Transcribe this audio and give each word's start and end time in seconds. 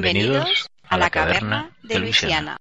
Bienvenidos 0.00 0.70
a 0.88 0.96
la 0.96 1.10
caverna 1.10 1.72
de 1.82 1.98
Luisiana. 1.98 2.56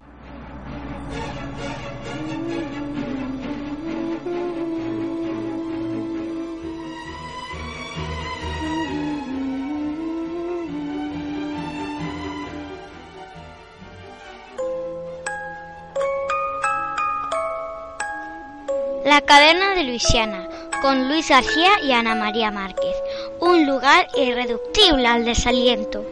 La 19.05 19.21
caverna 19.21 19.75
de 19.75 19.83
Luisiana, 19.83 20.49
con 20.81 21.07
Luis 21.07 21.29
García 21.29 21.69
y 21.83 21.91
Ana 21.91 22.15
María 22.15 22.49
Márquez. 22.49 22.95
Un 23.39 23.67
lugar 23.67 24.07
irreductible 24.15 25.05
al 25.05 25.23
desaliento. 25.23 26.03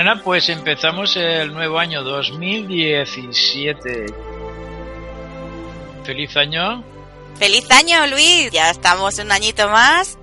Bien, 0.00 0.08
Ana, 0.08 0.22
pues 0.22 0.48
empezamos 0.48 1.14
el 1.16 1.52
nuevo 1.52 1.78
año 1.78 2.02
2017. 2.02 4.06
Feliz 6.04 6.34
año. 6.38 6.82
Feliz 7.38 7.70
año, 7.70 8.06
Luis. 8.06 8.50
Ya 8.50 8.70
estamos 8.70 9.18
un 9.18 9.30
añito 9.30 9.68
más 9.68 10.16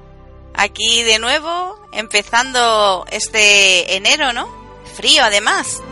aquí 0.56 1.04
de 1.04 1.20
nuevo, 1.20 1.80
empezando 1.92 3.06
este 3.12 3.96
enero, 3.96 4.34
¿no? 4.34 4.50
Frío, 4.96 5.24
además. 5.24 5.84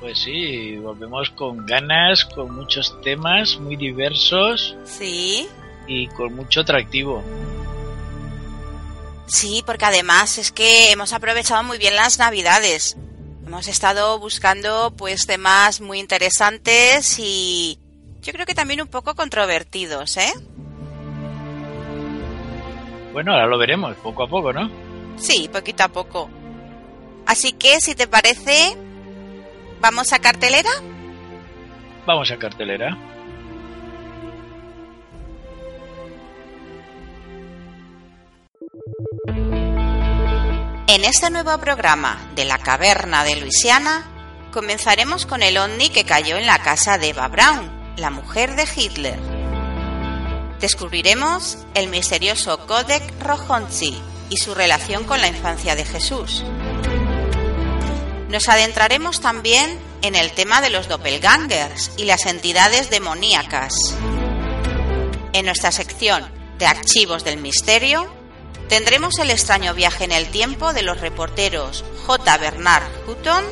Pues 0.00 0.20
sí, 0.20 0.78
volvemos 0.78 1.28
con 1.28 1.66
ganas, 1.66 2.24
con 2.24 2.54
muchos 2.54 2.98
temas 3.02 3.58
muy 3.58 3.76
diversos. 3.76 4.74
Sí. 4.84 5.46
Y 5.86 6.06
con 6.06 6.34
mucho 6.34 6.62
atractivo. 6.62 7.22
Sí, 9.26 9.62
porque 9.64 9.86
además 9.86 10.38
es 10.38 10.52
que 10.52 10.92
hemos 10.92 11.12
aprovechado 11.12 11.62
muy 11.62 11.78
bien 11.78 11.96
las 11.96 12.18
navidades. 12.18 12.96
Hemos 13.46 13.68
estado 13.68 14.18
buscando 14.18 14.92
pues 14.96 15.26
temas 15.26 15.80
muy 15.80 15.98
interesantes 15.98 17.18
y 17.18 17.78
yo 18.20 18.32
creo 18.32 18.46
que 18.46 18.54
también 18.54 18.80
un 18.80 18.88
poco 18.88 19.14
controvertidos, 19.14 20.16
¿eh? 20.16 20.32
Bueno, 23.12 23.32
ahora 23.32 23.46
lo 23.46 23.58
veremos, 23.58 23.94
poco 23.96 24.24
a 24.24 24.28
poco, 24.28 24.52
¿no? 24.52 24.70
Sí, 25.16 25.48
poquito 25.52 25.84
a 25.84 25.88
poco. 25.88 26.28
Así 27.26 27.52
que, 27.52 27.80
si 27.80 27.94
te 27.94 28.08
parece, 28.08 28.76
¿vamos 29.80 30.12
a 30.12 30.18
cartelera? 30.18 30.70
Vamos 32.06 32.30
a 32.30 32.36
cartelera. 32.38 32.98
En 40.94 41.02
este 41.04 41.28
nuevo 41.28 41.58
programa 41.58 42.30
de 42.36 42.44
la 42.44 42.58
caverna 42.58 43.24
de 43.24 43.34
Luisiana, 43.34 44.06
comenzaremos 44.52 45.26
con 45.26 45.42
el 45.42 45.58
ovni 45.58 45.88
que 45.90 46.04
cayó 46.04 46.36
en 46.36 46.46
la 46.46 46.60
casa 46.60 46.98
de 46.98 47.08
Eva 47.08 47.26
Braun, 47.26 47.96
la 47.96 48.10
mujer 48.10 48.54
de 48.54 48.64
Hitler. 48.76 49.18
Descubriremos 50.60 51.58
el 51.74 51.88
misterioso 51.88 52.64
Códec 52.68 53.02
Rojonzi 53.20 54.00
y 54.30 54.36
su 54.36 54.54
relación 54.54 55.02
con 55.02 55.20
la 55.20 55.26
infancia 55.26 55.74
de 55.74 55.84
Jesús. 55.84 56.44
Nos 58.28 58.48
adentraremos 58.48 59.20
también 59.20 59.80
en 60.02 60.14
el 60.14 60.30
tema 60.30 60.60
de 60.60 60.70
los 60.70 60.86
doppelgangers 60.86 61.90
y 61.96 62.04
las 62.04 62.24
entidades 62.26 62.88
demoníacas. 62.90 63.74
En 65.32 65.46
nuestra 65.46 65.72
sección 65.72 66.30
de 66.60 66.66
archivos 66.66 67.24
del 67.24 67.40
misterio, 67.40 68.14
tendremos 68.68 69.18
el 69.18 69.30
extraño 69.30 69.74
viaje 69.74 70.04
en 70.04 70.12
el 70.12 70.28
tiempo 70.28 70.72
de 70.72 70.82
los 70.82 71.00
reporteros 71.00 71.84
J. 72.06 72.38
Bernard 72.38 72.84
Hutton 73.06 73.44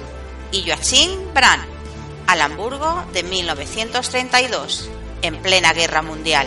y 0.50 0.64
Joachim 0.66 1.32
Brandt 1.34 1.66
al 2.26 2.40
Hamburgo 2.40 3.04
de 3.12 3.22
1932, 3.22 4.88
en 5.22 5.42
plena 5.42 5.72
guerra 5.72 6.02
mundial. 6.02 6.46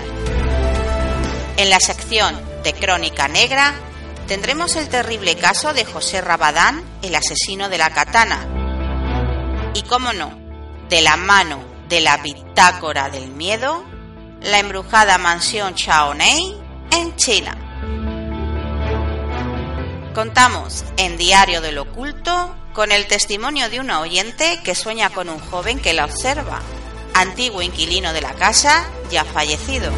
En 1.58 1.70
la 1.70 1.80
sección 1.80 2.40
de 2.64 2.74
Crónica 2.74 3.28
Negra 3.28 3.74
tendremos 4.28 4.76
el 4.76 4.90
terrible 4.90 5.36
caso 5.36 5.74
de 5.74 5.86
José 5.86 6.22
Rabadán, 6.22 6.84
el 7.02 7.16
asesino 7.16 7.70
de 7.70 7.78
la 7.78 7.92
katana. 7.92 8.48
Y 9.74 9.84
cómo 9.84 10.14
no, 10.14 10.38
de 10.90 11.02
la 11.02 11.18
mano 11.18 11.64
de 11.88 12.02
la 12.02 12.18
bitácora 12.18 13.10
del 13.10 13.30
miedo, 13.30 13.84
la 14.42 14.60
embrujada 14.60 15.18
mansión 15.18 15.76
Chaonei 15.76 16.58
en 16.92 17.16
China. 17.16 17.65
Contamos 20.16 20.86
en 20.96 21.18
Diario 21.18 21.60
del 21.60 21.78
Oculto 21.78 22.56
con 22.74 22.94
el 22.94 23.06
testimonio 23.06 23.70
de 23.70 23.82
una 23.82 24.00
oyente 24.00 24.62
que 24.64 24.74
sueña 24.74 25.10
con 25.10 25.28
un 25.28 25.40
joven 25.40 25.78
que 25.78 25.92
la 25.92 26.06
observa, 26.06 26.62
antiguo 27.14 27.62
inquilino 27.62 28.14
de 28.14 28.22
la 28.22 28.34
casa 28.34 28.86
ya 29.12 29.26
fallecido. 29.26 29.92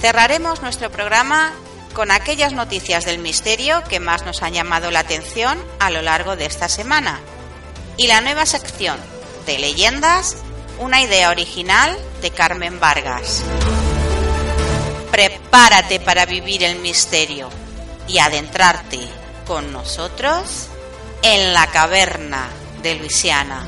Cerraremos 0.00 0.62
nuestro 0.62 0.92
programa 0.92 1.52
con 1.92 2.12
aquellas 2.12 2.52
noticias 2.52 3.04
del 3.04 3.18
misterio 3.18 3.82
que 3.88 3.98
más 3.98 4.24
nos 4.24 4.44
han 4.44 4.52
llamado 4.52 4.92
la 4.92 5.00
atención 5.00 5.58
a 5.80 5.90
lo 5.90 6.00
largo 6.00 6.36
de 6.36 6.46
esta 6.46 6.68
semana. 6.68 7.18
Y 7.96 8.06
la 8.06 8.20
nueva 8.20 8.46
sección 8.46 8.96
de 9.44 9.58
leyendas, 9.58 10.36
una 10.78 11.02
idea 11.02 11.30
original 11.30 11.98
de 12.20 12.30
Carmen 12.30 12.78
Vargas. 12.78 13.42
Prepárate 15.10 15.98
para 15.98 16.26
vivir 16.26 16.62
el 16.62 16.78
misterio 16.78 17.50
y 18.12 18.18
adentrarte 18.18 18.98
con 19.46 19.72
nosotros 19.72 20.68
en 21.22 21.54
la 21.54 21.66
caverna 21.68 22.50
de 22.82 22.96
Luisiana. 22.96 23.66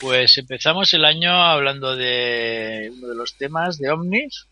Pues 0.00 0.36
empezamos 0.38 0.92
el 0.94 1.04
año 1.04 1.30
hablando 1.30 1.94
de 1.94 2.90
uno 2.92 3.08
de 3.08 3.14
los 3.14 3.36
temas 3.36 3.78
de 3.78 3.90
ovnis 3.90 4.46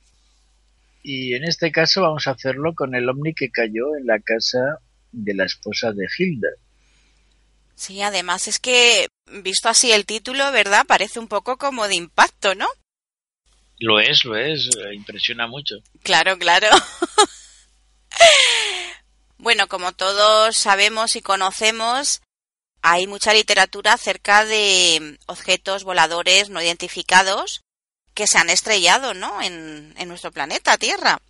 y 1.03 1.35
en 1.35 1.43
este 1.43 1.73
caso 1.73 2.03
vamos 2.03 2.29
a 2.29 2.33
hacerlo 2.33 2.73
con 2.75 2.95
el 2.95 3.09
ovni 3.09 3.35
que 3.35 3.51
cayó 3.51 3.97
en 3.99 4.07
la 4.07 4.21
casa 4.21 4.79
de 5.11 5.35
la 5.35 5.45
esposa 5.45 5.93
de 5.93 6.07
Hilda. 6.17 6.51
Sí, 7.75 8.01
además 8.01 8.47
es 8.47 8.61
que 8.61 9.09
visto 9.43 9.69
así 9.69 9.91
el 9.91 10.07
título, 10.07 10.53
¿verdad? 10.53 10.87
Parece 10.87 11.19
un 11.19 11.27
poco 11.27 11.57
como 11.59 11.89
de 11.89 11.97
impacto, 11.97 12.55
¿no? 12.55 12.67
Lo 13.85 14.01
es, 14.01 14.25
lo 14.25 14.35
es, 14.35 14.71
impresiona 14.95 15.47
mucho. 15.47 15.75
Claro, 16.03 16.39
claro. 16.39 16.69
bueno, 19.37 19.69
como 19.69 19.93
todos 19.93 20.57
sabemos 20.57 21.17
y 21.17 21.21
conocemos, 21.21 22.23
hay 22.81 23.07
mucha 23.07 23.35
literatura 23.35 23.93
acerca 23.93 24.47
de 24.47 25.19
objetos 25.27 25.85
voladores 25.85 26.49
no 26.49 26.63
identificados 26.63 27.61
que 28.15 28.27
se 28.27 28.39
han 28.39 28.49
estrellado, 28.49 29.13
¿no? 29.13 29.43
En, 29.43 29.93
en 29.99 30.09
nuestro 30.09 30.33
planeta 30.33 30.79
Tierra. 30.79 31.21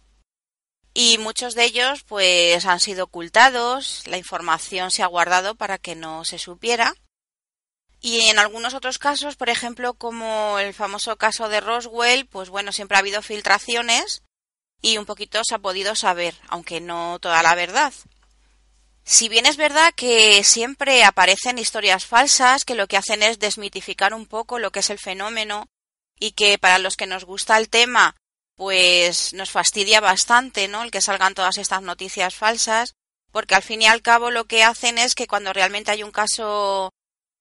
Y 0.95 1.19
muchos 1.19 1.57
de 1.57 1.65
ellos, 1.65 2.05
pues, 2.05 2.67
han 2.67 2.79
sido 2.79 3.07
ocultados, 3.07 4.07
la 4.07 4.17
información 4.17 4.93
se 4.93 5.03
ha 5.03 5.09
guardado 5.09 5.57
para 5.57 5.79
que 5.79 5.97
no 5.97 6.25
se 6.25 6.39
supiera. 6.39 6.95
Y 8.05 8.29
en 8.29 8.39
algunos 8.39 8.75
otros 8.75 8.99
casos, 8.99 9.35
por 9.35 9.49
ejemplo, 9.49 9.95
como 9.95 10.59
el 10.59 10.75
famoso 10.75 11.17
caso 11.17 11.49
de 11.49 11.63
Roswell, 11.63 12.27
pues 12.27 12.51
bueno, 12.51 12.71
siempre 12.71 12.99
ha 12.99 13.01
habido 13.01 13.23
filtraciones 13.23 14.23
y 14.83 14.99
un 14.99 15.07
poquito 15.07 15.41
se 15.43 15.55
ha 15.55 15.59
podido 15.59 15.95
saber, 15.95 16.35
aunque 16.49 16.83
no 16.83 17.19
toda 17.19 17.43
la 17.43 17.55
verdad. 17.55 17.95
Si 19.05 19.31
bien 19.31 19.47
es 19.47 19.57
verdad 19.57 19.95
que 19.97 20.45
siempre 20.45 21.03
aparecen 21.03 21.59
historias 21.59 22.05
falsas 22.05 22.67
que 22.67 22.75
lo 22.75 22.89
que 22.89 22.99
hacen 22.99 23.23
es 23.23 23.39
desmitificar 23.39 24.13
un 24.13 24.27
poco 24.27 24.59
lo 24.59 24.71
que 24.71 24.81
es 24.81 24.91
el 24.91 24.99
fenómeno 24.99 25.67
y 26.21 26.33
que 26.33 26.59
para 26.59 26.79
los 26.79 26.97
que 26.97 27.07
nos 27.07 27.25
gusta 27.25 27.57
el 27.57 27.71
tema, 27.71 28.17
pues 28.55 29.33
nos 29.33 29.51
fastidia 29.51 30.03
bastante, 30.03 30.69
¿no? 30.69 30.83
El 30.83 30.91
que 30.91 31.01
salgan 31.01 31.33
todas 31.33 31.57
estas 31.57 31.81
noticias 31.81 32.35
falsas, 32.35 32.97
porque 33.33 33.55
al 33.55 33.63
fin 33.63 33.81
y 33.81 33.87
al 33.87 34.03
cabo 34.03 34.31
lo 34.31 34.45
que 34.45 34.63
hacen 34.63 34.99
es 34.99 35.15
que 35.15 35.27
cuando 35.27 35.55
realmente 35.55 35.91
hay 35.91 36.03
un 36.03 36.13
caso 36.13 36.93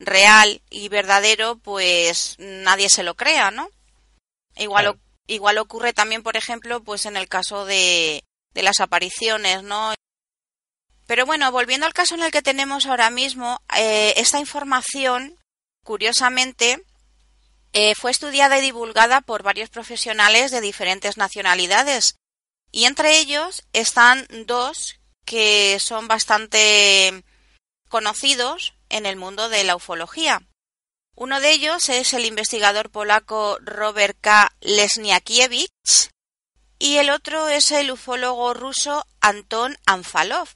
real 0.06 0.62
y 0.70 0.90
verdadero, 0.90 1.58
pues 1.58 2.36
nadie 2.40 2.90
se 2.90 3.04
lo 3.04 3.16
crea, 3.16 3.52
¿no? 3.52 3.70
Igual, 4.56 5.00
igual 5.28 5.58
ocurre 5.58 5.94
también, 5.94 6.24
por 6.24 6.38
ejemplo, 6.38 6.84
pues 6.84 7.06
en 7.06 7.18
el 7.18 7.28
caso 7.28 7.66
de, 7.66 8.24
de 8.54 8.64
las 8.64 8.80
apariciones, 8.80 9.64
¿no? 9.64 9.94
Pero 11.06 11.26
bueno, 11.26 11.52
volviendo 11.52 11.86
al 11.86 11.94
caso 11.94 12.16
en 12.16 12.24
el 12.24 12.32
que 12.32 12.42
tenemos 12.42 12.86
ahora 12.86 13.10
mismo, 13.10 13.62
eh, 13.76 14.14
esta 14.18 14.40
información, 14.40 15.38
curiosamente, 15.84 16.84
eh, 17.74 17.94
fue 17.96 18.12
estudiada 18.12 18.58
y 18.58 18.62
divulgada 18.62 19.22
por 19.22 19.44
varios 19.44 19.70
profesionales 19.70 20.52
de 20.52 20.62
diferentes 20.62 21.18
nacionalidades. 21.18 22.16
Y 22.72 22.86
entre 22.86 23.20
ellos 23.20 23.64
están 23.74 24.28
dos 24.46 25.00
que 25.26 25.80
son 25.80 26.08
bastante 26.08 27.24
conocidos 27.90 28.74
en 28.94 29.06
el 29.06 29.16
mundo 29.18 29.50
de 29.50 29.64
la 29.64 29.76
ufología. 29.76 30.42
Uno 31.16 31.40
de 31.40 31.52
ellos 31.52 31.90
es 31.90 32.14
el 32.14 32.26
investigador 32.26 32.90
polaco 32.90 33.58
Robert 33.62 34.18
K. 34.22 34.52
Lesniakiewicz 34.62 36.10
y 36.80 36.98
el 36.98 37.10
otro 37.10 37.50
es 37.50 37.72
el 37.72 37.92
ufólogo 37.92 38.54
ruso 38.54 39.06
Anton 39.22 39.76
Anfalov. 39.86 40.50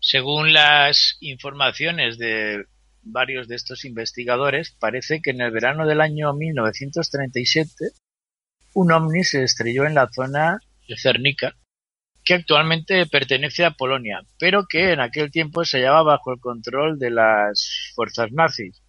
Según 0.00 0.52
las 0.52 1.16
informaciones 1.20 2.16
de 2.16 2.64
varios 3.02 3.48
de 3.48 3.56
estos 3.56 3.84
investigadores, 3.84 4.74
parece 4.78 5.20
que 5.22 5.30
en 5.30 5.40
el 5.40 5.50
verano 5.50 5.86
del 5.86 6.00
año 6.00 6.32
1937 6.32 7.90
un 8.74 8.92
ovni 8.92 9.24
se 9.24 9.42
estrelló 9.42 9.84
en 9.84 9.94
la 9.94 10.08
zona 10.14 10.58
de 10.88 10.96
Cernica, 10.96 11.56
que 12.30 12.34
actualmente 12.34 13.06
pertenece 13.06 13.64
a 13.64 13.72
Polonia, 13.72 14.22
pero 14.38 14.64
que 14.64 14.92
en 14.92 15.00
aquel 15.00 15.32
tiempo 15.32 15.64
se 15.64 15.78
hallaba 15.78 16.04
bajo 16.04 16.32
el 16.32 16.38
control 16.38 16.96
de 16.96 17.10
las 17.10 17.90
fuerzas 17.96 18.30
nazis. 18.30 18.80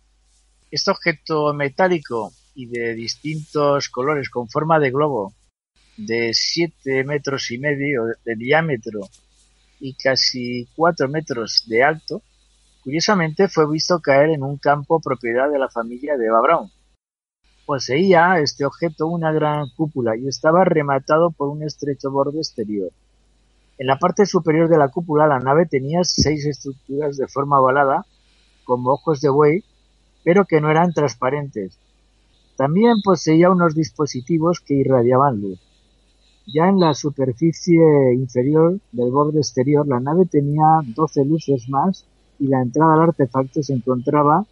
Este 0.70 0.92
objeto 0.92 1.52
metálico 1.52 2.34
y 2.54 2.68
de 2.68 2.94
distintos 2.94 3.90
colores 3.90 4.30
con 4.30 4.48
forma 4.48 4.78
de 4.78 4.92
globo 4.92 5.34
de 5.98 6.36
siete 6.36 7.04
metros 7.04 7.50
y 7.50 7.58
medio 7.58 8.04
de 8.24 8.36
diámetro 8.36 9.10
y 9.80 9.96
casi 9.96 10.68
cuatro 10.76 11.10
metros 11.10 11.64
de 11.66 11.84
alto, 11.84 12.22
curiosamente 12.84 13.48
fue 13.48 13.68
visto 13.68 14.00
caer 14.02 14.30
en 14.30 14.44
un 14.44 14.58
campo 14.60 15.00
propiedad 15.00 15.50
de 15.50 15.58
la 15.58 15.68
familia 15.68 16.16
de 16.16 16.28
Eva. 16.28 16.70
Poseía 17.66 18.38
este 18.38 18.66
objeto 18.66 19.08
una 19.08 19.32
gran 19.32 19.68
cúpula 19.76 20.16
y 20.16 20.28
estaba 20.28 20.64
rematado 20.64 21.32
por 21.32 21.50
un 21.50 21.64
estrecho 21.64 22.12
borde 22.12 22.38
exterior. 22.38 22.92
En 23.82 23.88
la 23.88 23.98
parte 23.98 24.28
superior 24.28 24.70
de 24.70 24.78
la 24.78 24.90
cúpula 24.90 25.26
la 25.26 25.40
nave 25.40 25.66
tenía 25.66 26.04
seis 26.04 26.46
estructuras 26.46 27.18
de 27.18 27.28
forma 27.28 27.60
ovalada, 27.60 28.06
como 28.64 28.92
ojos 28.92 29.22
de 29.22 29.30
buey, 29.30 29.64
pero 30.24 30.46
que 30.46 30.62
no 30.62 30.70
eran 30.70 30.94
transparentes. 30.94 31.80
También 32.56 33.02
poseía 33.04 33.50
unos 33.50 33.74
dispositivos 33.74 34.60
que 34.60 34.76
irradiaban 34.76 35.42
luz. 35.42 35.60
Ya 36.46 36.68
en 36.68 36.80
la 36.80 36.94
superficie 36.94 37.82
inferior 38.14 38.80
del 38.92 39.10
borde 39.10 39.40
exterior 39.40 39.88
la 39.88 40.00
nave 40.00 40.28
tenía 40.28 40.64
doce 40.96 41.26
luces 41.26 41.68
más 41.68 42.06
y 42.38 42.50
la 42.50 42.62
entrada 42.62 42.94
al 42.94 43.02
artefacto 43.10 43.64
se 43.64 43.74
encontraba 43.74 44.46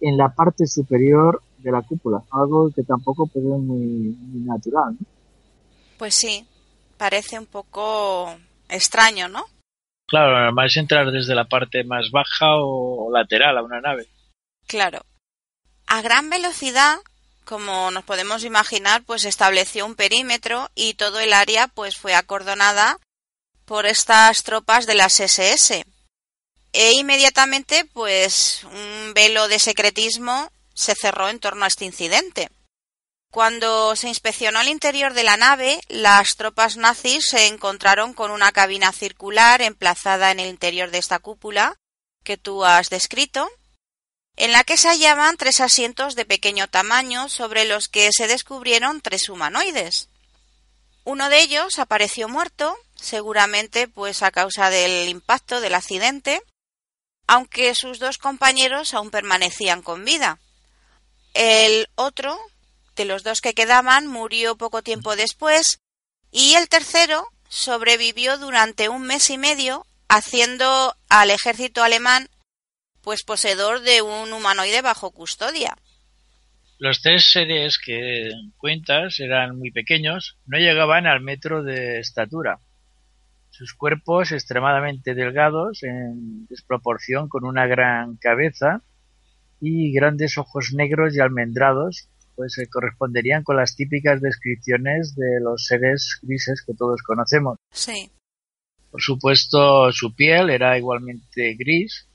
en 0.00 0.16
la 0.16 0.30
parte 0.30 0.66
superior 0.66 1.40
de 1.58 1.70
la 1.70 1.82
cúpula, 1.82 2.24
algo 2.32 2.72
que 2.74 2.82
tampoco 2.82 3.28
puede 3.28 3.46
muy, 3.58 4.18
natural. 4.44 4.96
Pues 5.98 6.16
sí, 6.16 6.44
parece 6.98 7.38
un 7.38 7.46
poco 7.46 8.34
extraño, 8.68 9.28
¿no? 9.28 9.44
Claro, 10.06 10.38
normal 10.38 10.66
es 10.66 10.76
entrar 10.76 11.10
desde 11.10 11.34
la 11.34 11.44
parte 11.44 11.84
más 11.84 12.10
baja 12.10 12.56
o 12.56 13.10
lateral 13.12 13.58
a 13.58 13.62
una 13.62 13.80
nave. 13.80 14.06
Claro. 14.66 15.00
A 15.86 16.00
gran 16.02 16.30
velocidad 16.30 16.98
como 17.46 17.92
nos 17.92 18.04
podemos 18.04 18.44
imaginar, 18.44 19.04
pues 19.04 19.24
estableció 19.24 19.86
un 19.86 19.94
perímetro 19.94 20.68
y 20.74 20.94
todo 20.94 21.20
el 21.20 21.32
área 21.32 21.68
pues 21.68 21.96
fue 21.96 22.12
acordonada 22.14 22.98
por 23.64 23.86
estas 23.86 24.42
tropas 24.42 24.86
de 24.86 24.96
las 24.96 25.20
SS. 25.20 25.84
E 26.72 26.92
inmediatamente 26.92 27.86
pues 27.94 28.64
un 28.64 29.14
velo 29.14 29.48
de 29.48 29.60
secretismo 29.60 30.50
se 30.74 30.94
cerró 30.94 31.28
en 31.28 31.38
torno 31.38 31.64
a 31.64 31.68
este 31.68 31.84
incidente. 31.84 32.50
Cuando 33.30 33.94
se 33.96 34.08
inspeccionó 34.08 34.60
el 34.60 34.68
interior 34.68 35.12
de 35.12 35.24
la 35.24 35.36
nave, 35.36 35.80
las 35.88 36.36
tropas 36.36 36.76
nazis 36.76 37.26
se 37.26 37.48
encontraron 37.48 38.14
con 38.14 38.30
una 38.30 38.52
cabina 38.52 38.92
circular 38.92 39.60
emplazada 39.62 40.30
en 40.30 40.40
el 40.40 40.48
interior 40.48 40.90
de 40.90 40.98
esta 40.98 41.18
cúpula 41.18 41.76
que 42.24 42.36
tú 42.36 42.64
has 42.64 42.88
descrito, 42.88 43.48
en 44.36 44.52
la 44.52 44.64
que 44.64 44.76
se 44.76 44.88
hallaban 44.88 45.36
tres 45.36 45.60
asientos 45.60 46.14
de 46.14 46.24
pequeño 46.24 46.68
tamaño 46.68 47.28
sobre 47.28 47.64
los 47.64 47.88
que 47.88 48.10
se 48.12 48.26
descubrieron 48.26 49.00
tres 49.00 49.28
humanoides. 49.28 50.08
Uno 51.04 51.28
de 51.28 51.40
ellos 51.40 51.78
apareció 51.78 52.28
muerto, 52.28 52.76
seguramente 52.96 53.86
pues 53.86 54.22
a 54.22 54.30
causa 54.30 54.70
del 54.70 55.08
impacto 55.08 55.60
del 55.60 55.74
accidente, 55.74 56.42
aunque 57.26 57.74
sus 57.74 57.98
dos 57.98 58.18
compañeros 58.18 58.92
aún 58.92 59.10
permanecían 59.10 59.82
con 59.82 60.04
vida. 60.04 60.38
El 61.32 61.88
otro, 61.94 62.38
de 62.96 63.04
los 63.04 63.22
dos 63.22 63.40
que 63.40 63.54
quedaban, 63.54 64.06
murió 64.06 64.56
poco 64.56 64.82
tiempo 64.82 65.14
después, 65.14 65.80
y 66.32 66.54
el 66.54 66.68
tercero 66.68 67.28
sobrevivió 67.48 68.38
durante 68.38 68.88
un 68.88 69.02
mes 69.02 69.30
y 69.30 69.38
medio, 69.38 69.86
haciendo 70.08 70.96
al 71.08 71.30
ejército 71.30 71.82
alemán 71.82 72.28
pues 73.02 73.22
poseedor 73.22 73.82
de 73.82 74.02
un 74.02 74.32
humanoide 74.32 74.82
bajo 74.82 75.12
custodia. 75.12 75.76
Los 76.78 77.02
tres 77.02 77.30
seres 77.30 77.78
que 77.78 78.30
cuentas 78.56 79.20
eran 79.20 79.56
muy 79.56 79.70
pequeños, 79.70 80.36
no 80.44 80.58
llegaban 80.58 81.06
al 81.06 81.20
metro 81.20 81.62
de 81.62 82.00
estatura. 82.00 82.58
Sus 83.50 83.74
cuerpos 83.74 84.32
extremadamente 84.32 85.14
delgados, 85.14 85.84
en 85.84 86.46
desproporción 86.48 87.28
con 87.28 87.44
una 87.44 87.66
gran 87.66 88.16
cabeza 88.16 88.82
y 89.60 89.92
grandes 89.92 90.36
ojos 90.36 90.72
negros 90.74 91.14
y 91.14 91.20
almendrados, 91.20 92.08
pues 92.36 92.52
se 92.52 92.68
corresponderían 92.68 93.42
con 93.42 93.56
las 93.56 93.74
típicas 93.74 94.20
descripciones 94.20 95.16
de 95.16 95.40
los 95.40 95.64
seres 95.64 96.18
grises 96.22 96.62
que 96.64 96.74
todos 96.74 97.02
conocemos. 97.02 97.58
Sí. 97.72 98.10
Por 98.90 99.02
supuesto, 99.02 99.90
su 99.92 100.14
piel 100.14 100.50
era 100.50 100.78
igualmente 100.78 101.54
gris, 101.58 102.06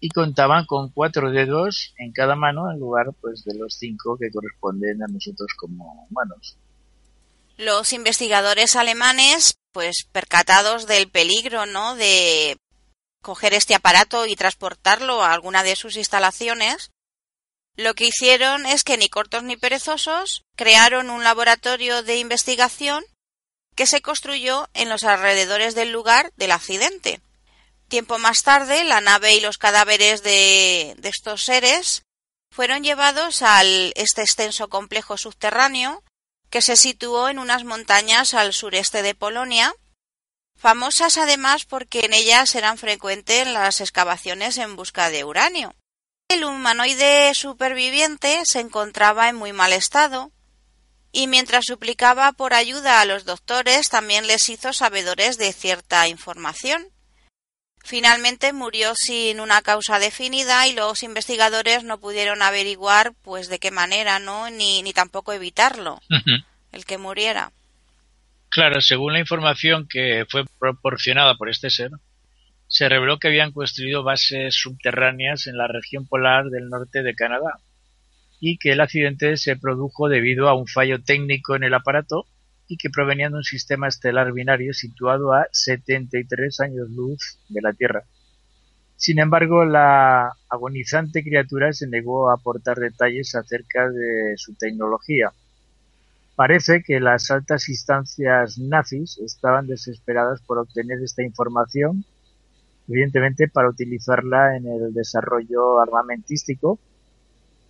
y 0.00 0.08
contaban 0.08 0.64
con 0.64 0.90
cuatro 0.90 1.30
dedos 1.30 1.94
en 1.98 2.12
cada 2.12 2.34
mano 2.34 2.70
en 2.72 2.80
lugar 2.80 3.06
pues 3.20 3.44
de 3.44 3.54
los 3.54 3.74
cinco 3.74 4.16
que 4.18 4.30
corresponden 4.30 5.02
a 5.02 5.06
nosotros 5.06 5.52
como 5.56 6.06
humanos. 6.10 6.56
Los 7.58 7.92
investigadores 7.92 8.74
alemanes, 8.74 9.54
pues 9.72 10.08
percatados 10.10 10.86
del 10.86 11.10
peligro, 11.10 11.66
¿no? 11.66 11.94
de 11.94 12.56
coger 13.22 13.52
este 13.52 13.74
aparato 13.74 14.24
y 14.24 14.34
transportarlo 14.34 15.22
a 15.22 15.34
alguna 15.34 15.62
de 15.62 15.76
sus 15.76 15.96
instalaciones, 15.98 16.90
lo 17.76 17.94
que 17.94 18.06
hicieron 18.06 18.66
es 18.66 18.84
que 18.84 18.96
ni 18.96 19.08
cortos 19.08 19.42
ni 19.42 19.56
perezosos 19.56 20.44
crearon 20.56 21.10
un 21.10 21.24
laboratorio 21.24 22.02
de 22.02 22.18
investigación 22.18 23.04
que 23.74 23.86
se 23.86 24.02
construyó 24.02 24.68
en 24.74 24.88
los 24.88 25.04
alrededores 25.04 25.74
del 25.74 25.92
lugar 25.92 26.32
del 26.36 26.52
accidente. 26.52 27.20
Tiempo 27.88 28.18
más 28.18 28.42
tarde, 28.42 28.84
la 28.84 29.00
nave 29.00 29.34
y 29.34 29.40
los 29.40 29.58
cadáveres 29.58 30.22
de, 30.22 30.96
estos 31.02 31.44
seres 31.44 32.04
fueron 32.52 32.84
llevados 32.84 33.42
al 33.42 33.92
este 33.96 34.22
extenso 34.22 34.68
complejo 34.68 35.16
subterráneo 35.16 36.02
que 36.50 36.62
se 36.62 36.76
situó 36.76 37.28
en 37.28 37.38
unas 37.38 37.64
montañas 37.64 38.34
al 38.34 38.52
sureste 38.52 39.02
de 39.02 39.14
Polonia, 39.14 39.72
famosas 40.56 41.16
además 41.16 41.64
porque 41.64 42.04
en 42.04 42.12
ellas 42.12 42.54
eran 42.54 42.76
frecuentes 42.76 43.46
las 43.46 43.80
excavaciones 43.80 44.58
en 44.58 44.76
busca 44.76 45.10
de 45.10 45.24
uranio. 45.24 45.74
El 46.30 46.44
humanoide 46.44 47.34
superviviente 47.34 48.42
se 48.44 48.60
encontraba 48.60 49.28
en 49.28 49.34
muy 49.34 49.52
mal 49.52 49.72
estado, 49.72 50.30
y 51.10 51.26
mientras 51.26 51.64
suplicaba 51.66 52.30
por 52.30 52.54
ayuda 52.54 53.00
a 53.00 53.04
los 53.04 53.24
doctores 53.24 53.88
también 53.88 54.28
les 54.28 54.48
hizo 54.48 54.72
sabedores 54.72 55.38
de 55.38 55.52
cierta 55.52 56.06
información. 56.06 56.86
Finalmente 57.82 58.52
murió 58.52 58.92
sin 58.94 59.40
una 59.40 59.60
causa 59.62 59.98
definida 59.98 60.68
y 60.68 60.72
los 60.72 61.02
investigadores 61.02 61.82
no 61.82 61.98
pudieron 61.98 62.42
averiguar 62.42 63.12
pues 63.22 63.48
de 63.48 63.58
qué 63.58 63.72
manera, 63.72 64.20
¿no? 64.20 64.50
Ni, 64.50 64.84
ni 64.84 64.92
tampoco 64.92 65.32
evitarlo, 65.32 66.00
el 66.70 66.84
que 66.84 66.96
muriera. 66.96 67.50
Claro, 68.50 68.80
según 68.80 69.14
la 69.14 69.18
información 69.18 69.88
que 69.88 70.26
fue 70.30 70.44
proporcionada 70.60 71.34
por 71.34 71.50
este 71.50 71.70
ser, 71.70 71.90
se 72.70 72.88
reveló 72.88 73.18
que 73.18 73.26
habían 73.26 73.50
construido 73.50 74.04
bases 74.04 74.54
subterráneas 74.54 75.48
en 75.48 75.58
la 75.58 75.66
región 75.66 76.06
polar 76.06 76.50
del 76.50 76.68
norte 76.68 77.02
de 77.02 77.16
Canadá 77.16 77.58
y 78.38 78.58
que 78.58 78.70
el 78.70 78.80
accidente 78.80 79.36
se 79.38 79.56
produjo 79.56 80.08
debido 80.08 80.48
a 80.48 80.54
un 80.54 80.68
fallo 80.68 81.02
técnico 81.02 81.56
en 81.56 81.64
el 81.64 81.74
aparato 81.74 82.26
y 82.68 82.76
que 82.76 82.88
provenían 82.88 83.32
de 83.32 83.38
un 83.38 83.44
sistema 83.44 83.88
estelar 83.88 84.32
binario 84.32 84.72
situado 84.72 85.32
a 85.32 85.48
73 85.50 86.60
años 86.60 86.88
luz 86.90 87.40
de 87.48 87.60
la 87.60 87.72
Tierra. 87.72 88.04
Sin 88.94 89.18
embargo, 89.18 89.64
la 89.64 90.32
agonizante 90.48 91.24
criatura 91.24 91.72
se 91.72 91.88
negó 91.88 92.30
a 92.30 92.34
aportar 92.34 92.78
detalles 92.78 93.34
acerca 93.34 93.90
de 93.90 94.34
su 94.36 94.54
tecnología. 94.54 95.32
Parece 96.36 96.84
que 96.84 97.00
las 97.00 97.32
altas 97.32 97.68
instancias 97.68 98.58
nazis 98.58 99.18
estaban 99.18 99.66
desesperadas 99.66 100.40
por 100.42 100.58
obtener 100.58 101.02
esta 101.02 101.24
información 101.24 102.04
evidentemente 102.90 103.48
para 103.48 103.68
utilizarla 103.68 104.56
en 104.56 104.66
el 104.66 104.92
desarrollo 104.92 105.80
armamentístico 105.80 106.78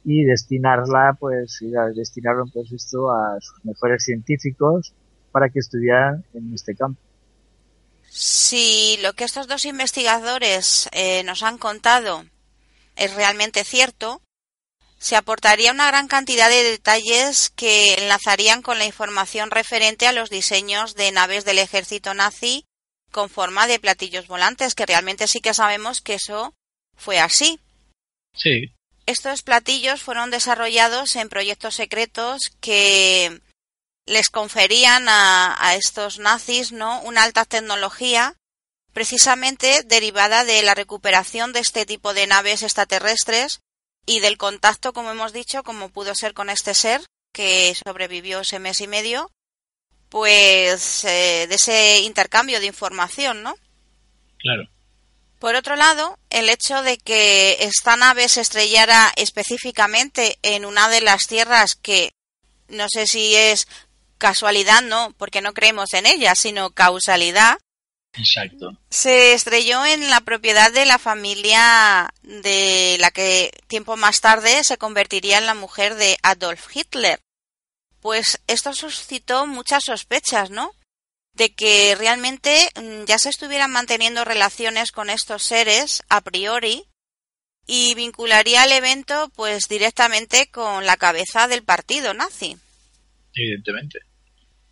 y 0.05 0.25
destinarla, 0.25 1.17
pues, 1.19 1.59
y 1.61 1.71
destinaron 1.95 2.51
pues 2.51 2.73
esto 2.73 3.11
a 3.11 3.39
sus 3.41 3.65
mejores 3.65 4.03
científicos 4.03 4.95
para 5.31 5.51
que 5.51 5.59
estudiaran 5.59 6.25
en 6.33 6.55
este 6.55 6.75
campo. 6.75 7.01
Si 8.09 8.99
lo 9.03 9.13
que 9.13 9.25
estos 9.25 9.47
dos 9.47 9.67
investigadores 9.67 10.89
eh, 10.93 11.23
nos 11.25 11.43
han 11.43 11.59
contado 11.59 12.25
es 12.97 13.15
realmente 13.15 13.63
cierto, 13.63 14.23
se 14.99 15.17
aportaría 15.17 15.71
una 15.73 15.87
gran 15.87 16.09
cantidad 16.09 16.49
de 16.49 16.63
detalles 16.63 17.51
que 17.51 17.95
enlazarían 17.95 18.63
con 18.63 18.79
la 18.79 18.87
información 18.87 19.51
referente 19.51 20.07
a 20.07 20.13
los 20.13 20.29
diseños 20.29 20.95
de 20.95 21.13
naves 21.13 21.45
del 21.45 21.59
ejército 21.59 22.15
nazi 22.15 22.67
con 23.11 23.31
forma 23.31 23.67
de 23.67 23.79
platillos 23.79 24.27
volantes, 24.27 24.75
que 24.75 24.87
realmente 24.87 25.27
sí 25.27 25.41
que 25.41 25.55
sabemos 25.55 26.01
que 26.01 26.15
eso 26.15 26.55
fue 26.97 27.19
así. 27.19 27.61
Sí. 28.35 28.73
Estos 29.07 29.43
platillos 29.43 30.03
fueron 30.03 30.31
desarrollados 30.31 31.17
en 31.17 31.29
proyectos 31.29 31.75
secretos 31.75 32.53
que 32.61 33.41
les 34.07 34.29
conferían 34.31 35.09
a, 35.09 35.57
a 35.59 35.75
estos 35.75 36.19
nazis 36.19 36.73
¿no? 36.73 37.01
una 37.03 37.23
alta 37.23 37.45
tecnología 37.45 38.37
precisamente 38.93 39.83
derivada 39.85 40.45
de 40.45 40.63
la 40.63 40.75
recuperación 40.75 41.53
de 41.53 41.61
este 41.61 41.87
tipo 41.87 42.13
de 42.15 42.27
naves 42.27 42.63
extraterrestres 42.63 43.61
y 44.07 44.21
del 44.21 44.39
contacto, 44.39 44.93
como 44.93 45.11
hemos 45.11 45.33
dicho, 45.33 45.63
como 45.63 45.91
pudo 45.91 46.15
ser 46.15 46.35
con 46.35 46.51
este 46.51 46.75
ser 46.75 47.03
que 47.33 47.75
sobrevivió 47.75 48.41
ese 48.41 48.59
mes 48.59 48.81
y 48.81 48.89
medio, 48.89 49.31
pues 50.11 51.05
eh, 51.05 51.47
de 51.49 51.55
ese 51.55 52.01
intercambio 52.01 52.61
de 52.61 52.67
información, 52.67 53.43
¿no? 53.43 53.55
Claro. 54.39 54.69
Por 55.39 55.55
otro 55.55 55.77
lado, 55.77 56.19
el 56.29 56.51
hecho 56.51 56.83
de 56.83 56.99
que 56.99 57.57
esta 57.61 57.97
nave 57.97 58.29
se 58.29 58.43
estrellara 58.43 59.11
específicamente 59.17 60.39
en 60.43 60.67
una 60.67 60.91
de 60.91 61.01
las 61.01 61.27
tierras 61.27 61.77
que 61.77 62.13
no 62.69 62.87
sé 62.93 63.07
si 63.07 63.35
es 63.35 63.67
casualidad, 64.19 64.83
no, 64.83 65.15
porque 65.17 65.41
no 65.41 65.55
creemos 65.55 65.95
en 65.95 66.07
ella, 66.07 66.35
sino 66.35 66.71
causalidad. 66.71 67.57
Exacto. 68.13 68.77
Se 68.91 69.33
estrelló 69.33 69.87
en 69.87 70.11
la 70.11 70.21
propiedad 70.21 70.73
de 70.73 70.85
la 70.85 70.99
familia 70.99 72.13
de 72.23 72.97
la 73.01 73.11
que 73.11 73.51
tiempo 73.69 73.97
más 73.97 74.21
tarde 74.21 74.63
se 74.65 74.79
convertiría 74.79 75.39
en 75.39 75.47
la 75.47 75.55
mujer 75.55 75.95
de 75.95 76.19
Adolf 76.23 76.75
Hitler. 76.75 77.21
Pues 78.01 78.41
esto 78.47 78.73
suscitó 78.73 79.47
muchas 79.47 79.85
sospechas, 79.85 80.51
¿no? 80.51 80.73
De 81.33 81.55
que 81.55 81.95
realmente 81.97 82.71
mm, 82.75 83.05
ya 83.05 83.19
se 83.19 83.29
estuvieran 83.29 83.71
manteniendo 83.71 84.25
relaciones 84.25 84.91
con 84.91 85.11
estos 85.11 85.43
seres 85.43 86.03
a 86.09 86.21
priori 86.21 86.85
y 87.67 87.95
vincularía 87.95 88.65
el 88.65 88.73
evento 88.73 89.31
pues 89.37 89.69
directamente 89.69 90.51
con 90.51 90.87
la 90.87 90.97
cabeza 90.97 91.47
del 91.47 91.63
partido 91.63 92.15
nazi. 92.15 92.57
Evidentemente. 93.35 94.01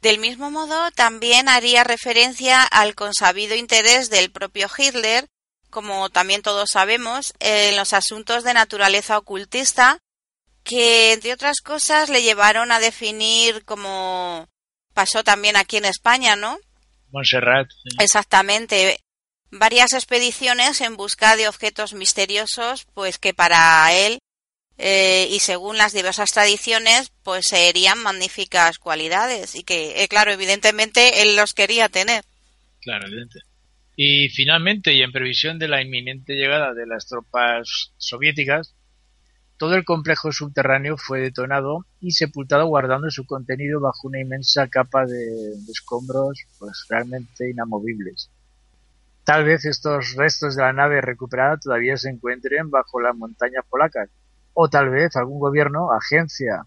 Del 0.00 0.18
mismo 0.18 0.50
modo, 0.50 0.90
también 0.92 1.48
haría 1.48 1.84
referencia 1.84 2.62
al 2.62 2.94
consabido 2.94 3.56
interés 3.56 4.10
del 4.10 4.30
propio 4.30 4.68
Hitler, 4.76 5.26
como 5.70 6.08
también 6.08 6.42
todos 6.42 6.70
sabemos, 6.72 7.34
en 7.40 7.76
los 7.76 7.92
asuntos 7.92 8.44
de 8.44 8.54
naturaleza 8.54 9.18
ocultista, 9.18 9.98
que 10.68 11.14
entre 11.14 11.32
otras 11.32 11.62
cosas 11.62 12.10
le 12.10 12.22
llevaron 12.22 12.70
a 12.70 12.78
definir 12.78 13.64
como 13.64 14.46
pasó 14.92 15.24
también 15.24 15.56
aquí 15.56 15.78
en 15.78 15.86
España, 15.86 16.36
¿no? 16.36 16.58
Montserrat. 17.10 17.68
Exactamente. 17.98 18.98
Varias 19.50 19.94
expediciones 19.94 20.82
en 20.82 20.98
busca 20.98 21.36
de 21.36 21.48
objetos 21.48 21.94
misteriosos, 21.94 22.86
pues 22.92 23.18
que 23.18 23.32
para 23.32 23.90
él 23.94 24.18
eh, 24.76 25.26
y 25.30 25.38
según 25.38 25.78
las 25.78 25.94
diversas 25.94 26.32
tradiciones, 26.32 27.10
pues 27.24 27.46
serían 27.48 28.02
magníficas 28.02 28.78
cualidades 28.78 29.54
y 29.54 29.64
que, 29.64 30.02
eh, 30.02 30.08
claro, 30.08 30.32
evidentemente 30.32 31.22
él 31.22 31.34
los 31.34 31.54
quería 31.54 31.88
tener. 31.88 32.24
Claro, 32.82 33.06
evidente. 33.06 33.40
Y 33.96 34.28
finalmente, 34.28 34.92
y 34.92 35.00
en 35.00 35.12
previsión 35.12 35.58
de 35.58 35.68
la 35.68 35.80
inminente 35.80 36.34
llegada 36.34 36.74
de 36.74 36.86
las 36.86 37.06
tropas 37.06 37.94
soviéticas, 37.96 38.74
todo 39.58 39.74
el 39.74 39.84
complejo 39.84 40.30
subterráneo 40.30 40.96
fue 40.96 41.20
detonado 41.20 41.84
y 42.00 42.12
sepultado 42.12 42.66
guardando 42.66 43.10
su 43.10 43.26
contenido 43.26 43.80
bajo 43.80 44.06
una 44.06 44.20
inmensa 44.20 44.68
capa 44.68 45.04
de, 45.04 45.52
escombros 45.68 46.38
pues 46.58 46.86
realmente 46.88 47.50
inamovibles. 47.50 48.30
Tal 49.24 49.44
vez 49.44 49.64
estos 49.64 50.14
restos 50.16 50.54
de 50.54 50.62
la 50.62 50.72
nave 50.72 51.00
recuperada 51.00 51.58
todavía 51.58 51.96
se 51.96 52.08
encuentren 52.08 52.70
bajo 52.70 53.00
las 53.00 53.16
montañas 53.16 53.64
polacas, 53.68 54.08
o 54.54 54.68
tal 54.68 54.90
vez 54.90 55.16
algún 55.16 55.40
gobierno, 55.40 55.92
agencia 55.92 56.64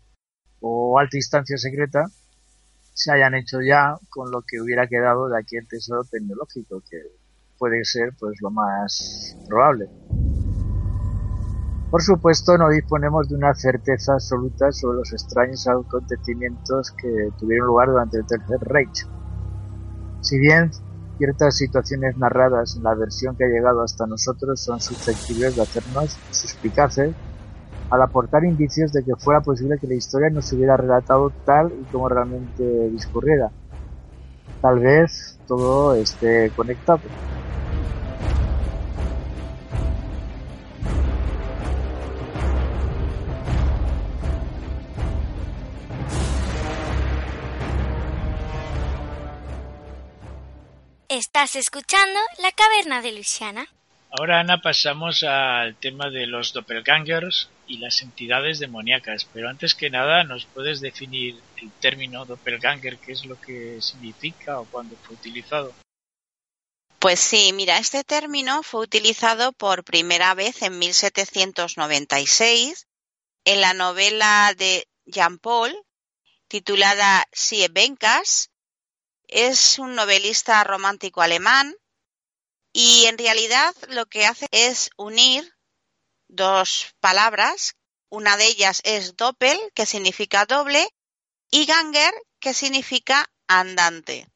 o 0.60 1.00
alta 1.00 1.17
instancia 1.17 1.57
secreta 1.57 2.05
se 2.93 3.12
hayan 3.12 3.33
hecho 3.36 3.62
ya 3.62 3.95
con 4.10 4.29
lo 4.31 4.41
que 4.41 4.62
hubiera 4.62 4.86
quedado 4.86 5.29
de 5.29 5.39
aquel 5.39 5.65
tesoro 5.67 6.03
tecnológico, 6.03 6.83
que 6.89 7.01
puede 7.57 7.86
ser 7.86 8.12
pues 8.19 8.36
lo 8.41 8.51
más 8.51 9.38
probable. 9.48 9.88
Por 11.91 12.01
supuesto, 12.01 12.57
no 12.57 12.69
disponemos 12.69 13.27
de 13.27 13.36
una 13.36 13.53
certeza 13.53 14.13
absoluta 14.13 14.71
sobre 14.71 15.00
los 15.00 15.12
extraños 15.12 15.67
acontecimientos 15.67 16.91
que 16.91 17.10
tuvieron 17.38 17.67
lugar 17.67 17.89
durante 17.89 18.17
el 18.17 18.25
Tercer 18.25 18.60
Reich. 18.62 19.05
Si 20.21 20.39
bien 20.39 20.71
ciertas 21.17 21.57
situaciones 21.57 22.15
narradas 22.17 22.77
en 22.77 22.83
la 22.83 22.95
versión 22.95 23.36
que 23.36 23.43
ha 23.43 23.50
llegado 23.50 23.83
hasta 23.83 24.07
nosotros 24.07 24.63
son 24.63 24.79
susceptibles 24.79 25.57
de 25.57 25.63
hacernos 25.63 26.17
suspicaces 26.29 27.13
al 27.89 28.01
aportar 28.01 28.45
indicios 28.45 28.93
de 28.93 29.03
que 29.03 29.17
fuera 29.17 29.41
posible 29.41 29.77
que 29.77 29.88
la 29.88 29.95
historia 29.95 30.29
no 30.29 30.41
se 30.41 30.55
hubiera 30.55 30.77
relatado 30.77 31.33
tal 31.45 31.74
y 31.74 31.83
como 31.91 32.07
realmente 32.07 32.63
discurriera. 32.89 33.51
Tal 34.62 34.79
vez 34.79 35.41
todo 35.45 35.93
esté 35.95 36.53
conectado. 36.55 37.01
Estás 51.12 51.58
escuchando 51.58 52.18
La 52.38 52.53
Caverna 52.53 53.01
de 53.01 53.12
Luisiana. 53.12 53.68
Ahora, 54.12 54.39
Ana, 54.39 54.62
pasamos 54.62 55.24
al 55.24 55.75
tema 55.75 56.10
de 56.10 56.25
los 56.25 56.53
doppelgangers 56.53 57.50
y 57.68 57.80
las 57.80 58.01
entidades 58.01 58.60
demoníacas. 58.60 59.27
Pero 59.34 59.50
antes 59.50 59.75
que 59.75 59.89
nada, 59.89 60.24
¿nos 60.24 60.46
puedes 60.46 60.80
definir 60.80 61.38
el 61.62 61.70
término 61.82 62.24
doppelganger? 62.24 62.98
¿Qué 62.98 63.12
es 63.12 63.25
lo 63.25 63.38
que 63.41 63.82
significa 63.82 64.62
o 64.62 64.63
cuándo 64.63 64.96
fue 65.03 65.15
utilizado? 65.15 65.74
Pues 66.98 67.20
sí, 67.20 67.51
mira, 67.51 67.77
este 67.77 68.06
término 68.06 68.63
fue 68.63 68.80
utilizado 68.80 69.51
por 69.51 69.84
primera 69.84 70.34
vez 70.34 70.62
en 70.62 70.80
1796 70.80 72.88
en 73.44 73.60
la 73.60 73.74
novela 73.74 74.53
de 74.58 74.88
Jean 75.03 75.39
Paul 75.39 75.75
titulada 76.51 77.25
Sie 77.32 77.70
Bencas. 77.70 78.50
Es 79.31 79.79
un 79.79 79.95
novelista 79.95 80.61
romántico 80.65 81.21
alemán 81.21 81.73
y 82.73 83.05
en 83.05 83.17
realidad 83.17 83.73
lo 83.89 84.05
que 84.05 84.25
hace 84.25 84.47
es 84.51 84.89
unir 84.97 85.55
dos 86.27 86.93
palabras. 87.00 87.77
Una 88.09 88.35
de 88.35 88.45
ellas 88.47 88.81
es 88.83 89.15
doppel, 89.15 89.57
que 89.73 89.85
significa 89.85 90.45
doble, 90.45 90.85
y 91.50 91.65
ganger, 91.65 92.13
que 92.41 92.53
significa 92.53 93.25
andante. 93.47 94.27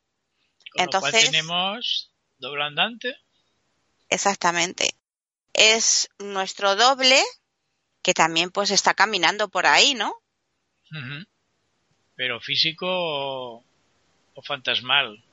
Con 0.71 0.83
Entonces, 0.83 1.13
lo 1.13 1.19
cual 1.19 1.25
tenemos 1.25 2.11
doble 2.37 2.63
andante. 2.63 3.17
Exactamente. 4.07 4.95
Es 5.51 6.09
nuestro 6.19 6.77
doble, 6.77 7.21
que 8.01 8.13
también 8.13 8.49
pues 8.49 8.71
está 8.71 8.93
caminando 8.93 9.49
por 9.49 9.65
ahí, 9.65 9.93
¿no? 9.93 10.09
Uh 10.91 10.95
-huh. 10.95 11.27
Pero 12.15 12.39
físico 12.39 13.65
o, 14.35 14.41
fantasmal. 14.41 15.23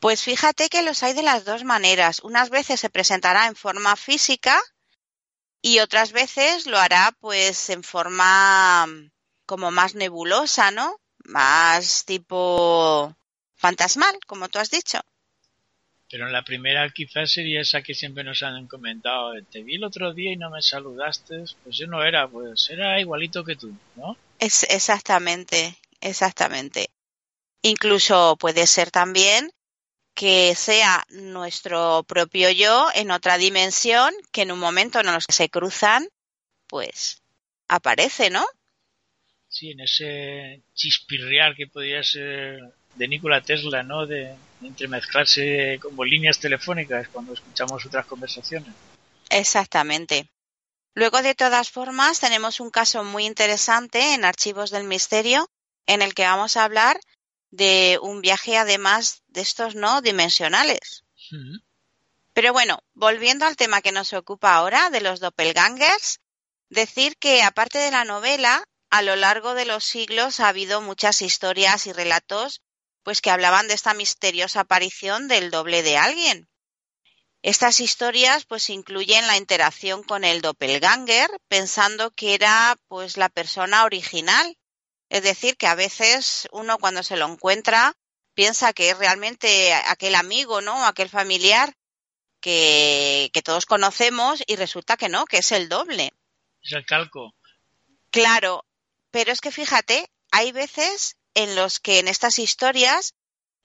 Pues 0.00 0.22
fíjate 0.22 0.70
que 0.70 0.82
los 0.82 1.02
hay 1.02 1.12
de 1.12 1.22
las 1.22 1.44
dos 1.44 1.64
maneras. 1.64 2.20
Unas 2.20 2.48
veces 2.48 2.80
se 2.80 2.88
presentará 2.88 3.46
en 3.46 3.54
forma 3.54 3.96
física 3.96 4.58
y 5.60 5.80
otras 5.80 6.12
veces 6.12 6.66
lo 6.66 6.78
hará 6.78 7.14
pues 7.20 7.68
en 7.68 7.82
forma 7.82 8.86
como 9.44 9.70
más 9.70 9.94
nebulosa, 9.94 10.70
¿no? 10.70 10.96
Más 11.24 12.06
tipo 12.06 13.14
fantasmal, 13.56 14.18
como 14.26 14.48
tú 14.48 14.58
has 14.58 14.70
dicho. 14.70 15.00
Pero 16.10 16.26
en 16.26 16.32
la 16.32 16.42
primera 16.42 16.88
quizás 16.90 17.30
sería 17.30 17.60
esa 17.60 17.82
que 17.82 17.94
siempre 17.94 18.24
nos 18.24 18.42
han 18.42 18.66
comentado. 18.66 19.32
Te 19.50 19.62
vi 19.62 19.76
el 19.76 19.84
otro 19.84 20.12
día 20.14 20.32
y 20.32 20.36
no 20.36 20.50
me 20.50 20.62
saludaste. 20.62 21.44
Pues 21.62 21.76
yo 21.76 21.86
no 21.86 22.02
era, 22.02 22.26
pues 22.26 22.68
era 22.70 22.98
igualito 22.98 23.44
que 23.44 23.54
tú, 23.54 23.72
¿no? 23.96 24.16
Es 24.38 24.64
exactamente, 24.64 25.76
exactamente. 26.00 26.90
Incluso 27.62 28.36
puede 28.38 28.66
ser 28.66 28.90
también 28.90 29.50
que 30.14 30.54
sea 30.54 31.04
nuestro 31.10 32.04
propio 32.04 32.50
yo 32.50 32.88
en 32.94 33.10
otra 33.10 33.38
dimensión 33.38 34.12
que 34.32 34.42
en 34.42 34.52
un 34.52 34.58
momento 34.58 35.00
en 35.00 35.06
los 35.06 35.26
que 35.26 35.32
se 35.32 35.48
cruzan, 35.48 36.08
pues 36.66 37.22
aparece, 37.68 38.30
¿no? 38.30 38.44
Sí, 39.48 39.70
en 39.70 39.80
ese 39.80 40.62
chispirrear 40.74 41.54
que 41.56 41.66
podía 41.66 42.02
ser 42.02 42.60
de 42.94 43.08
Nikola 43.08 43.40
Tesla, 43.40 43.82
¿no? 43.82 44.06
De, 44.06 44.34
entremezclarse 44.62 45.78
como 45.80 46.04
líneas 46.04 46.38
telefónicas 46.38 47.08
cuando 47.08 47.32
escuchamos 47.32 47.86
otras 47.86 48.04
conversaciones. 48.04 48.74
Exactamente. 49.30 50.28
Luego, 50.94 51.22
de 51.22 51.34
todas 51.34 51.70
formas, 51.70 52.20
tenemos 52.20 52.60
un 52.60 52.70
caso 52.70 53.04
muy 53.04 53.24
interesante 53.24 54.12
en 54.12 54.26
Archivos 54.26 54.70
del 54.70 54.84
Misterio 54.84 55.48
en 55.86 56.02
el 56.02 56.12
que 56.12 56.24
vamos 56.24 56.58
a 56.58 56.64
hablar 56.64 57.00
de 57.50 57.98
un 58.02 58.20
viaje 58.20 58.56
además 58.56 59.22
de 59.28 59.40
estos 59.40 59.74
no 59.74 60.02
dimensionales. 60.02 61.04
Pero 62.32 62.52
bueno, 62.52 62.82
volviendo 62.94 63.44
al 63.44 63.56
tema 63.56 63.82
que 63.82 63.92
nos 63.92 64.12
ocupa 64.12 64.54
ahora, 64.54 64.90
de 64.90 65.00
los 65.00 65.20
doppelgangers, 65.20 66.20
decir 66.68 67.16
que 67.18 67.42
aparte 67.42 67.78
de 67.78 67.90
la 67.90 68.04
novela, 68.04 68.64
a 68.90 69.02
lo 69.02 69.16
largo 69.16 69.54
de 69.54 69.64
los 69.64 69.84
siglos 69.84 70.40
ha 70.40 70.48
habido 70.48 70.80
muchas 70.80 71.22
historias 71.22 71.86
y 71.86 71.92
relatos 71.92 72.62
pues 73.02 73.20
que 73.20 73.30
hablaban 73.30 73.68
de 73.68 73.74
esta 73.74 73.94
misteriosa 73.94 74.60
aparición 74.60 75.26
del 75.28 75.50
doble 75.50 75.82
de 75.82 75.96
alguien. 75.96 76.48
Estas 77.42 77.80
historias 77.80 78.44
pues 78.44 78.68
incluyen 78.68 79.26
la 79.26 79.38
interacción 79.38 80.02
con 80.02 80.24
el 80.24 80.42
doppelganger 80.42 81.30
pensando 81.48 82.10
que 82.10 82.34
era 82.34 82.76
pues 82.88 83.16
la 83.16 83.30
persona 83.30 83.84
original. 83.84 84.58
Es 85.10 85.22
decir, 85.22 85.56
que 85.56 85.66
a 85.66 85.74
veces 85.74 86.48
uno 86.52 86.78
cuando 86.78 87.02
se 87.02 87.16
lo 87.16 87.26
encuentra 87.26 87.94
piensa 88.34 88.72
que 88.72 88.90
es 88.90 88.98
realmente 88.98 89.74
aquel 89.74 90.14
amigo, 90.14 90.62
¿no? 90.62 90.86
Aquel 90.86 91.10
familiar 91.10 91.76
que, 92.40 93.28
que 93.34 93.42
todos 93.42 93.66
conocemos 93.66 94.42
y 94.46 94.56
resulta 94.56 94.96
que 94.96 95.08
no, 95.08 95.26
que 95.26 95.38
es 95.38 95.52
el 95.52 95.68
doble. 95.68 96.12
Es 96.62 96.72
el 96.72 96.86
calco. 96.86 97.34
Claro, 98.10 98.64
pero 99.10 99.32
es 99.32 99.40
que 99.40 99.50
fíjate, 99.50 100.10
hay 100.30 100.52
veces 100.52 101.16
en 101.34 101.56
los 101.56 101.80
que 101.80 101.98
en 101.98 102.08
estas 102.08 102.38
historias 102.38 103.14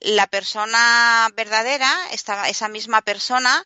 la 0.00 0.26
persona 0.26 1.28
verdadera, 1.34 1.90
esta, 2.12 2.48
esa 2.48 2.68
misma 2.68 3.02
persona, 3.02 3.64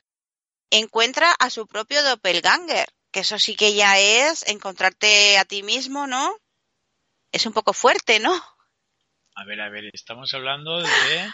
encuentra 0.71 1.33
a 1.33 1.51
su 1.51 1.67
propio 1.67 2.03
doppelganger, 2.03 2.89
que 3.11 3.21
eso 3.21 3.39
sí 3.39 3.57
que 3.57 3.75
ya 3.75 3.99
es 3.99 4.47
encontrarte 4.47 5.39
a 5.39 5.45
ti 5.45 5.63
mismo, 5.63 6.07
¿no? 6.07 6.40
Es 7.33 7.47
un 7.47 7.53
poco 7.53 7.73
fuerte, 7.73 8.21
¿no? 8.21 8.35
A 9.35 9.45
ver, 9.45 9.61
a 9.61 9.69
ver, 9.69 9.91
estamos 9.93 10.35
hablando 10.35 10.81
de 10.81 11.31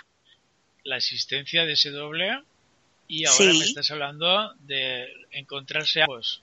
la 0.85 0.97
existencia 0.97 1.65
de 1.65 1.73
ese 1.73 1.91
doble 1.91 2.43
y 3.09 3.27
ahora 3.27 3.53
me 3.53 3.65
estás 3.65 3.91
hablando 3.91 4.55
de 4.61 5.07
encontrarse 5.31 6.03
ambos. 6.03 6.43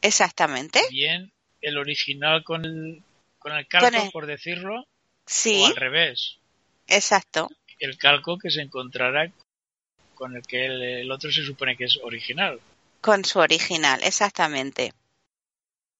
Exactamente. 0.00 0.80
Bien, 0.90 1.32
el 1.60 1.78
original 1.78 2.42
con 2.44 2.64
el, 2.64 3.02
con 3.38 3.52
el 3.52 3.66
calco, 3.66 4.10
por 4.10 4.26
decirlo, 4.26 4.86
Sí. 5.26 5.62
O 5.62 5.66
al 5.66 5.76
revés. 5.76 6.38
Exacto. 6.86 7.48
El 7.78 7.96
calco 7.98 8.38
que 8.38 8.50
se 8.50 8.62
encontrará 8.62 9.30
con 10.14 10.36
el 10.36 10.42
que 10.42 10.66
el, 10.66 11.10
otro 11.10 11.30
se 11.32 11.44
supone 11.44 11.76
que 11.76 11.84
es 11.84 11.98
original. 12.02 12.60
Con 13.00 13.24
su 13.24 13.38
original, 13.38 14.00
exactamente. 14.02 14.92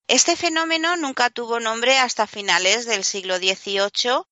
Este 0.07 0.37
fenómeno 0.37 0.97
nunca 0.97 1.31
tuvo 1.31 1.61
nombre 1.61 1.99
hasta 1.99 2.27
finales 2.27 2.85
del 2.85 3.05
siglo 3.05 3.39
XVIII, 3.39 4.25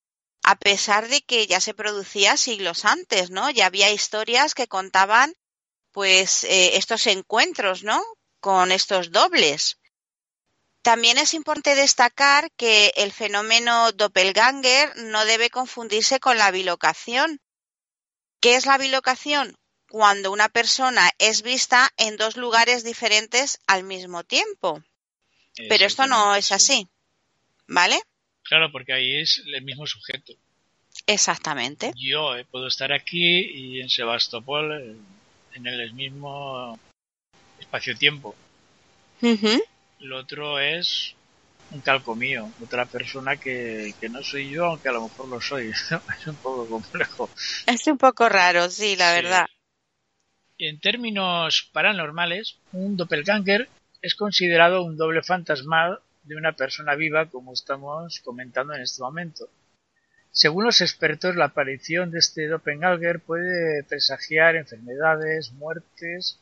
a 0.44 0.56
pesar 0.56 1.08
de 1.08 1.22
que 1.22 1.46
ya 1.46 1.60
se 1.60 1.72
producía 1.72 2.36
siglos 2.36 2.84
antes, 2.84 3.30
¿no? 3.30 3.48
Ya 3.48 3.66
había 3.66 3.90
historias 3.90 4.54
que 4.54 4.68
contaban, 4.68 5.34
pues, 5.90 6.44
eh, 6.44 6.76
estos 6.76 7.06
encuentros, 7.06 7.84
¿no? 7.84 8.04
Con 8.40 8.70
estos 8.70 9.12
dobles. 9.12 9.78
También 10.82 11.16
es 11.16 11.32
importante 11.32 11.74
destacar 11.74 12.50
que 12.52 12.92
el 12.96 13.10
fenómeno 13.10 13.92
doppelganger 13.92 14.94
no 14.96 15.24
debe 15.24 15.48
confundirse 15.48 16.20
con 16.20 16.36
la 16.36 16.50
bilocación. 16.50 17.40
¿Qué 18.40 18.56
es 18.56 18.66
la 18.66 18.76
bilocación? 18.76 19.56
Cuando 19.88 20.32
una 20.32 20.50
persona 20.50 21.10
es 21.18 21.42
vista 21.42 21.88
en 21.96 22.16
dos 22.18 22.36
lugares 22.36 22.84
diferentes 22.84 23.58
al 23.66 23.84
mismo 23.84 24.24
tiempo. 24.24 24.82
Pero 25.56 25.86
esto 25.86 26.06
no 26.06 26.34
es 26.34 26.52
así. 26.52 26.88
¿Vale? 27.68 28.00
Claro, 28.42 28.70
porque 28.72 28.92
ahí 28.92 29.20
es 29.20 29.42
el 29.46 29.62
mismo 29.62 29.86
sujeto. 29.86 30.34
Exactamente. 31.06 31.92
Yo 31.96 32.36
eh, 32.36 32.44
puedo 32.44 32.66
estar 32.66 32.92
aquí 32.92 33.40
y 33.40 33.80
en 33.80 33.88
Sebastopol 33.88 34.72
eh, 34.72 34.96
en 35.54 35.66
el 35.66 35.92
mismo 35.94 36.78
espacio-tiempo. 37.58 38.34
Lo 40.00 40.18
otro 40.18 40.58
es 40.58 41.14
un 41.70 41.80
calco 41.80 42.16
mío, 42.16 42.50
otra 42.60 42.86
persona 42.86 43.36
que, 43.36 43.94
que, 44.00 44.08
no 44.08 44.22
soy 44.22 44.50
yo, 44.50 44.64
aunque 44.66 44.88
a 44.88 44.92
lo 44.92 45.02
mejor 45.02 45.28
lo 45.28 45.40
soy. 45.40 45.70
es 46.18 46.26
un 46.26 46.36
poco 46.36 46.66
complejo. 46.66 47.30
Es 47.66 47.86
un 47.86 47.98
poco 47.98 48.28
raro, 48.28 48.68
sí, 48.68 48.96
la 48.96 49.12
verdad. 49.12 49.46
En 50.58 50.80
términos 50.80 51.70
paranormales, 51.72 52.58
un 52.72 52.96
doppelganger 52.96 53.68
es 54.02 54.14
considerado 54.16 54.82
un 54.82 54.96
doble 54.96 55.22
fantasmal 55.22 56.00
de 56.24 56.36
una 56.36 56.54
persona 56.54 56.94
viva, 56.94 57.30
como 57.30 57.52
estamos 57.52 58.20
comentando 58.20 58.74
en 58.74 58.82
este 58.82 59.02
momento. 59.02 59.48
Según 60.32 60.64
los 60.64 60.80
expertos, 60.80 61.36
la 61.36 61.46
aparición 61.46 62.10
de 62.10 62.18
este 62.18 62.48
doppelganger 62.48 63.20
puede 63.20 63.84
presagiar 63.84 64.56
enfermedades, 64.56 65.52
muertes 65.52 66.38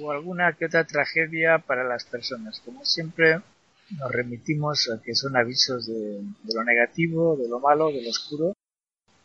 o 0.00 0.12
alguna 0.12 0.52
que 0.52 0.66
otra 0.66 0.86
tragedia 0.86 1.58
para 1.58 1.84
las 1.84 2.04
personas. 2.04 2.60
Como 2.60 2.84
siempre, 2.84 3.40
nos 3.90 4.12
remitimos 4.12 4.88
a 4.90 5.02
que 5.02 5.14
son 5.14 5.36
avisos 5.36 5.86
de, 5.86 6.22
lo 6.54 6.64
negativo, 6.64 7.36
de 7.36 7.48
lo 7.48 7.58
malo, 7.58 7.88
de 7.88 8.02
lo 8.02 8.10
oscuro. 8.10 8.54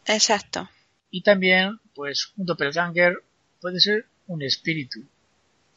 Exacto. 0.08 0.68
Y 1.12 1.22
también, 1.22 1.80
pues, 1.94 2.34
un 2.38 2.46
doppelganger 2.46 3.22
puede 3.62 3.80
ser 3.80 4.06
un 4.28 4.42
espíritu, 4.42 5.02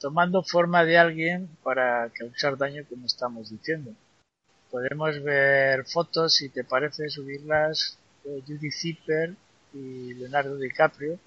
tomando 0.00 0.42
forma 0.42 0.84
de 0.84 0.98
alguien 0.98 1.48
para 1.62 2.10
causar 2.10 2.56
daño, 2.56 2.84
como 2.88 3.06
estamos 3.06 3.50
diciendo. 3.50 3.92
Podemos 4.70 5.22
ver 5.22 5.84
fotos, 5.86 6.34
si 6.34 6.50
te 6.50 6.64
parece, 6.64 7.08
subirlas 7.08 7.98
de 8.24 8.42
Judy 8.46 8.70
Zipper 8.70 9.34
y 9.72 10.14
Leonardo 10.14 10.56
DiCaprio, 10.56 11.18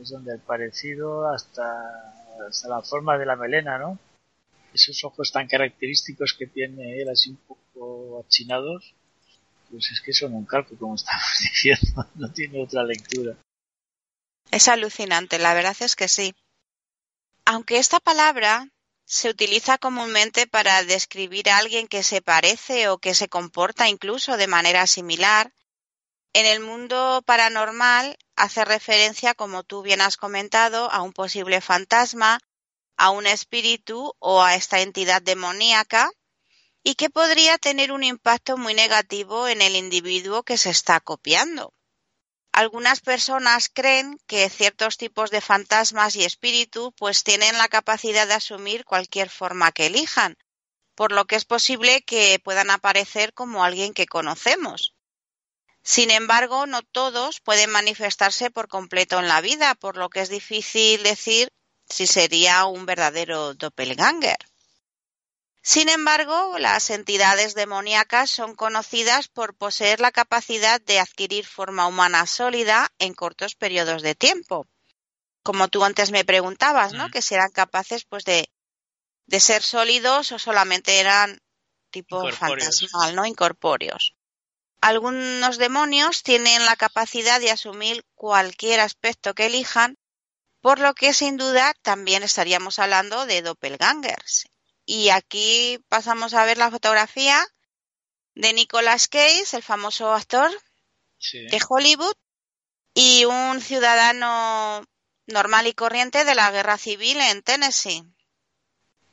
es 0.00 0.10
donde 0.10 0.34
el 0.34 0.40
parecido 0.40 1.28
hasta 1.28 2.14
hasta 2.46 2.68
la 2.68 2.82
forma 2.82 3.18
de 3.18 3.26
la 3.26 3.36
melena, 3.36 3.78
¿no? 3.78 3.98
Esos 4.74 5.02
ojos 5.04 5.32
tan 5.32 5.48
característicos 5.48 6.34
que 6.38 6.46
tiene 6.46 7.00
él, 7.00 7.08
así 7.08 7.30
un 7.30 7.36
poco 7.36 8.24
achinados, 8.26 8.94
pues 9.70 9.90
es 9.90 10.00
que 10.00 10.12
son 10.12 10.34
un 10.34 10.44
calco, 10.44 10.76
como 10.76 10.94
estamos 10.94 11.24
diciendo, 11.40 12.06
no 12.14 12.32
tiene 12.32 12.62
otra 12.62 12.84
lectura. 12.84 13.36
Es 14.50 14.68
alucinante, 14.68 15.38
la 15.38 15.54
verdad 15.54 15.76
es 15.80 15.96
que 15.96 16.08
sí. 16.08 16.34
Aunque 17.48 17.78
esta 17.78 18.00
palabra 18.00 18.68
se 19.04 19.30
utiliza 19.30 19.78
comúnmente 19.78 20.48
para 20.48 20.82
describir 20.82 21.48
a 21.48 21.58
alguien 21.58 21.86
que 21.86 22.02
se 22.02 22.20
parece 22.20 22.88
o 22.88 22.98
que 22.98 23.14
se 23.14 23.28
comporta 23.28 23.88
incluso 23.88 24.36
de 24.36 24.48
manera 24.48 24.88
similar, 24.88 25.54
en 26.32 26.44
el 26.44 26.58
mundo 26.58 27.22
paranormal 27.24 28.18
hace 28.34 28.64
referencia, 28.64 29.32
como 29.34 29.62
tú 29.62 29.82
bien 29.82 30.00
has 30.00 30.16
comentado, 30.16 30.90
a 30.90 31.02
un 31.02 31.12
posible 31.12 31.60
fantasma, 31.60 32.40
a 32.96 33.10
un 33.10 33.28
espíritu 33.28 34.12
o 34.18 34.42
a 34.42 34.56
esta 34.56 34.80
entidad 34.80 35.22
demoníaca 35.22 36.10
y 36.82 36.96
que 36.96 37.10
podría 37.10 37.58
tener 37.58 37.92
un 37.92 38.02
impacto 38.02 38.56
muy 38.56 38.74
negativo 38.74 39.46
en 39.46 39.62
el 39.62 39.76
individuo 39.76 40.42
que 40.42 40.58
se 40.58 40.70
está 40.70 40.98
copiando. 40.98 41.75
Algunas 42.56 43.02
personas 43.02 43.68
creen 43.70 44.18
que 44.26 44.48
ciertos 44.48 44.96
tipos 44.96 45.30
de 45.30 45.42
fantasmas 45.42 46.16
y 46.16 46.24
espíritus 46.24 46.90
pues 46.96 47.22
tienen 47.22 47.58
la 47.58 47.68
capacidad 47.68 48.26
de 48.26 48.32
asumir 48.32 48.86
cualquier 48.86 49.28
forma 49.28 49.72
que 49.72 49.84
elijan, 49.84 50.38
por 50.94 51.12
lo 51.12 51.26
que 51.26 51.36
es 51.36 51.44
posible 51.44 52.00
que 52.00 52.40
puedan 52.42 52.70
aparecer 52.70 53.34
como 53.34 53.62
alguien 53.62 53.92
que 53.92 54.06
conocemos. 54.06 54.94
Sin 55.82 56.10
embargo, 56.10 56.64
no 56.64 56.80
todos 56.80 57.42
pueden 57.42 57.68
manifestarse 57.68 58.50
por 58.50 58.68
completo 58.68 59.18
en 59.18 59.28
la 59.28 59.42
vida, 59.42 59.74
por 59.74 59.98
lo 59.98 60.08
que 60.08 60.22
es 60.22 60.30
difícil 60.30 61.02
decir 61.02 61.52
si 61.90 62.06
sería 62.06 62.64
un 62.64 62.86
verdadero 62.86 63.52
doppelganger. 63.52 64.38
Sin 65.66 65.88
embargo, 65.88 66.60
las 66.60 66.90
entidades 66.90 67.56
demoníacas 67.56 68.30
son 68.30 68.54
conocidas 68.54 69.26
por 69.26 69.56
poseer 69.56 69.98
la 69.98 70.12
capacidad 70.12 70.80
de 70.80 71.00
adquirir 71.00 71.44
forma 71.44 71.88
humana 71.88 72.24
sólida 72.28 72.92
en 73.00 73.14
cortos 73.14 73.56
periodos 73.56 74.02
de 74.02 74.14
tiempo. 74.14 74.68
Como 75.42 75.66
tú 75.66 75.82
antes 75.82 76.12
me 76.12 76.24
preguntabas, 76.24 76.92
¿no? 76.92 77.08
Mm. 77.08 77.10
Que 77.10 77.20
si 77.20 77.34
eran 77.34 77.50
capaces, 77.50 78.04
pues, 78.04 78.24
de, 78.24 78.48
de 79.26 79.40
ser 79.40 79.60
sólidos 79.60 80.30
o 80.30 80.38
solamente 80.38 81.00
eran 81.00 81.40
tipo 81.90 82.30
fantasmal, 82.30 83.16
¿no? 83.16 83.26
Incorpóreos. 83.26 84.14
algunos 84.80 85.58
demonios 85.58 86.22
tienen 86.22 86.64
la 86.64 86.76
capacidad 86.76 87.40
de 87.40 87.50
asumir 87.50 88.04
cualquier 88.14 88.78
aspecto 88.78 89.34
que 89.34 89.46
elijan, 89.46 89.98
por 90.60 90.78
lo 90.78 90.94
que 90.94 91.12
sin 91.12 91.36
duda 91.36 91.74
también 91.82 92.22
estaríamos 92.22 92.78
hablando 92.78 93.26
de 93.26 93.42
doppelgangers. 93.42 94.46
Y 94.86 95.10
aquí 95.10 95.78
pasamos 95.88 96.32
a 96.32 96.44
ver 96.44 96.58
la 96.58 96.70
fotografía 96.70 97.44
de 98.34 98.52
Nicolas 98.52 99.08
Cage, 99.08 99.56
el 99.56 99.62
famoso 99.62 100.14
actor 100.14 100.50
de 101.32 101.60
Hollywood, 101.68 102.14
y 102.94 103.24
un 103.24 103.60
ciudadano 103.60 104.82
normal 105.26 105.66
y 105.66 105.74
corriente 105.74 106.24
de 106.24 106.34
la 106.34 106.50
guerra 106.50 106.78
civil 106.78 107.18
en 107.20 107.42
Tennessee. 107.42 108.04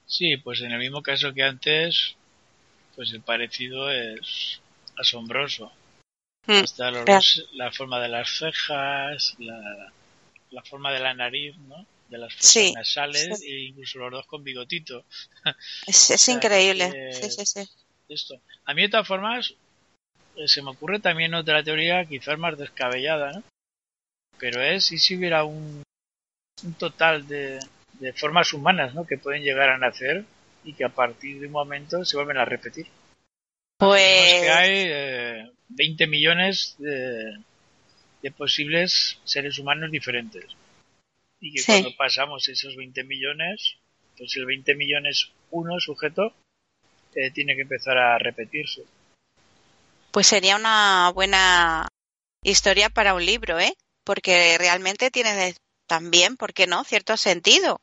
Sí, 0.06 0.38
pues 0.38 0.62
en 0.62 0.72
el 0.72 0.80
mismo 0.80 1.02
caso 1.02 1.34
que 1.34 1.44
antes, 1.44 2.16
pues 2.96 3.12
el 3.12 3.22
parecido 3.22 3.90
es 3.90 4.62
asombroso. 4.98 5.72
Mm, 6.46 6.64
la 7.54 7.72
forma 7.72 8.00
de 8.00 8.10
las 8.10 8.30
cejas, 8.38 9.36
la, 9.40 10.62
forma 10.64 10.92
de 10.92 11.00
la 11.00 11.14
nariz, 11.14 11.58
¿no? 11.58 11.86
De 12.14 12.20
las 12.20 12.36
fosas 12.36 12.74
nasales 12.76 13.42
e 13.42 13.60
incluso 13.70 13.98
los 13.98 14.12
dos 14.12 14.28
con 14.28 14.44
bigotito. 14.44 15.04
Es, 15.88 16.30
increíble. 16.30 17.12
sí, 17.12 17.32
sí, 17.32 17.44
sí. 17.44 17.70
Esto. 18.08 18.40
A 18.66 18.76
mí 18.76 18.84
de 18.84 18.90
todas 18.90 19.08
formas 19.08 19.56
eh, 20.36 20.48
se 20.48 20.62
me 20.62 20.70
ocurre 20.70 21.00
también 21.00 21.34
otra 21.34 21.64
teoría 21.64 22.06
quizás 22.06 22.38
más 22.38 22.56
descabellada, 22.56 23.32
¿no? 23.32 23.44
Pero 24.38 24.62
es, 24.62 24.92
¿y 24.92 25.00
si 25.00 25.16
hubiera 25.16 25.44
un, 25.44 25.82
un 26.64 26.74
total 26.76 27.28
de, 27.28 27.60
de 27.94 28.14
formas 28.14 28.54
humanas, 28.54 28.94
¿no? 28.94 29.08
Que 29.08 29.18
pueden 29.18 29.42
llegar 29.42 29.70
a 29.70 29.80
nacer 29.80 30.24
y 30.64 30.74
que 30.74 30.86
a 30.86 30.90
partir 30.90 31.40
de 31.40 31.48
un 31.48 31.54
momento 31.54 32.06
se 32.06 32.16
vuelven 32.16 32.38
a 32.38 32.46
repetir? 32.46 32.86
Pues... 33.78 34.42
que 34.42 34.50
hay 34.52 35.52
20 35.70 36.04
eh, 36.04 36.08
millones 36.08 36.76
de, 36.78 37.40
de, 38.22 38.32
posibles 38.32 39.18
seres 39.24 39.58
humanos 39.58 39.90
diferentes. 39.90 40.46
Y 41.44 41.52
que 41.52 41.62
cuando 41.66 41.94
pasamos 41.98 42.48
esos 42.48 42.78
20 42.78 43.04
millones, 43.04 43.76
pues 44.18 44.34
el 44.38 44.46
20 44.46 44.76
millones 44.76 45.30
uno 45.52 45.78
sujeto 45.78 46.34
eh, 47.16 47.32
tiene 47.32 47.56
que 47.56 47.64
empezar 47.64 47.98
a 47.98 48.18
repetirse. 48.18 48.84
Pues 50.12 50.28
sería 50.28 50.56
una 50.56 51.12
buena 51.14 51.90
historia 52.44 52.90
para 52.90 53.14
un 53.14 53.26
libro, 53.26 53.60
¿eh? 53.60 53.74
Porque 54.06 54.58
realmente 54.58 55.12
tiene 55.12 55.54
también, 55.86 56.38
¿por 56.38 56.54
qué 56.54 56.66
no?, 56.66 56.86
cierto 56.86 57.18
sentido. 57.18 57.78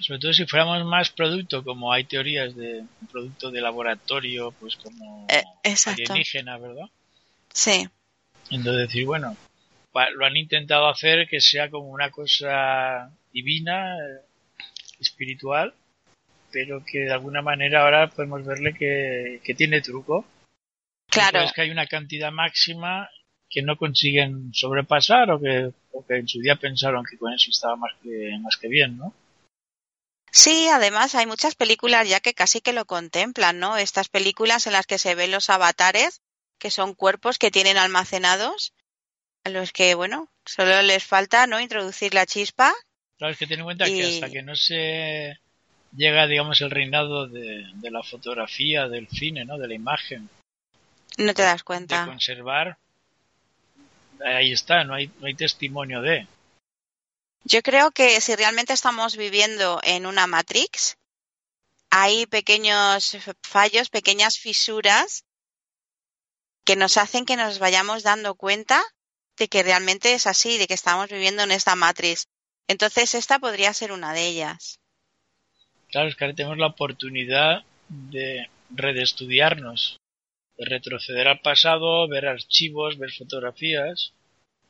Sobre 0.00 0.20
todo 0.20 0.32
si 0.32 0.46
fuéramos 0.46 0.82
más 0.86 1.10
producto, 1.10 1.62
como 1.62 1.92
hay 1.92 2.04
teorías 2.04 2.56
de 2.56 2.84
producto 3.12 3.50
de 3.50 3.60
laboratorio, 3.60 4.52
pues 4.52 4.76
como 4.76 5.26
eh, 5.28 5.44
alienígena, 5.84 6.56
¿verdad? 6.56 6.86
Sí. 7.52 7.86
Entonces 8.50 8.88
decir, 8.88 9.04
bueno, 9.04 9.36
lo 10.14 10.26
han 10.26 10.36
intentado 10.36 10.88
hacer 10.88 11.28
que 11.28 11.40
sea 11.40 11.70
como 11.70 11.88
una 11.88 12.10
cosa 12.10 13.10
divina, 13.32 13.96
eh, 13.96 14.20
espiritual, 15.00 15.74
pero 16.50 16.84
que 16.84 17.00
de 17.00 17.12
alguna 17.12 17.42
manera 17.42 17.82
ahora 17.82 18.08
podemos 18.08 18.44
verle 18.44 18.74
que, 18.74 19.54
tiene 19.54 19.80
truco. 19.80 20.24
Claro. 21.10 21.40
Es 21.40 21.52
que 21.52 21.62
hay 21.62 21.70
una 21.70 21.86
cantidad 21.86 22.32
máxima 22.32 23.08
que 23.48 23.62
no 23.62 23.76
consiguen 23.76 24.52
sobrepasar 24.52 25.30
o 25.30 25.40
que, 25.40 25.72
o 25.92 26.06
que 26.06 26.16
en 26.16 26.28
su 26.28 26.40
día 26.40 26.56
pensaron 26.56 27.04
que 27.08 27.16
con 27.16 27.32
eso 27.32 27.50
estaba 27.50 27.76
más 27.76 27.92
que, 28.02 28.36
más 28.40 28.56
que 28.56 28.68
bien, 28.68 28.98
¿no? 28.98 29.14
Sí, 30.30 30.68
además 30.68 31.14
hay 31.14 31.26
muchas 31.26 31.54
películas 31.54 32.06
ya 32.06 32.20
que 32.20 32.34
casi 32.34 32.60
que 32.60 32.74
lo 32.74 32.84
contemplan, 32.84 33.58
¿no? 33.58 33.78
Estas 33.78 34.08
películas 34.08 34.66
en 34.66 34.74
las 34.74 34.86
que 34.86 34.98
se 34.98 35.14
ven 35.14 35.30
los 35.30 35.48
avatares, 35.48 36.20
que 36.58 36.70
son 36.70 36.94
cuerpos 36.94 37.38
que 37.38 37.50
tienen 37.50 37.78
almacenados, 37.78 38.74
a 39.48 39.50
los 39.50 39.72
que, 39.72 39.94
bueno, 39.94 40.28
solo 40.44 40.80
les 40.82 41.04
falta, 41.04 41.46
¿no? 41.46 41.60
Introducir 41.60 42.14
la 42.14 42.26
chispa. 42.26 42.72
Claro, 43.16 43.32
es 43.32 43.38
que 43.38 43.46
ten 43.46 43.60
en 43.60 43.64
cuenta 43.64 43.86
que 43.86 44.06
hasta 44.06 44.30
que 44.30 44.42
no 44.42 44.54
se 44.54 45.38
llega, 45.96 46.26
digamos, 46.26 46.60
el 46.60 46.70
reinado 46.70 47.26
de, 47.26 47.66
de, 47.74 47.90
la 47.90 48.02
fotografía, 48.02 48.88
del 48.88 49.08
cine, 49.08 49.44
¿no? 49.44 49.58
De 49.58 49.68
la 49.68 49.74
imagen. 49.74 50.28
No 51.16 51.34
te 51.34 51.42
das 51.42 51.64
cuenta. 51.64 52.02
De 52.02 52.06
conservar. 52.06 52.76
Ahí 54.24 54.52
está, 54.52 54.84
no 54.84 54.94
hay, 54.94 55.10
no 55.20 55.26
hay 55.26 55.34
testimonio 55.34 56.02
de. 56.02 56.26
Yo 57.44 57.62
creo 57.62 57.90
que 57.90 58.20
si 58.20 58.36
realmente 58.36 58.72
estamos 58.72 59.16
viviendo 59.16 59.80
en 59.82 60.06
una 60.06 60.26
Matrix, 60.26 60.96
hay 61.90 62.26
pequeños 62.26 63.16
fallos, 63.42 63.88
pequeñas 63.88 64.38
fisuras 64.38 65.24
que 66.64 66.76
nos 66.76 66.98
hacen 66.98 67.24
que 67.24 67.36
nos 67.36 67.58
vayamos 67.58 68.02
dando 68.02 68.34
cuenta 68.34 68.84
de 69.38 69.48
que 69.48 69.62
realmente 69.62 70.14
es 70.14 70.26
así, 70.26 70.58
de 70.58 70.66
que 70.66 70.74
estamos 70.74 71.08
viviendo 71.08 71.42
en 71.42 71.52
esta 71.52 71.76
Matrix. 71.76 72.26
Entonces 72.66 73.14
esta 73.14 73.38
podría 73.38 73.72
ser 73.72 73.92
una 73.92 74.12
de 74.12 74.26
ellas. 74.26 74.78
Claro, 75.90 76.08
es 76.08 76.16
que 76.16 76.24
ahora 76.24 76.36
tenemos 76.36 76.58
la 76.58 76.66
oportunidad 76.66 77.64
de 77.88 78.50
redestudiarnos, 78.70 79.98
de 80.56 80.66
retroceder 80.66 81.28
al 81.28 81.40
pasado, 81.40 82.06
ver 82.08 82.26
archivos, 82.26 82.98
ver 82.98 83.10
fotografías 83.12 84.12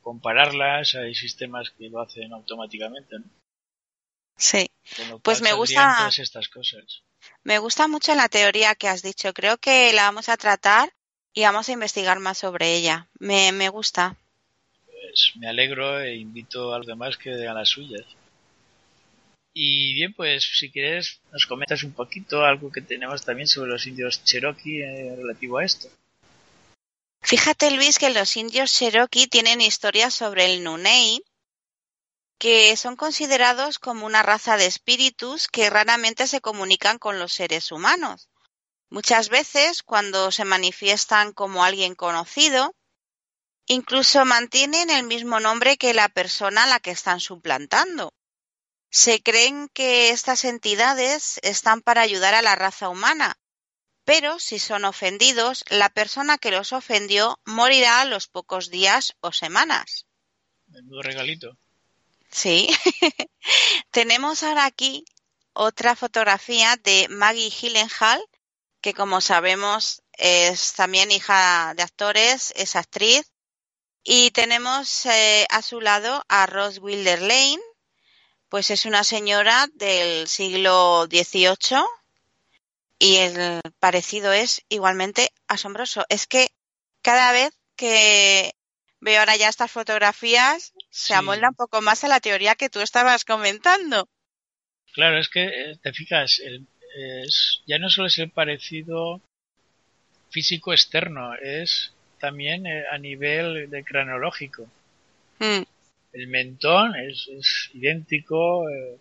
compararlas, 0.01 0.95
hay 0.95 1.13
sistemas 1.13 1.69
que 1.77 1.89
lo 1.89 2.01
hacen 2.01 2.33
automáticamente, 2.33 3.19
¿no? 3.19 3.25
Sí. 4.37 4.67
Pues 5.21 5.41
me 5.41 5.53
gusta 5.53 5.95
todas 5.97 6.19
estas 6.19 6.47
cosas. 6.47 7.03
Me 7.43 7.59
gusta 7.59 7.87
mucho 7.87 8.15
la 8.15 8.29
teoría 8.29 8.73
que 8.73 8.87
has 8.87 9.01
dicho. 9.01 9.33
Creo 9.33 9.57
que 9.57 9.91
la 9.93 10.03
vamos 10.03 10.29
a 10.29 10.37
tratar 10.37 10.93
y 11.33 11.43
vamos 11.43 11.67
a 11.67 11.73
investigar 11.73 12.19
más 12.19 12.37
sobre 12.37 12.73
ella. 12.73 13.09
Me, 13.19 13.51
me 13.51 13.67
gusta. 13.67 14.15
Pues 15.09 15.31
me 15.37 15.49
alegro 15.49 15.99
e 15.99 16.17
invito 16.17 16.71
a 16.71 16.77
los 16.77 16.85
demás 16.85 17.17
que 17.17 17.35
digan 17.35 17.55
las 17.55 17.69
suyas. 17.69 18.05
Y 19.55 19.95
bien, 19.95 20.13
pues 20.13 20.43
si 20.59 20.69
quieres 20.69 21.19
nos 21.31 21.47
comentas 21.47 21.81
un 21.81 21.93
poquito 21.93 22.45
algo 22.45 22.71
que 22.71 22.81
tenemos 22.81 23.25
también 23.25 23.47
sobre 23.47 23.71
los 23.71 23.87
indios 23.87 24.23
Cherokee 24.23 24.83
eh, 24.83 25.15
relativo 25.15 25.57
a 25.57 25.65
esto. 25.65 25.89
Fíjate, 27.23 27.71
Luis, 27.71 27.97
que 27.97 28.11
los 28.11 28.37
indios 28.37 28.71
Cherokee 28.71 29.25
tienen 29.25 29.61
historias 29.61 30.13
sobre 30.13 30.45
el 30.45 30.63
Nunei, 30.63 31.23
que 32.37 32.77
son 32.77 32.95
considerados 32.95 33.79
como 33.79 34.05
una 34.05 34.21
raza 34.21 34.57
de 34.57 34.67
espíritus 34.67 35.47
que 35.47 35.71
raramente 35.71 36.27
se 36.27 36.39
comunican 36.39 36.99
con 36.99 37.17
los 37.17 37.33
seres 37.33 37.71
humanos. 37.71 38.29
Muchas 38.91 39.29
veces, 39.29 39.81
cuando 39.81 40.29
se 40.29 40.45
manifiestan 40.45 41.33
como 41.33 41.63
alguien 41.63 41.95
conocido, 41.95 42.75
incluso 43.69 44.25
mantienen 44.25 44.89
el 44.89 45.03
mismo 45.03 45.39
nombre 45.39 45.77
que 45.77 45.93
la 45.93 46.09
persona 46.09 46.63
a 46.63 46.67
la 46.67 46.79
que 46.79 46.91
están 46.91 47.21
suplantando. 47.21 48.13
Se 48.89 49.21
creen 49.21 49.69
que 49.69 50.09
estas 50.09 50.43
entidades 50.43 51.39
están 51.43 51.81
para 51.81 52.01
ayudar 52.01 52.33
a 52.33 52.41
la 52.41 52.55
raza 52.55 52.89
humana, 52.89 53.37
pero 54.03 54.39
si 54.39 54.57
son 54.57 54.85
ofendidos, 54.85 55.63
la 55.69 55.89
persona 55.89 56.39
que 56.39 56.49
los 56.49 56.73
ofendió 56.73 57.39
morirá 57.45 58.01
a 58.01 58.05
los 58.05 58.27
pocos 58.27 58.71
días 58.71 59.15
o 59.21 59.31
semanas. 59.31 60.07
Menudo 60.65 61.03
regalito. 61.03 61.55
Sí. 62.31 62.69
Tenemos 63.91 64.41
ahora 64.41 64.65
aquí 64.65 65.05
otra 65.53 65.95
fotografía 65.95 66.75
de 66.77 67.07
Maggie 67.09 67.51
Gyllenhaal, 67.51 68.19
que 68.81 68.95
como 68.95 69.21
sabemos 69.21 70.01
es 70.13 70.73
también 70.73 71.11
hija 71.11 71.73
de 71.75 71.83
actores, 71.83 72.51
es 72.55 72.75
actriz. 72.75 73.31
Y 74.11 74.31
tenemos 74.31 75.05
eh, 75.05 75.45
a 75.51 75.61
su 75.61 75.81
lado 75.81 76.25
a 76.29 76.47
Rose 76.47 76.79
Wilder 76.79 77.21
Lane, 77.21 77.59
pues 78.49 78.71
es 78.71 78.87
una 78.87 79.03
señora 79.03 79.67
del 79.75 80.27
siglo 80.27 81.05
XVIII, 81.05 81.83
y 82.97 83.17
el 83.17 83.61
parecido 83.77 84.33
es 84.33 84.65
igualmente 84.67 85.29
asombroso. 85.47 86.07
Es 86.09 86.25
que 86.25 86.47
cada 87.03 87.31
vez 87.33 87.51
que 87.75 88.55
veo 88.99 89.19
ahora 89.19 89.35
ya 89.35 89.47
estas 89.47 89.69
fotografías, 89.69 90.73
se 90.89 91.13
amolda 91.13 91.49
un 91.49 91.55
poco 91.55 91.79
más 91.81 92.03
a 92.03 92.07
la 92.07 92.19
teoría 92.19 92.55
que 92.55 92.71
tú 92.71 92.79
estabas 92.79 93.25
comentando. 93.25 94.09
Claro, 94.93 95.19
es 95.19 95.29
que 95.29 95.43
eh, 95.43 95.77
te 95.83 95.93
fijas, 95.93 96.41
es, 96.95 97.61
ya 97.67 97.77
no 97.77 97.91
solo 97.91 98.07
es 98.07 98.17
el 98.17 98.31
parecido 98.31 99.21
físico 100.31 100.73
externo, 100.73 101.35
es 101.35 101.93
también 102.19 102.65
eh, 102.67 102.83
a 102.91 102.97
nivel 102.97 103.69
de 103.69 103.83
cronológico. 103.83 104.67
Hmm. 105.39 105.63
El 106.13 106.27
mentón 106.27 106.95
es, 106.95 107.69
idéntico. 107.73 108.69
Eh, 108.69 108.97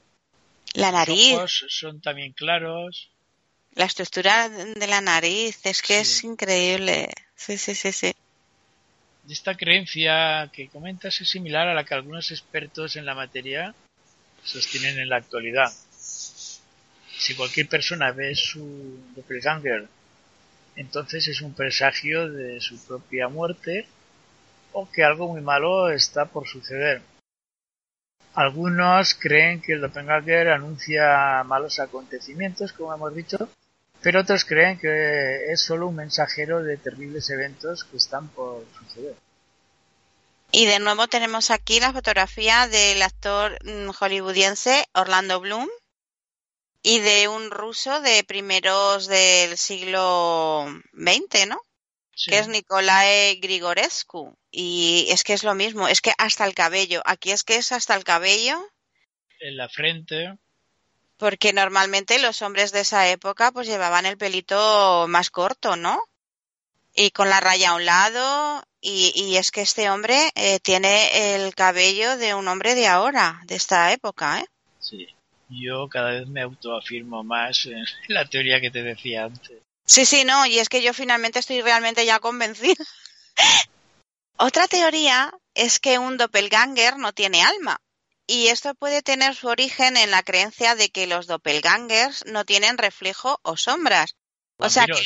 la 0.75 0.93
nariz. 0.93 1.33
Los 1.33 1.63
ojos 1.63 1.67
son 1.69 2.01
también 2.01 2.33
claros. 2.33 3.11
La 3.75 3.85
estructura 3.85 4.49
de 4.49 4.87
la 4.87 5.01
nariz 5.01 5.65
es 5.65 5.83
que 5.83 6.01
es 6.01 6.25
increíble. 6.25 7.09
Sí, 7.35 7.59
sí, 7.59 7.75
sí, 7.75 7.93
sí. 7.93 8.13
Esta 9.29 9.57
creencia 9.57 10.51
que 10.53 10.69
comentas 10.69 11.21
es 11.21 11.29
similar 11.29 11.69
a 11.69 11.75
la 11.75 11.85
que 11.85 11.95
algunos 11.95 12.31
expertos 12.31 12.97
en 12.97 13.05
la 13.05 13.15
materia 13.15 13.75
sostienen 14.43 14.99
en 14.99 15.09
la 15.09 15.17
actualidad. 15.17 15.71
Si 17.19 17.35
cualquier 17.35 17.69
persona 17.69 18.11
ve 18.13 18.35
su 18.35 18.99
doppelganger 19.15 19.89
entonces 20.79 21.27
es 21.27 21.41
un 21.41 21.55
presagio 21.55 22.31
de 22.31 22.61
su 22.61 22.79
propia 22.87 23.29
muerte 23.29 23.87
o 24.73 24.89
que 24.89 25.03
algo 25.03 25.27
muy 25.27 25.41
malo 25.41 25.91
está 25.91 26.27
por 26.27 26.47
suceder. 26.47 27.03
Algunos 28.35 29.15
creen 29.15 29.61
que 29.61 29.73
el 29.73 29.81
doppelganger 29.81 30.51
anuncia 30.51 31.43
malos 31.45 31.81
acontecimientos, 31.81 32.73
como 32.73 32.95
hemos 32.95 33.13
dicho, 33.13 33.49
pero 34.01 34.21
otros 34.21 34.45
creen 34.45 34.79
que 34.79 35.51
es 35.51 35.61
solo 35.61 35.89
un 35.89 35.97
mensajero 35.97 36.63
de 36.63 36.77
terribles 36.77 37.29
eventos 37.31 37.83
que 37.83 37.97
están 37.97 38.29
por 38.29 38.65
suceder. 38.79 39.17
Y 40.53 40.67
de 40.67 40.79
nuevo 40.79 41.09
tenemos 41.09 41.51
aquí 41.51 41.81
la 41.81 41.93
fotografía 41.93 42.69
del 42.69 43.03
actor 43.03 43.59
mm, 43.65 43.91
hollywoodiense 43.99 44.87
Orlando 44.95 45.41
Bloom 45.41 45.69
y 46.89 47.01
de 47.01 47.29
un 47.29 47.51
ruso 47.51 48.01
de 48.01 48.25
primeros 48.25 49.09
del 49.09 49.59
siglo 49.59 50.65
XX, 50.95 51.47
¿no? 51.47 51.61
Que 52.27 52.39
es 52.39 52.49
Nicolae 52.49 53.35
Grigorescu. 53.43 54.35
Y 54.51 55.07
es 55.11 55.23
que 55.23 55.35
es 55.35 55.45
lo 55.45 55.55
mismo, 55.55 55.87
es 55.87 56.01
que 56.01 56.15
hasta 56.17 56.47
el 56.47 56.55
cabello. 56.55 57.03
Aquí 57.05 57.31
es 57.31 57.45
que 57.45 57.57
es 57.57 57.73
hasta 57.73 57.95
el 57.95 58.05
cabello. 58.05 58.59
En 59.39 59.59
la 59.59 59.69
frente. 59.69 60.39
Porque 61.19 61.53
normalmente 61.53 62.19
los 62.21 62.41
hombres 62.41 62.73
de 62.73 62.81
esa 62.81 63.07
época 63.11 63.53
pues 63.53 63.67
llevaban 63.67 64.07
el 64.07 64.17
pelito 64.17 65.05
más 65.09 65.29
corto, 65.29 65.77
¿no? 65.77 66.03
Y 66.95 67.11
con 67.11 67.29
la 67.29 67.41
raya 67.41 67.71
a 67.71 67.75
un 67.75 67.85
lado. 67.85 68.65
Y, 68.81 69.13
y 69.15 69.37
es 69.37 69.51
que 69.51 69.61
este 69.61 69.91
hombre 69.91 70.33
eh, 70.37 70.59
tiene 70.61 71.35
el 71.35 71.55
cabello 71.55 72.17
de 72.17 72.33
un 72.33 72.49
hombre 72.49 72.75
de 72.75 72.87
ahora, 72.87 73.43
de 73.45 73.57
esta 73.57 73.93
época, 73.93 74.41
¿eh? 74.41 74.47
Sí. 74.81 75.07
Yo 75.49 75.89
cada 75.89 76.11
vez 76.11 76.27
me 76.29 76.43
autoafirmo 76.43 77.25
más 77.25 77.67
en 77.67 77.85
la 78.09 78.25
teoría 78.25 78.61
que 78.61 78.71
te 78.71 78.83
decía 78.83 79.25
antes. 79.25 79.63
Sí, 79.85 80.05
sí, 80.05 80.25
no, 80.25 80.45
y 80.45 80.59
es 80.59 80.69
que 80.69 80.83
yo 80.83 80.93
finalmente 80.93 81.39
estoy 81.39 81.63
realmente 81.63 82.05
ya 82.05 82.21
convencida. 82.21 82.85
Otra 84.37 84.69
teoría 84.69 85.33
es 85.55 85.81
que 85.81 85.99
un 85.99 86.17
doppelganger 86.17 86.97
no 86.99 87.13
tiene 87.13 87.43
alma. 87.43 87.81
Y 88.27 88.49
esto 88.49 88.75
puede 88.75 89.01
tener 89.03 89.35
su 89.35 89.49
origen 89.49 89.97
en 89.97 90.11
la 90.11 90.23
creencia 90.23 90.75
de 90.75 90.91
que 90.91 91.07
los 91.07 91.27
doppelgangers 91.27 92.27
no 92.27 92.45
tienen 92.45 92.77
reflejo 92.77 93.41
o 93.43 93.57
sombras. 93.57 94.17
O 94.59 94.69
sea, 94.69 94.85
que, 94.85 95.03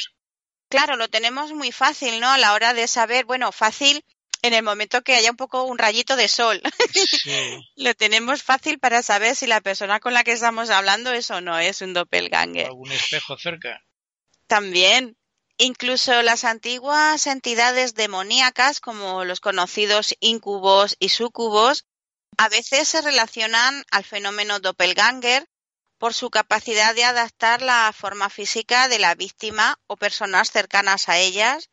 claro, 0.68 0.96
lo 0.96 1.08
tenemos 1.08 1.52
muy 1.52 1.70
fácil, 1.70 2.18
¿no? 2.18 2.28
A 2.28 2.38
la 2.38 2.52
hora 2.52 2.74
de 2.74 2.88
saber, 2.88 3.24
bueno, 3.24 3.52
fácil 3.52 4.04
en 4.42 4.54
el 4.54 4.62
momento 4.62 5.02
que 5.02 5.14
haya 5.14 5.30
un 5.30 5.36
poco 5.36 5.62
un 5.62 5.78
rayito 5.78 6.16
de 6.16 6.28
sol. 6.28 6.60
Sí. 6.92 7.30
lo 7.76 7.94
tenemos 7.94 8.42
fácil 8.42 8.78
para 8.78 9.02
saber 9.02 9.36
si 9.36 9.46
la 9.46 9.60
persona 9.60 10.00
con 10.00 10.12
la 10.12 10.24
que 10.24 10.32
estamos 10.32 10.70
hablando 10.70 11.12
es 11.12 11.30
o 11.30 11.40
no 11.40 11.58
es 11.58 11.80
un 11.80 11.94
doppelganger. 11.94 12.66
¿Algún 12.66 12.92
espejo 12.92 13.38
cerca? 13.38 13.82
También. 14.48 15.16
Incluso 15.58 16.22
las 16.22 16.44
antiguas 16.44 17.26
entidades 17.26 17.94
demoníacas, 17.94 18.80
como 18.80 19.24
los 19.24 19.38
conocidos 19.38 20.16
incubos 20.18 20.96
y 20.98 21.10
sucubos, 21.10 21.86
a 22.36 22.48
veces 22.48 22.88
se 22.88 23.00
relacionan 23.00 23.84
al 23.90 24.04
fenómeno 24.04 24.58
doppelganger 24.58 25.46
por 25.98 26.14
su 26.14 26.30
capacidad 26.30 26.96
de 26.96 27.04
adaptar 27.04 27.62
la 27.62 27.92
forma 27.96 28.28
física 28.28 28.88
de 28.88 28.98
la 28.98 29.14
víctima 29.14 29.78
o 29.86 29.96
personas 29.96 30.50
cercanas 30.50 31.08
a 31.08 31.18
ellas 31.18 31.68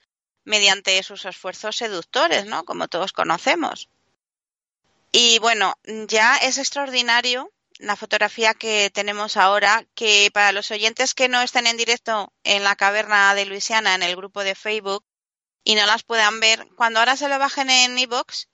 mediante 0.49 1.01
sus 1.03 1.25
esfuerzos 1.25 1.75
seductores, 1.75 2.47
¿no? 2.47 2.65
Como 2.65 2.88
todos 2.88 3.13
conocemos. 3.13 3.88
Y 5.12 5.38
bueno, 5.39 5.75
ya 6.07 6.38
es 6.38 6.57
extraordinario 6.57 7.51
la 7.77 7.95
fotografía 7.95 8.55
que 8.55 8.89
tenemos 8.89 9.38
ahora, 9.38 9.85
que 9.93 10.31
para 10.33 10.51
los 10.51 10.71
oyentes 10.71 11.13
que 11.13 11.29
no 11.29 11.41
estén 11.41 11.67
en 11.67 11.77
directo 11.77 12.33
en 12.43 12.63
la 12.63 12.75
caverna 12.75 13.35
de 13.35 13.45
Luisiana, 13.45 13.93
en 13.93 14.01
el 14.01 14.15
grupo 14.15 14.43
de 14.43 14.55
Facebook, 14.55 15.05
y 15.63 15.75
no 15.75 15.85
las 15.85 16.03
puedan 16.03 16.39
ver, 16.39 16.67
cuando 16.75 16.99
ahora 16.99 17.15
se 17.15 17.29
lo 17.29 17.38
bajen 17.38 17.69
en 17.69 17.99
iVoox, 17.99 18.47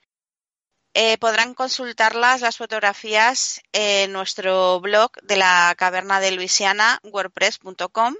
eh, 0.93 1.17
podrán 1.17 1.53
consultarlas, 1.53 2.41
las 2.41 2.58
fotografías, 2.58 3.62
en 3.71 4.12
nuestro 4.12 4.81
blog 4.81 5.12
de 5.23 5.38
la 5.38 5.73
caverna 5.77 6.19
de 6.19 6.31
Luisiana, 6.31 6.99
wordpress.com, 7.03 8.15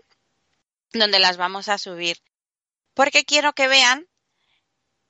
donde 0.94 1.20
las 1.20 1.36
vamos 1.36 1.68
a 1.68 1.78
subir 1.78 2.22
porque 2.96 3.26
quiero 3.26 3.54
que 3.54 3.68
vean 3.68 4.08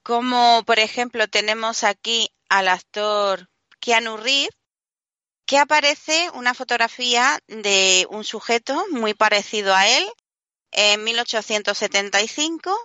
cómo, 0.04 0.64
por 0.66 0.80
ejemplo, 0.80 1.28
tenemos 1.28 1.84
aquí 1.84 2.30
al 2.50 2.68
actor 2.68 3.50
Keanu 3.80 4.18
Reeves, 4.18 4.50
que 5.46 5.60
aparece 5.60 6.30
una 6.34 6.54
fotografía 6.54 7.40
de 7.48 8.08
un 8.10 8.24
sujeto 8.24 8.86
muy 8.92 9.14
parecido 9.14 9.76
a 9.76 9.88
él 9.88 10.06
en 10.72 11.04
1875. 11.04 12.78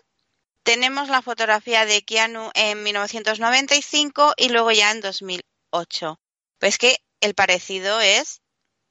Tenemos 0.62 1.08
la 1.08 1.22
fotografía 1.22 1.86
de 1.86 2.02
Keanu 2.02 2.50
en 2.54 2.82
1995 2.82 4.34
y 4.36 4.50
luego 4.50 4.70
ya 4.72 4.90
en 4.90 5.00
2008. 5.00 6.20
Pues 6.58 6.76
que 6.76 6.98
el 7.20 7.34
parecido 7.34 8.00
es 8.00 8.42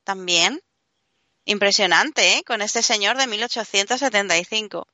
también 0.04 0.62
impresionante, 1.46 2.38
¿eh? 2.38 2.44
Con 2.44 2.62
este 2.62 2.82
señor 2.82 3.18
de 3.18 3.28
1875. 3.28 4.88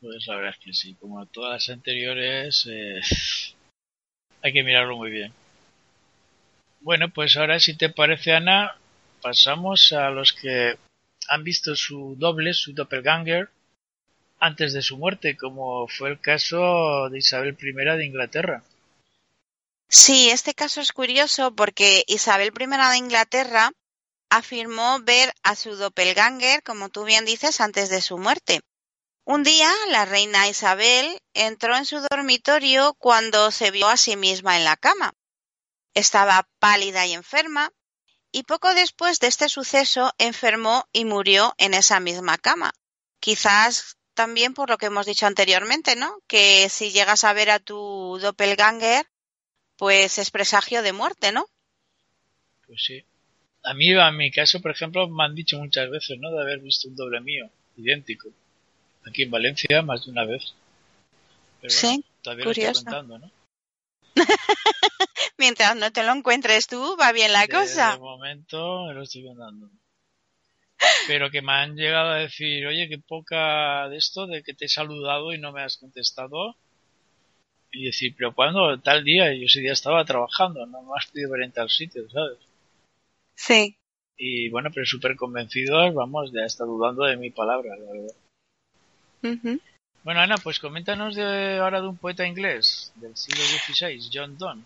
Pues 0.00 0.26
la 0.26 0.36
verdad 0.36 0.54
es 0.58 0.64
que 0.64 0.72
sí, 0.72 0.94
como 0.94 1.24
todas 1.26 1.52
las 1.52 1.68
anteriores, 1.74 2.66
eh, 2.70 3.00
hay 4.42 4.52
que 4.52 4.62
mirarlo 4.62 4.96
muy 4.96 5.10
bien. 5.10 5.32
Bueno, 6.80 7.08
pues 7.08 7.36
ahora 7.36 7.58
si 7.58 7.76
te 7.76 7.88
parece 7.88 8.32
Ana, 8.32 8.76
pasamos 9.22 9.92
a 9.92 10.10
los 10.10 10.32
que 10.32 10.78
han 11.28 11.42
visto 11.42 11.74
su 11.74 12.14
doble, 12.16 12.54
su 12.54 12.72
doppelganger, 12.72 13.50
antes 14.38 14.72
de 14.72 14.82
su 14.82 14.96
muerte, 14.98 15.36
como 15.36 15.88
fue 15.88 16.10
el 16.10 16.20
caso 16.20 17.08
de 17.10 17.18
Isabel 17.18 17.56
I 17.60 17.96
de 17.96 18.04
Inglaterra. 18.04 18.62
Sí, 19.88 20.30
este 20.30 20.54
caso 20.54 20.80
es 20.80 20.92
curioso 20.92 21.54
porque 21.54 22.04
Isabel 22.06 22.52
I 22.58 22.66
de 22.66 22.98
Inglaterra 22.98 23.72
afirmó 24.30 25.00
ver 25.00 25.32
a 25.42 25.54
su 25.54 25.76
doppelganger, 25.76 26.62
como 26.62 26.88
tú 26.88 27.04
bien 27.04 27.24
dices, 27.24 27.60
antes 27.60 27.88
de 27.88 28.00
su 28.00 28.18
muerte. 28.18 28.60
Un 29.28 29.42
día 29.42 29.68
la 29.90 30.04
reina 30.04 30.48
Isabel 30.48 31.18
entró 31.34 31.76
en 31.76 31.84
su 31.84 31.98
dormitorio 31.98 32.94
cuando 32.94 33.50
se 33.50 33.72
vio 33.72 33.88
a 33.88 33.96
sí 33.96 34.14
misma 34.14 34.56
en 34.56 34.62
la 34.62 34.76
cama. 34.76 35.14
Estaba 35.94 36.48
pálida 36.60 37.04
y 37.06 37.12
enferma, 37.12 37.72
y 38.30 38.44
poco 38.44 38.72
después 38.72 39.18
de 39.18 39.26
este 39.26 39.48
suceso 39.48 40.12
enfermó 40.18 40.88
y 40.92 41.06
murió 41.06 41.54
en 41.58 41.74
esa 41.74 41.98
misma 41.98 42.38
cama. 42.38 42.72
Quizás 43.18 43.96
también 44.14 44.54
por 44.54 44.70
lo 44.70 44.78
que 44.78 44.86
hemos 44.86 45.06
dicho 45.06 45.26
anteriormente, 45.26 45.96
¿no? 45.96 46.20
Que 46.28 46.68
si 46.68 46.92
llegas 46.92 47.24
a 47.24 47.32
ver 47.32 47.50
a 47.50 47.58
tu 47.58 48.20
doppelganger, 48.22 49.06
pues 49.76 50.18
es 50.18 50.30
presagio 50.30 50.82
de 50.82 50.92
muerte, 50.92 51.32
¿no? 51.32 51.46
Pues 52.64 52.80
sí. 52.80 53.04
A 53.64 53.74
mí, 53.74 53.92
a 53.92 54.12
mi 54.12 54.30
caso, 54.30 54.62
por 54.62 54.70
ejemplo, 54.70 55.08
me 55.08 55.24
han 55.24 55.34
dicho 55.34 55.58
muchas 55.58 55.90
veces, 55.90 56.16
¿no? 56.20 56.30
De 56.30 56.40
haber 56.40 56.60
visto 56.60 56.86
un 56.86 56.94
doble 56.94 57.20
mío, 57.20 57.50
idéntico 57.76 58.32
aquí 59.06 59.22
en 59.22 59.30
Valencia 59.30 59.82
más 59.82 60.04
de 60.04 60.10
una 60.10 60.24
vez. 60.24 60.54
sí, 61.68 62.04
curioso. 62.42 62.84
Mientras 65.38 65.76
no 65.76 65.92
te 65.92 66.02
lo 66.02 66.12
encuentres 66.12 66.66
tú, 66.66 66.96
va 67.00 67.12
bien 67.12 67.32
la 67.32 67.46
cosa. 67.48 67.92
De 67.92 67.98
momento 67.98 68.86
me 68.86 68.94
lo 68.94 69.02
estoy 69.02 69.24
contando. 69.24 69.70
Pero 71.06 71.30
que 71.30 71.42
me 71.42 71.52
han 71.52 71.76
llegado 71.76 72.10
a 72.10 72.18
decir, 72.18 72.66
oye, 72.66 72.88
qué 72.88 72.98
poca 72.98 73.88
de 73.88 73.96
esto, 73.96 74.26
de 74.26 74.42
que 74.42 74.54
te 74.54 74.66
he 74.66 74.68
saludado 74.68 75.32
y 75.32 75.38
no 75.38 75.52
me 75.52 75.62
has 75.62 75.76
contestado. 75.76 76.56
Y 77.72 77.84
decir, 77.84 78.14
pero 78.16 78.34
cuando 78.34 78.78
tal 78.80 79.04
día, 79.04 79.34
yo 79.34 79.44
ese 79.44 79.60
día 79.60 79.72
estaba 79.72 80.04
trabajando, 80.04 80.64
no 80.66 80.82
me 80.82 80.92
has 80.96 81.06
podido 81.10 81.30
ver 81.30 81.42
en 81.42 81.52
tal 81.52 81.68
sitio, 81.68 82.08
¿sabes? 82.08 82.38
Sí. 83.34 83.76
Y 84.16 84.48
bueno, 84.48 84.70
pero 84.72 84.86
súper 84.86 85.16
convencidos, 85.16 85.92
vamos, 85.94 86.32
ya 86.32 86.44
está 86.44 86.64
dudando 86.64 87.04
de 87.04 87.18
mi 87.18 87.30
palabra, 87.30 87.76
la 87.76 87.92
verdad. 87.92 88.16
Bueno, 90.04 90.20
Ana, 90.20 90.36
pues 90.36 90.60
coméntanos 90.60 91.16
de, 91.16 91.58
ahora 91.58 91.80
de 91.80 91.88
un 91.88 91.96
poeta 91.96 92.26
inglés 92.26 92.92
del 92.94 93.16
siglo 93.16 93.42
XVI, 93.42 94.10
John 94.12 94.38
Donne. 94.38 94.64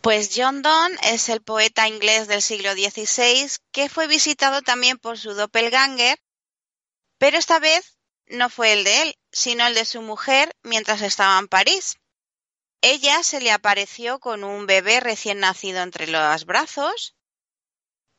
Pues 0.00 0.30
John 0.34 0.62
Donne 0.62 0.96
es 1.02 1.28
el 1.28 1.42
poeta 1.42 1.88
inglés 1.88 2.26
del 2.28 2.40
siglo 2.40 2.72
XVI 2.72 3.50
que 3.72 3.88
fue 3.88 4.06
visitado 4.06 4.62
también 4.62 4.98
por 4.98 5.18
su 5.18 5.34
doppelganger, 5.34 6.18
pero 7.18 7.36
esta 7.36 7.58
vez 7.58 7.98
no 8.26 8.48
fue 8.48 8.72
el 8.72 8.84
de 8.84 9.02
él, 9.02 9.14
sino 9.32 9.66
el 9.66 9.74
de 9.74 9.84
su 9.84 10.00
mujer 10.00 10.54
mientras 10.62 11.02
estaba 11.02 11.38
en 11.38 11.48
París. 11.48 11.96
Ella 12.80 13.22
se 13.22 13.40
le 13.40 13.50
apareció 13.50 14.20
con 14.20 14.42
un 14.42 14.66
bebé 14.66 15.00
recién 15.00 15.40
nacido 15.40 15.82
entre 15.82 16.06
los 16.06 16.46
brazos 16.46 17.14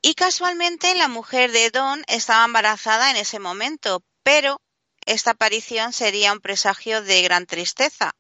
y 0.04 0.14
casualmente 0.14 0.94
la 0.96 1.08
mujer 1.08 1.52
de 1.52 1.70
Don 1.72 2.04
estaba 2.08 2.46
embarazada 2.46 3.10
en 3.10 3.18
ese 3.18 3.40
momento, 3.40 4.04
pero 4.24 4.62
esta 5.06 5.32
aparición 5.32 5.94
sería 5.94 6.34
un 6.34 6.40
presagio 6.40 7.02
de 7.02 7.22
gran 7.22 7.46
tristeza, 7.46 8.16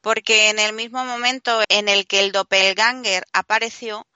porque 0.00 0.50
en 0.50 0.58
el 0.58 0.72
mismo 0.72 1.04
momento 1.04 1.62
en 1.68 1.88
el 1.88 2.06
que 2.06 2.20
el 2.20 2.32
doppelganger 2.32 3.24
apareció, 3.32 4.06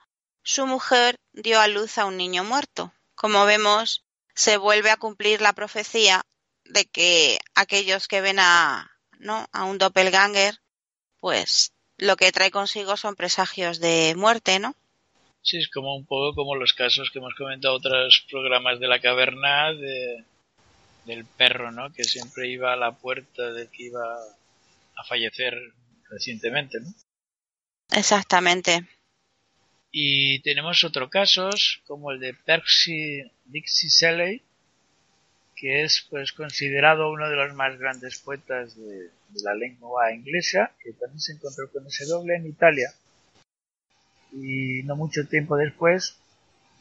su 0.43 0.65
mujer 0.65 1.15
dio 1.33 1.59
a 1.59 1.67
luz 1.67 1.97
a 1.97 2.05
un 2.05 2.17
niño 2.17 2.43
muerto. 2.43 2.93
Como 3.15 3.45
vemos, 3.45 4.03
se 4.33 4.57
vuelve 4.57 4.89
a 4.89 4.97
cumplir 4.97 5.41
la 5.41 5.53
profecía 5.53 6.21
de 6.65 6.85
que 6.85 7.39
aquellos 7.55 8.07
que 8.07 8.21
ven 8.21 8.39
a, 8.39 8.91
¿no? 9.19 9.47
a 9.51 9.65
un 9.65 9.77
doppelganger, 9.77 10.55
pues 11.19 11.73
lo 11.97 12.15
que 12.15 12.31
trae 12.31 12.51
consigo 12.51 12.97
son 12.97 13.15
presagios 13.15 13.79
de 13.79 14.15
muerte, 14.15 14.59
¿no? 14.59 14.75
Sí, 15.43 15.57
es 15.57 15.69
como 15.69 15.95
un 15.95 16.05
poco 16.05 16.35
como 16.35 16.55
los 16.55 16.73
casos 16.73 17.09
que 17.11 17.19
hemos 17.19 17.33
comentado 17.35 17.75
otros 17.75 18.25
programas 18.29 18.79
de 18.79 18.87
la 18.87 19.01
caverna 19.01 19.73
de, 19.73 20.23
del 21.05 21.25
perro, 21.25 21.71
¿no? 21.71 21.91
Que 21.93 22.03
siempre 22.03 22.47
iba 22.49 22.73
a 22.73 22.77
la 22.77 22.91
puerta 22.93 23.51
de 23.51 23.67
que 23.67 23.83
iba 23.83 24.03
a 24.95 25.03
fallecer 25.03 25.57
recientemente, 26.09 26.79
¿no? 26.79 26.93
Exactamente. 27.91 28.87
Y 29.91 30.39
tenemos 30.41 30.83
otros 30.83 31.09
casos, 31.09 31.81
como 31.85 32.11
el 32.11 32.19
de 32.19 32.33
Percy 32.33 33.23
Dixie 33.45 33.89
Shelley, 33.89 34.41
que 35.55 35.83
es 35.83 36.07
pues 36.09 36.31
considerado 36.31 37.11
uno 37.11 37.29
de 37.29 37.35
los 37.35 37.53
más 37.53 37.77
grandes 37.77 38.17
poetas 38.19 38.75
de, 38.75 39.09
de, 39.29 39.43
la 39.43 39.53
lengua 39.53 40.13
inglesa, 40.13 40.71
que 40.81 40.93
también 40.93 41.19
se 41.19 41.33
encontró 41.33 41.69
con 41.71 41.85
ese 41.85 42.05
doble 42.05 42.35
en 42.35 42.47
Italia. 42.47 42.89
Y 44.31 44.83
no 44.83 44.95
mucho 44.95 45.27
tiempo 45.27 45.57
después, 45.57 46.20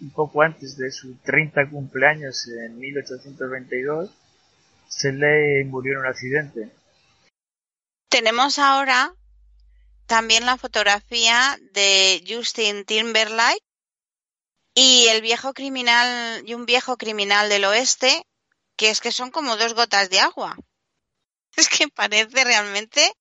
un 0.01 0.11
poco 0.11 0.43
antes 0.43 0.77
de 0.77 0.91
su 0.91 1.17
30 1.19 1.71
cumpleaños 1.71 2.49
en 2.49 2.79
1822, 2.79 4.11
Shelley 4.91 5.65
murió 5.65 5.93
en 5.95 5.99
un 5.99 6.07
accidente. 6.07 6.71
Tenemos 8.09 8.59
ahora 8.59 9.15
también 10.07 10.47
la 10.47 10.59
fotografía 10.59 11.59
de 11.73 12.25
Justin 12.29 12.85
Timberlake 12.85 13.63
y 14.75 15.07
el 15.09 15.23
viejo 15.23 15.53
criminal 15.53 16.43
y 16.47 16.55
un 16.55 16.67
viejo 16.67 16.97
criminal 16.97 17.49
del 17.49 17.65
oeste 17.65 18.27
que 18.77 18.89
es 18.89 19.01
que 19.01 19.13
son 19.13 19.31
como 19.31 19.57
dos 19.57 19.75
gotas 19.75 20.09
de 20.09 20.21
agua. 20.21 20.57
Es 21.57 21.69
que 21.69 21.89
parece 21.89 22.45
realmente, 22.45 23.13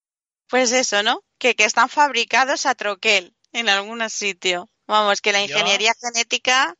pues 0.48 0.72
eso, 0.72 1.04
¿no? 1.04 1.22
Que, 1.38 1.56
que 1.56 1.66
están 1.66 1.90
fabricados 1.90 2.66
a 2.66 2.76
troquel 2.76 3.36
en 3.52 3.68
algún 3.68 4.08
sitio. 4.10 4.70
Vamos, 4.90 5.22
que 5.22 5.32
la 5.32 5.44
ingeniería 5.44 5.92
Yo, 5.94 6.08
genética 6.08 6.76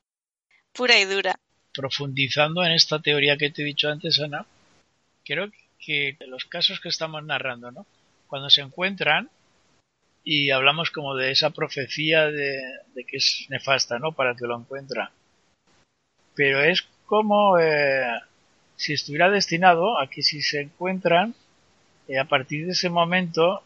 pura 0.74 0.98
y 0.98 1.06
dura. 1.06 1.40
Profundizando 1.76 2.66
en 2.66 2.72
esta 2.72 3.00
teoría 3.00 3.38
que 3.38 3.52
te 3.52 3.62
he 3.62 3.66
dicho 3.66 3.88
antes, 3.88 4.20
Ana, 4.20 4.48
creo 5.24 5.52
que 5.80 6.18
los 6.26 6.46
casos 6.46 6.80
que 6.80 6.90
estamos 6.90 7.24
narrando, 7.24 7.70
¿no? 7.72 7.86
Cuando 8.26 8.50
se 8.50 8.62
encuentran, 8.62 9.30
y 10.24 10.50
hablamos 10.50 10.90
como 10.90 11.16
de 11.16 11.30
esa 11.30 11.52
profecía 11.52 12.26
de, 12.32 12.60
de, 12.96 13.04
que 13.06 13.18
es 13.18 13.46
nefasta, 13.50 14.00
¿no? 14.00 14.12
Para 14.14 14.32
el 14.32 14.38
que 14.38 14.48
lo 14.48 14.58
encuentra. 14.58 15.12
Pero 16.34 16.64
es 16.64 16.88
como 17.06 17.60
eh, 17.60 18.20
si 18.76 18.94
estuviera 18.94 19.30
destinado 19.30 20.00
a 20.00 20.10
que 20.10 20.24
si 20.24 20.42
se 20.42 20.62
encuentran, 20.62 21.36
eh, 22.08 22.18
a 22.18 22.26
partir 22.26 22.66
de 22.66 22.72
ese 22.72 22.90
momento, 22.90 23.62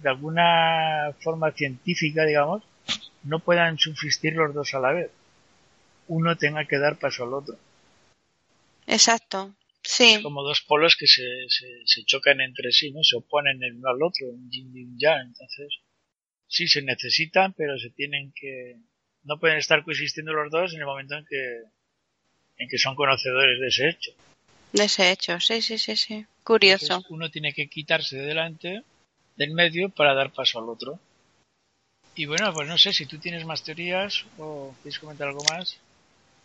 de 0.00 0.08
alguna 0.08 1.12
forma 1.18 1.50
científica, 1.50 2.24
digamos, 2.24 2.62
no 3.26 3.40
puedan 3.40 3.78
subsistir 3.78 4.34
los 4.34 4.54
dos 4.54 4.74
a 4.74 4.80
la 4.80 4.92
vez. 4.92 5.10
Uno 6.08 6.36
tenga 6.36 6.64
que 6.64 6.78
dar 6.78 6.98
paso 6.98 7.24
al 7.24 7.34
otro. 7.34 7.58
Exacto. 8.86 9.54
Sí. 9.82 10.14
Es 10.14 10.22
como 10.22 10.42
dos 10.42 10.62
polos 10.62 10.96
que 10.96 11.06
se, 11.06 11.22
se, 11.48 11.66
se, 11.84 12.04
chocan 12.04 12.40
entre 12.40 12.72
sí, 12.72 12.90
¿no? 12.92 13.02
Se 13.02 13.16
oponen 13.16 13.62
el 13.62 13.74
uno 13.74 13.90
al 13.90 14.02
otro, 14.02 14.26
un 14.28 14.50
yin 14.50 14.96
yang. 14.98 15.28
Entonces, 15.28 15.68
sí, 16.46 16.68
se 16.68 16.82
necesitan, 16.82 17.52
pero 17.52 17.78
se 17.78 17.90
tienen 17.90 18.32
que... 18.34 18.76
No 19.24 19.38
pueden 19.38 19.58
estar 19.58 19.82
coexistiendo 19.82 20.32
los 20.32 20.50
dos 20.50 20.72
en 20.74 20.80
el 20.80 20.86
momento 20.86 21.16
en 21.16 21.24
que, 21.24 21.62
en 22.58 22.68
que 22.68 22.78
son 22.78 22.94
conocedores 22.94 23.60
de 23.60 23.68
ese 23.68 23.88
hecho. 23.88 24.12
De 24.72 24.84
ese 24.84 25.10
hecho, 25.10 25.40
sí, 25.40 25.62
sí, 25.62 25.78
sí, 25.78 25.96
sí. 25.96 26.26
Curioso. 26.44 26.84
Entonces, 26.84 27.10
uno 27.10 27.30
tiene 27.30 27.52
que 27.52 27.68
quitarse 27.68 28.16
de 28.16 28.26
delante, 28.26 28.82
del 29.36 29.52
medio, 29.52 29.88
para 29.88 30.14
dar 30.14 30.32
paso 30.32 30.60
al 30.60 30.68
otro. 30.68 31.00
Y 32.16 32.24
bueno, 32.26 32.52
pues 32.52 32.66
no 32.66 32.78
sé 32.78 32.92
si 32.92 33.06
tú 33.06 33.18
tienes 33.18 33.44
más 33.44 33.62
teorías 33.62 34.24
o 34.38 34.74
quieres 34.82 34.98
comentar 34.98 35.28
algo 35.28 35.44
más. 35.44 35.76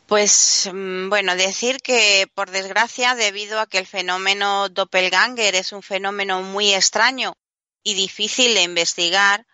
Pues 0.05 0.69
bueno, 0.73 1.37
decir 1.37 1.77
que 1.81 2.27
por 2.35 2.51
desgracia, 2.51 3.15
debido 3.15 3.61
a 3.61 3.67
que 3.67 3.77
el 3.77 3.87
fenómeno 3.87 4.67
doppelganger 4.67 5.55
es 5.55 5.71
un 5.71 5.81
fenómeno 5.81 6.41
muy 6.41 6.73
extraño 6.73 7.37
y 7.81 7.93
difícil 7.93 8.53
de 8.53 8.63
investigar, 8.63 9.47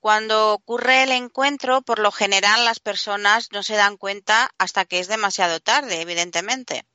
cuando 0.00 0.54
ocurre 0.54 1.02
el 1.02 1.12
encuentro, 1.12 1.82
por 1.82 1.98
lo 1.98 2.10
general 2.10 2.64
las 2.64 2.80
personas 2.80 3.52
no 3.52 3.62
se 3.62 3.76
dan 3.76 3.98
cuenta 3.98 4.50
hasta 4.56 4.86
que 4.86 4.98
es 4.98 5.08
demasiado 5.08 5.60
tarde, 5.60 6.00
evidentemente. 6.00 6.86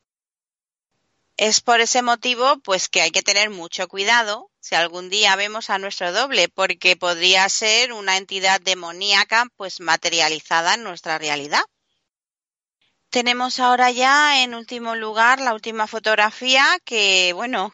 Es 1.37 1.61
por 1.61 1.81
ese 1.81 2.01
motivo, 2.01 2.59
pues 2.59 2.87
que 2.87 3.01
hay 3.01 3.11
que 3.11 3.21
tener 3.21 3.49
mucho 3.49 3.87
cuidado 3.87 4.51
si 4.59 4.75
algún 4.75 5.09
día 5.09 5.35
vemos 5.35 5.69
a 5.69 5.77
nuestro 5.77 6.11
doble, 6.11 6.47
porque 6.47 6.95
podría 6.95 7.47
ser 7.49 7.93
una 7.93 8.17
entidad 8.17 8.61
demoníaca, 8.61 9.45
pues 9.57 9.79
materializada 9.79 10.75
en 10.75 10.83
nuestra 10.83 11.17
realidad. 11.17 11.63
Tenemos 13.09 13.59
ahora 13.59 13.91
ya 13.91 14.43
en 14.43 14.55
último 14.55 14.95
lugar 14.95 15.39
la 15.39 15.53
última 15.53 15.87
fotografía 15.87 16.65
que, 16.83 17.33
bueno, 17.33 17.73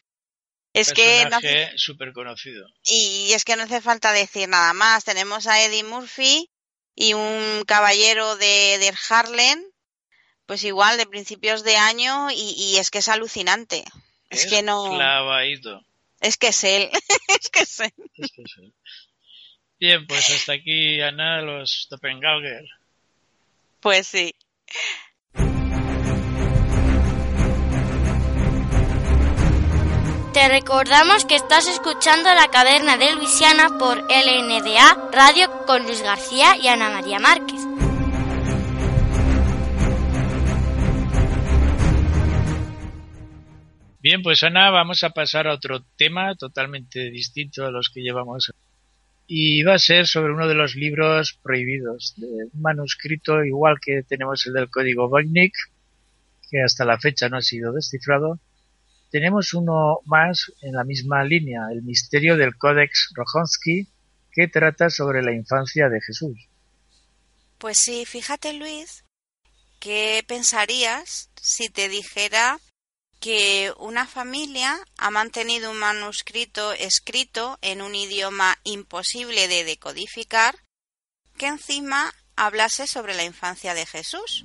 es 0.72 0.92
que 0.92 1.26
no 1.30 1.36
hace... 1.36 1.72
conocido. 2.14 2.66
Y 2.84 3.32
es 3.32 3.44
que 3.44 3.56
no 3.56 3.62
hace 3.62 3.80
falta 3.80 4.12
decir 4.12 4.48
nada 4.48 4.72
más. 4.72 5.04
Tenemos 5.04 5.46
a 5.46 5.62
Eddie 5.62 5.84
Murphy 5.84 6.50
y 6.94 7.14
un 7.14 7.64
caballero 7.66 8.36
de, 8.36 8.78
de 8.78 8.94
Harlem, 9.08 9.62
pues 10.52 10.64
igual 10.64 10.98
de 10.98 11.06
principios 11.06 11.64
de 11.64 11.78
año 11.78 12.30
y, 12.30 12.54
y 12.58 12.76
es 12.76 12.90
que 12.90 12.98
es 12.98 13.08
alucinante. 13.08 13.84
Es, 14.28 14.44
es 14.44 14.50
que 14.52 14.62
no. 14.62 14.90
Clavadito. 14.90 15.80
Es 16.20 16.36
que 16.36 16.48
es 16.48 16.62
él. 16.62 16.90
es 17.40 17.48
que 17.48 17.60
es 17.60 17.80
él. 17.80 17.92
Es 18.18 18.32
que 18.32 18.42
es 18.42 18.58
él. 18.58 18.74
Bien, 19.80 20.06
pues 20.06 20.28
hasta 20.28 20.52
aquí, 20.52 21.00
Ana, 21.00 21.40
los 21.40 21.86
Doppelganger. 21.88 22.66
Pues 23.80 24.06
sí. 24.08 24.34
Te 30.34 30.48
recordamos 30.50 31.24
que 31.24 31.36
estás 31.36 31.66
escuchando 31.66 32.34
La 32.34 32.48
Caverna 32.48 32.98
de 32.98 33.14
Luisiana 33.14 33.78
por 33.78 34.02
LNDA 34.02 35.08
Radio 35.12 35.64
con 35.64 35.84
Luis 35.84 36.02
García 36.02 36.58
y 36.58 36.68
Ana 36.68 36.90
María 36.90 37.18
Márquez. 37.18 37.71
Bien, 44.02 44.20
pues 44.20 44.42
Ana, 44.42 44.70
vamos 44.70 45.04
a 45.04 45.10
pasar 45.10 45.46
a 45.46 45.54
otro 45.54 45.84
tema 45.96 46.34
totalmente 46.34 47.08
distinto 47.10 47.64
a 47.64 47.70
los 47.70 47.88
que 47.88 48.02
llevamos. 48.02 48.52
Y 49.28 49.62
va 49.62 49.74
a 49.74 49.78
ser 49.78 50.08
sobre 50.08 50.32
uno 50.32 50.48
de 50.48 50.54
los 50.54 50.74
libros 50.74 51.38
prohibidos, 51.40 52.14
de 52.16 52.26
un 52.52 52.60
manuscrito 52.60 53.44
igual 53.44 53.76
que 53.80 54.02
tenemos 54.02 54.44
el 54.46 54.54
del 54.54 54.70
código 54.70 55.08
Voynich, 55.08 55.54
que 56.50 56.60
hasta 56.60 56.84
la 56.84 56.98
fecha 56.98 57.28
no 57.28 57.36
ha 57.36 57.42
sido 57.42 57.72
descifrado, 57.72 58.40
tenemos 59.12 59.54
uno 59.54 60.00
más 60.06 60.50
en 60.62 60.72
la 60.72 60.84
misma 60.84 61.22
línea, 61.22 61.68
el 61.70 61.82
misterio 61.82 62.36
del 62.36 62.56
Codex 62.56 63.12
Rojonsky, 63.14 63.86
que 64.32 64.48
trata 64.48 64.90
sobre 64.90 65.22
la 65.22 65.32
infancia 65.32 65.88
de 65.88 66.00
Jesús. 66.00 66.48
Pues 67.58 67.78
sí, 67.78 68.04
fíjate 68.04 68.54
Luis, 68.54 69.04
¿qué 69.78 70.24
pensarías 70.26 71.30
si 71.40 71.68
te 71.68 71.88
dijera 71.88 72.58
que 73.22 73.72
una 73.78 74.04
familia 74.04 74.76
ha 74.98 75.10
mantenido 75.10 75.70
un 75.70 75.78
manuscrito 75.78 76.72
escrito 76.72 77.56
en 77.62 77.80
un 77.80 77.94
idioma 77.94 78.58
imposible 78.64 79.46
de 79.46 79.62
decodificar 79.62 80.56
que 81.38 81.46
encima 81.46 82.12
hablase 82.34 82.88
sobre 82.88 83.14
la 83.14 83.22
infancia 83.22 83.74
de 83.74 83.86
Jesús? 83.86 84.44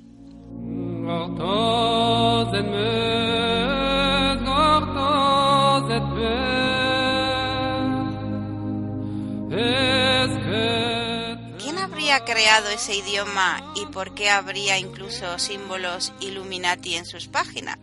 ¿Quién 11.58 11.78
habría 11.78 12.24
creado 12.24 12.68
ese 12.70 12.94
idioma 12.94 13.72
y 13.74 13.86
por 13.86 14.14
qué 14.14 14.30
habría 14.30 14.78
incluso 14.78 15.36
símbolos 15.40 16.12
Illuminati 16.20 16.94
en 16.94 17.06
sus 17.06 17.26
páginas? 17.26 17.76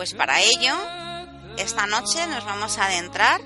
Pues 0.00 0.14
para 0.14 0.40
ello, 0.40 0.72
esta 1.58 1.84
noche 1.84 2.26
nos 2.26 2.42
vamos 2.46 2.78
a 2.78 2.86
adentrar 2.86 3.42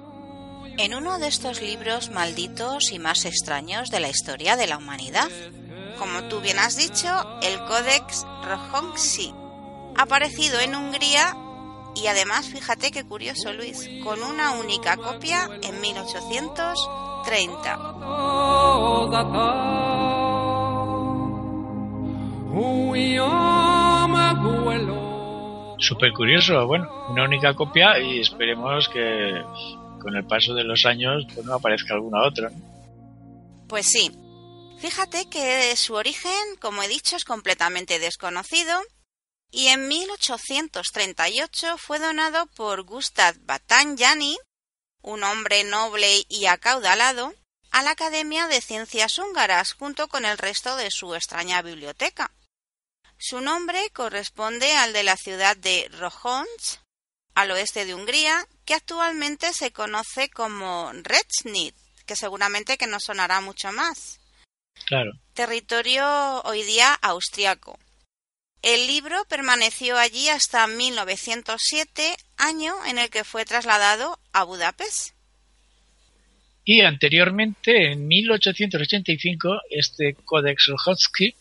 en 0.79 0.95
uno 0.95 1.19
de 1.19 1.27
estos 1.27 1.61
libros 1.61 2.11
malditos 2.13 2.93
y 2.93 3.01
más 3.01 3.25
extraños 3.25 3.91
de 3.91 3.99
la 3.99 4.09
historia 4.09 4.55
de 4.55 4.69
la 4.69 4.79
humanidad. 4.79 5.29
Como 5.99 6.23
tú 6.29 6.41
bien 6.41 6.61
has 6.61 6.77
dicho, 6.77 7.09
el 7.43 7.59
Codex 7.65 8.25
Rojonsky, 8.45 9.35
aparecido 9.97 10.61
en 10.61 10.77
Hungría 10.77 11.37
y 11.97 12.07
además, 12.07 12.47
fíjate 12.47 12.93
qué 12.93 13.03
curioso 13.03 13.53
Luis, 13.53 13.91
con 14.05 14.23
una 14.23 14.53
única 14.53 14.97
copia 14.97 15.51
en 15.61 15.81
1830. 15.81 17.79
Súper 25.79 26.13
curioso, 26.13 26.67
bueno, 26.67 26.89
una 27.09 27.25
única 27.25 27.55
copia 27.55 27.99
y 27.99 28.21
esperemos 28.21 28.89
que 28.89 29.43
con 30.01 30.15
el 30.17 30.25
paso 30.25 30.55
de 30.55 30.65
los 30.65 30.87
años 30.87 31.27
pues 31.35 31.45
no 31.47 31.55
aparezca 31.55 31.95
alguna 31.95 32.23
otra. 32.23 32.51
Pues 33.69 33.87
sí. 33.87 34.11
Fíjate 34.79 35.29
que 35.31 35.75
su 35.77 35.95
origen, 35.95 36.57
como 36.61 36.83
he 36.83 36.89
dicho, 36.89 37.17
es 37.17 37.25
completamente 37.25 37.99
desconocido 37.99 38.83
y 39.51 39.69
en 39.69 39.89
1838 39.89 41.79
fue 41.79 41.99
donado 42.01 42.47
por 42.57 42.83
Gustav 42.83 43.37
Batanjani, 43.43 44.37
un 45.01 45.23
hombre 45.23 45.65
noble 45.65 46.25
y 46.29 46.47
acaudalado, 46.47 47.33
a 47.71 47.83
la 47.83 47.93
Academia 47.93 48.47
de 48.49 48.61
Ciencias 48.61 49.19
Húngaras 49.19 49.73
junto 49.73 50.09
con 50.09 50.25
el 50.25 50.39
resto 50.39 50.77
de 50.77 50.91
su 50.91 51.15
extraña 51.15 51.63
biblioteca. 51.63 52.31
Su 53.27 53.41
nombre 53.41 53.79
corresponde 53.95 54.75
al 54.75 54.93
de 54.93 55.03
la 55.03 55.17
ciudad 55.17 55.57
de 55.57 55.89
Rohons, 55.93 56.83
al 57.35 57.53
oeste 57.53 57.87
de 57.87 57.95
Hungría, 57.95 58.47
que 58.67 58.75
actualmente 58.75 59.55
se 59.55 59.73
conoce 59.73 60.29
como 60.29 60.93
Reznit, 60.93 61.75
que 62.05 62.17
seguramente 62.17 62.77
que 62.77 62.87
no 62.87 63.01
sonará 63.01 63.41
mucho 63.41 63.73
más. 63.73 64.21
Claro. 64.85 65.13
Territorio 65.33 66.43
hoy 66.43 66.65
día 66.65 66.93
austriaco. 67.01 67.79
El 68.61 68.87
libro 68.89 69.25
permaneció 69.27 69.97
allí 69.97 70.29
hasta 70.29 70.67
1907, 70.67 72.17
año 72.37 72.75
en 72.85 72.99
el 72.99 73.09
que 73.09 73.25
fue 73.25 73.47
trasladado 73.47 74.19
a 74.35 74.45
Budapest. 74.45 75.15
Y 76.63 76.83
anteriormente, 76.83 77.93
en 77.93 78.07
1885, 78.07 79.61
este 79.71 80.15
Codex 80.27 80.67
Rohotsky 80.67 81.35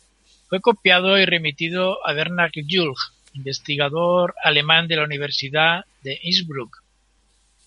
fue 0.54 0.62
copiado 0.62 1.18
y 1.18 1.26
remitido 1.26 2.08
a 2.08 2.14
Bernard 2.14 2.52
Julg, 2.70 2.96
investigador 3.34 4.36
alemán 4.44 4.88
de 4.88 4.98
la 4.98 5.04
Universidad 5.04 5.84
de 6.04 6.20
Innsbruck, 6.22 6.84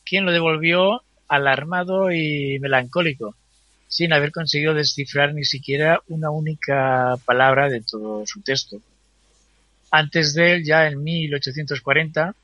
quien 0.05 0.25
lo 0.25 0.31
devolvió 0.31 1.03
alarmado 1.27 2.13
y 2.13 2.61
melancólico, 2.61 3.35
sin 3.89 4.13
haber 4.13 4.31
conseguido 4.31 4.73
descifrar 4.73 5.35
ni 5.35 5.45
siquiera 5.45 6.01
una 6.07 6.31
única 6.31 7.17
palabra 7.25 7.69
de 7.69 7.81
todo 7.81 8.25
su 8.25 8.41
texto. 8.43 8.81
Antes 9.91 10.33
de 10.35 10.53
él, 10.53 10.65
ya 10.65 10.87
en 10.87 11.03
1840, 11.03 12.37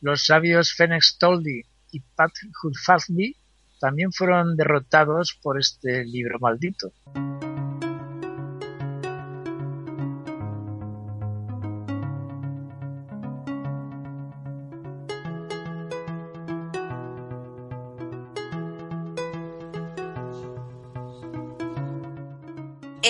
los 0.00 0.26
sabios 0.26 0.74
Fenex 0.74 1.18
Toldi 1.20 1.62
y 1.92 2.00
Pat 2.16 2.32
Hudfasby 2.64 3.36
también 3.78 4.10
fueron 4.12 4.56
derrotados 4.56 5.38
por 5.40 5.56
este 5.56 6.04
libro 6.04 6.40
maldito. 6.40 6.90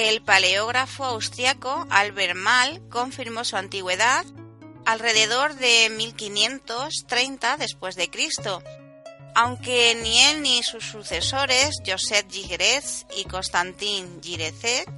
El 0.08 0.22
paleógrafo 0.22 1.04
austriaco 1.04 1.86
Albert 1.90 2.34
Mal 2.34 2.80
confirmó 2.88 3.44
su 3.44 3.58
antigüedad 3.58 4.24
alrededor 4.86 5.54
de 5.56 5.90
1530 5.90 7.58
después 7.58 7.94
de 7.94 8.08
Cristo, 8.08 8.62
aunque 9.34 9.94
ni 10.02 10.18
él 10.22 10.40
ni 10.40 10.62
sus 10.62 10.86
sucesores, 10.86 11.74
Joseph 11.86 12.24
Gigerez 12.30 13.04
y 13.18 13.24
Constantin 13.24 14.22
Girezek, 14.22 14.90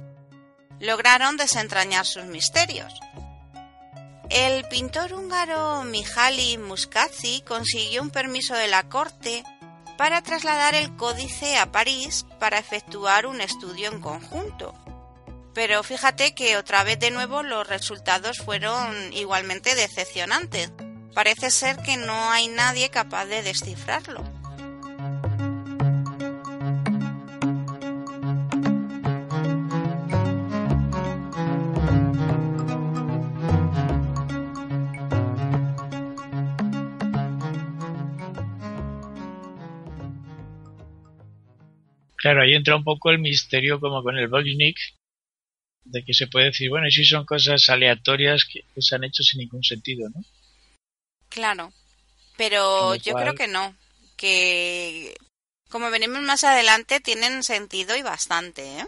lograron 0.79 1.35
desentrañar 1.35 2.05
sus 2.05 2.23
misterios. 2.23 2.93
El 4.29 4.63
pintor 4.69 5.11
húngaro 5.11 5.83
Mihaly 5.83 6.57
Muscazzi 6.57 7.43
consiguió 7.45 8.01
un 8.01 8.11
permiso 8.11 8.55
de 8.55 8.69
la 8.69 8.87
corte 8.87 9.43
para 9.97 10.21
trasladar 10.21 10.73
el 10.73 10.95
códice 10.95 11.57
a 11.57 11.69
París 11.69 12.25
para 12.39 12.59
efectuar 12.59 13.25
un 13.25 13.41
estudio 13.41 13.91
en 13.91 13.99
conjunto. 13.99 14.73
Pero 15.53 15.83
fíjate 15.83 16.33
que 16.33 16.57
otra 16.57 16.83
vez 16.83 16.99
de 16.99 17.11
nuevo 17.11 17.43
los 17.43 17.67
resultados 17.67 18.37
fueron 18.37 19.13
igualmente 19.13 19.75
decepcionantes. 19.75 20.71
Parece 21.13 21.51
ser 21.51 21.77
que 21.77 21.97
no 21.97 22.31
hay 22.31 22.47
nadie 22.47 22.89
capaz 22.89 23.25
de 23.25 23.43
descifrarlo. 23.43 24.23
Claro, 42.21 42.43
ahí 42.43 42.53
entra 42.53 42.75
un 42.75 42.83
poco 42.83 43.09
el 43.09 43.17
misterio 43.17 43.79
como 43.79 44.03
con 44.03 44.15
el 44.15 44.27
Volnik, 44.27 44.77
de 45.83 46.03
que 46.03 46.13
se 46.13 46.27
puede 46.27 46.47
decir, 46.47 46.69
bueno, 46.69 46.87
y 46.87 46.91
si 46.91 47.05
son 47.05 47.25
cosas 47.25 47.69
aleatorias 47.69 48.45
que, 48.45 48.63
se 48.81 48.95
han 48.95 49.03
hecho 49.03 49.23
sin 49.23 49.39
ningún 49.39 49.63
sentido, 49.63 50.09
¿no? 50.09 50.23
Claro, 51.29 51.73
pero 52.37 52.95
yo 52.95 53.13
creo 53.13 53.33
que 53.33 53.47
no, 53.47 53.75
que 54.17 55.15
como 55.69 55.89
venimos 55.89 56.21
más 56.21 56.43
adelante 56.43 56.99
tienen 56.99 57.43
sentido 57.43 57.95
y 57.95 58.01
bastante, 58.01 58.79
¿eh? 58.79 58.85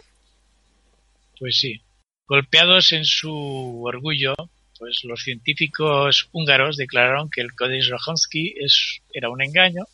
Pues 1.38 1.58
sí. 1.58 1.80
Golpeados 2.26 2.92
en 2.92 3.04
su 3.04 3.82
orgullo, 3.84 4.34
pues 4.78 5.00
los 5.04 5.22
científicos 5.22 6.28
húngaros 6.32 6.76
declararon 6.76 7.28
que 7.30 7.42
el 7.42 7.54
Codex 7.54 7.88
Rohonsky 7.88 8.54
es, 8.58 9.00
era 9.12 9.28
un 9.28 9.42
engaño 9.42 9.84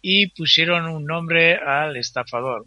y 0.00 0.28
pusieron 0.28 0.86
un 0.86 1.04
nombre 1.04 1.56
al 1.56 1.96
estafador, 1.96 2.64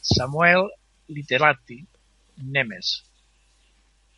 Samuel 0.00 0.70
Literati 1.08 1.86
Nemes, 2.42 3.04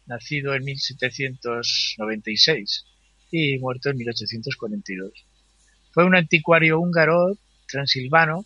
nacido 0.06 0.54
en 0.54 0.64
1796 0.64 2.84
y 3.30 3.58
muerto 3.58 3.90
en 3.90 3.96
1842. 3.96 5.12
Fue 5.92 6.04
un 6.04 6.14
anticuario 6.14 6.80
húngaro 6.80 7.36
transilvano 7.66 8.44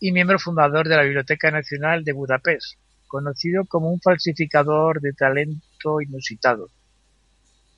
y 0.00 0.12
miembro 0.12 0.38
fundador 0.38 0.88
de 0.88 0.96
la 0.96 1.02
Biblioteca 1.02 1.50
Nacional 1.50 2.04
de 2.04 2.12
Budapest, 2.12 2.78
conocido 3.06 3.64
como 3.64 3.90
un 3.90 4.00
falsificador 4.00 5.00
de 5.00 5.12
talento 5.12 6.00
inusitado. 6.00 6.70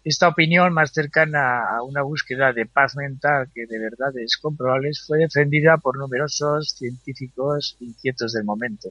Esta 0.04 0.28
opinión, 0.28 0.72
más 0.72 0.92
cercana 0.92 1.76
a 1.76 1.82
una 1.82 2.02
búsqueda 2.02 2.52
de 2.52 2.66
paz 2.66 2.96
mental 2.96 3.50
que 3.54 3.66
de 3.66 3.78
verdades 3.78 4.38
comprobables, 4.38 5.04
fue 5.06 5.18
defendida 5.18 5.76
por 5.76 5.98
numerosos 5.98 6.70
científicos 6.70 7.76
inquietos 7.80 8.32
del 8.32 8.44
momento. 8.44 8.90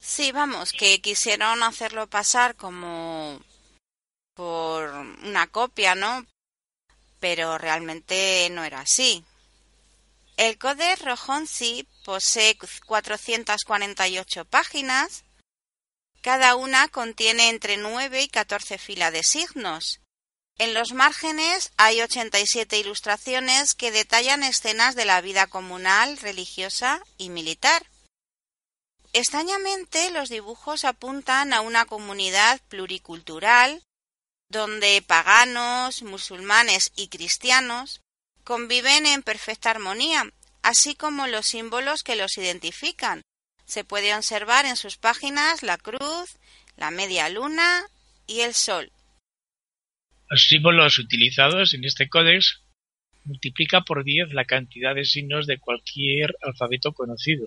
Sí, 0.00 0.32
vamos, 0.32 0.72
que 0.72 1.00
quisieron 1.00 1.62
hacerlo 1.62 2.08
pasar 2.08 2.56
como 2.56 3.40
por 4.34 4.90
una 4.90 5.46
copia, 5.46 5.94
¿no? 5.94 6.26
Pero 7.20 7.58
realmente 7.58 8.48
no 8.50 8.64
era 8.64 8.80
así. 8.80 9.24
El 10.36 10.58
Codex 10.58 11.02
Rojonsi 11.02 11.86
posee 12.04 12.58
448 12.86 14.44
páginas. 14.44 15.24
Cada 16.20 16.56
una 16.56 16.88
contiene 16.88 17.48
entre 17.50 17.76
9 17.76 18.22
y 18.22 18.28
14 18.28 18.78
filas 18.78 19.12
de 19.12 19.22
signos. 19.22 20.00
En 20.58 20.74
los 20.74 20.92
márgenes 20.92 21.72
hay 21.76 22.00
87 22.00 22.78
ilustraciones 22.78 23.74
que 23.74 23.90
detallan 23.90 24.42
escenas 24.42 24.94
de 24.94 25.04
la 25.04 25.20
vida 25.20 25.46
comunal, 25.46 26.16
religiosa 26.18 27.02
y 27.16 27.28
militar. 27.28 27.86
Extrañamente, 29.16 30.10
los 30.10 30.28
dibujos 30.28 30.84
apuntan 30.84 31.52
a 31.52 31.60
una 31.60 31.84
comunidad 31.84 32.60
pluricultural 32.68 33.80
donde 34.48 35.00
paganos, 35.06 36.02
musulmanes 36.02 36.92
y 36.96 37.06
cristianos 37.06 38.00
conviven 38.42 39.06
en 39.06 39.22
perfecta 39.22 39.70
armonía, 39.70 40.24
así 40.62 40.96
como 40.96 41.28
los 41.28 41.46
símbolos 41.46 42.02
que 42.02 42.16
los 42.16 42.36
identifican. 42.38 43.22
Se 43.64 43.84
puede 43.84 44.12
observar 44.16 44.66
en 44.66 44.76
sus 44.76 44.96
páginas 44.96 45.62
la 45.62 45.78
cruz, 45.78 46.36
la 46.76 46.90
media 46.90 47.28
luna 47.28 47.84
y 48.26 48.40
el 48.40 48.52
sol. 48.52 48.90
Los 50.28 50.48
símbolos 50.48 50.98
utilizados 50.98 51.72
en 51.74 51.84
este 51.84 52.08
códex 52.08 52.62
multiplica 53.22 53.82
por 53.82 54.02
diez 54.02 54.32
la 54.32 54.44
cantidad 54.44 54.92
de 54.92 55.04
signos 55.04 55.46
de 55.46 55.58
cualquier 55.58 56.34
alfabeto 56.42 56.92
conocido. 56.92 57.46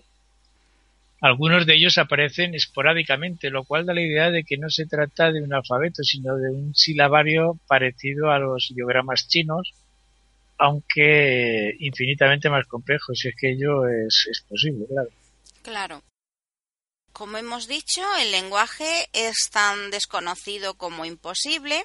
Algunos 1.19 1.65
de 1.65 1.75
ellos 1.75 1.97
aparecen 1.97 2.53
esporádicamente, 2.53 3.49
lo 3.49 3.63
cual 3.63 3.85
da 3.85 3.93
la 3.93 4.01
idea 4.01 4.29
de 4.29 4.43
que 4.43 4.57
no 4.57 4.69
se 4.69 4.85
trata 4.85 5.31
de 5.31 5.41
un 5.41 5.53
alfabeto, 5.53 6.03
sino 6.03 6.35
de 6.35 6.51
un 6.51 6.75
silabario 6.75 7.59
parecido 7.67 8.29
a 8.29 8.37
los 8.37 8.69
ideogramas 8.69 9.27
chinos, 9.27 9.73
aunque 10.59 11.75
infinitamente 11.79 12.49
más 12.49 12.67
complejo, 12.67 13.15
si 13.15 13.29
es 13.29 13.35
que 13.35 13.51
ello 13.51 13.87
es, 13.87 14.27
es 14.29 14.41
posible, 14.41 14.85
claro. 14.87 15.09
Claro. 15.63 16.03
Como 17.13 17.37
hemos 17.37 17.67
dicho, 17.67 18.01
el 18.21 18.31
lenguaje 18.31 19.09
es 19.11 19.49
tan 19.51 19.89
desconocido 19.89 20.75
como 20.75 21.03
imposible, 21.03 21.83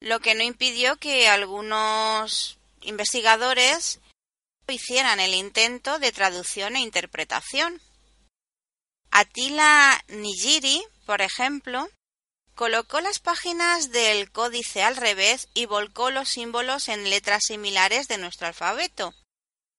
lo 0.00 0.20
que 0.20 0.34
no 0.34 0.42
impidió 0.42 0.96
que 0.96 1.28
algunos 1.28 2.58
investigadores 2.80 4.00
hicieran 4.68 5.20
el 5.20 5.34
intento 5.34 5.98
de 5.98 6.12
traducción 6.12 6.76
e 6.76 6.80
interpretación. 6.80 7.80
Atila 9.18 9.98
Nijiri, 10.08 10.84
por 11.06 11.22
ejemplo, 11.22 11.88
colocó 12.54 13.00
las 13.00 13.18
páginas 13.18 13.90
del 13.90 14.30
códice 14.30 14.82
al 14.82 14.94
revés 14.94 15.48
y 15.54 15.64
volcó 15.64 16.10
los 16.10 16.28
símbolos 16.28 16.90
en 16.90 17.08
letras 17.08 17.44
similares 17.46 18.08
de 18.08 18.18
nuestro 18.18 18.46
alfabeto. 18.46 19.14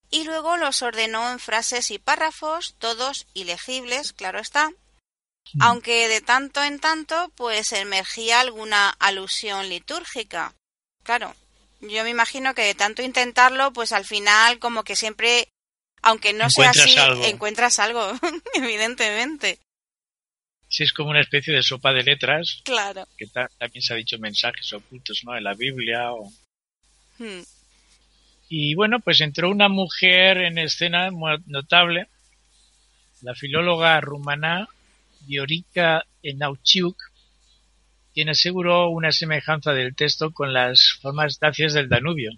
Y 0.10 0.24
luego 0.24 0.58
los 0.58 0.82
ordenó 0.82 1.32
en 1.32 1.38
frases 1.38 1.92
y 1.92 2.00
párrafos, 2.00 2.78
todos 2.80 3.28
ilegibles, 3.36 4.12
claro 4.12 4.40
está, 4.40 4.72
mm. 4.72 5.62
aunque 5.62 6.08
de 6.08 6.22
tanto 6.22 6.64
en 6.64 6.80
tanto 6.80 7.30
pues 7.36 7.74
emergía 7.74 8.40
alguna 8.40 8.90
alusión 8.98 9.70
litúrgica. 9.70 10.56
Claro, 11.04 11.36
yo 11.82 12.04
me 12.04 12.10
imagino 12.10 12.56
que 12.56 12.64
de 12.64 12.74
tanto 12.74 13.04
intentarlo, 13.04 13.72
pues 13.72 13.92
al 13.92 14.06
final 14.06 14.58
como 14.58 14.84
que 14.84 14.96
siempre, 14.96 15.48
aunque 16.02 16.34
no 16.34 16.50
sea 16.50 16.72
así, 16.72 16.96
encuentras 17.26 17.80
algo, 17.80 18.14
evidentemente. 18.56 19.60
Sí, 20.70 20.84
es 20.84 20.94
como 20.94 21.12
una 21.12 21.22
especie 21.22 21.54
de 21.54 21.64
sopa 21.64 21.94
de 21.94 22.04
letras. 22.04 22.62
Claro. 22.64 23.08
Que 23.18 23.28
también 23.28 23.82
se 23.82 23.94
ha 23.94 23.98
dicho 23.98 24.20
mensajes 24.20 24.74
ocultos, 24.74 25.22
¿no? 25.24 25.36
En 25.36 25.44
la 25.44 25.54
Biblia 25.54 26.12
o... 26.12 26.30
Hmm. 27.18 27.44
Y 28.50 28.76
bueno, 28.76 29.00
pues 29.00 29.22
entró 29.22 29.50
una 29.50 29.70
mujer 29.70 30.38
en 30.38 30.58
escena 30.58 31.12
muy 31.12 31.38
notable, 31.48 32.08
la 33.22 33.36
filóloga 33.36 34.00
rumana 34.00 34.68
Viorica 35.22 36.06
Enauchiuk, 36.24 36.98
quien 38.14 38.30
aseguró 38.30 38.90
una 38.90 39.12
semejanza 39.12 39.74
del 39.74 39.96
texto 39.96 40.32
con 40.32 40.54
las 40.54 40.98
formas 41.02 41.40
dacias 41.40 41.74
del 41.74 41.90
Danubio. 41.90 42.32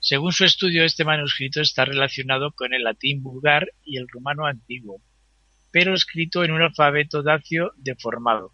Según 0.00 0.32
su 0.32 0.44
estudio, 0.44 0.84
este 0.84 1.04
manuscrito 1.04 1.60
está 1.60 1.84
relacionado 1.84 2.52
con 2.52 2.72
el 2.72 2.84
latín 2.84 3.22
vulgar 3.22 3.72
y 3.82 3.98
el 3.98 4.06
rumano 4.08 4.46
antiguo, 4.46 5.02
pero 5.72 5.94
escrito 5.94 6.44
en 6.44 6.52
un 6.52 6.62
alfabeto 6.62 7.22
dacio 7.22 7.72
deformado. 7.76 8.52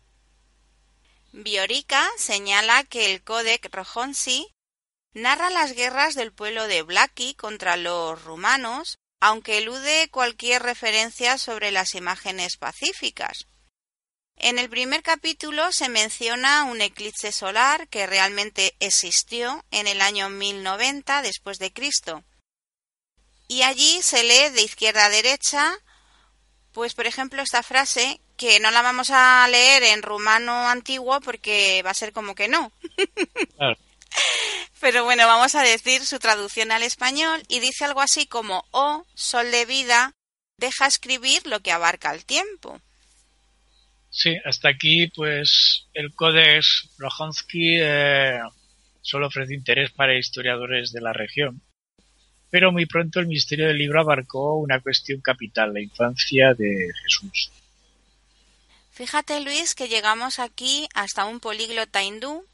Viorica 1.32 2.09
señala 2.16 2.84
que 2.84 3.12
el 3.12 3.22
Códex 3.22 3.68
Rojonsi 3.70 4.47
narra 5.12 5.51
las 5.51 5.74
guerras 5.74 6.14
del 6.14 6.32
pueblo 6.32 6.66
de 6.66 6.82
Blaki 6.82 7.34
contra 7.34 7.76
los 7.76 8.22
rumanos, 8.24 8.99
aunque 9.20 9.59
elude 9.59 10.09
cualquier 10.11 10.62
referencia 10.62 11.38
sobre 11.38 11.72
las 11.72 11.95
imágenes 11.95 12.57
pacíficas. 12.57 13.47
En 14.37 14.59
el 14.59 14.68
primer 14.68 15.03
capítulo 15.03 15.72
se 15.72 15.89
menciona 15.89 16.64
un 16.64 16.80
eclipse 16.80 17.32
solar 17.32 17.89
que 17.89 18.07
realmente 18.07 18.74
existió 18.80 19.64
en 19.70 19.87
el 19.87 20.01
año 20.01 20.28
1090 20.28 21.22
después 21.22 21.59
de 21.59 21.72
Cristo. 21.72 22.24
Y 23.49 23.62
allí 23.62 24.03
se 24.03 24.22
lee 24.22 24.51
de 24.51 24.62
izquierda 24.62 25.07
a 25.07 25.11
derecha, 25.11 25.78
pues 26.72 26.95
por 26.95 27.07
ejemplo 27.07 27.43
esta 27.43 27.62
frase 27.62 28.20
que 28.37 28.59
no 28.59 28.70
la 28.70 28.82
vamos 28.82 29.11
a 29.11 29.47
leer 29.49 29.85
en 29.85 30.03
rumano 30.03 30.68
antiguo 30.68 31.20
porque 31.20 31.82
va 31.82 31.91
a 31.91 31.95
ser 31.95 32.12
como 32.12 32.35
que 32.35 32.49
no. 32.49 32.72
Pero 34.80 35.05
bueno, 35.05 35.26
vamos 35.26 35.55
a 35.55 35.62
decir 35.62 36.05
su 36.05 36.18
traducción 36.18 36.72
al 36.72 36.82
español 36.82 37.43
y 37.49 37.61
dice 37.61 37.85
algo 37.85 38.01
así 38.01 38.26
como 38.26 38.64
Oh, 38.72 39.07
sol 39.14 39.51
de 39.51 39.64
vida, 39.64 40.12
deja 40.59 40.87
escribir 40.87 41.47
lo 41.47 41.61
que 41.61 41.72
abarca 41.72 42.12
el 42.12 42.24
tiempo. 42.24 42.80
Sí, 44.14 44.38
hasta 44.44 44.68
aquí 44.68 45.08
pues 45.08 45.88
el 45.92 46.14
Codex 46.14 46.88
Rojansky 46.98 47.80
eh, 47.80 48.38
solo 49.02 49.26
ofrece 49.26 49.54
interés 49.54 49.90
para 49.90 50.16
historiadores 50.16 50.92
de 50.92 51.00
la 51.00 51.12
región. 51.12 51.60
Pero 52.48 52.70
muy 52.70 52.86
pronto 52.86 53.18
el 53.18 53.26
misterio 53.26 53.66
del 53.66 53.78
libro 53.78 54.00
abarcó 54.00 54.54
una 54.54 54.78
cuestión 54.78 55.20
capital, 55.20 55.74
la 55.74 55.80
infancia 55.80 56.54
de 56.54 56.92
Jesús. 57.02 57.50
Fíjate 58.92 59.40
Luis 59.40 59.74
que 59.74 59.88
llegamos 59.88 60.38
aquí 60.38 60.86
hasta 60.94 61.24
un 61.24 61.40
políglota 61.40 62.04
hindú 62.04 62.46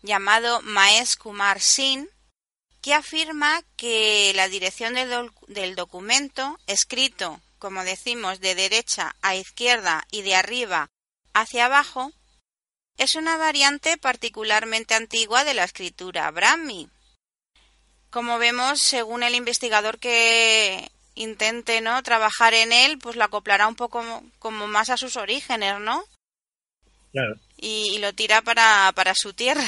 llamado 0.00 0.62
Maes 0.62 1.16
Kumar 1.16 1.60
Singh, 1.60 2.08
que 2.80 2.94
afirma 2.94 3.60
que 3.76 4.32
la 4.34 4.48
dirección 4.48 4.94
del, 4.94 5.74
documento, 5.74 6.58
escrito, 6.66 7.42
como 7.58 7.84
decimos, 7.84 8.40
de 8.40 8.54
derecha 8.54 9.16
a 9.22 9.34
izquierda 9.34 10.06
y 10.10 10.22
de 10.22 10.34
arriba 10.34 10.90
hacia 11.32 11.66
abajo, 11.66 12.12
es 12.96 13.14
una 13.14 13.36
variante 13.36 13.98
particularmente 13.98 14.94
antigua 14.94 15.44
de 15.44 15.54
la 15.54 15.64
escritura 15.64 16.30
Brahmi. 16.30 16.88
Como 18.10 18.38
vemos, 18.38 18.80
según 18.80 19.22
el 19.22 19.34
investigador 19.34 19.98
que 19.98 20.90
intente 21.14 21.80
no 21.80 22.02
trabajar 22.02 22.54
en 22.54 22.72
él, 22.72 22.98
pues 22.98 23.16
lo 23.16 23.24
acoplará 23.24 23.66
un 23.66 23.74
poco 23.74 24.02
como 24.38 24.66
más 24.66 24.88
a 24.90 24.96
sus 24.96 25.16
orígenes, 25.16 25.80
¿no? 25.80 26.04
Y, 27.56 27.98
lo 27.98 28.14
tira 28.14 28.42
para, 28.42 28.92
para 28.94 29.14
su 29.14 29.32
tierra. 29.32 29.66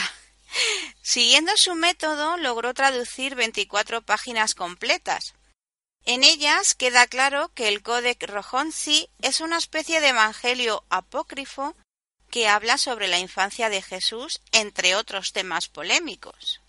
Siguiendo 1.02 1.52
su 1.56 1.74
método, 1.74 2.36
logró 2.36 2.74
traducir 2.74 3.34
24 3.34 4.02
páginas 4.02 4.54
completas. 4.54 5.34
En 6.08 6.24
ellas 6.24 6.74
queda 6.74 7.06
claro 7.06 7.50
que 7.54 7.68
el 7.68 7.82
Códex 7.82 8.26
Rojonsi 8.26 9.08
es 9.22 9.40
una 9.40 9.58
especie 9.58 10.00
de 10.00 10.08
evangelio 10.08 10.82
apócrifo 10.88 11.76
que 12.30 12.48
habla 12.48 12.78
sobre 12.78 13.08
la 13.08 13.18
infancia 13.18 13.68
de 13.68 13.82
Jesús, 13.82 14.40
entre 14.52 14.96
otros 14.96 15.32
temas 15.32 15.68
polémicos. 15.68 16.60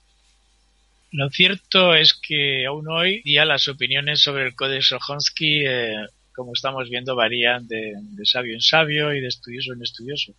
Lo 1.11 1.29
cierto 1.29 1.95
es 1.95 2.13
que 2.13 2.65
aún 2.65 2.87
hoy 2.89 3.21
día 3.23 3.45
las 3.45 3.67
opiniones 3.67 4.21
sobre 4.21 4.45
el 4.45 4.55
Códex 4.55 4.89
Rojonski, 4.89 5.65
eh, 5.65 5.95
como 6.35 6.51
estamos 6.53 6.89
viendo, 6.89 7.15
varían 7.15 7.67
de 7.67 8.25
sabio 8.25 8.53
en 8.53 8.61
sabio 8.61 9.13
y 9.13 9.21
de 9.21 9.27
estudioso 9.27 9.73
en 9.73 9.81
estudioso 9.81 10.35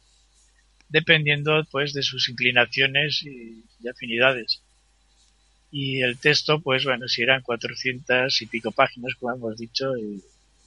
dependiendo 0.90 1.64
pues 1.70 1.92
de 1.94 2.02
sus 2.02 2.28
inclinaciones 2.28 3.22
y, 3.22 3.64
afinidades. 3.88 4.60
Y 5.70 6.02
el 6.02 6.18
texto, 6.18 6.60
pues 6.60 6.84
bueno, 6.84 7.06
si 7.06 7.22
eran 7.22 7.42
400 7.42 8.42
y 8.42 8.46
pico 8.46 8.72
páginas, 8.72 9.14
como 9.18 9.34
hemos 9.34 9.56
dicho, 9.56 9.96
y 9.96 10.22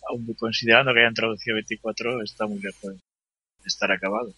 aún 0.10 0.34
considerando 0.38 0.94
que 0.94 1.02
hayan 1.02 1.14
traducido 1.14 1.56
24, 1.56 2.22
está 2.24 2.48
muy 2.48 2.60
lejos 2.60 2.94
de 2.94 3.00
estar 3.66 3.92
acabado. 3.92 4.34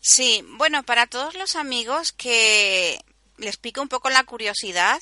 Sí, 0.00 0.44
bueno, 0.56 0.82
para 0.82 1.06
todos 1.06 1.34
los 1.34 1.56
amigos 1.56 2.12
que 2.12 2.98
les 3.36 3.56
pique 3.56 3.80
un 3.80 3.88
poco 3.88 4.10
la 4.10 4.24
curiosidad 4.24 5.00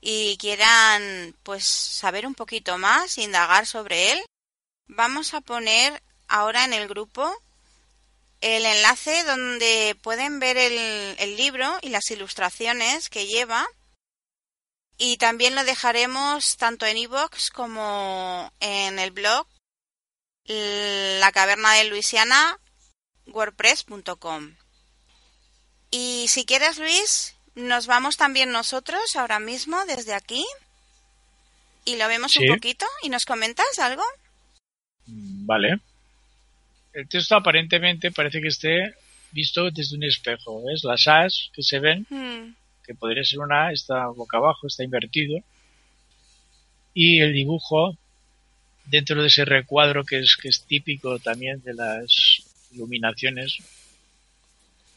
y 0.00 0.36
quieran 0.38 1.34
pues 1.42 1.64
saber 1.64 2.26
un 2.26 2.34
poquito 2.34 2.78
más, 2.78 3.18
indagar 3.18 3.66
sobre 3.66 4.12
él, 4.12 4.20
vamos 4.86 5.34
a 5.34 5.40
poner 5.40 6.02
ahora 6.28 6.64
en 6.64 6.72
el 6.72 6.88
grupo 6.88 7.32
el 8.40 8.64
enlace 8.64 9.22
donde 9.24 9.96
pueden 10.02 10.40
ver 10.40 10.56
el, 10.56 11.36
libro 11.36 11.78
y 11.82 11.90
las 11.90 12.10
ilustraciones 12.10 13.10
que 13.10 13.26
lleva. 13.26 13.66
Y 15.02 15.16
también 15.16 15.54
lo 15.54 15.64
dejaremos 15.64 16.56
tanto 16.58 16.84
en 16.84 16.98
iVoox 16.98 17.50
como 17.50 18.52
en 18.60 18.98
el 18.98 19.10
blog 19.10 19.46
La 20.44 21.32
Caverna 21.32 21.72
de 21.74 21.84
Luisiana 21.84 22.58
wordpress.com. 23.26 24.54
Y 25.90 26.26
si 26.28 26.44
quieres, 26.44 26.78
Luis, 26.78 27.34
nos 27.54 27.86
vamos 27.86 28.16
también 28.16 28.52
nosotros 28.52 29.16
ahora 29.16 29.40
mismo 29.40 29.84
desde 29.86 30.14
aquí 30.14 30.44
y 31.84 31.96
lo 31.96 32.06
vemos 32.06 32.36
un 32.36 32.46
poquito 32.46 32.86
y 33.02 33.08
nos 33.08 33.24
comentas 33.24 33.78
algo. 33.78 34.04
Vale 35.06 35.80
el 36.92 37.08
texto 37.08 37.36
aparentemente 37.36 38.10
parece 38.10 38.40
que 38.40 38.48
esté 38.48 38.94
visto 39.32 39.70
desde 39.70 39.96
un 39.96 40.04
espejo. 40.04 40.64
¿Ves? 40.64 40.84
Las 40.84 41.06
As 41.06 41.50
que 41.52 41.62
se 41.62 41.78
ven, 41.78 42.06
hmm. 42.08 42.54
Que 42.90 42.96
podría 42.96 43.22
ser 43.22 43.38
una 43.38 43.66
A, 43.66 43.72
está 43.72 44.08
boca 44.08 44.38
abajo, 44.38 44.66
está 44.66 44.82
invertido. 44.82 45.38
Y 46.92 47.20
el 47.20 47.32
dibujo 47.32 47.96
dentro 48.86 49.22
de 49.22 49.28
ese 49.28 49.44
recuadro 49.44 50.02
que 50.02 50.18
es, 50.18 50.36
que 50.36 50.48
es 50.48 50.64
típico 50.64 51.20
también 51.20 51.62
de 51.62 51.74
las 51.74 52.42
iluminaciones, 52.72 53.58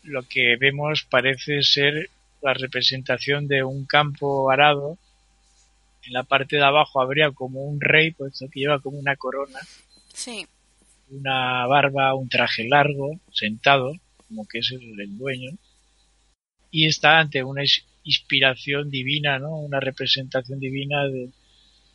lo 0.01 0.23
que 0.23 0.55
vemos 0.59 1.05
parece 1.07 1.61
ser 1.61 2.09
la 2.41 2.55
representación 2.55 3.47
de 3.47 3.63
un 3.63 3.85
campo 3.85 4.49
arado. 4.49 4.97
En 6.05 6.13
la 6.13 6.23
parte 6.23 6.55
de 6.55 6.63
abajo 6.63 6.99
habría 6.99 7.29
como 7.29 7.63
un 7.63 7.79
rey, 7.79 8.09
puesto 8.09 8.49
que 8.49 8.61
lleva 8.61 8.79
como 8.79 8.97
una 8.97 9.15
corona. 9.15 9.59
Sí 10.11 10.47
una 11.09 11.67
barba, 11.67 12.15
un 12.15 12.27
traje 12.27 12.67
largo, 12.67 13.19
sentado, 13.31 13.93
como 14.27 14.47
que 14.47 14.59
es 14.59 14.71
el, 14.71 15.17
dueño, 15.17 15.51
y 16.73 16.87
está 16.87 17.19
ante 17.19 17.43
una 17.43 17.61
inspiración 18.03 18.89
divina, 18.89 19.37
¿no? 19.37 19.55
Una 19.57 19.79
representación 19.79 20.59
divina 20.59 21.05
de 21.05 21.29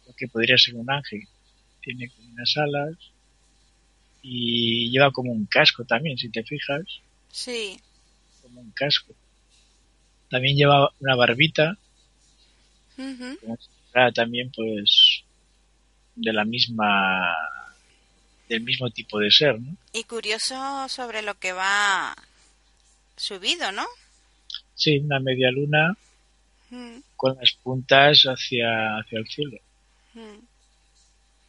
lo 0.07 0.14
que 0.14 0.29
podría 0.29 0.57
ser 0.57 0.76
un 0.76 0.89
ángel. 0.89 1.26
Tiene 1.83 2.09
como 2.09 2.29
unas 2.29 2.57
alas 2.57 2.95
y 4.22 4.89
lleva 4.91 5.11
como 5.11 5.33
un 5.33 5.47
casco 5.47 5.85
también, 5.85 6.16
si 6.16 6.29
te 6.29 6.45
fijas. 6.45 6.85
Sí. 7.33 7.76
Como 8.41 8.61
un 8.61 8.70
casco. 8.70 9.12
También 10.31 10.57
lleva 10.57 10.93
una 11.01 11.16
barbita. 11.16 11.76
También, 14.14 14.53
pues, 14.55 15.24
de 16.14 16.33
la 16.33 16.45
misma 16.45 17.35
del 18.49 18.62
mismo 18.62 18.89
tipo 18.91 19.18
de 19.18 19.31
ser, 19.33 19.61
¿no? 19.61 19.76
Y 19.93 20.05
curioso 20.05 20.89
sobre 20.89 21.22
lo 21.22 21.35
que 21.35 21.53
va 21.53 22.16
subido, 23.16 23.72
¿no? 23.72 23.85
Sí, 24.79 24.99
una 24.99 25.18
media 25.18 25.51
luna 25.51 25.97
con 27.16 27.37
las 27.37 27.53
puntas 27.64 28.22
hacia, 28.22 28.99
hacia 28.99 29.18
el 29.18 29.26
cielo. 29.26 29.59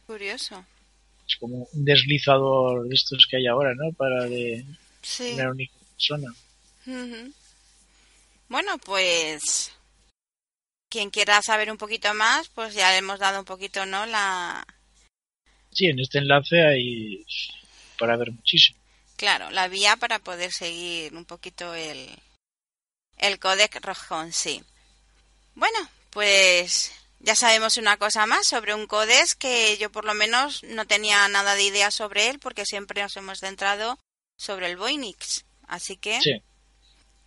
Curioso. 0.04 0.64
Es 1.28 1.36
como 1.36 1.68
un 1.72 1.84
deslizador 1.84 2.88
de 2.88 2.94
estos 2.94 3.28
que 3.30 3.36
hay 3.36 3.46
ahora, 3.46 3.72
¿no? 3.76 3.92
Para 3.92 4.24
de 4.24 4.64
una 5.32 5.50
única 5.50 5.74
persona. 5.94 6.34
Bueno, 8.48 8.78
pues 8.78 9.72
quien 10.88 11.10
quiera 11.10 11.40
saber 11.40 11.70
un 11.70 11.78
poquito 11.78 12.12
más, 12.14 12.48
pues 12.48 12.74
ya 12.74 12.90
le 12.90 12.98
hemos 12.98 13.20
dado 13.20 13.38
un 13.38 13.44
poquito, 13.44 13.86
¿no? 13.86 14.06
La... 14.06 14.66
Sí, 15.70 15.86
en 15.86 16.00
este 16.00 16.18
enlace 16.18 16.60
hay 16.66 17.24
para 17.96 18.16
ver 18.16 18.32
muchísimo. 18.32 18.80
Claro, 19.16 19.50
la 19.50 19.68
vía 19.68 19.96
para 19.96 20.18
poder 20.18 20.50
seguir 20.50 21.14
un 21.14 21.26
poquito 21.26 21.74
el, 21.74 22.08
el 23.20 23.38
códec 23.38 23.78
rojón, 23.84 24.32
sí. 24.32 24.62
Bueno, 25.54 25.78
pues 26.10 26.92
ya 27.20 27.34
sabemos 27.34 27.76
una 27.76 27.96
cosa 27.98 28.26
más 28.26 28.46
sobre 28.46 28.74
un 28.74 28.86
codex 28.86 29.34
que 29.34 29.76
yo 29.78 29.92
por 29.92 30.04
lo 30.04 30.14
menos 30.14 30.62
no 30.64 30.86
tenía 30.86 31.28
nada 31.28 31.54
de 31.54 31.64
idea 31.64 31.90
sobre 31.90 32.28
él 32.28 32.38
porque 32.38 32.64
siempre 32.64 33.02
nos 33.02 33.16
hemos 33.16 33.40
centrado 33.40 33.98
sobre 34.36 34.66
el 34.66 34.76
Voynix. 34.76 35.44
Así 35.68 35.96
que 35.96 36.18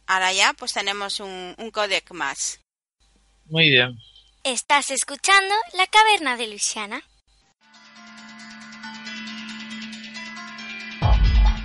ahora 0.07 0.33
ya 0.33 0.53
pues 0.53 0.73
tenemos 0.73 1.19
un, 1.19 1.55
un 1.57 1.71
codec 1.71 2.11
más. 2.11 2.59
Muy 3.45 3.69
bien. 3.69 3.97
Estás 4.43 4.91
escuchando 4.91 5.53
La 5.73 5.87
Caverna 5.87 6.35
de 6.37 6.47
Luisiana. 6.47 7.01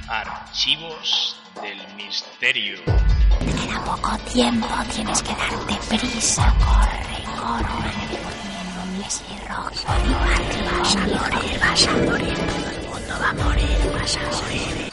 Archivos 0.07 1.37
del 1.63 1.79
Misterio. 1.97 2.79
Queda 2.85 3.85
poco 3.85 4.17
tiempo, 4.33 4.67
tienes 4.95 5.23
que 5.23 5.35
darte 5.35 5.75
prisa. 5.89 6.55
Corre, 6.59 7.25
corre. 7.39 7.99
Vas 9.49 9.87
a 9.87 9.99
morir, 9.99 11.61
vas 11.61 11.87
a 11.87 11.97
morir. 11.97 12.35
Todo 12.35 12.71
el 12.71 12.89
mundo 12.89 13.15
va 13.21 13.31
a 13.31 13.33
morir, 13.33 13.93
vas 13.93 14.17
a 14.17 14.21
morir. 14.21 14.93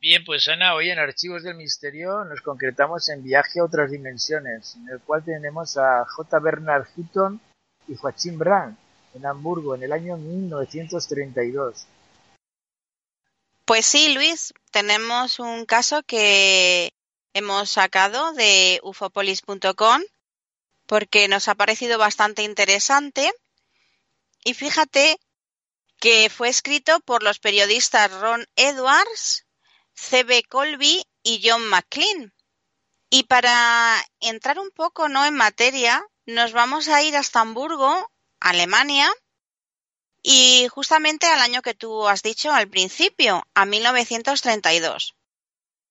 Bien, 0.00 0.24
pues 0.24 0.46
Ana, 0.48 0.74
hoy 0.74 0.90
en 0.90 0.98
Archivos 0.98 1.42
del 1.42 1.56
Misterio 1.56 2.24
nos 2.24 2.40
concretamos 2.42 3.08
en 3.08 3.22
Viaje 3.22 3.60
a 3.60 3.64
otras 3.64 3.90
dimensiones, 3.90 4.76
en 4.76 4.88
el 4.90 5.00
cual 5.00 5.24
tenemos 5.24 5.76
a 5.78 6.04
J. 6.04 6.38
Bernard 6.40 6.86
Hutton 6.96 7.40
y 7.88 7.96
Joachim 7.96 8.38
Brand 8.38 8.76
en 9.14 9.26
Hamburgo 9.26 9.74
en 9.74 9.84
el 9.84 9.92
año 9.92 10.16
1932. 10.16 11.86
Pues 13.64 13.86
sí, 13.86 14.12
Luis, 14.12 14.52
tenemos 14.70 15.38
un 15.38 15.64
caso 15.64 16.02
que 16.02 16.92
hemos 17.32 17.70
sacado 17.70 18.34
de 18.34 18.78
ufopolis.com 18.82 20.02
porque 20.86 21.28
nos 21.28 21.48
ha 21.48 21.54
parecido 21.54 21.96
bastante 21.96 22.42
interesante 22.42 23.32
y 24.44 24.52
fíjate 24.52 25.18
que 25.98 26.28
fue 26.28 26.50
escrito 26.50 27.00
por 27.00 27.22
los 27.22 27.38
periodistas 27.38 28.12
Ron 28.12 28.46
Edwards, 28.56 29.46
C.B. 29.94 30.42
Colby 30.50 31.02
y 31.22 31.40
John 31.42 31.66
McLean. 31.66 32.34
Y 33.08 33.22
para 33.22 34.04
entrar 34.20 34.58
un 34.58 34.70
poco 34.72 35.08
no 35.08 35.24
en 35.24 35.34
materia, 35.34 36.04
nos 36.26 36.52
vamos 36.52 36.88
a 36.88 37.02
ir 37.02 37.16
hasta 37.16 37.40
Hamburgo, 37.40 38.10
Alemania, 38.40 39.10
y 40.26 40.68
justamente 40.68 41.26
al 41.26 41.40
año 41.40 41.60
que 41.60 41.74
tú 41.74 42.08
has 42.08 42.22
dicho 42.22 42.50
al 42.50 42.66
principio, 42.66 43.46
a 43.52 43.66
1932. 43.66 45.14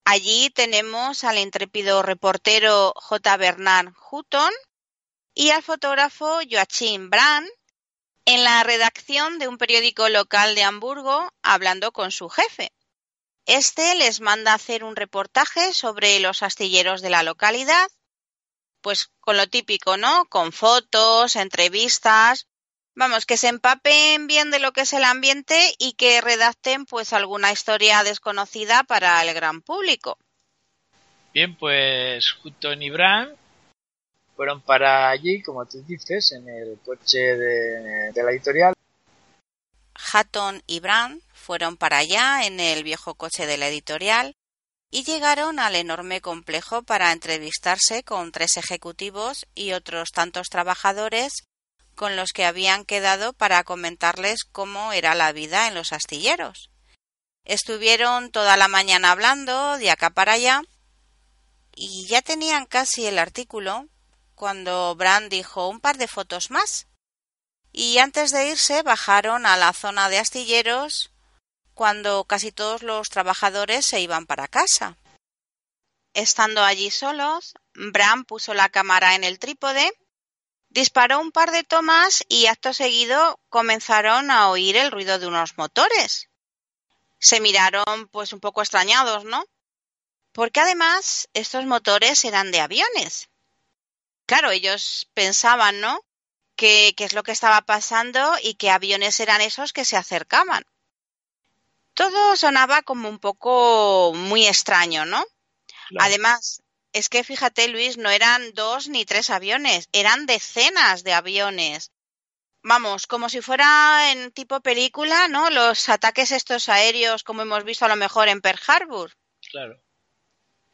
Allí 0.06 0.50
tenemos 0.50 1.24
al 1.24 1.38
intrépido 1.38 2.02
reportero 2.02 2.94
J. 2.96 3.38
Bernard 3.38 3.94
Hutton 4.10 4.52
y 5.36 5.52
al 5.52 5.62
fotógrafo 5.62 6.40
Joachim 6.50 7.12
Brand 7.12 7.48
en 8.26 8.44
la 8.44 8.64
redacción 8.64 9.38
de 9.38 9.48
un 9.48 9.60
periódico 9.60 10.10
local 10.10 10.56
de 10.56 10.64
Hamburgo 10.64 11.32
hablando 11.44 11.92
con 11.92 12.12
su 12.12 12.28
jefe. 12.28 12.74
Este 13.46 13.94
les 13.94 14.20
manda 14.20 14.56
hacer 14.56 14.84
un 14.84 14.96
reportaje 14.96 15.74
sobre 15.76 16.20
los 16.20 16.42
astilleros 16.42 17.04
de 17.04 17.12
la 17.12 17.22
localidad, 17.22 17.88
pues 18.82 19.12
con 19.20 19.38
lo 19.38 19.48
típico, 19.48 19.96
¿no? 19.98 20.26
Con 20.26 20.52
fotos, 20.54 21.36
entrevistas 21.36 22.48
Vamos, 22.96 23.26
que 23.26 23.38
se 23.38 23.48
empapen 23.48 24.28
bien 24.28 24.52
de 24.52 24.60
lo 24.60 24.72
que 24.72 24.82
es 24.82 24.94
el 24.94 25.04
ambiente 25.04 25.74
y 25.80 25.94
que 25.94 26.22
redacten 26.22 26.86
pues 26.86 27.12
alguna 27.12 27.52
historia 27.52 28.04
desconocida 28.04 28.84
para 28.84 29.22
el 29.24 29.34
gran 29.34 29.62
público. 29.62 30.18
Bien, 31.34 31.56
pues 31.58 32.36
Hutton 32.44 32.82
y 32.84 32.92
Brand 32.92 33.36
fueron 34.36 34.62
para 34.62 35.10
allí, 35.10 35.42
como 35.42 35.66
tú 35.66 35.84
dices, 35.88 36.32
en 36.34 36.48
el 36.48 36.78
coche 36.86 37.18
de, 37.18 38.12
de 38.14 38.24
la 38.24 38.32
editorial. 38.32 38.74
Hutton 40.14 40.62
y 40.68 40.80
Brand 40.80 41.22
fueron 41.34 41.78
para 41.78 41.98
allá 41.98 42.46
en 42.46 42.60
el 42.60 42.84
viejo 42.84 43.16
coche 43.16 43.48
de 43.48 43.58
la 43.58 43.68
editorial 43.68 44.36
y 44.92 45.04
llegaron 45.04 45.58
al 45.58 45.76
enorme 45.76 46.22
complejo 46.22 46.84
para 46.84 47.12
entrevistarse 47.12 48.04
con 48.04 48.32
tres 48.32 48.58
ejecutivos 48.58 49.48
y 49.56 49.72
otros 49.72 50.12
tantos 50.12 50.50
trabajadores 50.50 51.48
con 51.96 52.16
los 52.16 52.32
que 52.32 52.46
habían 52.46 52.86
quedado 52.86 53.34
para 53.34 53.64
comentarles 53.64 54.44
cómo 54.44 54.94
era 54.94 55.16
la 55.16 55.32
vida 55.32 55.68
en 55.68 55.76
los 55.76 55.94
astilleros. 55.94 56.70
Estuvieron 57.46 58.32
toda 58.32 58.58
la 58.58 58.68
mañana 58.68 59.12
hablando 59.12 59.78
de 59.78 59.92
acá 59.92 60.10
para 60.10 60.34
allá 60.34 60.62
y 61.76 62.06
ya 62.08 62.22
tenían 62.22 62.66
casi 62.66 63.06
el 63.06 63.20
artículo 63.20 63.88
cuando 64.36 64.96
Brand 64.96 65.30
dijo 65.30 65.68
un 65.68 65.80
par 65.80 65.98
de 65.98 66.08
fotos 66.08 66.52
más. 66.52 66.88
Y 67.72 67.98
antes 67.98 68.32
de 68.32 68.50
irse 68.50 68.84
bajaron 68.84 69.46
a 69.46 69.58
la 69.58 69.74
zona 69.74 70.10
de 70.10 70.20
astilleros 70.20 71.12
cuando 71.74 72.24
casi 72.26 72.52
todos 72.52 72.84
los 72.84 73.10
trabajadores 73.10 73.86
se 73.86 74.00
iban 74.00 74.26
para 74.26 74.48
casa. 74.48 74.98
Estando 76.14 76.64
allí 76.64 76.92
solos, 76.92 77.56
Brand 77.74 78.26
puso 78.26 78.54
la 78.54 78.70
cámara 78.70 79.16
en 79.16 79.24
el 79.24 79.40
trípode 79.40 79.92
Disparó 80.74 81.20
un 81.20 81.32
par 81.32 81.52
de 81.52 81.64
tomas 81.64 82.26
y 82.28 82.48
acto 82.48 82.74
seguido 82.74 83.40
comenzaron 83.50 84.32
a 84.32 84.50
oír 84.50 84.76
el 84.76 84.90
ruido 84.90 85.20
de 85.20 85.28
unos 85.28 85.56
motores. 85.56 86.30
Se 87.20 87.40
miraron 87.40 88.08
pues 88.12 88.34
un 88.34 88.40
poco 88.40 88.62
extrañados, 88.62 89.24
¿no? 89.24 89.46
Porque 90.32 90.62
además 90.62 91.30
estos 91.36 91.68
motores 91.68 92.26
eran 92.26 92.52
de 92.52 92.60
aviones. 92.60 93.30
Claro, 94.26 94.50
ellos 94.50 95.08
pensaban, 95.14 95.80
¿no? 95.80 96.04
¿Qué, 96.56 96.96
qué 96.98 97.04
es 97.04 97.14
lo 97.14 97.22
que 97.22 97.34
estaba 97.34 97.62
pasando 97.62 98.34
y 98.42 98.56
qué 98.56 98.72
aviones 98.72 99.20
eran 99.20 99.42
esos 99.42 99.74
que 99.74 99.86
se 99.86 99.96
acercaban? 99.96 100.66
Todo 101.94 102.36
sonaba 102.36 102.82
como 102.82 103.10
un 103.10 103.20
poco 103.20 104.12
muy 104.16 104.48
extraño, 104.48 105.06
¿no? 105.06 105.24
Además, 106.00 106.63
es 106.94 107.10
que 107.10 107.24
fíjate, 107.24 107.68
Luis, 107.68 107.98
no 107.98 108.10
eran 108.10 108.54
dos 108.54 108.88
ni 108.88 109.04
tres 109.04 109.30
aviones, 109.30 109.90
eran 109.92 110.26
decenas 110.26 111.04
de 111.04 111.14
aviones. 111.14 111.92
Vamos, 112.62 113.08
como 113.08 113.28
si 113.28 113.42
fuera 113.42 114.12
en 114.12 114.32
tipo 114.32 114.62
película, 114.62 115.28
¿no? 115.28 115.50
Los 115.50 115.90
ataques 115.90 116.32
estos 116.32 116.70
aéreos, 116.70 117.24
como 117.24 117.42
hemos 117.42 117.66
visto 117.66 117.84
a 117.84 117.90
lo 117.90 117.98
mejor 117.98 118.30
en 118.30 118.40
Pearl 118.42 118.62
Harbor. 118.66 119.12
Claro. 119.52 119.84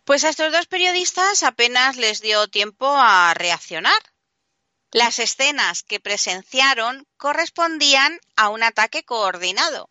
Pues 0.04 0.24
a 0.24 0.30
estos 0.30 0.52
dos 0.52 0.68
periodistas 0.68 1.42
apenas 1.44 1.98
les 1.98 2.22
dio 2.22 2.48
tiempo 2.48 2.88
a 2.88 3.34
reaccionar. 3.34 4.02
Las 4.92 5.20
escenas 5.20 5.84
que 5.84 6.00
presenciaron 6.00 7.08
correspondían 7.18 8.20
a 8.36 8.50
un 8.50 8.64
ataque 8.64 9.04
coordinado. 9.04 9.90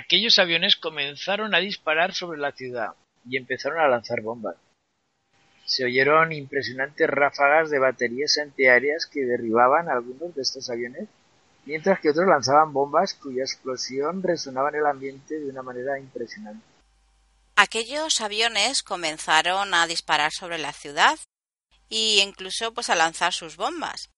Aquellos 0.00 0.38
aviones 0.38 0.76
comenzaron 0.76 1.54
a 1.54 1.58
disparar 1.58 2.14
sobre 2.14 2.38
la 2.38 2.52
ciudad 2.52 2.94
y 3.24 3.36
empezaron 3.36 3.80
a 3.80 3.88
lanzar 3.88 4.22
bombas. 4.22 4.56
Se 5.64 5.84
oyeron 5.84 6.32
impresionantes 6.32 7.08
ráfagas 7.08 7.70
de 7.70 7.78
baterías 7.78 8.38
antiaéreas 8.38 9.06
que 9.06 9.24
derribaban 9.24 9.88
algunos 9.88 10.34
de 10.34 10.42
estos 10.42 10.68
aviones, 10.68 11.08
mientras 11.64 12.00
que 12.00 12.10
otros 12.10 12.26
lanzaban 12.26 12.72
bombas 12.72 13.14
cuya 13.14 13.42
explosión 13.42 14.22
resonaba 14.22 14.70
en 14.70 14.76
el 14.76 14.86
ambiente 14.86 15.38
de 15.38 15.48
una 15.48 15.62
manera 15.62 15.98
impresionante. 15.98 16.64
aquellos 17.56 18.22
aviones 18.22 18.82
comenzaron 18.82 19.74
a 19.74 19.86
disparar 19.86 20.32
sobre 20.32 20.58
la 20.58 20.72
ciudad 20.72 21.18
y 21.90 22.20
incluso 22.20 22.72
pues 22.72 22.88
a 22.88 22.94
lanzar 22.94 23.34
sus 23.34 23.56
bombas. 23.56 24.08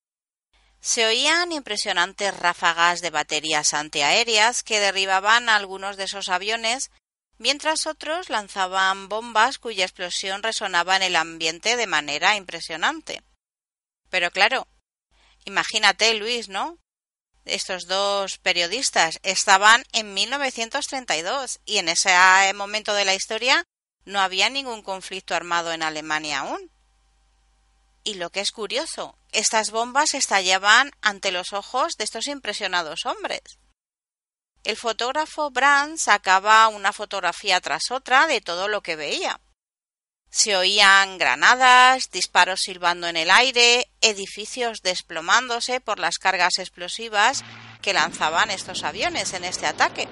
Se 0.83 1.07
oían 1.07 1.53
impresionantes 1.53 2.37
ráfagas 2.37 3.01
de 3.03 3.11
baterías 3.11 3.72
antiaéreas 3.72 4.64
que 4.64 4.80
derribaban 4.80 5.49
a 5.49 5.55
algunos 5.55 5.97
de 5.97 6.05
esos 6.05 6.28
aviones, 6.28 6.91
mientras 7.39 7.87
otros 7.87 8.30
lanzaban 8.30 9.09
bombas 9.09 9.59
cuya 9.59 9.85
explosión 9.85 10.43
resonaba 10.43 10.97
en 10.97 11.03
el 11.03 11.14
ambiente 11.14 11.76
de 11.76 11.87
manera 11.87 12.35
impresionante. 12.35 13.22
Pero 14.11 14.33
claro, 14.33 14.66
imagínate, 15.45 16.14
Luis, 16.14 16.49
¿no? 16.49 16.78
Estos 17.45 17.87
dos 17.87 18.39
periodistas 18.39 19.20
estaban 19.22 19.85
en 19.93 20.12
1932 20.14 21.61
y 21.64 21.78
en 21.78 21.91
ese 21.91 22.11
momento 22.55 22.93
de 22.93 23.05
la 23.05 23.14
historia 23.14 23.62
no 24.05 24.20
había 24.20 24.51
ningún 24.51 24.83
conflicto 24.83 25.37
armado 25.37 25.72
en 25.72 25.85
Alemania 25.85 26.41
aún. 26.41 26.72
Y 28.05 28.15
lo 28.15 28.31
que 28.31 28.41
es 28.41 28.51
curioso, 28.51 29.17
estas 29.31 29.71
bombas 29.71 30.15
estallaban 30.15 30.91
ante 31.03 31.31
los 31.31 31.53
ojos 31.53 31.93
de 31.97 32.05
estos 32.05 32.27
impresionados 32.27 33.07
hombres. 33.07 33.43
El 34.65 34.77
fotógrafo 34.77 35.51
Brand 35.51 35.99
sacaba 35.99 36.69
una 36.69 36.93
fotografía 36.93 37.61
tras 37.61 37.91
otra 37.91 38.27
de 38.27 38.41
todo 38.41 38.69
lo 38.69 38.83
que 38.83 38.97
veía. 38.97 39.41
Se 40.31 40.57
oían 40.57 41.19
granadas, 41.19 42.11
disparos 42.11 42.61
silbando 42.63 43.07
en 43.07 43.17
el 43.17 43.31
aire, 43.31 43.91
edificios 44.01 44.81
desplomándose 44.83 45.81
por 45.81 45.99
las 45.99 46.19
cargas 46.19 46.59
explosivas 46.59 47.45
que 47.83 47.93
lanzaban 47.93 48.51
estos 48.51 48.83
aviones 48.83 49.35
en 49.35 49.45
este 49.45 49.67
ataque. 49.67 50.09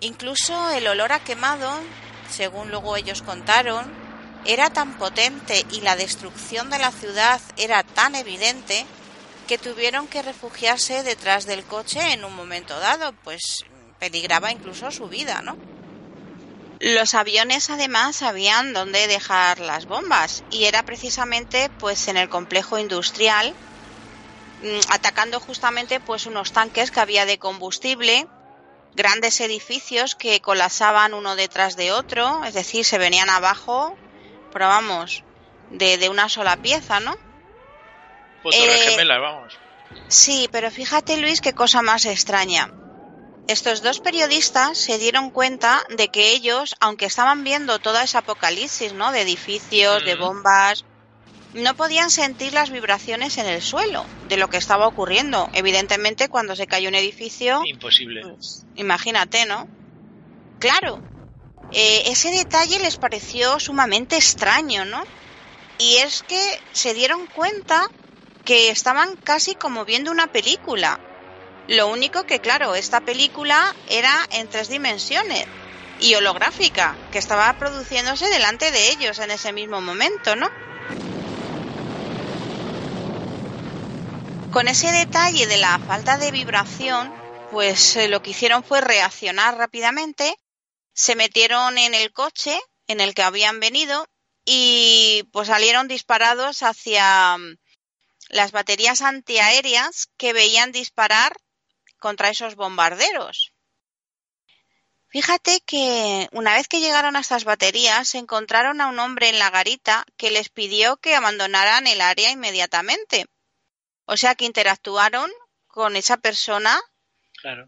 Incluso 0.00 0.70
el 0.70 0.86
olor 0.86 1.12
a 1.12 1.22
quemado, 1.22 1.78
según 2.30 2.70
luego 2.70 2.96
ellos 2.96 3.22
contaron, 3.22 4.01
era 4.44 4.70
tan 4.70 4.94
potente 4.94 5.64
y 5.70 5.80
la 5.80 5.96
destrucción 5.96 6.70
de 6.70 6.78
la 6.78 6.90
ciudad 6.90 7.40
era 7.56 7.82
tan 7.82 8.14
evidente 8.14 8.84
que 9.46 9.58
tuvieron 9.58 10.08
que 10.08 10.22
refugiarse 10.22 11.02
detrás 11.02 11.46
del 11.46 11.62
coche 11.64 12.12
en 12.12 12.24
un 12.24 12.34
momento 12.34 12.78
dado, 12.78 13.12
pues 13.24 13.64
peligraba 13.98 14.50
incluso 14.50 14.90
su 14.90 15.08
vida, 15.08 15.42
¿no? 15.42 15.56
Los 16.80 17.14
aviones 17.14 17.70
además 17.70 18.16
sabían 18.16 18.72
dónde 18.72 19.06
dejar 19.06 19.60
las 19.60 19.86
bombas 19.86 20.42
y 20.50 20.64
era 20.64 20.82
precisamente 20.82 21.70
pues 21.78 22.08
en 22.08 22.16
el 22.16 22.28
complejo 22.28 22.78
industrial 22.78 23.54
mm, 24.62 24.80
atacando 24.90 25.38
justamente 25.38 26.00
pues 26.00 26.26
unos 26.26 26.50
tanques 26.50 26.90
que 26.90 26.98
había 26.98 27.24
de 27.24 27.38
combustible, 27.38 28.26
grandes 28.96 29.40
edificios 29.40 30.16
que 30.16 30.40
colapsaban 30.40 31.14
uno 31.14 31.36
detrás 31.36 31.76
de 31.76 31.92
otro, 31.92 32.44
es 32.44 32.54
decir, 32.54 32.84
se 32.84 32.98
venían 32.98 33.30
abajo 33.30 33.96
pero 34.52 34.68
vamos, 34.68 35.24
de, 35.70 35.98
de 35.98 36.08
una 36.08 36.28
sola 36.28 36.56
pieza, 36.56 37.00
¿no? 37.00 37.16
Pues 38.42 38.56
eh, 38.56 39.04
vamos. 39.06 39.58
Sí, 40.08 40.48
pero 40.50 40.70
fíjate 40.70 41.16
Luis 41.16 41.40
qué 41.40 41.52
cosa 41.52 41.82
más 41.82 42.04
extraña. 42.06 42.72
Estos 43.48 43.82
dos 43.82 44.00
periodistas 44.00 44.78
se 44.78 44.98
dieron 44.98 45.30
cuenta 45.30 45.82
de 45.96 46.08
que 46.08 46.30
ellos, 46.30 46.76
aunque 46.80 47.06
estaban 47.06 47.42
viendo 47.44 47.78
toda 47.80 48.04
esa 48.04 48.20
apocalipsis, 48.20 48.92
¿no? 48.92 49.10
De 49.10 49.22
edificios, 49.22 50.04
de 50.04 50.14
bombas, 50.14 50.84
no 51.52 51.74
podían 51.74 52.10
sentir 52.10 52.52
las 52.52 52.70
vibraciones 52.70 53.38
en 53.38 53.46
el 53.46 53.60
suelo 53.60 54.06
de 54.28 54.36
lo 54.36 54.48
que 54.48 54.56
estaba 54.58 54.86
ocurriendo. 54.86 55.50
Evidentemente, 55.52 56.28
cuando 56.28 56.54
se 56.56 56.66
cayó 56.66 56.88
un 56.88 56.94
edificio. 56.94 57.62
Imposible. 57.64 58.22
Pues, 58.22 58.64
imagínate, 58.76 59.44
¿no? 59.44 59.68
Claro, 60.60 61.02
eh, 61.74 62.02
ese 62.06 62.30
detalle 62.30 62.78
les 62.80 62.96
pareció 62.96 63.58
sumamente 63.58 64.16
extraño, 64.16 64.84
¿no? 64.84 65.02
Y 65.78 65.96
es 65.96 66.22
que 66.22 66.60
se 66.72 66.92
dieron 66.92 67.26
cuenta 67.26 67.82
que 68.44 68.70
estaban 68.70 69.16
casi 69.24 69.54
como 69.54 69.84
viendo 69.84 70.10
una 70.10 70.26
película. 70.26 71.00
Lo 71.68 71.88
único 71.88 72.24
que, 72.24 72.40
claro, 72.40 72.74
esta 72.74 73.00
película 73.00 73.74
era 73.88 74.12
en 74.32 74.48
tres 74.48 74.68
dimensiones 74.68 75.46
y 76.00 76.14
holográfica, 76.14 76.94
que 77.10 77.18
estaba 77.18 77.52
produciéndose 77.54 78.28
delante 78.28 78.70
de 78.70 78.90
ellos 78.90 79.18
en 79.20 79.30
ese 79.30 79.52
mismo 79.52 79.80
momento, 79.80 80.36
¿no? 80.36 80.48
Con 84.50 84.68
ese 84.68 84.92
detalle 84.92 85.46
de 85.46 85.56
la 85.56 85.78
falta 85.78 86.18
de 86.18 86.30
vibración, 86.32 87.10
pues 87.50 87.96
eh, 87.96 88.08
lo 88.08 88.20
que 88.20 88.30
hicieron 88.30 88.62
fue 88.62 88.80
reaccionar 88.82 89.56
rápidamente 89.56 90.36
se 90.92 91.16
metieron 91.16 91.78
en 91.78 91.94
el 91.94 92.12
coche 92.12 92.60
en 92.86 93.00
el 93.00 93.14
que 93.14 93.22
habían 93.22 93.60
venido 93.60 94.06
y 94.44 95.28
pues 95.32 95.48
salieron 95.48 95.88
disparados 95.88 96.62
hacia 96.62 97.36
mm, 97.38 97.56
las 98.28 98.52
baterías 98.52 99.02
antiaéreas 99.02 100.08
que 100.16 100.32
veían 100.32 100.72
disparar 100.72 101.36
contra 101.98 102.30
esos 102.30 102.56
bombarderos. 102.56 103.52
Fíjate 105.08 105.60
que 105.60 106.28
una 106.32 106.54
vez 106.54 106.68
que 106.68 106.80
llegaron 106.80 107.16
a 107.16 107.20
estas 107.20 107.44
baterías 107.44 108.14
encontraron 108.14 108.80
a 108.80 108.86
un 108.86 108.98
hombre 108.98 109.28
en 109.28 109.38
la 109.38 109.50
garita 109.50 110.06
que 110.16 110.30
les 110.30 110.48
pidió 110.48 110.96
que 110.96 111.14
abandonaran 111.14 111.86
el 111.86 112.00
área 112.00 112.30
inmediatamente. 112.30 113.26
O 114.06 114.16
sea 114.16 114.34
que 114.34 114.46
interactuaron 114.46 115.30
con 115.66 115.96
esa 115.96 116.16
persona 116.16 116.80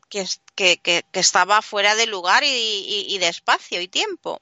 que, 0.08 0.78
que, 0.78 1.04
estaba 1.12 1.62
fuera 1.62 1.94
de 1.94 2.06
lugar 2.06 2.42
y, 2.44 3.18
de 3.18 3.28
espacio 3.28 3.80
y 3.80 3.88
tiempo. 3.88 4.40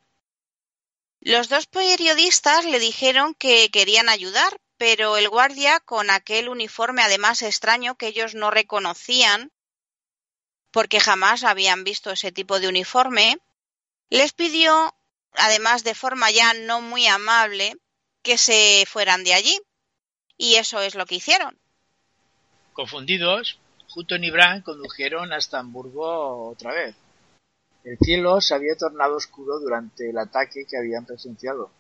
Los 1.20 1.48
dos 1.48 1.66
periodistas 1.66 2.64
le 2.64 2.78
dijeron 2.78 3.34
que 3.34 3.70
querían 3.70 4.08
ayudar, 4.08 4.60
pero 4.76 5.16
el 5.16 5.28
guardia, 5.28 5.80
con 5.80 6.10
aquel 6.10 6.48
uniforme 6.48 7.02
además 7.02 7.42
extraño 7.42 7.96
que 7.96 8.08
ellos 8.08 8.34
no 8.34 8.50
reconocían, 8.50 9.52
porque 10.72 11.00
jamás 11.00 11.44
habían 11.44 11.84
visto 11.84 12.10
ese 12.10 12.32
tipo 12.32 12.58
de 12.58 12.68
uniforme, 12.68 13.38
les 14.10 14.32
pidió, 14.32 14.94
además 15.34 15.84
de 15.84 15.94
forma 15.94 16.30
ya 16.30 16.54
no 16.54 16.80
muy 16.80 17.06
amable, 17.06 17.76
que 18.22 18.38
se 18.38 18.84
fueran 18.88 19.24
de 19.24 19.34
allí. 19.34 19.60
Y 20.36 20.56
eso 20.56 20.80
es 20.80 20.94
lo 20.94 21.06
que 21.06 21.16
hicieron. 21.16 21.58
Confundidos, 22.72 23.58
Hutton 23.94 24.24
y 24.24 24.30
Brand 24.30 24.62
condujeron 24.62 25.32
hasta 25.32 25.58
Hamburgo 25.58 26.50
otra 26.50 26.72
vez. 26.72 26.94
El 27.84 27.98
cielo 27.98 28.40
se 28.40 28.54
había 28.54 28.76
tornado 28.76 29.16
oscuro 29.16 29.58
durante 29.58 30.08
el 30.08 30.18
ataque 30.18 30.64
que 30.68 30.78
habían 30.78 31.04
presenciado, 31.04 31.70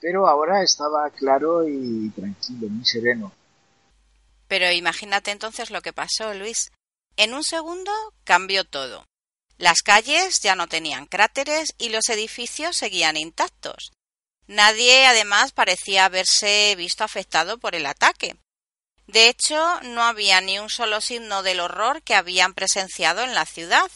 pero 0.00 0.26
ahora 0.26 0.62
estaba 0.62 1.08
claro 1.10 1.68
y 1.68 2.10
tranquilo, 2.10 2.68
muy 2.68 2.84
sereno. 2.84 3.32
Pero 4.48 4.70
imagínate 4.70 5.30
entonces 5.30 5.70
lo 5.70 5.82
que 5.82 5.92
pasó, 5.92 6.34
Luis. 6.34 6.72
En 7.16 7.34
un 7.34 7.44
segundo 7.44 7.92
cambió 8.24 8.64
todo. 8.64 9.04
Las 9.58 9.82
calles 9.82 10.40
ya 10.40 10.56
no 10.56 10.66
tenían 10.66 11.06
cráteres 11.06 11.74
y 11.78 11.90
los 11.90 12.08
edificios 12.08 12.76
seguían 12.76 13.16
intactos. 13.16 13.92
Nadie, 14.46 15.06
además, 15.06 15.52
parecía 15.52 16.06
haberse 16.06 16.74
visto 16.76 17.04
afectado 17.04 17.58
por 17.58 17.74
el 17.74 17.86
ataque. 17.86 18.36
De 19.12 19.28
hecho, 19.28 19.78
no 19.82 20.02
había 20.04 20.40
ni 20.40 20.58
un 20.58 20.70
solo 20.70 21.02
signo 21.02 21.42
del 21.42 21.60
horror 21.60 22.02
que 22.02 22.14
habían 22.14 22.54
presenciado 22.54 23.20
en 23.20 23.34
la 23.34 23.44
ciudad. 23.44 23.90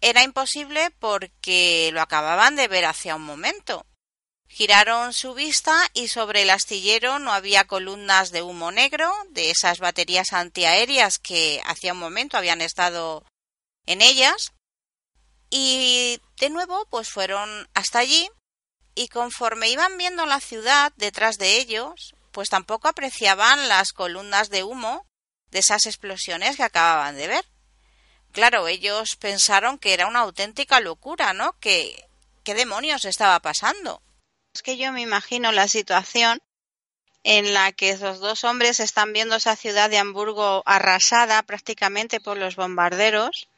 Era 0.00 0.22
imposible 0.22 0.92
porque 1.00 1.90
lo 1.92 2.00
acababan 2.00 2.54
de 2.54 2.68
ver 2.68 2.84
hacia 2.84 3.16
un 3.16 3.22
momento. 3.22 3.84
Giraron 4.46 5.12
su 5.12 5.34
vista 5.34 5.76
y 5.92 6.06
sobre 6.06 6.42
el 6.42 6.50
astillero 6.50 7.18
no 7.18 7.32
había 7.32 7.66
columnas 7.66 8.30
de 8.30 8.42
humo 8.42 8.70
negro 8.70 9.12
de 9.30 9.50
esas 9.50 9.80
baterías 9.80 10.32
antiaéreas 10.32 11.18
que 11.18 11.60
hacía 11.66 11.92
un 11.92 11.98
momento 11.98 12.36
habían 12.36 12.60
estado 12.60 13.24
en 13.86 14.02
ellas. 14.02 14.52
Y 15.50 16.20
de 16.38 16.48
nuevo, 16.50 16.86
pues 16.90 17.10
fueron 17.10 17.68
hasta 17.74 17.98
allí 17.98 18.30
y 18.94 19.08
conforme 19.08 19.68
iban 19.70 19.98
viendo 19.98 20.26
la 20.26 20.38
ciudad 20.38 20.92
detrás 20.96 21.38
de 21.38 21.56
ellos, 21.56 22.14
pues 22.32 22.48
tampoco 22.48 22.88
apreciaban 22.88 23.68
las 23.68 23.92
columnas 23.92 24.50
de 24.50 24.64
humo 24.64 25.06
de 25.50 25.60
esas 25.60 25.86
explosiones 25.86 26.56
que 26.56 26.64
acababan 26.64 27.16
de 27.16 27.28
ver. 27.28 27.44
Claro, 28.32 28.66
ellos 28.66 29.16
pensaron 29.16 29.78
que 29.78 29.92
era 29.92 30.06
una 30.06 30.20
auténtica 30.20 30.80
locura, 30.80 31.34
¿no? 31.34 31.52
Que 31.60 32.08
qué 32.42 32.54
demonios 32.54 33.04
estaba 33.04 33.38
pasando. 33.40 34.02
Es 34.54 34.62
que 34.62 34.76
yo 34.76 34.90
me 34.92 35.02
imagino 35.02 35.52
la 35.52 35.68
situación 35.68 36.40
en 37.24 37.54
la 37.54 37.72
que 37.72 37.90
esos 37.90 38.18
dos 38.18 38.44
hombres 38.44 38.80
están 38.80 39.12
viendo 39.12 39.36
esa 39.36 39.54
ciudad 39.54 39.90
de 39.90 39.98
Hamburgo 39.98 40.62
arrasada 40.66 41.42
prácticamente 41.42 42.20
por 42.20 42.36
los 42.36 42.56
bombarderos, 42.56 43.48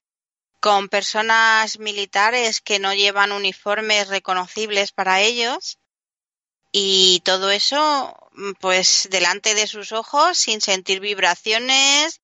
con 0.61 0.89
personas 0.89 1.79
militares 1.79 2.61
que 2.61 2.79
no 2.79 2.95
llevan 2.95 3.33
uniformes 3.33 4.09
reconocibles 4.09 4.93
para 4.93 5.21
ellos, 5.21 5.79
y 6.73 7.23
todo 7.25 7.51
eso 7.51 8.24
pues 8.61 9.09
delante 9.11 9.55
de 9.55 9.67
sus 9.67 9.93
ojos 9.93 10.37
sin 10.39 10.61
sentir 10.61 11.01
vibraciones. 11.01 12.21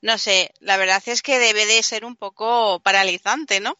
No 0.00 0.18
sé, 0.18 0.52
la 0.60 0.76
verdad 0.76 1.02
es 1.06 1.22
que 1.22 1.38
debe 1.38 1.66
de 1.66 1.82
ser 1.82 2.04
un 2.04 2.16
poco 2.16 2.80
paralizante, 2.80 3.60
¿no? 3.60 3.76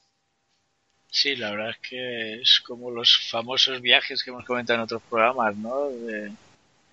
Sí, 1.10 1.36
la 1.36 1.50
verdad 1.50 1.70
es 1.70 1.88
que 1.88 2.40
es 2.40 2.60
como 2.60 2.90
los 2.90 3.28
famosos 3.30 3.80
viajes 3.82 4.22
que 4.22 4.30
hemos 4.30 4.44
comentado 4.44 4.78
en 4.78 4.84
otros 4.84 5.02
programas, 5.10 5.56
¿no? 5.56 5.88
De, 5.90 6.32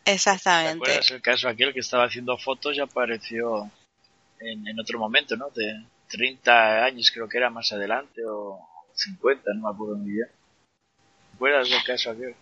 ¿Te 0.03 0.13
Exactamente. 0.13 0.83
acuerdas 0.83 1.11
el 1.11 1.21
caso 1.21 1.47
aquel 1.47 1.73
que 1.73 1.79
estaba 1.81 2.05
haciendo 2.05 2.37
fotos 2.37 2.75
y 2.75 2.79
apareció 2.79 3.69
en, 4.39 4.67
en 4.67 4.79
otro 4.79 4.97
momento, 4.99 5.37
¿no? 5.37 5.49
De 5.51 5.83
30 6.09 6.85
años 6.85 7.11
creo 7.11 7.29
que 7.29 7.37
era 7.37 7.49
más 7.49 7.71
adelante 7.71 8.21
o 8.25 8.59
50, 8.93 9.53
no 9.53 9.69
me 9.69 9.75
acuerdo 9.75 9.95
muy 9.97 10.11
bien. 10.11 10.27
¿Te 10.27 11.35
acuerdas 11.35 11.69
del 11.69 11.83
caso 11.83 12.11
aquel? 12.11 12.35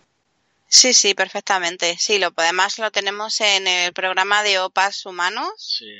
Sí, 0.68 0.92
sí, 0.92 1.14
perfectamente. 1.14 1.96
Sí, 1.98 2.18
lo 2.18 2.32
además 2.36 2.78
lo 2.78 2.90
tenemos 2.90 3.40
en 3.40 3.66
el 3.66 3.92
programa 3.94 4.42
de 4.42 4.58
OPAS 4.58 5.06
humanos, 5.06 5.48
Sí. 5.56 5.90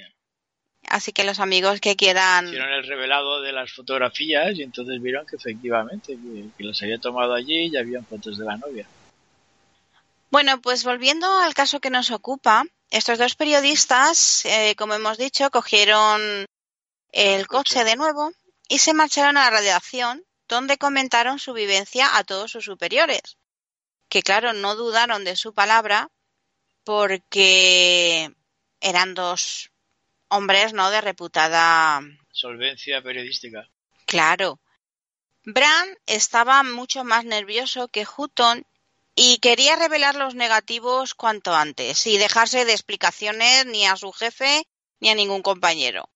así 0.88 1.12
que 1.12 1.24
los 1.24 1.40
amigos 1.40 1.80
que 1.80 1.96
quieran 1.96 2.46
Hicieron 2.48 2.72
el 2.72 2.86
revelado 2.86 3.40
de 3.40 3.52
las 3.52 3.72
fotografías 3.72 4.54
y 4.56 4.62
entonces 4.62 5.00
vieron 5.00 5.26
que 5.26 5.36
efectivamente 5.36 6.16
que, 6.16 6.44
que 6.56 6.64
las 6.64 6.80
había 6.82 6.98
tomado 6.98 7.34
allí 7.34 7.70
y 7.72 7.76
habían 7.76 8.04
fotos 8.04 8.36
de 8.38 8.44
la 8.44 8.56
novia. 8.58 8.86
Bueno, 10.30 10.60
pues 10.60 10.84
volviendo 10.84 11.26
al 11.38 11.54
caso 11.54 11.80
que 11.80 11.88
nos 11.88 12.10
ocupa, 12.10 12.64
estos 12.90 13.18
dos 13.18 13.34
periodistas, 13.34 14.44
eh, 14.44 14.74
como 14.76 14.92
hemos 14.94 15.16
dicho, 15.16 15.50
cogieron 15.50 16.46
el 17.12 17.46
coche 17.46 17.84
de 17.84 17.96
nuevo 17.96 18.32
y 18.68 18.78
se 18.78 18.92
marcharon 18.92 19.38
a 19.38 19.44
la 19.44 19.58
redacción, 19.58 20.22
donde 20.46 20.76
comentaron 20.76 21.38
su 21.38 21.54
vivencia 21.54 22.16
a 22.16 22.24
todos 22.24 22.50
sus 22.50 22.66
superiores, 22.66 23.38
que 24.08 24.22
claro, 24.22 24.52
no 24.52 24.74
dudaron 24.74 25.24
de 25.24 25.36
su 25.36 25.54
palabra 25.54 26.10
porque 26.84 28.30
eran 28.80 29.14
dos 29.14 29.70
hombres, 30.28 30.72
¿no?, 30.72 30.90
de 30.90 31.00
reputada 31.00 32.00
Solvencia 32.32 33.02
periodística. 33.02 33.68
Claro. 34.06 34.60
Bran 35.44 35.88
estaba 36.06 36.62
mucho 36.62 37.04
más 37.04 37.24
nervioso 37.24 37.88
que 37.88 38.06
Hutton 38.06 38.64
y 39.14 39.38
quería 39.38 39.74
revelar 39.76 40.14
los 40.14 40.34
negativos 40.34 41.14
cuanto 41.14 41.54
antes 41.54 42.06
y 42.06 42.18
dejarse 42.18 42.64
de 42.64 42.72
explicaciones 42.72 43.66
ni 43.66 43.86
a 43.86 43.96
su 43.96 44.12
jefe 44.12 44.68
ni 45.00 45.10
a 45.10 45.14
ningún 45.14 45.42
compañero. 45.42 46.08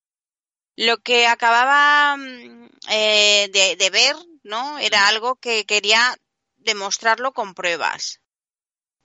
Lo 0.76 0.98
que 0.98 1.26
acababa 1.26 2.16
mm, 2.16 2.70
eh, 2.90 3.50
de, 3.52 3.76
de 3.76 3.90
ver, 3.90 4.16
¿no? 4.44 4.78
Era 4.78 5.08
algo 5.08 5.36
que 5.36 5.66
quería 5.66 6.16
demostrarlo 6.64 7.32
con 7.32 7.54
pruebas. 7.54 8.20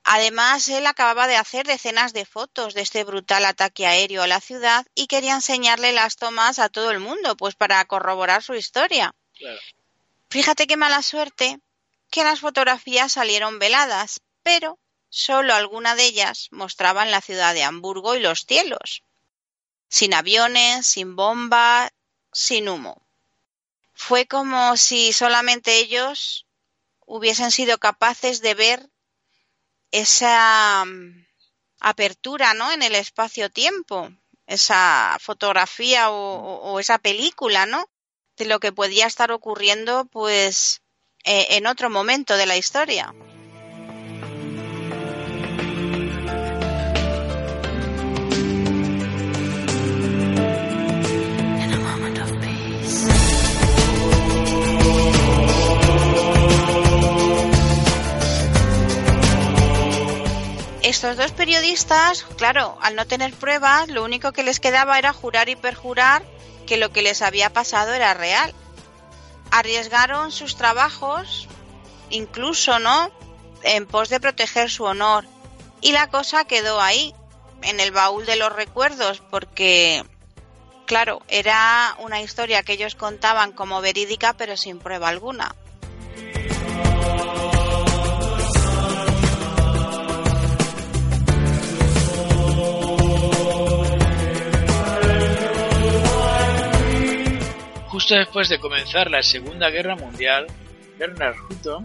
Además, 0.09 0.69
él 0.69 0.87
acababa 0.87 1.27
de 1.27 1.35
hacer 1.35 1.67
decenas 1.67 2.13
de 2.13 2.25
fotos 2.25 2.73
de 2.73 2.81
este 2.81 3.03
brutal 3.03 3.43
ataque 3.43 3.85
aéreo 3.85 4.23
a 4.23 4.27
la 4.27 4.39
ciudad 4.39 4.85
y 4.95 5.07
quería 5.07 5.33
enseñarle 5.33 5.91
las 5.91 6.15
tomas 6.15 6.59
a 6.59 6.69
todo 6.69 6.91
el 6.91 6.99
mundo, 6.99 7.35
pues 7.35 7.55
para 7.55 7.83
corroborar 7.83 8.41
su 8.41 8.55
historia. 8.55 9.13
Claro. 9.33 9.59
Fíjate 10.29 10.65
qué 10.65 10.77
mala 10.77 11.01
suerte 11.01 11.59
que 12.09 12.23
las 12.23 12.39
fotografías 12.39 13.11
salieron 13.11 13.59
veladas, 13.59 14.21
pero 14.43 14.79
solo 15.09 15.53
alguna 15.53 15.95
de 15.95 16.05
ellas 16.05 16.47
mostraban 16.51 17.11
la 17.11 17.19
ciudad 17.19 17.53
de 17.53 17.63
Hamburgo 17.63 18.15
y 18.15 18.21
los 18.21 18.45
cielos. 18.45 19.03
Sin 19.89 20.13
aviones, 20.13 20.87
sin 20.87 21.17
bomba, 21.17 21.91
sin 22.31 22.69
humo. 22.69 23.05
Fue 23.93 24.25
como 24.25 24.77
si 24.77 25.11
solamente 25.11 25.77
ellos 25.77 26.46
hubiesen 27.07 27.51
sido 27.51 27.79
capaces 27.79 28.41
de 28.41 28.53
ver 28.53 28.89
esa 29.91 30.85
mm, 30.85 31.25
apertura, 31.79 32.53
¿no? 32.53 32.71
En 32.71 32.83
el 32.83 32.93
espacio-tiempo, 32.93 34.11
esa 34.45 35.17
fotografía 35.19 36.11
o, 36.11 36.79
esa 36.79 36.99
película, 36.99 37.65
¿no? 37.65 37.89
De 38.35 38.45
lo 38.45 38.59
que 38.59 38.71
podía 38.71 39.07
estar 39.07 39.31
ocurriendo, 39.31 40.05
pues, 40.05 40.81
eh, 41.23 41.47
en 41.51 41.65
otro 41.65 41.89
momento 41.89 42.37
de 42.37 42.45
la 42.45 42.57
historia. 42.57 43.13
Estos 60.87 61.17
dos 61.17 61.33
periodistas, 61.33 62.23
claro, 62.37 62.77
al 62.81 62.95
no 62.95 63.05
tener 63.05 63.33
pruebas, 63.33 63.89
lo 63.89 64.05
único 64.05 64.31
que 64.31 64.41
les 64.41 64.61
quedaba 64.61 64.97
era 64.97 65.11
jurar 65.11 65.49
y 65.49 65.57
perjurar 65.57 66.23
que 66.65 66.77
lo 66.77 66.93
que 66.93 67.01
les 67.01 67.21
había 67.21 67.51
pasado 67.51 67.93
era 67.93 68.13
real. 68.13 68.53
Arriesgaron 69.51 70.31
sus 70.31 70.55
trabajos, 70.55 71.49
incluso, 72.09 72.79
¿no? 72.79 73.11
En 73.63 73.85
pos 73.85 74.07
de 74.07 74.21
proteger 74.21 74.69
su 74.69 74.85
honor. 74.85 75.25
Y 75.81 75.91
la 75.91 76.09
cosa 76.09 76.45
quedó 76.45 76.79
ahí, 76.79 77.13
en 77.63 77.81
el 77.81 77.91
baúl 77.91 78.25
de 78.25 78.37
los 78.37 78.53
recuerdos, 78.53 79.21
porque, 79.29 80.05
claro, 80.85 81.21
era 81.27 81.97
una 81.99 82.21
historia 82.21 82.63
que 82.63 82.71
ellos 82.71 82.95
contaban 82.95 83.51
como 83.51 83.81
verídica, 83.81 84.37
pero 84.37 84.55
sin 84.55 84.79
prueba 84.79 85.09
alguna. 85.09 85.53
Justo 97.97 98.13
después 98.13 98.47
de 98.47 98.59
comenzar 98.59 99.09
la 99.09 99.23
Segunda 99.23 99.71
Guerra 99.71 99.95
Mundial, 99.95 100.45
Bernard 100.99 101.35
Hutton, 101.49 101.83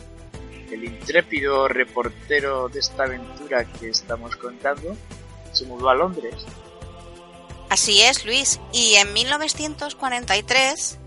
el 0.70 0.84
intrépido 0.84 1.68
reportero 1.68 2.68
de 2.68 2.80
esta 2.80 3.04
aventura 3.04 3.64
que 3.64 3.88
estamos 3.88 4.36
contando, 4.36 4.94
se 5.54 5.64
mudó 5.64 5.88
a 5.88 5.94
Londres. 5.94 6.34
Así 7.70 8.02
es, 8.02 8.26
Luis. 8.26 8.60
Y 8.74 8.96
en 8.96 9.14
1943, 9.14 10.98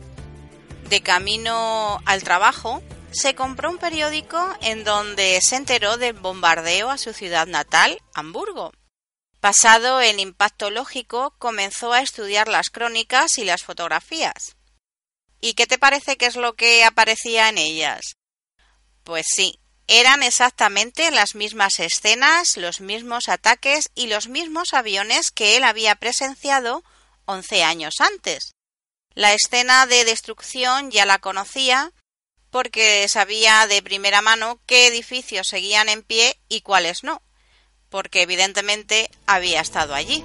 de 0.89 1.01
camino 1.01 1.99
al 2.05 2.23
trabajo, 2.23 2.81
se 3.11 3.35
compró 3.35 3.69
un 3.69 3.77
periódico 3.77 4.43
en 4.63 4.83
donde 4.83 5.37
se 5.43 5.57
enteró 5.57 5.97
del 5.97 6.13
bombardeo 6.13 6.89
a 6.89 6.97
su 6.97 7.13
ciudad 7.13 7.45
natal, 7.45 7.99
Hamburgo. 8.15 8.71
Pasado 9.39 10.01
el 10.01 10.19
impacto 10.19 10.71
lógico, 10.71 11.35
comenzó 11.37 11.93
a 11.93 12.01
estudiar 12.01 12.47
las 12.47 12.71
crónicas 12.71 13.37
y 13.37 13.45
las 13.45 13.61
fotografías. 13.61 14.54
¿Y 15.41 15.53
qué 15.53 15.67
te 15.67 15.77
parece 15.77 16.17
que 16.17 16.25
es 16.25 16.35
lo 16.35 16.55
que 16.55 16.83
aparecía 16.83 17.49
en 17.49 17.57
ellas? 17.57 18.15
Pues 19.03 19.25
sí, 19.29 19.59
eran 19.87 20.23
exactamente 20.23 21.11
las 21.11 21.35
mismas 21.35 21.79
escenas, 21.79 22.57
los 22.57 22.81
mismos 22.81 23.29
ataques 23.29 23.91
y 23.93 24.07
los 24.07 24.27
mismos 24.27 24.73
aviones 24.73 25.31
que 25.31 25.57
él 25.57 25.63
había 25.63 25.95
presenciado 25.95 26.83
11 27.25 27.63
años 27.63 27.95
antes. 27.99 28.53
La 29.13 29.33
escena 29.33 29.85
de 29.85 30.03
destrucción 30.05 30.91
ya 30.91 31.05
la 31.05 31.19
conocía 31.19 31.93
porque 32.49 33.07
sabía 33.07 33.67
de 33.67 33.83
primera 33.83 34.21
mano 34.21 34.59
qué 34.65 34.87
edificios 34.87 35.47
seguían 35.47 35.89
en 35.89 36.03
pie 36.03 36.39
y 36.49 36.61
cuáles 36.61 37.03
no, 37.03 37.21
porque 37.89 38.23
evidentemente 38.23 39.11
había 39.27 39.61
estado 39.61 39.93
allí. 39.93 40.23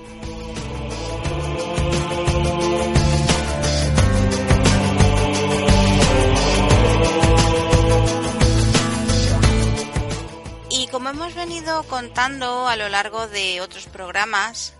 Como 10.90 11.10
hemos 11.10 11.34
venido 11.34 11.82
contando 11.84 12.66
a 12.68 12.76
lo 12.76 12.88
largo 12.88 13.28
de 13.28 13.60
otros 13.60 13.86
programas, 13.86 14.74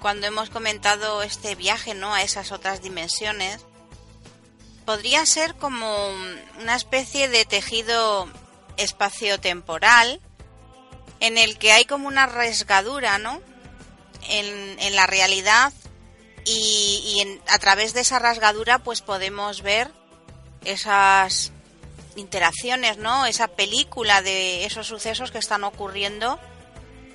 cuando 0.00 0.26
hemos 0.26 0.50
comentado 0.50 1.22
este 1.22 1.54
viaje 1.54 1.94
¿no? 1.94 2.14
a 2.14 2.22
esas 2.22 2.52
otras 2.52 2.82
dimensiones, 2.82 3.64
podría 4.84 5.26
ser 5.26 5.54
como 5.56 6.08
una 6.60 6.76
especie 6.76 7.28
de 7.28 7.44
tejido 7.44 8.28
espaciotemporal 8.76 10.20
en 11.20 11.36
el 11.36 11.58
que 11.58 11.72
hay 11.72 11.84
como 11.84 12.08
una 12.08 12.26
resgadura, 12.26 13.18
¿no? 13.18 13.40
En, 14.28 14.94
la 14.94 15.06
realidad 15.06 15.72
y, 16.44 17.38
a 17.48 17.58
través 17.58 17.94
de 17.94 18.00
esa 18.00 18.18
rasgadura 18.18 18.78
pues 18.80 19.00
podemos 19.00 19.62
ver 19.62 19.90
esas 20.64 21.52
interacciones, 22.16 22.98
¿no? 22.98 23.26
Esa 23.26 23.48
película 23.48 24.22
de 24.22 24.64
esos 24.64 24.86
sucesos 24.86 25.30
que 25.30 25.38
están 25.38 25.64
ocurriendo 25.64 26.38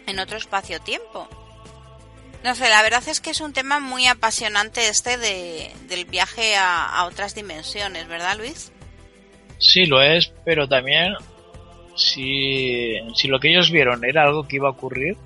en 0.08 0.20
otro 0.20 0.38
espacio-tiempo. 0.38 1.28
No 2.44 2.54
sé, 2.54 2.70
la 2.70 2.84
verdad 2.84 3.04
es 3.08 3.22
que 3.22 3.32
es 3.32 3.42
un 3.42 3.54
tema 3.54 3.80
muy 3.80 4.06
apasionante 4.06 4.88
este 4.88 5.18
de, 5.18 5.72
del 5.88 6.06
viaje 6.06 6.56
a, 6.58 7.04
otras 7.06 7.34
dimensiones, 7.34 8.08
¿verdad, 8.08 8.38
Luis? 8.38 8.72
Sí, 9.58 9.86
lo 9.86 10.02
es, 10.02 10.32
pero 10.44 10.68
también 10.68 11.16
si, 11.96 12.98
si 13.16 13.28
lo 13.28 13.40
que 13.40 13.50
ellos 13.50 13.72
vieron 13.72 14.06
era 14.06 14.24
algo 14.24 14.48
que 14.48 14.58
iba 14.58 14.68
a 14.68 14.74
ocurrir, 14.74 15.18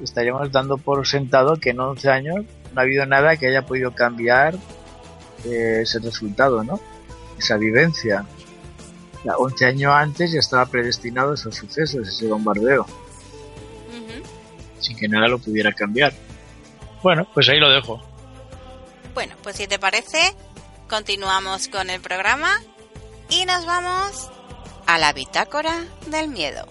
estaríamos 0.00 0.50
dando 0.50 0.78
por 0.78 1.06
sentado 1.06 1.56
que 1.56 1.70
en 1.70 1.80
11 1.80 2.08
años 2.08 2.46
no 2.72 2.80
ha 2.80 2.84
habido 2.84 3.04
nada 3.04 3.36
que 3.36 3.48
haya 3.48 3.66
podido 3.66 3.94
cambiar 3.94 4.54
eh, 5.44 5.80
ese 5.82 5.98
resultado, 5.98 6.64
¿no? 6.64 6.80
Esa 7.38 7.56
vivencia. 7.56 8.24
11 9.24 9.66
años 9.66 9.92
antes 9.92 10.32
ya 10.32 10.38
estaba 10.38 10.66
predestinado 10.66 11.32
a 11.32 11.34
esos 11.34 11.54
sucesos, 11.54 12.08
ese 12.08 12.26
bombardeo, 12.26 12.86
sin 14.78 14.96
que 14.96 15.08
nada 15.08 15.28
lo 15.28 15.38
pudiera 15.38 15.72
cambiar. 15.72 16.12
Bueno, 17.02 17.26
pues 17.32 17.48
ahí 17.48 17.58
lo 17.58 17.70
dejo. 17.70 18.00
Bueno, 19.14 19.34
pues 19.42 19.56
si 19.56 19.66
te 19.66 19.78
parece, 19.78 20.34
continuamos 20.88 21.68
con 21.68 21.90
el 21.90 22.00
programa 22.00 22.50
y 23.28 23.44
nos 23.44 23.66
vamos 23.66 24.30
a 24.86 24.98
la 24.98 25.12
bitácora 25.12 25.84
del 26.06 26.28
miedo. 26.28 26.66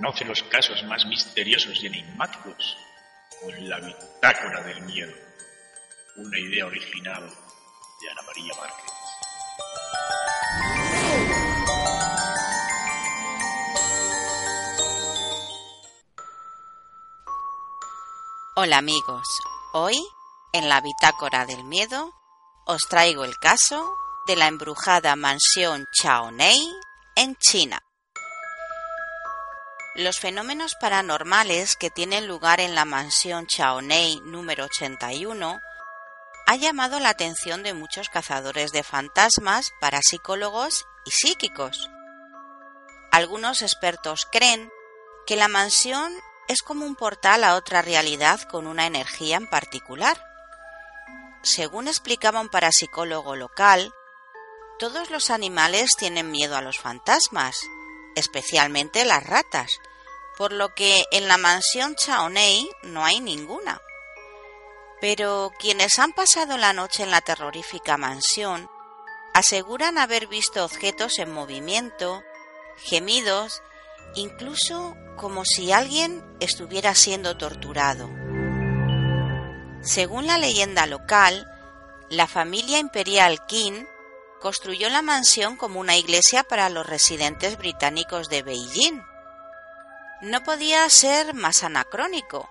Conoce 0.00 0.24
los 0.24 0.42
casos 0.44 0.82
más 0.84 1.04
misteriosos 1.04 1.82
y 1.82 1.86
enigmáticos 1.86 2.78
con 3.38 3.68
la 3.68 3.78
bitácora 3.80 4.62
del 4.62 4.80
miedo. 4.84 5.12
Una 6.16 6.38
idea 6.38 6.64
original 6.64 7.28
de 7.28 8.10
Ana 8.10 8.22
María 8.22 8.54
Márquez. 8.58 8.92
Hola 18.56 18.78
amigos, 18.78 19.26
hoy 19.74 20.02
en 20.54 20.70
la 20.70 20.80
bitácora 20.80 21.44
del 21.44 21.62
miedo 21.64 22.14
os 22.64 22.80
traigo 22.88 23.26
el 23.26 23.36
caso 23.36 23.94
de 24.26 24.36
la 24.36 24.46
embrujada 24.46 25.14
mansión 25.14 25.84
Chaonei 25.92 26.58
en 27.16 27.36
China. 27.36 27.82
Los 30.00 30.18
fenómenos 30.18 30.76
paranormales 30.76 31.76
que 31.76 31.90
tienen 31.90 32.26
lugar 32.26 32.58
en 32.58 32.74
la 32.74 32.86
mansión 32.86 33.46
Chaonei 33.46 34.18
número 34.22 34.64
81 34.64 35.60
ha 36.46 36.56
llamado 36.56 37.00
la 37.00 37.10
atención 37.10 37.62
de 37.62 37.74
muchos 37.74 38.08
cazadores 38.08 38.72
de 38.72 38.82
fantasmas, 38.82 39.72
parapsicólogos 39.78 40.86
y 41.04 41.10
psíquicos. 41.10 41.90
Algunos 43.12 43.60
expertos 43.60 44.26
creen 44.32 44.72
que 45.26 45.36
la 45.36 45.48
mansión 45.48 46.14
es 46.48 46.62
como 46.62 46.86
un 46.86 46.96
portal 46.96 47.44
a 47.44 47.54
otra 47.54 47.82
realidad 47.82 48.40
con 48.44 48.66
una 48.66 48.86
energía 48.86 49.36
en 49.36 49.50
particular. 49.50 50.18
Según 51.42 51.88
explicaba 51.88 52.40
un 52.40 52.48
parapsicólogo 52.48 53.36
local, 53.36 53.92
todos 54.78 55.10
los 55.10 55.28
animales 55.28 55.90
tienen 55.98 56.30
miedo 56.30 56.56
a 56.56 56.62
los 56.62 56.78
fantasmas, 56.78 57.60
especialmente 58.16 59.04
las 59.04 59.24
ratas, 59.24 59.78
por 60.40 60.54
lo 60.54 60.74
que 60.74 61.04
en 61.10 61.28
la 61.28 61.36
mansión 61.36 61.96
Chaonei 61.96 62.66
no 62.82 63.04
hay 63.04 63.20
ninguna. 63.20 63.82
Pero 64.98 65.52
quienes 65.58 65.98
han 65.98 66.14
pasado 66.14 66.56
la 66.56 66.72
noche 66.72 67.02
en 67.02 67.10
la 67.10 67.20
terrorífica 67.20 67.98
mansión 67.98 68.70
aseguran 69.34 69.98
haber 69.98 70.28
visto 70.28 70.64
objetos 70.64 71.18
en 71.18 71.30
movimiento, 71.30 72.22
gemidos, 72.78 73.62
incluso 74.14 74.96
como 75.18 75.44
si 75.44 75.72
alguien 75.72 76.24
estuviera 76.40 76.94
siendo 76.94 77.36
torturado. 77.36 78.08
Según 79.82 80.26
la 80.26 80.38
leyenda 80.38 80.86
local, 80.86 81.46
la 82.08 82.26
familia 82.26 82.78
imperial 82.78 83.44
Qin 83.44 83.86
construyó 84.40 84.88
la 84.88 85.02
mansión 85.02 85.56
como 85.56 85.80
una 85.80 85.98
iglesia 85.98 86.44
para 86.44 86.70
los 86.70 86.86
residentes 86.86 87.58
británicos 87.58 88.30
de 88.30 88.42
Beijing. 88.42 89.09
No 90.22 90.42
podía 90.42 90.86
ser 90.90 91.32
más 91.32 91.62
anacrónico, 91.62 92.50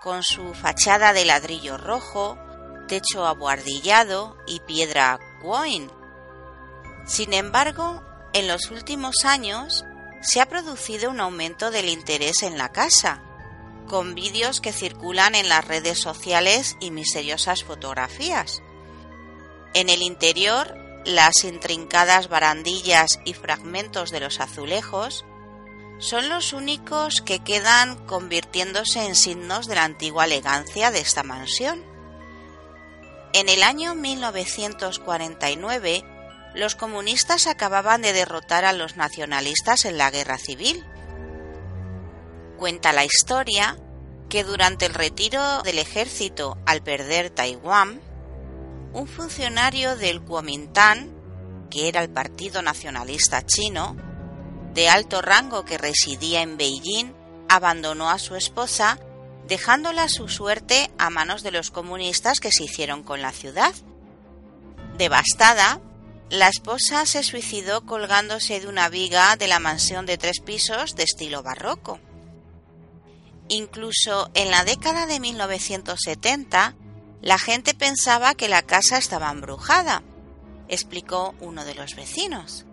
con 0.00 0.22
su 0.22 0.54
fachada 0.54 1.12
de 1.12 1.26
ladrillo 1.26 1.76
rojo, 1.76 2.38
techo 2.86 3.26
abuhardillado 3.26 4.38
y 4.46 4.60
piedra 4.60 5.18
Quoin. 5.42 5.90
Sin 7.06 7.34
embargo, 7.34 8.02
en 8.32 8.48
los 8.48 8.70
últimos 8.70 9.26
años 9.26 9.84
se 10.22 10.40
ha 10.40 10.46
producido 10.46 11.10
un 11.10 11.20
aumento 11.20 11.70
del 11.70 11.90
interés 11.90 12.42
en 12.42 12.56
la 12.56 12.70
casa, 12.70 13.22
con 13.86 14.14
vídeos 14.14 14.62
que 14.62 14.72
circulan 14.72 15.34
en 15.34 15.50
las 15.50 15.66
redes 15.66 16.00
sociales 16.00 16.74
y 16.80 16.90
misteriosas 16.90 17.64
fotografías. 17.64 18.62
En 19.74 19.90
el 19.90 20.00
interior, 20.00 20.74
las 21.04 21.44
intrincadas 21.44 22.30
barandillas 22.30 23.20
y 23.26 23.34
fragmentos 23.34 24.10
de 24.10 24.20
los 24.20 24.40
azulejos 24.40 25.26
son 25.98 26.28
los 26.28 26.52
únicos 26.52 27.22
que 27.22 27.40
quedan 27.40 27.96
convirtiéndose 28.06 29.04
en 29.04 29.16
signos 29.16 29.66
de 29.66 29.74
la 29.74 29.82
antigua 29.84 30.24
elegancia 30.24 30.90
de 30.90 31.00
esta 31.00 31.24
mansión. 31.24 31.82
En 33.32 33.48
el 33.48 33.62
año 33.62 33.94
1949, 33.94 36.04
los 36.54 36.76
comunistas 36.76 37.46
acababan 37.46 38.02
de 38.02 38.12
derrotar 38.12 38.64
a 38.64 38.72
los 38.72 38.96
nacionalistas 38.96 39.84
en 39.84 39.98
la 39.98 40.10
guerra 40.10 40.38
civil. 40.38 40.84
Cuenta 42.58 42.92
la 42.92 43.04
historia 43.04 43.76
que 44.28 44.44
durante 44.44 44.86
el 44.86 44.94
retiro 44.94 45.62
del 45.62 45.78
ejército 45.78 46.58
al 46.64 46.82
perder 46.82 47.30
Taiwán, 47.30 48.00
un 48.92 49.06
funcionario 49.06 49.96
del 49.96 50.22
Kuomintang, 50.22 51.10
que 51.70 51.88
era 51.88 52.02
el 52.02 52.10
Partido 52.10 52.62
Nacionalista 52.62 53.44
Chino, 53.44 53.96
de 54.78 54.88
alto 54.88 55.22
rango 55.22 55.64
que 55.64 55.76
residía 55.76 56.40
en 56.40 56.56
Beijing, 56.56 57.12
abandonó 57.48 58.10
a 58.10 58.20
su 58.20 58.36
esposa, 58.36 59.00
dejándola 59.48 60.06
su 60.08 60.28
suerte 60.28 60.88
a 60.98 61.10
manos 61.10 61.42
de 61.42 61.50
los 61.50 61.72
comunistas 61.72 62.38
que 62.38 62.52
se 62.52 62.62
hicieron 62.62 63.02
con 63.02 63.20
la 63.20 63.32
ciudad. 63.32 63.74
Devastada, 64.96 65.80
la 66.30 66.46
esposa 66.46 67.06
se 67.06 67.24
suicidó 67.24 67.86
colgándose 67.86 68.60
de 68.60 68.68
una 68.68 68.88
viga 68.88 69.34
de 69.34 69.48
la 69.48 69.58
mansión 69.58 70.06
de 70.06 70.16
tres 70.16 70.38
pisos 70.38 70.94
de 70.94 71.02
estilo 71.02 71.42
barroco. 71.42 71.98
Incluso 73.48 74.30
en 74.34 74.52
la 74.52 74.62
década 74.62 75.06
de 75.06 75.18
1970, 75.18 76.76
la 77.20 77.38
gente 77.40 77.74
pensaba 77.74 78.36
que 78.36 78.48
la 78.48 78.62
casa 78.62 78.96
estaba 78.96 79.28
embrujada, 79.32 80.04
explicó 80.68 81.34
uno 81.40 81.64
de 81.64 81.74
los 81.74 81.96
vecinos. 81.96 82.67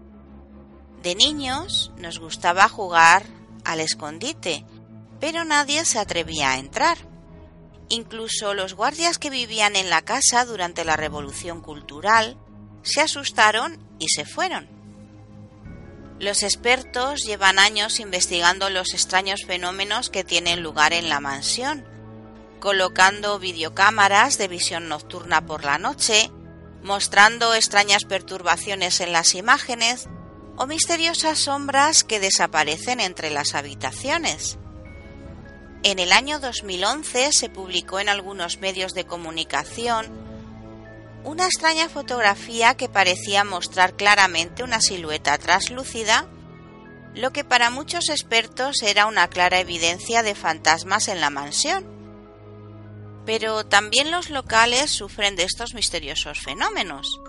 De 1.05 1.13
niños 1.13 1.91
nos 1.97 2.17
gustaba 2.17 2.67
jugar 2.67 3.27
al 3.63 3.79
escondite, 3.79 4.65
pero 5.19 5.45
nadie 5.45 5.85
se 5.85 5.99
atrevía 5.99 6.49
a 6.49 6.57
entrar. 6.57 6.97
Incluso 7.89 8.55
los 8.55 8.73
guardias 8.73 9.19
que 9.19 9.29
vivían 9.29 9.75
en 9.75 9.91
la 9.91 10.01
casa 10.01 10.45
durante 10.45 10.83
la 10.83 10.95
Revolución 10.97 11.61
Cultural 11.61 12.39
se 12.81 13.01
asustaron 13.01 13.77
y 13.99 14.09
se 14.09 14.25
fueron. 14.25 14.67
Los 16.19 16.41
expertos 16.41 17.21
llevan 17.23 17.59
años 17.59 17.99
investigando 17.99 18.71
los 18.71 18.95
extraños 18.95 19.43
fenómenos 19.45 20.09
que 20.09 20.23
tienen 20.23 20.63
lugar 20.63 20.91
en 20.91 21.07
la 21.07 21.19
mansión, 21.19 21.85
colocando 22.59 23.37
videocámaras 23.37 24.39
de 24.39 24.47
visión 24.47 24.89
nocturna 24.89 25.45
por 25.45 25.65
la 25.65 25.77
noche, 25.77 26.31
mostrando 26.81 27.53
extrañas 27.53 28.05
perturbaciones 28.05 29.01
en 29.01 29.11
las 29.11 29.35
imágenes 29.35 30.09
o 30.57 30.67
misteriosas 30.67 31.39
sombras 31.39 32.03
que 32.03 32.19
desaparecen 32.19 32.99
entre 32.99 33.29
las 33.29 33.55
habitaciones. 33.55 34.57
En 35.83 35.99
el 35.99 36.11
año 36.11 36.39
2011 36.39 37.29
se 37.31 37.49
publicó 37.49 37.99
en 37.99 38.09
algunos 38.09 38.59
medios 38.59 38.93
de 38.93 39.05
comunicación 39.05 40.25
una 41.23 41.45
extraña 41.45 41.89
fotografía 41.89 42.75
que 42.75 42.87
parecía 42.87 43.43
mostrar 43.43 43.95
claramente 43.95 44.63
una 44.63 44.79
silueta 44.79 45.37
traslúcida, 45.37 46.27
lo 47.15 47.31
que 47.31 47.43
para 47.43 47.69
muchos 47.69 48.09
expertos 48.09 48.81
era 48.83 49.05
una 49.07 49.27
clara 49.27 49.59
evidencia 49.59 50.21
de 50.21 50.35
fantasmas 50.35 51.07
en 51.07 51.21
la 51.21 51.29
mansión. 51.29 51.85
Pero 53.25 53.65
también 53.65 54.11
los 54.11 54.29
locales 54.29 54.91
sufren 54.91 55.35
de 55.35 55.43
estos 55.43 55.73
misteriosos 55.73 56.39
fenómenos. 56.39 57.19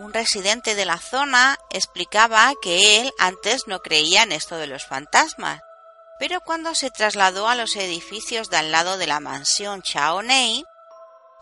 Un 0.00 0.14
residente 0.14 0.74
de 0.74 0.86
la 0.86 0.96
zona 0.96 1.58
explicaba 1.68 2.50
que 2.62 3.02
él 3.02 3.12
antes 3.18 3.66
no 3.66 3.80
creía 3.80 4.22
en 4.22 4.32
esto 4.32 4.56
de 4.56 4.66
los 4.66 4.86
fantasmas, 4.86 5.60
pero 6.18 6.40
cuando 6.40 6.74
se 6.74 6.90
trasladó 6.90 7.48
a 7.48 7.54
los 7.54 7.76
edificios 7.76 8.48
de 8.48 8.56
al 8.56 8.72
lado 8.72 8.96
de 8.96 9.06
la 9.06 9.20
mansión 9.20 9.82
Chaonei, 9.82 10.64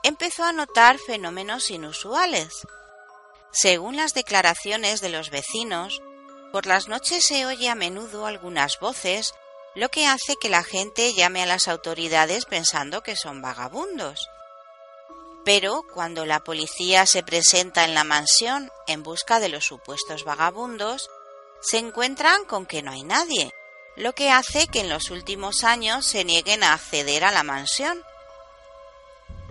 empezó 0.03 0.43
a 0.43 0.51
notar 0.51 0.99
fenómenos 0.99 1.71
inusuales. 1.71 2.67
Según 3.53 3.95
las 3.95 4.13
declaraciones 4.13 5.01
de 5.01 5.11
los 5.11 5.31
vecinos, 5.31 6.03
por 6.51 6.67
las 6.67 6.89
noches 6.89 7.25
se 7.25 7.47
oye 7.47 7.69
a 7.69 7.77
menudo 7.77 8.27
algunas 8.27 8.81
voces, 8.81 9.35
lo 9.77 9.89
que 9.89 10.09
hace 10.09 10.35
que 10.35 10.49
la 10.49 10.65
gente 10.65 11.15
llame 11.15 11.45
a 11.45 11.47
las 11.47 11.69
autoridades 11.69 12.45
pensando 12.45 13.05
que 13.05 13.15
son 13.15 13.41
vagabundos. 13.41 14.29
Pero 15.49 15.83
cuando 15.95 16.27
la 16.27 16.45
policía 16.45 17.07
se 17.07 17.23
presenta 17.23 17.87
en 17.87 17.95
la 17.95 18.05
mansión 18.05 18.71
en 18.87 19.03
busca 19.03 19.41
de 19.41 19.49
los 19.49 19.65
supuestos 19.65 20.23
vagabundos, 20.25 21.09
se 21.63 21.79
encuentran 21.79 22.45
con 22.45 22.67
que 22.67 22.83
no 22.83 22.91
hay 22.91 23.03
nadie, 23.03 23.55
lo 23.97 24.15
que 24.15 24.31
hace 24.31 24.67
que 24.67 24.81
en 24.81 24.91
los 24.91 25.11
últimos 25.11 25.65
años 25.65 26.05
se 26.05 26.23
nieguen 26.27 26.63
a 26.63 26.75
acceder 26.75 27.25
a 27.25 27.33
la 27.33 27.45
mansión. 27.45 28.05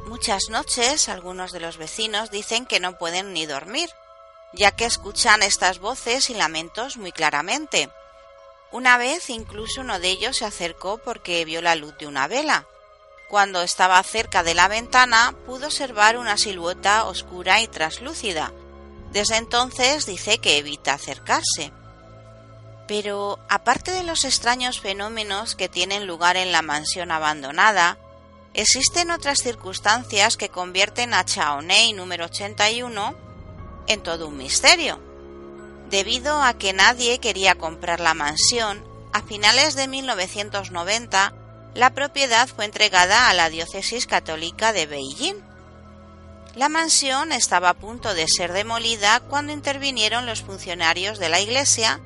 Muchas 0.05 0.49
noches 0.49 1.09
algunos 1.09 1.51
de 1.51 1.61
los 1.61 1.77
vecinos 1.77 2.29
dicen 2.29 2.67
que 2.67 2.79
no 2.79 2.99
pueden 2.99 3.33
ni 3.33 3.47
dormir, 3.47 3.89
ya 4.53 4.69
que 4.69 4.85
escuchan 4.85 5.41
estas 5.41 5.79
voces 5.79 6.29
y 6.29 6.35
lamentos 6.35 6.97
muy 6.97 7.11
claramente. 7.11 7.89
Una 8.71 8.99
vez 8.99 9.31
incluso 9.31 9.81
uno 9.81 9.99
de 9.99 10.09
ellos 10.09 10.37
se 10.37 10.45
acercó 10.45 10.99
porque 10.99 11.43
vio 11.43 11.63
la 11.63 11.73
luz 11.73 11.97
de 11.97 12.05
una 12.05 12.27
vela. 12.27 12.67
Cuando 13.27 13.61
estaba 13.61 14.01
cerca 14.03 14.41
de 14.43 14.53
la 14.53 14.69
ventana 14.69 15.35
pudo 15.45 15.67
observar 15.67 16.17
una 16.17 16.37
silueta 16.37 17.05
oscura 17.05 17.59
y 17.61 17.67
traslúcida. 17.67 18.53
Desde 19.11 19.35
entonces 19.35 20.05
dice 20.05 20.37
que 20.37 20.57
evita 20.57 20.93
acercarse. 20.93 21.73
Pero 22.87 23.37
aparte 23.49 23.91
de 23.91 24.03
los 24.03 24.23
extraños 24.23 24.79
fenómenos 24.79 25.55
que 25.55 25.67
tienen 25.67 26.07
lugar 26.07 26.37
en 26.37 26.53
la 26.53 26.61
mansión 26.61 27.11
abandonada, 27.11 27.97
existen 28.53 29.11
otras 29.11 29.39
circunstancias 29.39 30.37
que 30.37 30.47
convierten 30.47 31.13
a 31.13 31.25
Chaonei 31.25 31.91
número 31.91 32.25
81 32.25 33.13
en 33.87 34.03
todo 34.03 34.29
un 34.29 34.37
misterio. 34.37 35.01
Debido 35.89 36.41
a 36.41 36.53
que 36.53 36.71
nadie 36.71 37.19
quería 37.19 37.55
comprar 37.55 37.99
la 37.99 38.13
mansión, 38.13 38.85
a 39.11 39.21
finales 39.21 39.75
de 39.75 39.87
1990 39.87 41.33
la 41.77 41.91
propiedad 41.91 42.47
fue 42.47 42.65
entregada 42.65 43.29
a 43.29 43.35
la 43.35 43.51
diócesis 43.51 44.07
católica 44.07 44.73
de 44.73 44.87
Beijing. 44.87 45.35
La 46.55 46.69
mansión 46.69 47.31
estaba 47.31 47.69
a 47.69 47.73
punto 47.75 48.15
de 48.15 48.27
ser 48.27 48.51
demolida 48.51 49.19
cuando 49.19 49.53
intervinieron 49.53 50.25
los 50.25 50.41
funcionarios 50.41 51.19
de 51.19 51.29
la 51.29 51.39
iglesia, 51.39 52.01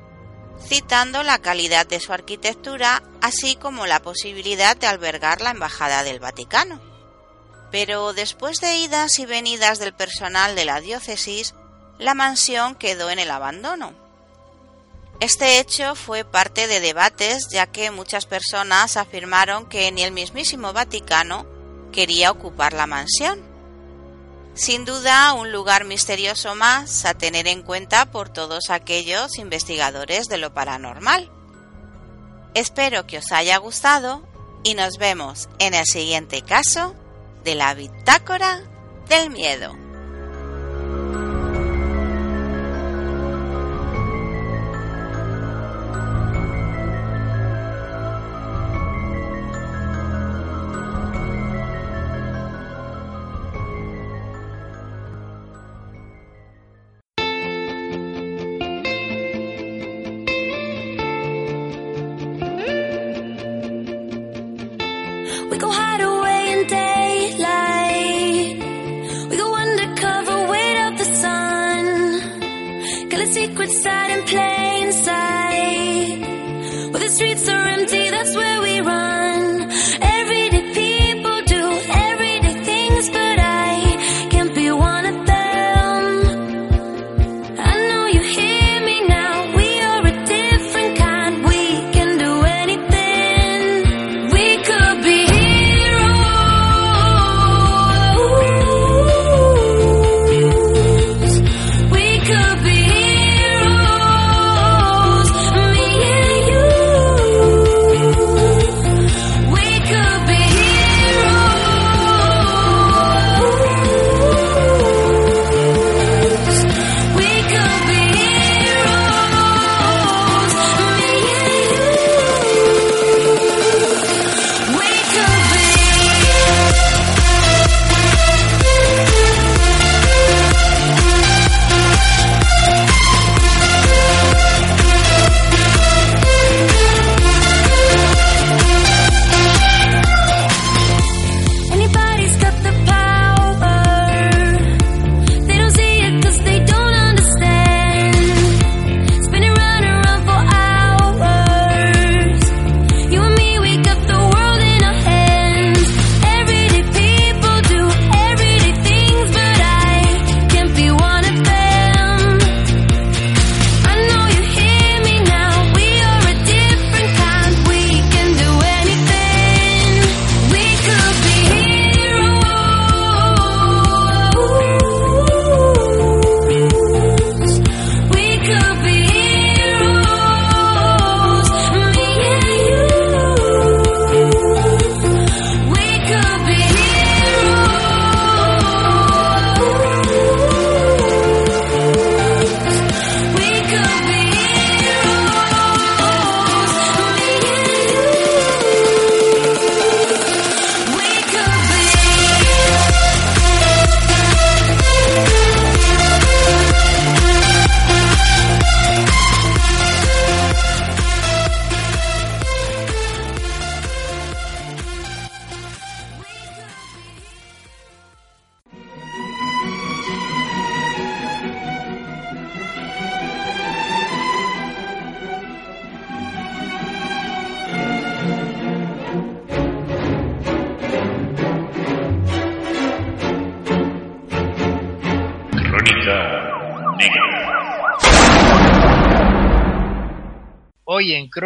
citando 0.68 1.22
la 1.22 1.38
calidad 1.38 1.86
de 1.86 2.00
su 2.00 2.12
arquitectura, 2.12 3.02
así 3.22 3.56
como 3.56 3.86
la 3.86 4.02
posibilidad 4.02 4.76
de 4.76 4.88
albergar 4.88 5.40
la 5.40 5.52
Embajada 5.52 6.04
del 6.04 6.20
Vaticano. 6.20 6.78
Pero 7.70 8.12
después 8.12 8.60
de 8.60 8.76
idas 8.76 9.18
y 9.18 9.24
venidas 9.24 9.78
del 9.78 9.94
personal 9.94 10.54
de 10.54 10.66
la 10.66 10.82
diócesis, 10.82 11.54
la 11.96 12.12
mansión 12.12 12.74
quedó 12.74 13.08
en 13.08 13.18
el 13.18 13.30
abandono. 13.30 14.01
Este 15.22 15.60
hecho 15.60 15.94
fue 15.94 16.24
parte 16.24 16.66
de 16.66 16.80
debates 16.80 17.46
ya 17.48 17.68
que 17.68 17.92
muchas 17.92 18.26
personas 18.26 18.96
afirmaron 18.96 19.66
que 19.66 19.92
ni 19.92 20.02
el 20.02 20.10
mismísimo 20.10 20.72
Vaticano 20.72 21.46
quería 21.92 22.32
ocupar 22.32 22.72
la 22.72 22.88
mansión. 22.88 23.40
Sin 24.54 24.84
duda, 24.84 25.32
un 25.34 25.52
lugar 25.52 25.84
misterioso 25.84 26.56
más 26.56 27.04
a 27.04 27.14
tener 27.14 27.46
en 27.46 27.62
cuenta 27.62 28.10
por 28.10 28.30
todos 28.30 28.68
aquellos 28.68 29.38
investigadores 29.38 30.26
de 30.26 30.38
lo 30.38 30.52
paranormal. 30.52 31.30
Espero 32.54 33.06
que 33.06 33.18
os 33.18 33.30
haya 33.30 33.58
gustado 33.58 34.26
y 34.64 34.74
nos 34.74 34.98
vemos 34.98 35.48
en 35.60 35.74
el 35.74 35.86
siguiente 35.86 36.42
caso 36.42 36.96
de 37.44 37.54
la 37.54 37.74
bitácora 37.74 38.60
del 39.08 39.30
miedo. 39.30 39.91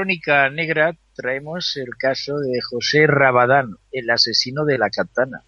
Crónica 0.07 0.49
Negra 0.51 0.97
traemos 1.17 1.77
el 1.77 1.97
caso 1.99 2.39
de 2.39 2.61
José 2.61 3.09
Rabadán, 3.09 3.75
el 3.91 4.09
asesino 4.09 4.65
de 4.65 4.79
la 4.79 4.89
katana. 4.89 5.43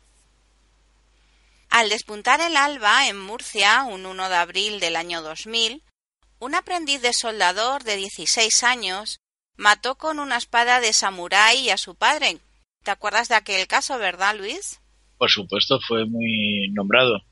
Al 1.70 1.88
despuntar 1.90 2.40
el 2.40 2.56
alba 2.56 3.08
en 3.08 3.20
Murcia, 3.20 3.84
un 3.84 4.04
1 4.04 4.28
de 4.28 4.34
abril 4.34 4.80
del 4.80 4.96
año 4.96 5.22
2000, 5.22 5.84
un 6.40 6.54
aprendiz 6.56 7.00
de 7.02 7.12
soldador 7.12 7.84
de 7.84 7.98
16 7.98 8.64
años 8.64 9.20
mató 9.56 9.94
con 9.94 10.18
una 10.18 10.36
espada 10.36 10.80
de 10.80 10.92
samurái 10.92 11.70
a 11.70 11.76
su 11.76 11.94
padre. 11.94 12.38
¿Te 12.82 12.90
acuerdas 12.90 13.28
de 13.28 13.36
aquel 13.36 13.68
caso, 13.68 13.96
verdad, 13.96 14.34
Luis? 14.34 14.80
Por 15.18 15.30
supuesto, 15.30 15.78
fue 15.86 16.04
muy 16.04 16.68
nombrado. 16.72 17.22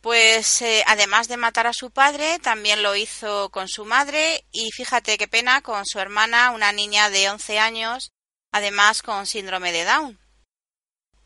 Pues 0.00 0.62
eh, 0.62 0.84
además 0.86 1.28
de 1.28 1.36
matar 1.36 1.66
a 1.66 1.72
su 1.72 1.90
padre, 1.90 2.38
también 2.38 2.82
lo 2.82 2.94
hizo 2.94 3.50
con 3.50 3.68
su 3.68 3.84
madre 3.84 4.44
y 4.52 4.70
fíjate 4.70 5.18
qué 5.18 5.26
pena 5.26 5.60
con 5.60 5.84
su 5.86 5.98
hermana, 5.98 6.52
una 6.52 6.72
niña 6.72 7.10
de 7.10 7.28
11 7.28 7.58
años, 7.58 8.12
además 8.52 9.02
con 9.02 9.26
síndrome 9.26 9.72
de 9.72 9.84
Down. 9.84 10.18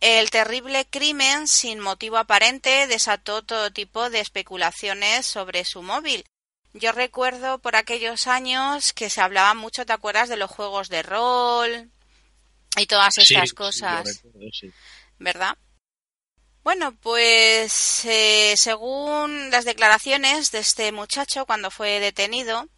El 0.01 0.31
terrible 0.31 0.87
crimen 0.89 1.47
sin 1.47 1.79
motivo 1.79 2.17
aparente 2.17 2.87
desató 2.89 3.43
todo 3.43 3.73
tipo 3.73 4.11
de 4.11 4.21
especulaciones 4.21 5.27
sobre 5.27 5.65
su 5.65 5.83
móvil. 5.83 6.25
Yo 6.73 6.91
recuerdo 6.93 7.59
por 7.61 7.77
aquellos 7.77 8.27
años 8.27 8.93
que 8.95 9.11
se 9.11 9.21
hablaba 9.21 9.55
mucho, 9.55 9.85
¿te 9.85 9.93
acuerdas? 9.93 10.29
De 10.29 10.37
los 10.37 10.51
juegos 10.51 10.89
de 10.89 11.03
rol 11.03 11.91
y 12.77 12.87
todas 12.87 13.19
estas 13.19 13.53
cosas, 13.53 14.23
sí, 14.23 14.51
sí. 14.53 14.73
¿verdad? 15.19 15.57
Bueno, 16.65 16.95
pues 17.01 18.05
eh, 18.05 18.55
según 18.57 19.51
las 19.51 19.65
declaraciones 19.65 20.53
de 20.53 20.61
este 20.61 20.93
muchacho 20.93 21.45
cuando 21.45 21.73
fue 21.73 21.99
detenido, 21.99 22.69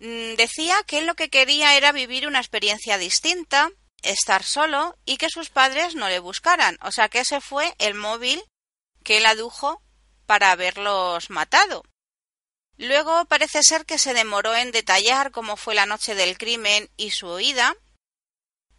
mm, 0.00 0.34
decía 0.36 0.76
que 0.86 0.98
él 0.98 1.06
lo 1.06 1.14
que 1.14 1.28
quería 1.28 1.76
era 1.76 1.92
vivir 1.92 2.26
una 2.26 2.38
experiencia 2.38 2.96
distinta, 2.96 3.70
estar 4.02 4.42
solo 4.42 4.96
y 5.04 5.18
que 5.18 5.28
sus 5.28 5.50
padres 5.50 5.94
no 5.94 6.08
le 6.08 6.18
buscaran. 6.18 6.78
O 6.82 6.92
sea 6.92 7.08
que 7.10 7.20
ese 7.20 7.40
fue 7.42 7.74
el 7.78 7.94
móvil 7.94 8.42
que 9.04 9.18
él 9.18 9.26
adujo 9.26 9.82
para 10.26 10.50
haberlos 10.50 11.28
matado. 11.28 11.82
Luego 12.78 13.24
parece 13.26 13.62
ser 13.62 13.84
que 13.86 13.98
se 13.98 14.14
demoró 14.14 14.54
en 14.54 14.72
detallar 14.72 15.30
cómo 15.30 15.56
fue 15.56 15.74
la 15.74 15.86
noche 15.86 16.14
del 16.14 16.36
crimen 16.38 16.90
y 16.96 17.10
su 17.10 17.28
huida. 17.28 17.74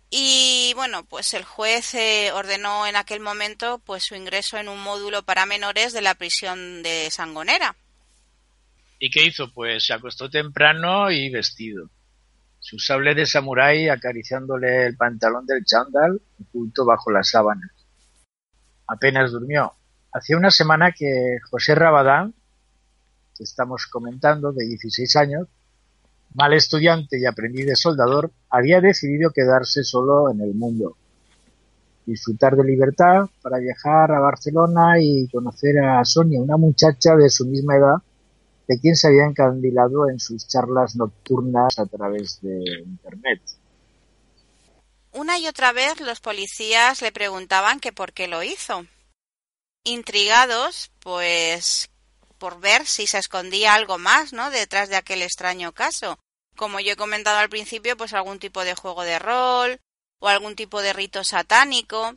Y 0.10 0.72
bueno, 0.76 1.04
pues 1.06 1.34
el 1.34 1.44
juez 1.44 1.94
eh, 1.94 2.32
ordenó 2.34 2.88
en 2.88 2.96
aquel 2.96 3.20
momento 3.20 3.80
pues 3.86 4.04
su 4.04 4.16
ingreso 4.16 4.58
en 4.58 4.70
un 4.70 4.82
módulo 4.82 5.24
para 5.24 5.46
menores 5.46 5.92
de 5.92 6.02
la 6.02 6.16
prisión 6.16 6.82
de 6.82 7.10
Sangonera. 7.12 7.76
¿Y 9.00 9.10
qué 9.10 9.26
hizo? 9.26 9.52
Pues 9.54 9.86
se 9.86 9.94
acostó 9.94 10.30
temprano 10.30 11.12
y 11.12 11.30
vestido. 11.30 11.90
Su 12.60 12.80
sable 12.80 13.14
de 13.16 13.26
samurái 13.26 13.90
acariciándole 13.90 14.88
el 14.88 14.98
pantalón 14.98 15.46
del 15.46 15.64
chándal 15.66 16.22
oculto 16.42 16.86
bajo 16.86 17.12
las 17.12 17.30
sábanas. 17.30 17.72
Apenas 18.88 19.32
durmió. 19.32 19.74
Hacía 20.14 20.38
una 20.38 20.50
semana 20.50 20.94
que 20.94 21.38
José 21.52 21.76
Rabadán, 21.76 22.34
que 23.38 23.44
estamos 23.44 23.86
comentando, 23.88 24.52
de 24.54 24.66
16 24.66 25.16
años, 25.18 25.48
mal 26.34 26.54
estudiante 26.54 27.20
y 27.20 27.26
aprendiz 27.26 27.66
de 27.66 27.76
soldador, 27.76 28.32
había 28.50 28.82
decidido 28.82 29.32
quedarse 29.32 29.84
solo 29.84 30.32
en 30.32 30.42
el 30.42 30.54
mundo. 30.54 30.98
Disfrutar 32.06 32.56
de 32.56 32.64
libertad 32.64 33.26
para 33.42 33.58
viajar 33.58 34.12
a 34.12 34.20
Barcelona 34.20 35.00
y 35.00 35.28
conocer 35.28 35.80
a 35.80 36.04
Sonia, 36.06 36.42
una 36.42 36.58
muchacha 36.58 37.16
de 37.16 37.30
su 37.30 37.46
misma 37.46 37.76
edad, 37.76 37.96
de 38.68 38.80
quien 38.80 38.96
se 38.96 39.08
había 39.08 39.26
encandilado 39.26 40.10
en 40.10 40.20
sus 40.20 40.48
charlas 40.48 40.96
nocturnas 40.96 41.80
a 41.80 41.86
través 41.86 42.40
de 42.42 42.82
Internet. 42.86 43.42
Una 45.14 45.40
y 45.40 45.48
otra 45.48 45.72
vez 45.72 46.00
los 46.00 46.20
policías 46.20 47.02
le 47.02 47.12
preguntaban 47.12 47.80
que 47.80 47.92
por 47.92 48.14
qué 48.14 48.28
lo 48.28 48.44
hizo. 48.44 48.86
Intrigados, 49.84 50.92
pues 51.00 51.90
por 52.38 52.60
ver 52.60 52.86
si 52.86 53.08
se 53.08 53.18
escondía 53.18 53.74
algo 53.74 53.98
más, 53.98 54.34
¿no? 54.34 54.50
detrás 54.50 54.90
de 54.90 54.96
aquel 54.96 55.22
extraño 55.22 55.74
caso. 55.74 56.20
Como 56.56 56.80
yo 56.80 56.94
he 56.94 56.96
comentado 56.96 57.38
al 57.38 57.50
principio, 57.50 57.98
pues 57.98 58.14
algún 58.14 58.40
tipo 58.40 58.64
de 58.64 58.76
juego 58.76 59.04
de 59.04 59.20
rol 59.20 59.80
o 60.20 60.28
algún 60.28 60.56
tipo 60.56 60.82
de 60.82 60.94
rito 60.94 61.24
satánico. 61.24 62.16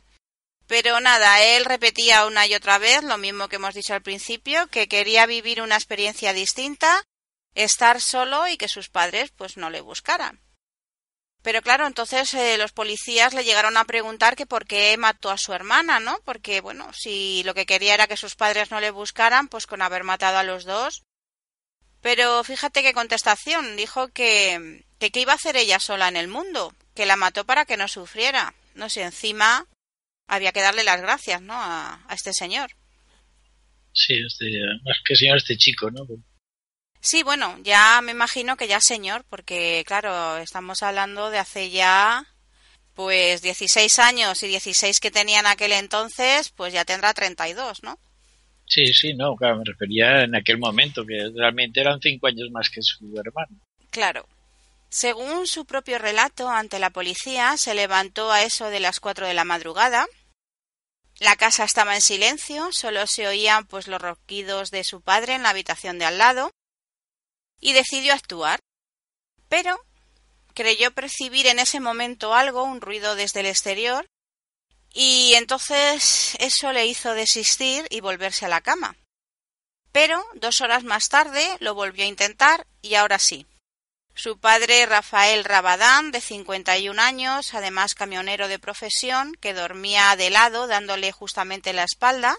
Pero 0.67 0.99
nada, 0.99 1.43
él 1.43 1.65
repetía 1.65 2.25
una 2.25 2.47
y 2.47 2.55
otra 2.55 2.77
vez 2.77 3.03
lo 3.03 3.17
mismo 3.17 3.49
que 3.49 3.57
hemos 3.57 3.75
dicho 3.75 3.93
al 3.93 4.01
principio, 4.01 4.67
que 4.67 4.87
quería 4.87 5.25
vivir 5.25 5.61
una 5.61 5.75
experiencia 5.75 6.33
distinta, 6.33 7.03
estar 7.55 7.99
solo 8.01 8.47
y 8.47 8.57
que 8.57 8.67
sus 8.67 8.89
padres 8.89 9.31
pues 9.31 9.57
no 9.57 9.69
le 9.69 9.81
buscaran. 9.81 10.39
Pero 11.41 11.61
claro, 11.61 11.87
entonces 11.87 12.33
eh, 12.35 12.57
los 12.57 12.71
policías 12.71 13.33
le 13.33 13.43
llegaron 13.43 13.75
a 13.75 13.85
preguntar 13.85 14.35
que 14.35 14.45
por 14.45 14.65
qué 14.65 14.95
mató 14.97 15.31
a 15.31 15.37
su 15.37 15.53
hermana, 15.53 15.99
¿no? 15.99 16.19
Porque, 16.23 16.61
bueno, 16.61 16.91
si 16.93 17.41
lo 17.43 17.55
que 17.55 17.65
quería 17.65 17.95
era 17.95 18.07
que 18.07 18.17
sus 18.17 18.35
padres 18.35 18.69
no 18.69 18.79
le 18.79 18.91
buscaran, 18.91 19.47
pues 19.47 19.65
con 19.65 19.81
haber 19.81 20.03
matado 20.03 20.37
a 20.37 20.43
los 20.43 20.65
dos. 20.65 21.03
Pero 22.01 22.43
fíjate 22.43 22.83
qué 22.83 22.93
contestación. 22.93 23.75
Dijo 23.75 24.09
que, 24.09 24.85
que 24.99 25.09
qué 25.11 25.21
iba 25.21 25.33
a 25.33 25.35
hacer 25.35 25.55
ella 25.55 25.79
sola 25.79 26.07
en 26.07 26.17
el 26.17 26.27
mundo, 26.27 26.75
que 26.93 27.07
la 27.07 27.15
mató 27.15 27.45
para 27.45 27.65
que 27.65 27.77
no 27.77 27.87
sufriera. 27.87 28.53
No 28.75 28.89
sé, 28.89 29.01
encima 29.01 29.65
había 30.27 30.51
que 30.51 30.61
darle 30.61 30.83
las 30.83 31.01
gracias, 31.01 31.41
¿no? 31.41 31.53
A, 31.55 32.03
a 32.07 32.13
este 32.13 32.33
señor. 32.33 32.71
Sí, 33.93 34.13
este, 34.25 34.45
más 34.83 34.97
que 35.05 35.15
señor, 35.15 35.37
este 35.37 35.57
chico, 35.57 35.89
¿no? 35.89 36.05
Sí, 37.01 37.23
bueno, 37.23 37.57
ya 37.63 37.99
me 38.03 38.11
imagino 38.11 38.55
que 38.55 38.67
ya 38.67 38.79
señor, 38.79 39.25
porque 39.27 39.83
claro, 39.87 40.37
estamos 40.37 40.83
hablando 40.83 41.31
de 41.31 41.39
hace 41.39 41.71
ya 41.71 42.27
pues 42.93 43.41
16 43.41 43.97
años 43.97 44.43
y 44.43 44.47
16 44.47 44.99
que 44.99 45.09
tenía 45.09 45.39
en 45.39 45.47
aquel 45.47 45.71
entonces, 45.71 46.49
pues 46.49 46.73
ya 46.73 46.85
tendrá 46.85 47.13
32, 47.15 47.81
¿no? 47.81 47.97
Sí, 48.67 48.85
sí, 48.93 49.15
no, 49.15 49.35
claro, 49.35 49.57
me 49.57 49.63
refería 49.65 50.23
en 50.23 50.35
aquel 50.35 50.59
momento, 50.59 51.03
que 51.03 51.31
realmente 51.35 51.81
eran 51.81 51.99
cinco 51.99 52.27
años 52.27 52.49
más 52.51 52.69
que 52.69 52.81
su 52.83 53.05
hermano. 53.17 53.59
Claro. 53.89 54.27
Según 54.89 55.47
su 55.47 55.65
propio 55.65 55.97
relato 55.97 56.49
ante 56.49 56.77
la 56.77 56.91
policía, 56.91 57.57
se 57.57 57.73
levantó 57.73 58.31
a 58.31 58.43
eso 58.43 58.69
de 58.69 58.79
las 58.79 58.99
4 58.99 59.25
de 59.25 59.33
la 59.33 59.43
madrugada. 59.43 60.05
La 61.19 61.35
casa 61.35 61.63
estaba 61.63 61.95
en 61.95 62.01
silencio, 62.01 62.71
solo 62.71 63.07
se 63.07 63.27
oían 63.27 63.65
pues 63.65 63.87
los 63.87 64.01
ronquidos 64.01 64.69
de 64.69 64.83
su 64.83 65.01
padre 65.01 65.33
en 65.33 65.43
la 65.43 65.49
habitación 65.49 65.97
de 65.97 66.05
al 66.05 66.17
lado 66.17 66.51
y 67.61 67.71
decidió 67.71 68.13
actuar. 68.13 68.59
Pero 69.47 69.79
creyó 70.53 70.91
percibir 70.91 71.47
en 71.47 71.59
ese 71.59 71.79
momento 71.79 72.33
algo, 72.33 72.63
un 72.63 72.81
ruido 72.81 73.15
desde 73.15 73.39
el 73.39 73.45
exterior, 73.45 74.05
y 74.93 75.33
entonces 75.35 76.35
eso 76.39 76.73
le 76.73 76.85
hizo 76.85 77.13
desistir 77.13 77.87
y 77.89 78.01
volverse 78.01 78.45
a 78.45 78.49
la 78.49 78.59
cama. 78.59 78.97
Pero 79.93 80.23
dos 80.33 80.61
horas 80.61 80.83
más 80.83 81.07
tarde 81.07 81.45
lo 81.59 81.73
volvió 81.73 82.03
a 82.03 82.07
intentar 82.07 82.67
y 82.81 82.95
ahora 82.95 83.19
sí. 83.19 83.45
Su 84.13 84.37
padre, 84.39 84.85
Rafael 84.85 85.45
Rabadán, 85.45 86.11
de 86.11 86.19
51 86.19 87.01
años, 87.01 87.53
además 87.53 87.93
camionero 87.93 88.49
de 88.49 88.59
profesión, 88.59 89.33
que 89.39 89.53
dormía 89.53 90.15
de 90.17 90.29
lado 90.29 90.67
dándole 90.67 91.13
justamente 91.13 91.71
la 91.71 91.85
espalda, 91.85 92.37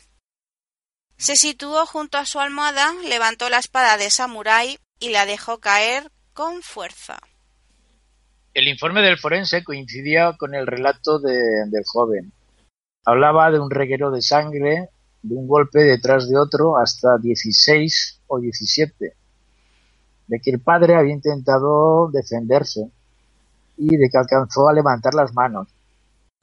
se 1.17 1.37
situó 1.37 1.87
junto 1.87 2.19
a 2.19 2.27
su 2.27 2.41
almohada, 2.41 2.93
levantó 3.05 3.49
la 3.49 3.59
espada 3.59 3.97
de 3.97 4.11
samurái 4.11 4.79
y 5.03 5.11
la 5.11 5.27
dejó 5.27 5.59
caer 5.59 6.13
con 6.33 6.63
fuerza. 6.63 7.19
El 8.55 8.69
informe 8.69 9.03
del 9.03 9.19
forense 9.19 9.65
coincidía 9.65 10.37
con 10.39 10.55
el 10.55 10.65
relato 10.65 11.19
de- 11.19 11.67
del 11.67 11.83
joven. 11.85 12.33
Hablaba 13.05 13.51
de 13.51 13.59
un 13.59 13.69
reguero 13.71 14.13
de 14.13 14.23
sangre, 14.23 14.91
de 15.23 15.35
un 15.35 15.49
golpe 15.49 15.81
detrás 15.83 16.29
de 16.29 16.39
otro 16.39 16.77
hasta 16.79 17.19
16 17.19 18.21
o 18.29 18.39
17, 18.39 19.15
de 20.29 20.41
que 20.41 20.51
el 20.53 20.61
padre 20.61 20.95
había 20.95 21.15
intentado 21.15 22.09
defenderse 22.13 22.89
y 23.77 23.97
de 23.97 24.09
que 24.09 24.19
alcanzó 24.19 24.69
a 24.69 24.73
levantar 24.73 25.15
las 25.15 25.35
manos, 25.35 25.67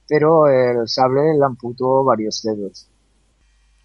pero 0.06 0.48
el 0.48 0.86
sable 0.86 1.32
le 1.38 1.44
amputó 1.46 2.04
varios 2.04 2.42
dedos. 2.42 2.89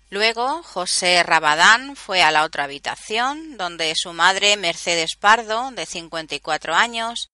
Luego, 0.10 0.61
José 0.64 1.23
Rabadán 1.23 1.95
fue 1.95 2.22
a 2.22 2.32
la 2.32 2.44
otra 2.44 2.65
habitación, 2.65 3.57
donde 3.57 3.94
su 3.95 4.14
madre, 4.14 4.56
Mercedes 4.56 5.15
Pardo, 5.19 5.72
de 5.72 5.86
54 5.86 6.76
años, 6.76 7.30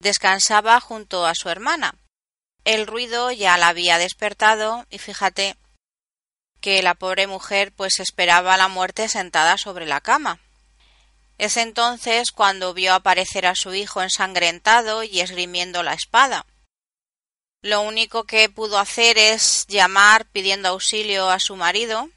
descansaba 0.00 0.80
junto 0.80 1.26
a 1.26 1.34
su 1.34 1.48
hermana. 1.48 1.94
El 2.64 2.86
ruido 2.86 3.30
ya 3.32 3.56
la 3.56 3.68
había 3.68 3.98
despertado 3.98 4.86
y 4.90 4.98
fíjate 4.98 5.56
que 6.60 6.82
la 6.82 6.94
pobre 6.94 7.26
mujer 7.26 7.72
pues 7.72 8.00
esperaba 8.00 8.56
la 8.58 8.68
muerte 8.68 9.08
sentada 9.08 9.56
sobre 9.56 9.86
la 9.86 10.00
cama. 10.02 10.40
Es 11.38 11.56
entonces 11.56 12.32
cuando 12.32 12.74
vio 12.74 12.92
aparecer 12.92 13.46
a 13.46 13.54
su 13.54 13.72
hijo 13.72 14.02
ensangrentado 14.02 15.02
y 15.02 15.20
esgrimiendo 15.20 15.82
la 15.82 15.94
espada. 15.94 16.44
Lo 17.62 17.82
único 17.82 18.24
que 18.24 18.48
pudo 18.48 18.78
hacer 18.78 19.18
es 19.18 19.66
llamar 19.68 20.24
pidiendo 20.26 20.70
auxilio 20.70 21.28
a 21.28 21.38
su 21.38 21.56
marido, 21.56 22.08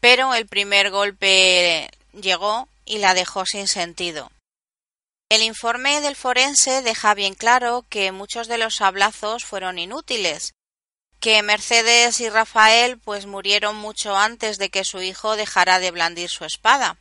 pero 0.00 0.34
el 0.34 0.46
primer 0.46 0.90
golpe 0.90 1.90
llegó 2.12 2.68
y 2.86 2.98
la 2.98 3.14
dejó 3.14 3.44
sin 3.44 3.68
sentido. 3.68 4.32
El 5.28 5.42
informe 5.42 6.00
del 6.00 6.16
forense 6.16 6.82
deja 6.82 7.14
bien 7.14 7.34
claro 7.34 7.84
que 7.88 8.10
muchos 8.10 8.48
de 8.48 8.58
los 8.58 8.76
sablazos 8.76 9.44
fueron 9.44 9.78
inútiles, 9.78 10.54
que 11.20 11.42
Mercedes 11.42 12.20
y 12.20 12.28
Rafael 12.28 12.98
pues 12.98 13.26
murieron 13.26 13.76
mucho 13.76 14.16
antes 14.16 14.58
de 14.58 14.70
que 14.70 14.84
su 14.84 15.02
hijo 15.02 15.36
dejara 15.36 15.78
de 15.78 15.92
blandir 15.92 16.30
su 16.30 16.44
espada. 16.44 16.98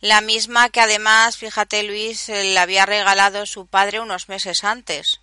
La 0.00 0.20
misma 0.20 0.68
que 0.68 0.80
además, 0.80 1.38
fíjate 1.38 1.84
Luis, 1.84 2.28
le 2.28 2.58
había 2.58 2.84
regalado 2.84 3.46
su 3.46 3.66
padre 3.66 4.00
unos 4.00 4.28
meses 4.28 4.64
antes. 4.64 5.21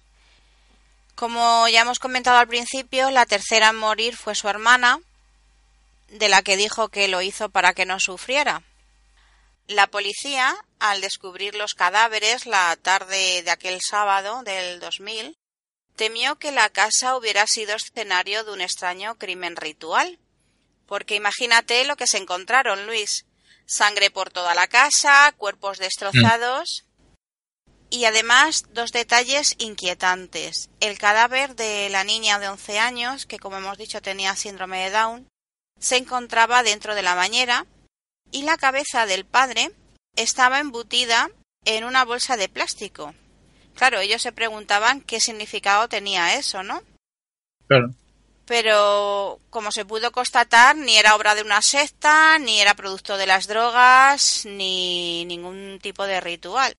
Como 1.19 1.67
ya 1.67 1.81
hemos 1.81 1.99
comentado 1.99 2.37
al 2.37 2.47
principio, 2.47 3.11
la 3.11 3.25
tercera 3.25 3.71
en 3.71 3.75
morir 3.75 4.15
fue 4.15 4.35
su 4.35 4.47
hermana, 4.47 5.01
de 6.07 6.29
la 6.29 6.43
que 6.43 6.55
dijo 6.55 6.87
que 6.87 7.09
lo 7.09 7.21
hizo 7.21 7.49
para 7.49 7.73
que 7.73 7.85
no 7.85 7.99
sufriera. 7.99 8.63
La 9.67 9.87
policía, 9.87 10.55
al 10.79 11.01
descubrir 11.01 11.55
los 11.55 11.73
cadáveres 11.73 12.45
la 12.45 12.73
tarde 12.77 13.43
de 13.43 13.51
aquel 13.51 13.81
sábado 13.81 14.43
del 14.43 14.79
2000, 14.79 15.35
temió 15.97 16.37
que 16.37 16.53
la 16.53 16.69
casa 16.69 17.17
hubiera 17.17 17.47
sido 17.47 17.75
escenario 17.75 18.45
de 18.45 18.53
un 18.53 18.61
extraño 18.61 19.15
crimen 19.15 19.57
ritual. 19.57 20.19
Porque 20.85 21.15
imagínate 21.15 21.83
lo 21.83 21.97
que 21.97 22.07
se 22.07 22.17
encontraron, 22.17 22.85
Luis. 22.85 23.25
Sangre 23.65 24.09
por 24.09 24.31
toda 24.31 24.55
la 24.55 24.67
casa, 24.67 25.33
cuerpos 25.35 25.79
destrozados. 25.79 26.85
Y 27.89 28.05
además, 28.05 28.65
dos 28.71 28.91
detalles 28.91 29.55
inquietantes. 29.57 30.69
El 30.79 30.97
cadáver 30.99 31.55
de 31.55 31.89
la 31.89 32.03
niña 32.03 32.37
de 32.37 32.47
11 32.47 32.79
años, 32.79 33.25
que 33.25 33.39
como 33.39 33.57
hemos 33.57 33.77
dicho 33.77 34.01
tenía 34.01 34.35
síndrome 34.35 34.83
de 34.83 34.91
Down, 34.91 35.27
se 35.79 35.97
encontraba 35.97 36.61
dentro 36.61 36.93
de 36.93 37.01
la 37.01 37.15
bañera 37.15 37.65
y 38.31 38.43
la 38.43 38.57
cabeza 38.57 39.05
del 39.05 39.25
padre 39.25 39.71
estaba 40.15 40.59
embutida 40.59 41.31
en 41.65 41.83
una 41.83 42.05
bolsa 42.05 42.37
de 42.37 42.49
plástico. 42.49 43.13
Claro, 43.75 43.99
ellos 43.99 44.21
se 44.21 44.31
preguntaban 44.31 45.01
qué 45.01 45.19
significado 45.19 45.87
tenía 45.87 46.35
eso, 46.35 46.63
¿no? 46.63 46.83
Claro. 47.67 47.93
Pero, 48.45 49.39
como 49.49 49.71
se 49.71 49.85
pudo 49.85 50.11
constatar, 50.11 50.75
ni 50.75 50.97
era 50.97 51.15
obra 51.15 51.35
de 51.35 51.43
una 51.43 51.61
secta, 51.61 52.39
ni 52.39 52.59
era 52.59 52.73
producto 52.73 53.15
de 53.15 53.27
las 53.27 53.47
drogas, 53.47 54.43
ni 54.45 55.23
ningún 55.25 55.79
tipo 55.81 56.05
de 56.05 56.19
ritual. 56.19 56.75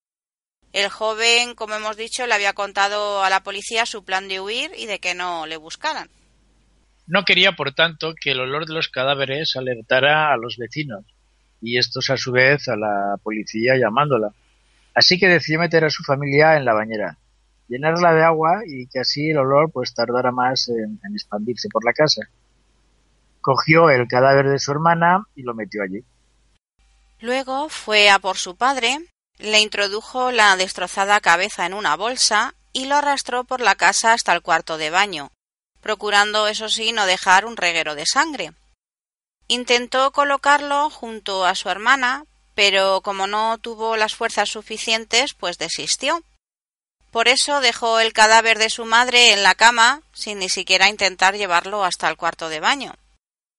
El 0.73 0.89
joven, 0.89 1.55
como 1.55 1.75
hemos 1.75 1.97
dicho, 1.97 2.27
le 2.27 2.35
había 2.35 2.53
contado 2.53 3.25
a 3.25 3.31
la 3.31 3.43
policía 3.43 3.87
su 3.87 4.05
plan 4.05 4.29
de 4.29 4.41
huir 4.41 4.71
y 4.77 4.87
de 4.87 5.01
que 5.01 5.15
no 5.15 5.47
le 5.47 5.57
buscaran. 5.57 6.09
No 7.09 7.25
quería, 7.25 7.53
por 7.53 7.75
tanto, 7.75 8.15
que 8.15 8.31
el 8.31 8.41
olor 8.41 8.67
de 8.67 8.75
los 8.75 8.89
cadáveres 8.89 9.57
alertara 9.57 10.33
a 10.33 10.37
los 10.37 10.57
vecinos, 10.59 11.05
y 11.61 11.77
estos 11.77 12.09
a 12.11 12.17
su 12.17 12.31
vez 12.31 12.69
a 12.69 12.77
la 12.77 13.17
policía 13.21 13.77
llamándola. 13.77 14.33
Así 14.95 15.19
que 15.19 15.27
decidió 15.27 15.59
meter 15.59 15.85
a 15.85 15.91
su 15.91 16.05
familia 16.05 16.57
en 16.57 16.65
la 16.65 16.73
bañera, 16.73 17.19
llenarla 17.67 18.15
de 18.15 18.23
agua 18.23 18.63
y 18.65 18.87
que 18.87 19.01
así 19.01 19.31
el 19.31 19.39
olor 19.39 19.73
pues 19.73 19.93
tardara 19.93 20.31
más 20.31 20.69
en, 20.69 21.01
en 21.05 21.13
expandirse 21.15 21.69
por 21.69 21.85
la 21.85 21.93
casa. 21.93 22.23
Cogió 23.41 23.91
el 23.91 24.07
cadáver 24.07 24.49
de 24.49 24.59
su 24.61 24.71
hermana 24.71 25.25
y 25.35 25.43
lo 25.43 25.55
metió 25.55 25.83
allí. 25.83 26.05
Luego 27.21 27.69
fue 27.69 28.09
a 28.09 28.21
por 28.21 28.37
su 28.37 28.57
padre, 28.57 28.99
le 29.41 29.61
introdujo 29.61 30.31
la 30.31 30.57
destrozada 30.57 31.21
cabeza 31.21 31.67
en 31.67 31.75
una 31.75 31.97
bolsa 31.97 32.55
y 32.73 32.87
lo 32.87 32.97
arrastró 32.97 33.45
por 33.45 33.61
la 33.61 33.75
casa 33.75 34.13
hasta 34.13 34.33
el 34.33 34.43
cuarto 34.43 34.79
de 34.79 34.91
baño, 34.91 35.33
procurando, 35.81 36.47
eso 36.47 36.69
sí, 36.69 36.93
no 36.93 37.07
dejar 37.07 37.47
un 37.47 37.57
reguero 37.57 37.95
de 37.95 38.05
sangre. 38.07 38.53
Intentó 39.49 40.13
colocarlo 40.13 40.91
junto 40.91 41.45
a 41.45 41.55
su 41.55 41.69
hermana, 41.69 42.25
pero 42.55 43.01
como 43.01 43.27
no 43.27 43.59
tuvo 43.59 43.97
las 43.97 44.15
fuerzas 44.15 44.49
suficientes, 44.51 45.35
pues 45.35 45.59
desistió. 45.59 46.23
Por 47.11 47.27
eso 47.27 47.61
dejó 47.61 47.99
el 47.99 48.13
cadáver 48.13 48.59
de 48.59 48.71
su 48.71 48.85
madre 48.85 49.33
en 49.33 49.43
la 49.43 49.57
cama, 49.57 50.03
sin 50.13 50.39
ni 50.39 50.49
siquiera 50.49 50.89
intentar 50.89 51.35
llevarlo 51.35 51.85
hasta 51.85 52.09
el 52.09 52.17
cuarto 52.17 52.49
de 52.49 52.61
baño. 52.61 52.95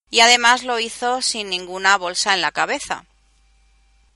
Y 0.10 0.22
además 0.22 0.64
lo 0.64 0.80
hizo 0.80 1.22
sin 1.22 1.50
ninguna 1.50 1.98
bolsa 1.98 2.34
en 2.34 2.42
la 2.42 2.52
cabeza. 2.52 3.06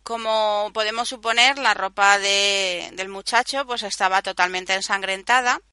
Como 0.06 0.69
podemos 0.72 1.10
suponer, 1.10 1.57
la 1.57 1.73
ropa 1.73 2.19
de, 2.19 2.91
del 2.94 3.10
muchacho 3.10 3.65
pues 3.65 3.82
estaba 3.82 4.22
totalmente 4.22 4.76
ensangrentada, 4.76 5.64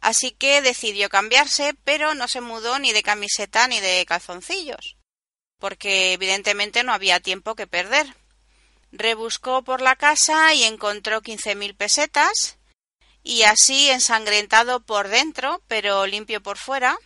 así 0.00 0.30
que 0.30 0.62
decidió 0.62 1.08
cambiarse, 1.08 1.74
pero 1.82 2.14
no 2.14 2.28
se 2.28 2.40
mudó 2.40 2.78
ni 2.78 2.92
de 2.92 3.02
camiseta 3.02 3.66
ni 3.66 3.80
de 3.80 4.06
calzoncillos, 4.06 4.96
porque 5.58 6.12
evidentemente 6.12 6.84
no 6.84 6.92
había 6.92 7.18
tiempo 7.18 7.56
que 7.56 7.66
perder. 7.66 8.06
Rebuscó 8.92 9.64
por 9.64 9.80
la 9.80 9.96
casa 9.96 10.54
y 10.54 10.62
encontró 10.62 11.20
quince 11.20 11.56
mil 11.56 11.74
pesetas, 11.74 12.58
y 13.24 13.42
así 13.42 13.90
ensangrentado 13.90 14.84
por 14.84 15.08
dentro, 15.08 15.64
pero 15.66 16.06
limpio 16.06 16.40
por 16.40 16.58
fuera, 16.58 16.96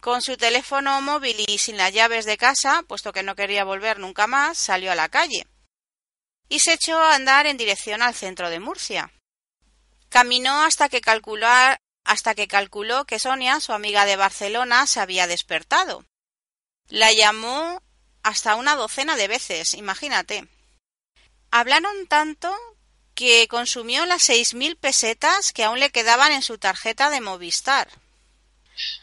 con 0.00 0.20
su 0.20 0.36
teléfono 0.36 1.00
móvil 1.00 1.44
y 1.46 1.58
sin 1.58 1.76
las 1.76 1.92
llaves 1.92 2.24
de 2.24 2.38
casa, 2.38 2.82
puesto 2.88 3.12
que 3.12 3.22
no 3.22 3.36
quería 3.36 3.62
volver 3.62 4.00
nunca 4.00 4.26
más, 4.26 4.58
salió 4.58 4.90
a 4.90 4.96
la 4.96 5.08
calle 5.08 5.46
y 6.50 6.58
se 6.58 6.74
echó 6.74 6.98
a 6.98 7.14
andar 7.14 7.46
en 7.46 7.56
dirección 7.56 8.02
al 8.02 8.14
centro 8.14 8.50
de 8.50 8.60
Murcia. 8.60 9.10
Caminó 10.10 10.64
hasta 10.64 10.88
que 10.88 11.00
calculó, 11.00 11.46
hasta 12.04 12.34
que 12.34 12.48
calculó 12.48 13.06
que 13.06 13.20
Sonia, 13.20 13.60
su 13.60 13.72
amiga 13.72 14.04
de 14.04 14.16
Barcelona, 14.16 14.86
se 14.86 15.00
había 15.00 15.28
despertado. 15.28 16.04
La 16.88 17.12
llamó 17.12 17.80
hasta 18.24 18.56
una 18.56 18.74
docena 18.74 19.16
de 19.16 19.28
veces, 19.28 19.74
imagínate. 19.74 20.48
Hablaron 21.52 22.08
tanto 22.08 22.54
que 23.14 23.46
consumió 23.48 24.04
las 24.04 24.24
seis 24.24 24.52
mil 24.52 24.76
pesetas 24.76 25.52
que 25.52 25.62
aún 25.62 25.78
le 25.78 25.90
quedaban 25.90 26.32
en 26.32 26.42
su 26.42 26.58
tarjeta 26.58 27.10
de 27.10 27.20
Movistar. 27.20 27.88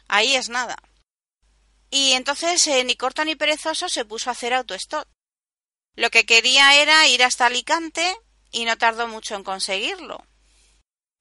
Ahí 0.09 0.35
es 0.35 0.49
nada. 0.49 0.75
Y 1.89 2.11
entonces 2.11 2.67
eh, 2.67 2.83
ni 2.83 2.97
corto 2.97 3.23
ni 3.23 3.35
perezoso 3.35 3.87
se 3.87 4.03
puso 4.03 4.29
a 4.29 4.33
hacer 4.33 4.53
autostop. 4.53 5.07
Lo 5.97 6.11
que 6.11 6.27
quería 6.27 6.79
era 6.79 7.07
ir 7.07 7.23
hasta 7.23 7.47
Alicante 7.47 8.03
y 8.51 8.65
no 8.65 8.77
tardó 8.77 9.07
mucho 9.07 9.35
en 9.35 9.43
conseguirlo. 9.43 10.23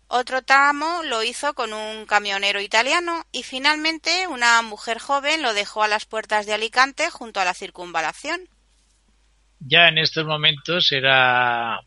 Otro 0.07 0.43
tramo 0.43 1.03
lo 1.03 1.23
hizo 1.23 1.55
con 1.55 1.73
un 1.73 2.05
camionero 2.05 2.61
italiano 2.61 3.25
y 3.33 3.43
finalmente 3.43 4.29
una 4.29 4.61
mujer 4.61 4.99
joven 4.99 5.41
lo 5.41 5.55
dejó 5.55 5.83
a 5.83 5.89
las 5.89 6.05
puertas 6.05 6.45
de 6.45 6.53
Alicante 6.53 7.11
junto 7.11 7.41
a 7.41 7.47
la 7.47 7.55
circunvalación. 7.55 8.43
Ya 9.61 9.89
en 9.89 9.97
estos 9.97 10.27
momentos 10.27 10.93
era 10.93 11.81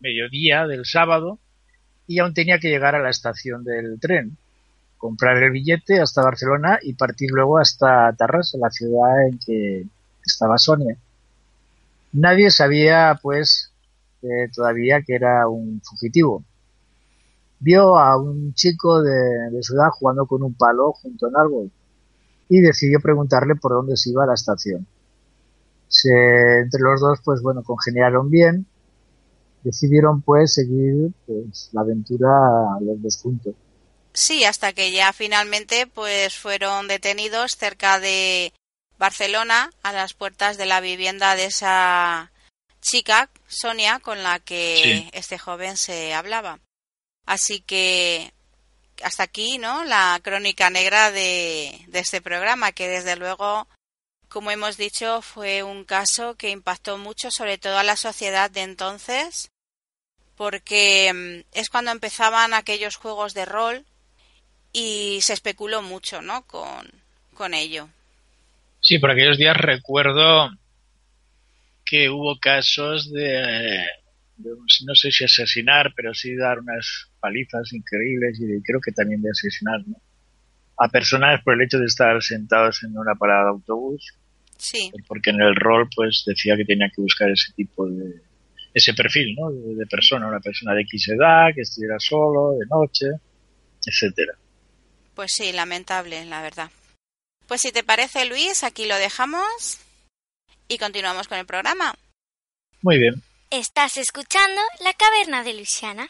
mediodía 0.00 0.66
del 0.66 0.84
sábado 0.84 1.38
y 2.06 2.18
aún 2.18 2.34
tenía 2.34 2.58
que 2.58 2.68
llegar 2.68 2.94
a 2.94 3.02
la 3.02 3.08
estación 3.08 3.64
del 3.64 3.98
tren, 3.98 4.36
comprar 4.98 5.42
el 5.42 5.50
billete 5.50 5.98
hasta 5.98 6.22
Barcelona 6.22 6.78
y 6.82 6.92
partir 6.92 7.30
luego 7.30 7.58
hasta 7.58 8.12
Tarrasa, 8.12 8.58
la 8.58 8.70
ciudad 8.70 9.28
en 9.28 9.38
que 9.38 9.84
estaba 10.22 10.58
Sonia. 10.58 10.94
Nadie 12.14 12.52
sabía, 12.52 13.18
pues, 13.20 13.72
eh, 14.22 14.48
todavía 14.54 15.02
que 15.04 15.16
era 15.16 15.48
un 15.48 15.82
fugitivo. 15.82 16.44
Vio 17.58 17.96
a 17.96 18.16
un 18.16 18.54
chico 18.54 19.02
de, 19.02 19.50
de, 19.50 19.62
su 19.62 19.74
edad 19.74 19.90
jugando 19.90 20.24
con 20.24 20.44
un 20.44 20.54
palo 20.54 20.92
junto 20.92 21.26
a 21.26 21.28
un 21.30 21.36
árbol 21.36 21.72
y 22.48 22.60
decidió 22.60 23.00
preguntarle 23.00 23.56
por 23.56 23.72
dónde 23.72 23.96
se 23.96 24.10
iba 24.10 24.22
a 24.22 24.26
la 24.28 24.34
estación. 24.34 24.86
Se, 25.88 26.60
entre 26.60 26.82
los 26.82 27.00
dos, 27.00 27.18
pues 27.24 27.42
bueno, 27.42 27.64
congeniaron 27.64 28.30
bien. 28.30 28.66
Decidieron, 29.64 30.22
pues, 30.22 30.54
seguir 30.54 31.10
pues, 31.26 31.70
la 31.72 31.80
aventura 31.80 32.28
los 32.80 33.02
dos 33.02 33.16
juntos. 33.16 33.54
Sí, 34.12 34.44
hasta 34.44 34.72
que 34.72 34.92
ya 34.92 35.12
finalmente, 35.12 35.88
pues, 35.92 36.38
fueron 36.38 36.86
detenidos 36.86 37.56
cerca 37.56 37.98
de 37.98 38.52
Barcelona, 38.98 39.70
a 39.82 39.92
las 39.92 40.14
puertas 40.14 40.56
de 40.56 40.66
la 40.66 40.80
vivienda 40.80 41.34
de 41.36 41.46
esa 41.46 42.30
chica, 42.80 43.30
Sonia, 43.48 43.98
con 43.98 44.22
la 44.22 44.38
que 44.40 44.80
Sí. 44.82 45.10
este 45.12 45.38
joven 45.38 45.76
se 45.76 46.14
hablaba. 46.14 46.60
Así 47.26 47.60
que 47.60 48.32
hasta 49.02 49.24
aquí, 49.24 49.58
¿no? 49.58 49.84
La 49.84 50.20
crónica 50.22 50.70
negra 50.70 51.10
de, 51.10 51.80
de 51.88 51.98
este 51.98 52.20
programa, 52.20 52.72
que 52.72 52.88
desde 52.88 53.16
luego, 53.16 53.66
como 54.28 54.50
hemos 54.50 54.76
dicho, 54.76 55.22
fue 55.22 55.62
un 55.62 55.84
caso 55.84 56.36
que 56.36 56.50
impactó 56.50 56.98
mucho, 56.98 57.30
sobre 57.30 57.58
todo 57.58 57.78
a 57.78 57.82
la 57.84 57.96
sociedad 57.96 58.50
de 58.50 58.62
entonces, 58.62 59.50
porque 60.36 61.12
mm, 61.12 61.58
es 61.58 61.68
cuando 61.70 61.90
empezaban 61.90 62.54
aquellos 62.54 62.96
juegos 62.96 63.34
de 63.34 63.44
rol 63.46 63.84
y 64.72 65.20
se 65.22 65.32
especuló 65.32 65.82
mucho, 65.82 66.20
¿no? 66.22 66.46
Con, 66.46 66.90
con 67.34 67.54
ello. 67.54 67.88
Sí, 68.84 68.98
por 68.98 69.10
aquellos 69.10 69.38
días 69.38 69.56
recuerdo 69.56 70.50
que 71.86 72.10
hubo 72.10 72.38
casos 72.38 73.10
de, 73.10 73.86
de, 74.36 74.50
no 74.84 74.94
sé 74.94 75.10
si 75.10 75.24
asesinar, 75.24 75.94
pero 75.96 76.12
sí 76.12 76.36
dar 76.36 76.58
unas 76.58 77.10
palizas 77.18 77.72
increíbles 77.72 78.38
y 78.40 78.44
de- 78.44 78.60
creo 78.62 78.80
que 78.84 78.92
también 78.92 79.22
de 79.22 79.30
asesinar, 79.30 79.80
¿no? 79.86 79.96
A 80.76 80.88
personas 80.88 81.42
por 81.42 81.54
el 81.54 81.62
hecho 81.62 81.78
de 81.78 81.86
estar 81.86 82.22
sentados 82.22 82.82
en 82.84 82.94
una 82.98 83.14
parada 83.14 83.44
de 83.44 83.50
autobús, 83.52 84.18
Sí, 84.58 84.90
porque 85.08 85.30
en 85.30 85.40
el 85.40 85.56
rol 85.56 85.88
pues 85.96 86.22
decía 86.26 86.54
que 86.54 86.66
tenía 86.66 86.90
que 86.94 87.00
buscar 87.00 87.30
ese 87.30 87.54
tipo 87.54 87.88
de, 87.88 88.20
ese 88.74 88.92
perfil, 88.92 89.34
¿no? 89.34 89.50
De, 89.50 89.76
de 89.76 89.86
persona, 89.86 90.28
una 90.28 90.40
persona 90.40 90.74
de 90.74 90.82
X 90.82 91.08
edad, 91.08 91.54
que 91.54 91.62
estuviera 91.62 91.98
solo, 91.98 92.52
de 92.58 92.66
noche, 92.66 93.06
etcétera. 93.86 94.34
Pues 95.14 95.32
sí, 95.32 95.52
lamentable, 95.52 96.22
la 96.26 96.42
verdad. 96.42 96.70
Pues 97.46 97.60
si 97.60 97.72
te 97.72 97.84
parece, 97.84 98.24
Luis, 98.24 98.64
aquí 98.64 98.86
lo 98.86 98.96
dejamos 98.96 99.78
y 100.68 100.78
continuamos 100.78 101.28
con 101.28 101.38
el 101.38 101.46
programa. 101.46 101.94
Muy 102.82 102.98
bien. 102.98 103.22
Estás 103.50 103.96
escuchando 103.96 104.60
La 104.80 104.92
Caverna 104.94 105.44
de 105.44 105.54
Luisiana. 105.54 106.08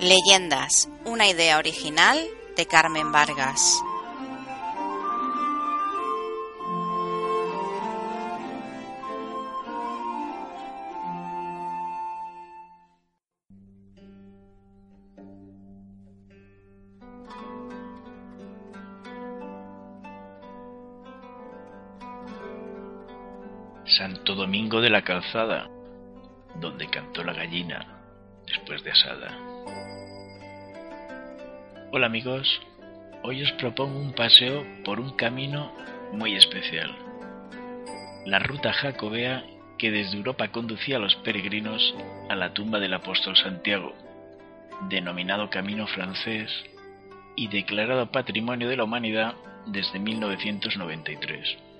Leyendas, 0.00 0.88
una 1.04 1.28
idea 1.28 1.58
original 1.58 2.26
de 2.56 2.66
Carmen 2.66 3.12
Vargas. 3.12 3.80
Santo 23.96 24.34
Domingo 24.34 24.80
de 24.80 24.88
la 24.88 25.02
Calzada, 25.02 25.68
donde 26.58 26.88
cantó 26.88 27.22
la 27.24 27.34
gallina 27.34 28.00
después 28.46 28.82
de 28.84 28.90
asada. 28.90 29.36
Hola 31.92 32.06
amigos, 32.06 32.62
hoy 33.22 33.42
os 33.42 33.52
propongo 33.52 33.98
un 33.98 34.14
paseo 34.14 34.64
por 34.82 34.98
un 34.98 35.14
camino 35.14 35.72
muy 36.12 36.36
especial. 36.36 36.90
La 38.24 38.38
ruta 38.38 38.72
jacobea 38.72 39.44
que 39.76 39.90
desde 39.90 40.16
Europa 40.16 40.48
conducía 40.48 40.96
a 40.96 41.00
los 41.00 41.14
peregrinos 41.16 41.94
a 42.30 42.34
la 42.34 42.54
tumba 42.54 42.78
del 42.78 42.94
apóstol 42.94 43.36
Santiago, 43.36 43.92
denominado 44.88 45.50
Camino 45.50 45.86
francés 45.86 46.50
y 47.36 47.48
declarado 47.48 48.10
Patrimonio 48.10 48.70
de 48.70 48.76
la 48.78 48.84
Humanidad 48.84 49.34
desde 49.66 49.98
1993. 49.98 51.71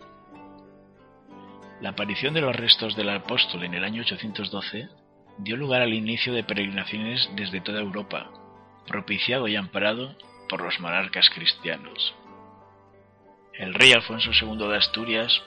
La 1.83 1.89
aparición 1.89 2.33
de 2.33 2.41
los 2.41 2.55
restos 2.55 2.95
del 2.95 3.11
apóstol 3.11 3.65
en 3.65 3.75
el 3.75 3.83
año 3.83 4.03
812 4.03 4.89
dio 5.39 5.57
lugar 5.57 5.83
al 5.83 5.93
inicio 5.93 6.33
de 6.33 6.45
peregrinaciones 6.45 7.29
desde 7.35 7.61
toda 7.61 7.81
Europa, 7.81 8.31
propiciado 8.87 9.49
y 9.49 9.57
amparado 9.57 10.17
por 10.49 10.63
los 10.63 10.79
monarcas 10.79 11.29
cristianos. 11.29 12.15
El 13.55 13.75
rey 13.75 13.93
Alfonso 13.93 14.31
II 14.31 14.69
de 14.69 14.77
Asturias 14.77 15.43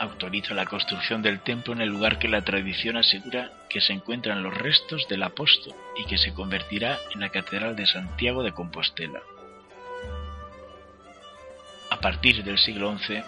autoriza 0.00 0.54
la 0.54 0.64
construcción 0.64 1.20
del 1.20 1.40
templo 1.40 1.74
en 1.74 1.82
el 1.82 1.90
lugar 1.90 2.18
que 2.18 2.28
la 2.28 2.42
tradición 2.42 2.96
asegura 2.96 3.52
que 3.68 3.82
se 3.82 3.92
encuentran 3.92 4.42
los 4.42 4.56
restos 4.56 5.06
del 5.06 5.22
apóstol 5.22 5.74
y 5.98 6.06
que 6.06 6.16
se 6.16 6.32
convertirá 6.32 6.98
en 7.12 7.20
la 7.20 7.28
Catedral 7.28 7.76
de 7.76 7.84
Santiago 7.84 8.42
de 8.42 8.52
Compostela. 8.52 9.20
A 11.90 12.00
partir 12.00 12.42
del 12.42 12.56
siglo 12.56 12.96
XI 12.96 13.22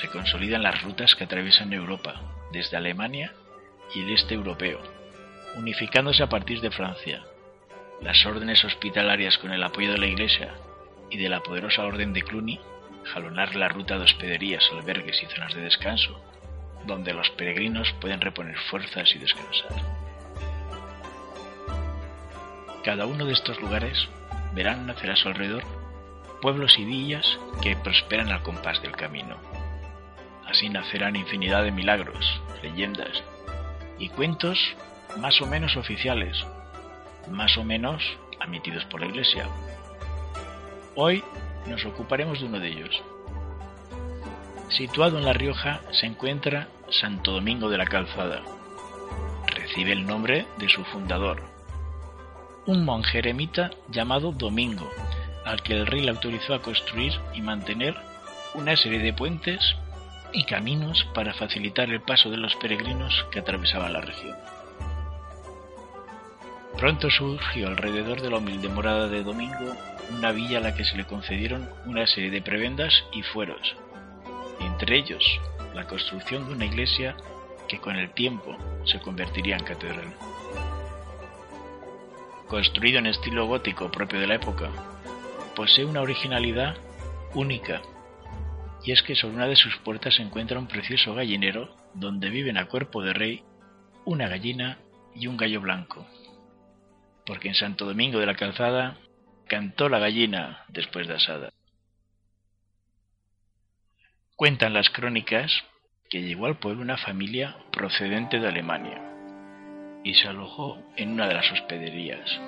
se 0.00 0.08
consolidan 0.08 0.62
las 0.62 0.82
rutas 0.82 1.14
que 1.14 1.24
atraviesan 1.24 1.72
Europa, 1.72 2.20
desde 2.52 2.76
Alemania 2.76 3.32
y 3.94 4.02
el 4.02 4.10
este 4.10 4.34
europeo, 4.34 4.80
unificándose 5.56 6.22
a 6.22 6.28
partir 6.28 6.60
de 6.60 6.70
Francia. 6.70 7.22
Las 8.00 8.24
órdenes 8.26 8.64
hospitalarias 8.64 9.38
con 9.38 9.52
el 9.52 9.62
apoyo 9.62 9.92
de 9.92 9.98
la 9.98 10.06
Iglesia 10.06 10.54
y 11.10 11.18
de 11.18 11.28
la 11.28 11.40
poderosa 11.40 11.84
orden 11.84 12.12
de 12.12 12.22
Cluny 12.22 12.60
jalonar 13.04 13.54
la 13.54 13.68
ruta 13.68 13.98
de 13.98 14.04
hospederías, 14.04 14.68
albergues 14.72 15.22
y 15.22 15.26
zonas 15.26 15.54
de 15.54 15.62
descanso, 15.62 16.20
donde 16.86 17.12
los 17.12 17.30
peregrinos 17.30 17.92
pueden 18.00 18.20
reponer 18.20 18.58
fuerzas 18.70 19.14
y 19.14 19.18
descansar. 19.18 19.72
Cada 22.82 23.06
uno 23.06 23.24
de 23.24 23.32
estos 23.32 23.60
lugares 23.60 24.08
verán 24.54 24.86
nacer 24.86 25.10
a 25.10 25.16
su 25.16 25.28
alrededor 25.28 25.64
pueblos 26.44 26.78
y 26.78 26.84
villas 26.84 27.38
que 27.62 27.74
prosperan 27.74 28.30
al 28.30 28.42
compás 28.42 28.82
del 28.82 28.92
camino. 28.92 29.53
Así 30.48 30.68
nacerán 30.68 31.16
infinidad 31.16 31.64
de 31.64 31.72
milagros, 31.72 32.40
leyendas 32.62 33.22
y 33.98 34.08
cuentos 34.08 34.58
más 35.18 35.40
o 35.40 35.46
menos 35.46 35.76
oficiales, 35.76 36.44
más 37.30 37.56
o 37.56 37.64
menos 37.64 38.02
admitidos 38.40 38.84
por 38.86 39.00
la 39.00 39.06
Iglesia. 39.06 39.48
Hoy 40.96 41.24
nos 41.66 41.84
ocuparemos 41.84 42.40
de 42.40 42.46
uno 42.46 42.60
de 42.60 42.68
ellos. 42.68 43.02
Situado 44.68 45.18
en 45.18 45.24
La 45.24 45.32
Rioja 45.32 45.80
se 45.92 46.06
encuentra 46.06 46.68
Santo 46.90 47.32
Domingo 47.32 47.68
de 47.68 47.78
la 47.78 47.86
Calzada. 47.86 48.42
Recibe 49.46 49.92
el 49.92 50.06
nombre 50.06 50.46
de 50.58 50.68
su 50.68 50.84
fundador, 50.84 51.42
un 52.66 52.84
monje 52.84 53.18
eremita 53.18 53.70
llamado 53.88 54.32
Domingo, 54.32 54.90
al 55.44 55.62
que 55.62 55.74
el 55.74 55.86
rey 55.86 56.02
le 56.02 56.10
autorizó 56.10 56.54
a 56.54 56.62
construir 56.62 57.12
y 57.34 57.42
mantener 57.42 57.94
una 58.54 58.76
serie 58.76 59.00
de 59.00 59.12
puentes 59.12 59.76
y 60.34 60.44
caminos 60.44 61.06
para 61.14 61.32
facilitar 61.32 61.88
el 61.90 62.02
paso 62.02 62.28
de 62.30 62.36
los 62.36 62.54
peregrinos 62.56 63.26
que 63.30 63.38
atravesaban 63.38 63.92
la 63.92 64.00
región. 64.00 64.36
Pronto 66.76 67.08
surgió 67.08 67.68
alrededor 67.68 68.20
de 68.20 68.30
la 68.30 68.38
humilde 68.38 68.68
morada 68.68 69.08
de 69.08 69.22
Domingo 69.22 69.76
una 70.10 70.32
villa 70.32 70.58
a 70.58 70.60
la 70.60 70.74
que 70.74 70.84
se 70.84 70.96
le 70.96 71.06
concedieron 71.06 71.70
una 71.86 72.06
serie 72.06 72.30
de 72.30 72.42
prebendas 72.42 72.92
y 73.12 73.22
fueros, 73.22 73.76
entre 74.60 74.98
ellos 74.98 75.40
la 75.72 75.86
construcción 75.86 76.46
de 76.46 76.54
una 76.54 76.66
iglesia 76.66 77.16
que 77.68 77.78
con 77.78 77.96
el 77.96 78.10
tiempo 78.10 78.56
se 78.84 79.00
convertiría 79.00 79.56
en 79.56 79.64
catedral. 79.64 80.14
Construido 82.48 82.98
en 82.98 83.06
estilo 83.06 83.46
gótico 83.46 83.90
propio 83.90 84.20
de 84.20 84.26
la 84.26 84.34
época, 84.34 84.68
posee 85.56 85.84
una 85.84 86.02
originalidad 86.02 86.76
única, 87.34 87.80
y 88.84 88.92
es 88.92 89.02
que 89.02 89.16
sobre 89.16 89.36
una 89.36 89.46
de 89.46 89.56
sus 89.56 89.76
puertas 89.78 90.14
se 90.14 90.22
encuentra 90.22 90.58
un 90.58 90.68
precioso 90.68 91.14
gallinero 91.14 91.74
donde 91.94 92.28
viven 92.28 92.58
a 92.58 92.66
cuerpo 92.66 93.02
de 93.02 93.14
rey 93.14 93.42
una 94.04 94.28
gallina 94.28 94.78
y 95.14 95.26
un 95.26 95.38
gallo 95.38 95.60
blanco, 95.62 96.06
porque 97.24 97.48
en 97.48 97.54
Santo 97.54 97.86
Domingo 97.86 98.18
de 98.18 98.26
la 98.26 98.34
Calzada 98.34 98.98
cantó 99.48 99.88
la 99.88 99.98
gallina 99.98 100.64
después 100.68 101.08
de 101.08 101.14
asada. 101.14 101.50
Cuentan 104.36 104.74
las 104.74 104.90
crónicas 104.90 105.50
que 106.10 106.20
llegó 106.20 106.46
al 106.46 106.58
pueblo 106.58 106.82
una 106.82 106.98
familia 106.98 107.56
procedente 107.72 108.38
de 108.38 108.48
Alemania 108.48 109.00
y 110.04 110.14
se 110.14 110.28
alojó 110.28 110.78
en 110.96 111.12
una 111.12 111.26
de 111.26 111.34
las 111.34 111.50
hospederías. 111.50 112.40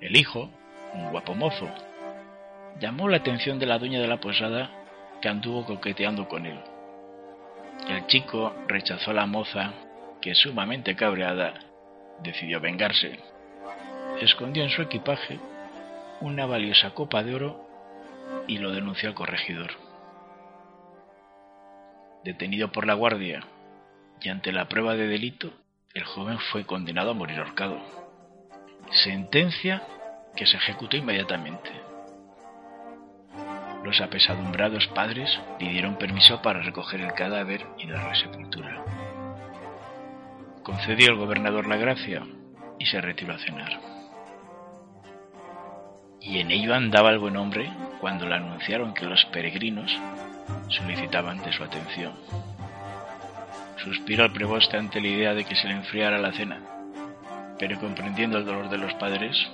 El 0.00 0.16
hijo, 0.16 0.50
un 0.94 1.10
guapo 1.10 1.34
mozo, 1.34 1.68
llamó 2.78 3.08
la 3.08 3.16
atención 3.16 3.58
de 3.58 3.66
la 3.66 3.78
dueña 3.78 4.00
de 4.00 4.06
la 4.06 4.20
posada 4.20 4.85
que 5.20 5.28
anduvo 5.28 5.64
coqueteando 5.64 6.28
con 6.28 6.46
él. 6.46 6.58
El 7.88 8.06
chico 8.06 8.54
rechazó 8.66 9.10
a 9.10 9.14
la 9.14 9.26
moza 9.26 9.72
que 10.20 10.34
sumamente 10.34 10.96
cabreada 10.96 11.54
decidió 12.22 12.60
vengarse. 12.60 13.18
Escondió 14.20 14.64
en 14.64 14.70
su 14.70 14.82
equipaje 14.82 15.38
una 16.20 16.46
valiosa 16.46 16.90
copa 16.90 17.22
de 17.22 17.34
oro 17.34 17.68
y 18.46 18.58
lo 18.58 18.72
denunció 18.72 19.08
al 19.08 19.14
corregidor. 19.14 19.70
Detenido 22.24 22.72
por 22.72 22.86
la 22.86 22.94
guardia 22.94 23.44
y 24.20 24.28
ante 24.28 24.52
la 24.52 24.68
prueba 24.68 24.94
de 24.94 25.06
delito, 25.06 25.52
el 25.94 26.04
joven 26.04 26.38
fue 26.50 26.64
condenado 26.64 27.10
a 27.10 27.14
morir 27.14 27.38
ahorcado. 27.38 27.78
Sentencia 28.90 29.82
que 30.34 30.46
se 30.46 30.56
ejecutó 30.56 30.96
inmediatamente. 30.96 31.85
Los 33.86 34.00
apesadumbrados 34.00 34.88
padres 34.88 35.30
pidieron 35.60 35.94
permiso 35.94 36.42
para 36.42 36.60
recoger 36.60 37.00
el 37.02 37.12
cadáver 37.12 37.64
y 37.78 37.86
darle 37.86 38.16
sepultura. 38.16 38.84
Concedió 40.64 41.12
el 41.12 41.16
gobernador 41.16 41.68
la 41.68 41.76
gracia 41.76 42.26
y 42.80 42.86
se 42.86 43.00
retiró 43.00 43.34
a 43.34 43.38
cenar. 43.38 43.78
Y 46.20 46.40
en 46.40 46.50
ello 46.50 46.74
andaba 46.74 47.10
el 47.10 47.20
buen 47.20 47.36
hombre 47.36 47.70
cuando 48.00 48.26
le 48.26 48.34
anunciaron 48.34 48.92
que 48.92 49.04
los 49.06 49.24
peregrinos 49.26 49.96
solicitaban 50.66 51.40
de 51.44 51.52
su 51.52 51.62
atención. 51.62 52.12
Suspiró 53.84 54.24
el 54.24 54.32
preboste 54.32 54.78
ante 54.78 55.00
la 55.00 55.06
idea 55.06 55.32
de 55.32 55.44
que 55.44 55.54
se 55.54 55.68
le 55.68 55.74
enfriara 55.74 56.18
la 56.18 56.32
cena, 56.32 56.60
pero 57.56 57.78
comprendiendo 57.78 58.38
el 58.38 58.46
dolor 58.46 58.68
de 58.68 58.78
los 58.78 58.92
padres, 58.94 59.46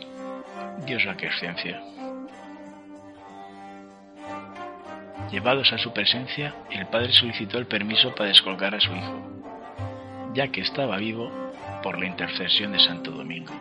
dio 0.87 0.99
su 0.99 1.11
aquiescencia. 1.11 1.83
Llevados 5.33 5.73
a 5.73 5.79
su 5.79 5.95
presencia, 5.95 6.55
el 6.71 6.87
padre 6.89 7.11
solicitó 7.11 7.57
el 7.57 7.67
permiso 7.67 8.15
para 8.15 8.29
descolgar 8.29 8.75
a 8.75 8.81
su 8.81 8.95
hijo, 8.95 9.19
ya 10.35 10.49
que 10.49 10.61
estaba 10.61 10.99
vivo 10.99 11.33
por 11.83 11.99
la 11.99 12.05
intercesión 12.05 12.73
de 12.73 12.79
Santo 12.79 13.11
Domingo. 13.13 13.55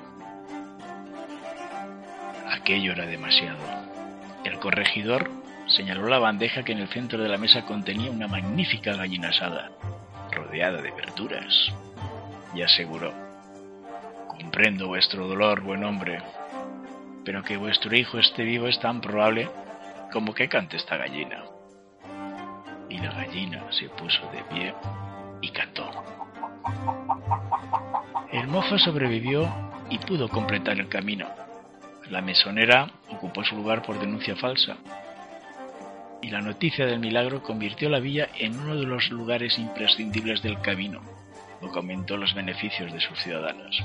Aquello 2.49 2.91
era 2.91 3.05
demasiado. 3.05 3.57
El 4.43 4.59
corregidor 4.59 5.31
señaló 5.67 6.09
la 6.09 6.19
bandeja 6.19 6.63
que 6.63 6.73
en 6.73 6.79
el 6.79 6.89
centro 6.89 7.23
de 7.23 7.29
la 7.29 7.37
mesa 7.37 7.63
contenía 7.63 8.11
una 8.11 8.27
magnífica 8.27 8.97
gallina 8.97 9.29
asada, 9.29 9.71
rodeada 10.29 10.81
de 10.81 10.91
verduras, 10.91 11.71
y 12.53 12.63
aseguró 12.63 13.13
Comprendo 14.27 14.87
vuestro 14.87 15.25
dolor, 15.25 15.61
buen 15.61 15.85
hombre, 15.85 16.21
pero 17.23 17.43
que 17.43 17.55
vuestro 17.55 17.95
hijo 17.95 18.19
esté 18.19 18.43
vivo 18.43 18.67
es 18.67 18.77
tan 18.81 18.99
probable 18.99 19.47
como 20.11 20.33
que 20.33 20.49
cante 20.49 20.75
esta 20.75 20.97
gallina. 20.97 21.50
Y 22.91 22.97
la 22.97 23.13
gallina 23.13 23.63
se 23.71 23.87
puso 23.87 24.21
de 24.33 24.43
pie 24.53 24.73
y 25.41 25.49
cantó. 25.51 25.89
El 28.33 28.47
mozo 28.49 28.77
sobrevivió 28.77 29.49
y 29.89 29.97
pudo 29.97 30.27
completar 30.27 30.77
el 30.77 30.89
camino. 30.89 31.25
La 32.09 32.21
mesonera 32.21 32.91
ocupó 33.09 33.45
su 33.45 33.55
lugar 33.55 33.81
por 33.81 33.97
denuncia 33.97 34.35
falsa. 34.35 34.75
Y 36.21 36.31
la 36.31 36.41
noticia 36.41 36.85
del 36.85 36.99
milagro 36.99 37.41
convirtió 37.41 37.89
la 37.89 38.01
villa 38.01 38.27
en 38.37 38.59
uno 38.59 38.75
de 38.75 38.85
los 38.85 39.09
lugares 39.09 39.57
imprescindibles 39.57 40.41
del 40.41 40.59
camino, 40.59 40.99
lo 41.61 41.71
que 41.71 41.79
aumentó 41.79 42.17
los 42.17 42.33
beneficios 42.33 42.91
de 42.91 42.99
sus 42.99 43.17
ciudadanos. 43.19 43.81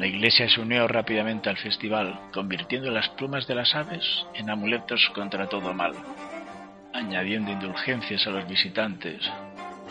La 0.00 0.06
iglesia 0.06 0.48
se 0.48 0.62
unió 0.62 0.88
rápidamente 0.88 1.50
al 1.50 1.58
festival, 1.58 2.18
convirtiendo 2.32 2.90
las 2.90 3.10
plumas 3.10 3.46
de 3.46 3.54
las 3.54 3.74
aves 3.74 4.02
en 4.32 4.48
amuletos 4.48 5.10
contra 5.14 5.46
todo 5.46 5.74
mal, 5.74 5.92
añadiendo 6.94 7.52
indulgencias 7.52 8.26
a 8.26 8.30
los 8.30 8.48
visitantes 8.48 9.30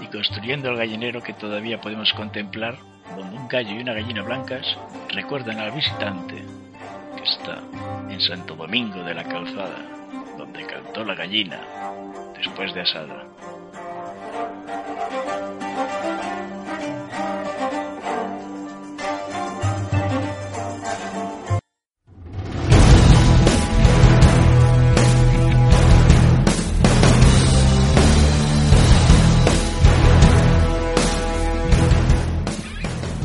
y 0.02 0.08
construyendo 0.08 0.72
el 0.72 0.78
gallinero 0.78 1.22
que 1.22 1.34
todavía 1.34 1.80
podemos 1.80 2.12
contemplar, 2.14 2.80
donde 3.16 3.38
un 3.38 3.48
gallo 3.48 3.70
y 3.76 3.84
una 3.84 3.94
gallina 3.94 4.24
blancas 4.24 4.66
recuerdan 5.10 5.60
al 5.60 5.74
visitante 5.74 6.44
que 7.16 7.24
está 7.24 7.62
en 8.10 8.20
Santo 8.20 8.56
Domingo 8.56 9.04
de 9.04 9.14
la 9.14 9.26
Calzada, 9.26 9.78
donde 10.40 10.66
cantó 10.66 11.06
la 11.06 11.14
gallina 11.14 11.60
después 12.36 12.74
de 12.74 12.82
asada. 12.82 13.28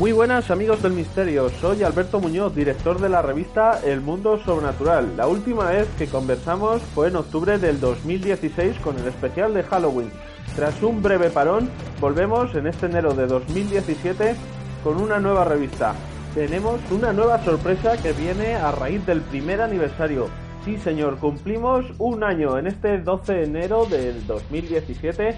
Muy 0.05 0.11
buenas 0.11 0.51
amigos 0.51 0.83
del 0.83 0.93
misterio, 0.93 1.49
soy 1.49 1.81
Alberto 1.81 2.19
Muñoz, 2.19 2.53
director 2.53 3.01
de 3.01 3.09
la 3.09 3.23
revista 3.23 3.79
El 3.83 4.01
Mundo 4.01 4.37
Sobrenatural. 4.37 5.17
La 5.17 5.25
última 5.25 5.71
vez 5.71 5.87
que 5.97 6.05
conversamos 6.05 6.83
fue 6.93 7.07
en 7.07 7.15
octubre 7.15 7.57
del 7.57 7.79
2016 7.79 8.77
con 8.83 8.99
el 8.99 9.07
especial 9.07 9.55
de 9.55 9.63
Halloween. 9.63 10.11
Tras 10.55 10.83
un 10.83 11.01
breve 11.01 11.31
parón, 11.31 11.71
volvemos 11.99 12.53
en 12.53 12.67
este 12.67 12.85
enero 12.85 13.15
de 13.15 13.25
2017 13.25 14.35
con 14.83 15.01
una 15.01 15.19
nueva 15.19 15.43
revista. 15.43 15.95
Tenemos 16.35 16.79
una 16.91 17.11
nueva 17.11 17.43
sorpresa 17.43 17.97
que 17.97 18.13
viene 18.13 18.53
a 18.53 18.71
raíz 18.71 19.03
del 19.07 19.21
primer 19.21 19.59
aniversario. 19.59 20.27
Sí 20.65 20.77
señor, 20.77 21.17
cumplimos 21.17 21.83
un 21.97 22.23
año 22.23 22.59
en 22.59 22.67
este 22.67 22.99
12 22.99 23.33
de 23.33 23.43
enero 23.45 23.87
del 23.87 24.27
2017 24.27 25.35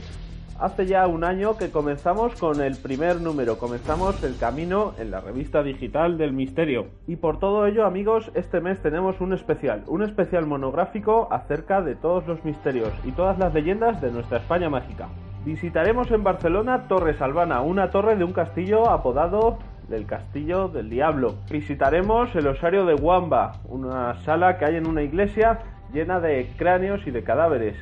Hace 0.60 0.88
ya 0.88 1.06
un 1.06 1.24
año 1.24 1.56
que 1.56 1.70
comenzamos 1.70 2.34
con 2.34 2.62
el 2.62 2.78
primer 2.78 3.22
número, 3.22 3.60
comenzamos 3.60 4.24
el 4.24 4.38
camino 4.38 4.96
en 4.98 5.12
la 5.12 5.22
revista 5.22 5.62
digital 5.62 6.18
del 6.18 6.34
misterio. 6.34 6.88
Y 7.06 7.18
por 7.18 7.38
todo 7.38 7.68
ello, 7.68 7.86
amigos, 7.86 8.32
este 8.34 8.60
mes 8.60 8.82
tenemos 8.82 9.22
un 9.22 9.34
especial, 9.34 9.84
un 9.86 10.02
especial 10.02 10.48
monográfico 10.48 11.28
acerca 11.30 11.84
de 11.84 11.94
todos 11.94 12.26
los 12.26 12.44
misterios 12.44 12.92
y 13.06 13.12
todas 13.12 13.38
las 13.38 13.54
leyendas 13.54 14.02
de 14.02 14.12
nuestra 14.12 14.40
España 14.40 14.68
mágica. 14.68 15.10
Visitaremos 15.46 16.10
en 16.10 16.24
Barcelona 16.24 16.88
Torre 16.88 17.14
Salvana, 17.14 17.62
una 17.62 17.92
torre 17.92 18.16
de 18.16 18.24
un 18.24 18.34
castillo 18.34 18.90
apodado 18.90 19.60
del 19.88 20.08
Castillo 20.08 20.70
del 20.70 20.90
Diablo. 20.90 21.36
Visitaremos 21.52 22.36
el 22.36 22.48
Osario 22.48 22.88
de 22.88 22.96
Wamba, 22.96 23.62
una 23.70 24.16
sala 24.24 24.58
que 24.58 24.66
hay 24.66 24.78
en 24.78 24.88
una 24.88 25.04
iglesia 25.04 25.60
llena 25.94 26.20
de 26.20 26.50
cráneos 26.58 27.06
y 27.06 27.12
de 27.12 27.24
cadáveres. 27.24 27.78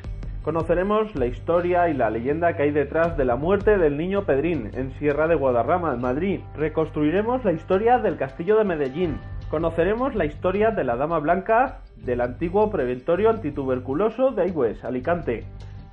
Conoceremos 0.46 1.16
la 1.16 1.26
historia 1.26 1.88
y 1.88 1.94
la 1.94 2.08
leyenda 2.08 2.54
que 2.54 2.62
hay 2.62 2.70
detrás 2.70 3.16
de 3.16 3.24
la 3.24 3.34
muerte 3.34 3.78
del 3.78 3.96
niño 3.96 4.26
Pedrín 4.26 4.70
en 4.74 4.92
Sierra 4.92 5.26
de 5.26 5.34
Guadarrama, 5.34 5.92
en 5.92 6.00
Madrid. 6.00 6.40
Reconstruiremos 6.54 7.44
la 7.44 7.50
historia 7.50 7.98
del 7.98 8.16
castillo 8.16 8.56
de 8.56 8.62
Medellín. 8.62 9.18
Conoceremos 9.50 10.14
la 10.14 10.24
historia 10.24 10.70
de 10.70 10.84
la 10.84 10.94
Dama 10.94 11.18
Blanca 11.18 11.80
del 11.96 12.20
antiguo 12.20 12.70
preventorio 12.70 13.30
antituberculoso 13.30 14.30
de 14.30 14.42
Aigües, 14.42 14.84
Alicante. 14.84 15.42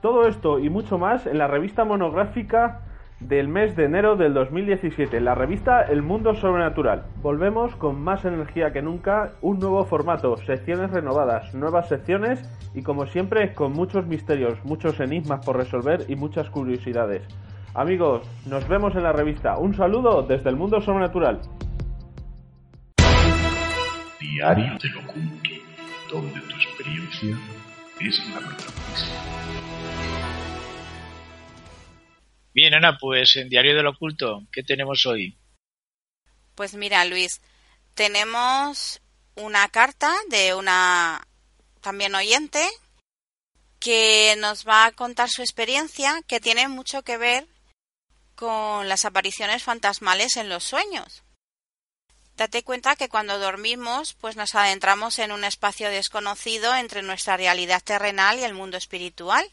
Todo 0.03 0.27
esto 0.27 0.59
y 0.59 0.69
mucho 0.69 0.99
más 0.99 1.25
en 1.25 1.39
la 1.39 1.47
revista 1.47 1.83
monográfica 1.83 2.81
del 3.27 3.47
mes 3.47 3.75
de 3.75 3.85
enero 3.85 4.15
del 4.15 4.33
2017, 4.33 5.21
la 5.21 5.35
revista 5.35 5.81
El 5.81 6.01
Mundo 6.01 6.35
Sobrenatural. 6.35 7.03
Volvemos 7.21 7.75
con 7.77 8.01
más 8.01 8.25
energía 8.25 8.73
que 8.73 8.81
nunca, 8.81 9.33
un 9.41 9.59
nuevo 9.59 9.85
formato, 9.85 10.35
secciones 10.37 10.91
renovadas, 10.91 11.53
nuevas 11.53 11.87
secciones 11.87 12.41
y 12.73 12.81
como 12.81 13.05
siempre 13.05 13.53
con 13.53 13.71
muchos 13.71 14.05
misterios, 14.07 14.63
muchos 14.65 14.99
enigmas 14.99 15.45
por 15.45 15.57
resolver 15.57 16.05
y 16.09 16.15
muchas 16.15 16.49
curiosidades. 16.49 17.23
Amigos, 17.73 18.27
nos 18.45 18.67
vemos 18.67 18.95
en 18.95 19.03
la 19.03 19.13
revista. 19.13 19.57
Un 19.57 19.73
saludo 19.73 20.23
desde 20.23 20.49
el 20.49 20.55
Mundo 20.55 20.81
Sobrenatural. 20.81 21.39
Diario 24.19 24.77
del 24.81 24.97
Oculto, 24.97 25.49
donde 26.11 26.39
tu 26.41 26.55
experiencia 26.55 27.37
es 27.99 28.29
la 28.29 28.39
protagonista. 28.39 30.02
Bien, 32.53 32.73
Ana, 32.73 32.97
pues 32.99 33.35
en 33.35 33.49
Diario 33.49 33.75
del 33.75 33.87
Oculto, 33.87 34.43
¿qué 34.51 34.61
tenemos 34.63 35.05
hoy? 35.05 35.35
Pues 36.55 36.75
mira, 36.75 37.03
Luis, 37.05 37.41
tenemos 37.95 39.01
una 39.35 39.67
carta 39.69 40.13
de 40.29 40.53
una 40.53 41.27
también 41.81 42.13
oyente 42.13 42.63
que 43.79 44.35
nos 44.37 44.67
va 44.67 44.85
a 44.85 44.91
contar 44.91 45.29
su 45.29 45.41
experiencia 45.41 46.21
que 46.27 46.39
tiene 46.39 46.67
mucho 46.67 47.01
que 47.01 47.17
ver 47.17 47.47
con 48.35 48.87
las 48.87 49.05
apariciones 49.05 49.63
fantasmales 49.63 50.37
en 50.37 50.47
los 50.47 50.63
sueños. 50.63 51.23
Date 52.37 52.63
cuenta 52.63 52.95
que 52.95 53.09
cuando 53.09 53.37
dormimos, 53.39 54.13
pues 54.13 54.35
nos 54.35 54.55
adentramos 54.55 55.19
en 55.19 55.31
un 55.31 55.43
espacio 55.43 55.89
desconocido 55.89 56.73
entre 56.75 57.01
nuestra 57.01 57.37
realidad 57.37 57.81
terrenal 57.83 58.39
y 58.39 58.43
el 58.43 58.53
mundo 58.53 58.77
espiritual. 58.77 59.45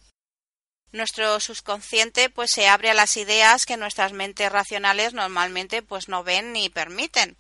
Nuestro 0.93 1.39
subconsciente 1.39 2.31
pues 2.31 2.51
se 2.53 2.69
abre 2.69 2.91
a 2.91 2.95
las 2.95 3.17
ideas 3.17 3.65
que 3.65 3.77
nuestras 3.77 4.13
mentes 4.13 4.51
racionales 4.51 5.15
normalmente 5.15 5.83
pues 5.83 6.09
no 6.09 6.25
ven 6.25 6.53
ni 6.53 6.69
permiten. 6.69 7.39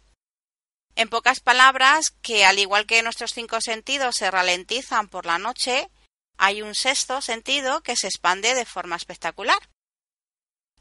En 0.94 1.08
pocas 1.08 1.40
palabras, 1.40 2.10
que 2.22 2.44
al 2.44 2.58
igual 2.58 2.86
que 2.86 3.02
nuestros 3.02 3.32
cinco 3.32 3.60
sentidos 3.60 4.16
se 4.16 4.30
ralentizan 4.30 5.08
por 5.08 5.26
la 5.26 5.38
noche, 5.38 5.90
hay 6.36 6.62
un 6.62 6.74
sexto 6.74 7.20
sentido 7.22 7.82
que 7.82 7.96
se 7.96 8.06
expande 8.06 8.54
de 8.54 8.64
forma 8.64 8.96
espectacular. 8.96 9.58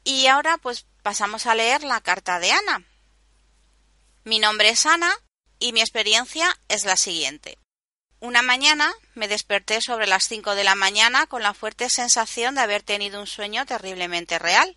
Y 0.04 0.26
ahora 0.26 0.58
pues 0.58 0.86
pasamos 1.02 1.46
a 1.46 1.54
leer 1.54 1.82
la 1.82 2.00
carta 2.00 2.38
de 2.38 2.52
Ana. 2.52 2.84
Mi 4.24 4.38
nombre 4.38 4.70
es 4.70 4.86
Ana 4.86 5.12
y 5.58 5.72
mi 5.72 5.80
experiencia 5.80 6.58
es 6.68 6.84
la 6.84 6.96
siguiente. 6.96 7.58
Una 8.20 8.42
mañana 8.42 8.92
me 9.14 9.28
desperté 9.28 9.80
sobre 9.80 10.06
las 10.06 10.28
cinco 10.28 10.54
de 10.54 10.62
la 10.62 10.74
mañana 10.74 11.26
con 11.26 11.42
la 11.42 11.54
fuerte 11.54 11.88
sensación 11.88 12.54
de 12.54 12.60
haber 12.60 12.82
tenido 12.82 13.18
un 13.18 13.26
sueño 13.26 13.64
terriblemente 13.64 14.38
real. 14.38 14.76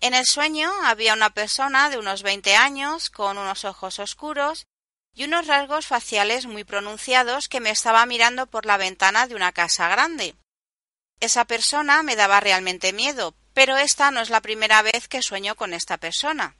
En 0.00 0.12
el 0.12 0.26
sueño 0.26 0.70
había 0.84 1.14
una 1.14 1.30
persona 1.30 1.88
de 1.88 1.96
unos 1.96 2.22
veinte 2.22 2.54
años, 2.54 3.08
con 3.08 3.38
unos 3.38 3.64
ojos 3.64 3.98
oscuros 3.98 4.66
y 5.14 5.24
unos 5.24 5.46
rasgos 5.46 5.86
faciales 5.86 6.44
muy 6.44 6.64
pronunciados 6.64 7.48
que 7.48 7.60
me 7.60 7.70
estaba 7.70 8.04
mirando 8.04 8.46
por 8.46 8.66
la 8.66 8.76
ventana 8.76 9.26
de 9.26 9.34
una 9.34 9.52
casa 9.52 9.88
grande. 9.88 10.34
Esa 11.18 11.46
persona 11.46 12.02
me 12.02 12.14
daba 12.14 12.40
realmente 12.40 12.92
miedo, 12.92 13.34
pero 13.54 13.78
esta 13.78 14.10
no 14.10 14.20
es 14.20 14.28
la 14.28 14.42
primera 14.42 14.82
vez 14.82 15.08
que 15.08 15.22
sueño 15.22 15.54
con 15.54 15.72
esta 15.72 15.96
persona. 15.96 16.56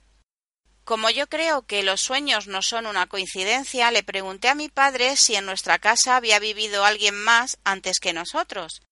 Como 0.87 1.11
yo 1.11 1.27
creo 1.27 1.67
que 1.67 1.83
los 1.83 2.01
sueños 2.01 2.47
no 2.47 2.63
son 2.63 2.87
una 2.87 3.09
coincidencia, 3.09 3.91
le 3.91 4.05
pregunté 4.05 4.49
a 4.49 4.55
mi 4.55 4.69
padre 4.69 5.17
si 5.17 5.35
en 5.35 5.45
nuestra 5.45 5.81
casa 5.81 6.15
había 6.15 6.39
vivido 6.39 6.85
alguien 6.85 7.21
más 7.25 7.59
antes 7.65 7.99
que 7.99 8.13
nosotros. 8.13 8.83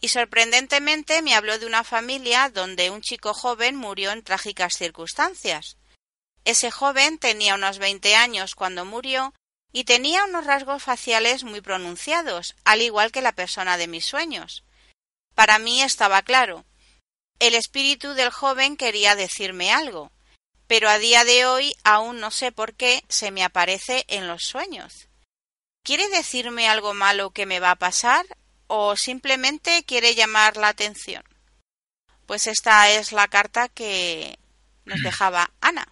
Y 0.00 0.10
sorprendentemente 0.10 1.22
me 1.22 1.34
habló 1.34 1.58
de 1.58 1.66
una 1.66 1.82
familia 1.82 2.50
donde 2.50 2.90
un 2.90 3.00
chico 3.00 3.34
joven 3.34 3.74
murió 3.74 4.12
en 4.12 4.22
trágicas 4.22 4.74
circunstancias. 4.74 5.76
Ese 6.44 6.70
joven 6.70 7.18
tenía 7.18 7.56
unos 7.56 7.80
veinte 7.80 8.14
años 8.14 8.54
cuando 8.54 8.84
murió 8.84 9.34
y 9.72 9.82
tenía 9.82 10.26
unos 10.26 10.46
rasgos 10.46 10.84
faciales 10.84 11.42
muy 11.42 11.60
pronunciados, 11.60 12.54
al 12.64 12.80
igual 12.80 13.10
que 13.10 13.22
la 13.22 13.32
persona 13.32 13.76
de 13.76 13.88
mis 13.88 14.06
sueños. 14.06 14.62
Para 15.34 15.58
mí 15.58 15.82
estaba 15.82 16.22
claro. 16.22 16.64
El 17.40 17.56
espíritu 17.56 18.14
del 18.14 18.30
joven 18.30 18.76
quería 18.76 19.16
decirme 19.16 19.72
algo 19.72 20.12
pero 20.70 20.88
a 20.88 21.00
día 21.00 21.24
de 21.24 21.46
hoy 21.46 21.74
aún 21.82 22.20
no 22.20 22.30
sé 22.30 22.52
por 22.52 22.74
qué 22.74 23.02
se 23.08 23.32
me 23.32 23.42
aparece 23.42 24.04
en 24.06 24.28
los 24.28 24.44
sueños. 24.44 25.08
¿quiere 25.82 26.08
decirme 26.10 26.68
algo 26.68 26.94
malo 26.94 27.30
que 27.30 27.44
me 27.44 27.58
va 27.58 27.72
a 27.72 27.76
pasar 27.76 28.24
o 28.68 28.94
simplemente 28.94 29.82
quiere 29.84 30.14
llamar 30.14 30.56
la 30.56 30.68
atención? 30.68 31.24
Pues 32.26 32.46
esta 32.46 32.88
es 32.88 33.10
la 33.12 33.26
carta 33.26 33.66
que 33.66 34.38
nos 34.84 35.02
dejaba 35.02 35.50
Ana. 35.60 35.88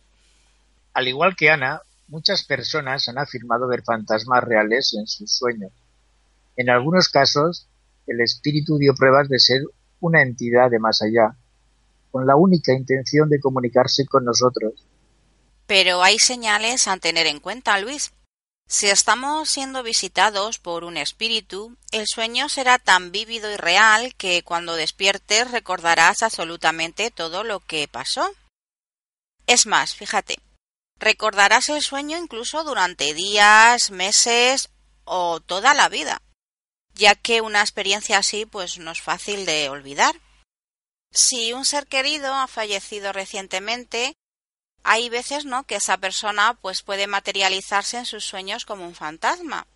Al 0.95 1.09
igual 1.09 1.35
que 1.35 1.51
Ana, 1.51 1.83
muchas 2.07 2.45
personas 2.45 3.09
han 3.09 3.19
afirmado 3.19 3.67
ver 3.67 3.83
fantasmas 3.83 4.45
reales 4.45 4.95
en 4.97 5.09
sus 5.09 5.37
sueños. 5.37 5.73
En 6.57 6.71
algunos 6.71 7.09
casos, 7.09 7.67
el 8.07 8.21
espíritu 8.21 8.79
dio 8.79 8.95
pruebas 8.95 9.29
de 9.29 9.41
ser 9.41 9.63
una 9.99 10.23
entidad 10.23 10.71
de 10.71 10.79
más 10.79 11.03
allá, 11.03 11.37
con 12.11 12.27
la 12.27 12.37
única 12.37 12.73
intención 12.73 13.29
de 13.29 13.41
comunicarse 13.41 14.07
con 14.07 14.25
nosotros. 14.25 14.85
Pero 15.67 16.03
hay 16.03 16.19
señales 16.19 16.89
a 16.89 16.97
tener 16.97 17.27
en 17.27 17.41
cuenta, 17.41 17.79
Luis. 17.79 18.13
Si 18.71 18.89
estamos 18.89 19.49
siendo 19.49 19.83
visitados 19.83 20.59
por 20.59 20.85
un 20.85 20.99
espíritu, 20.99 21.75
el 21.91 22.05
sueño 22.07 22.51
será 22.51 22.79
tan 22.79 23.13
vívido 23.13 23.51
y 23.51 23.57
real 23.57 24.15
que 24.17 24.43
cuando 24.43 24.77
despiertes 24.77 25.51
recordarás 25.51 26.23
absolutamente 26.23 27.11
todo 27.11 27.45
lo 27.45 27.61
que 27.61 27.89
pasó. 27.89 28.31
Es 29.47 29.65
más, 29.65 29.95
fíjate, 29.95 30.37
recordarás 30.99 31.71
el 31.71 31.81
sueño 31.81 32.19
incluso 32.19 32.63
durante 32.63 33.15
días, 33.15 33.91
meses 33.91 34.69
o 35.05 35.41
toda 35.41 35.73
la 35.73 35.89
vida, 35.89 36.21
ya 36.93 37.15
que 37.15 37.41
una 37.41 37.63
experiencia 37.63 38.19
así 38.19 38.45
pues 38.45 38.79
no 38.79 38.91
es 38.91 39.01
fácil 39.01 39.47
de 39.47 39.71
olvidar. 39.71 40.15
Si 41.13 41.53
un 41.53 41.65
ser 41.65 41.87
querido 41.87 42.35
ha 42.35 42.47
fallecido 42.47 43.13
recientemente, 43.13 44.15
hay 44.85 45.09
veces, 45.09 45.45
¿no?, 45.45 45.65
que 45.65 45.77
esa 45.77 45.99
persona 45.99 46.55
pues 46.61 46.83
puede 46.83 47.07
materializarse 47.07 47.99
en 47.99 48.07
sus 48.07 48.25
sueños 48.25 48.65
como 48.65 48.87
un 48.87 48.95
fantasma. 48.95 49.67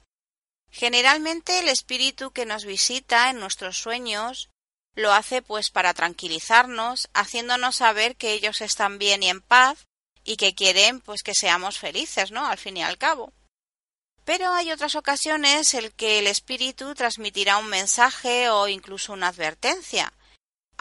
Generalmente 0.71 1.59
el 1.59 1.69
espíritu 1.69 2.31
que 2.31 2.47
nos 2.47 2.65
visita 2.65 3.31
en 3.31 3.39
nuestros 3.39 3.77
sueños 3.79 4.49
lo 4.95 5.13
hace 5.13 5.43
pues 5.43 5.71
para 5.71 5.95
tranquilizarnos, 5.95 7.09
haciéndonos 7.15 7.77
saber 7.77 8.17
que 8.17 8.33
ellos 8.33 8.61
están 8.61 8.99
bien 8.99 9.23
y 9.23 9.31
en 9.31 9.41
paz 9.41 9.87
y 10.25 10.37
que 10.37 10.55
quieren 10.55 11.01
pues 11.01 11.23
que 11.23 11.35
seamos 11.35 11.79
felices, 11.79 12.31
¿no? 12.31 12.47
Al 12.47 12.59
fin 12.59 12.77
y 12.77 12.83
al 12.83 12.99
cabo. 12.99 13.33
Pero 14.25 14.53
hay 14.53 14.71
otras 14.71 14.95
ocasiones 14.95 15.75
en 15.75 15.91
que 15.91 16.21
el 16.21 16.27
espíritu 16.27 16.95
transmitirá 16.95 17.59
un 17.59 17.67
mensaje 17.67 18.49
o 18.51 18.69
incluso 18.69 19.13
una 19.13 19.29
advertencia, 19.29 20.13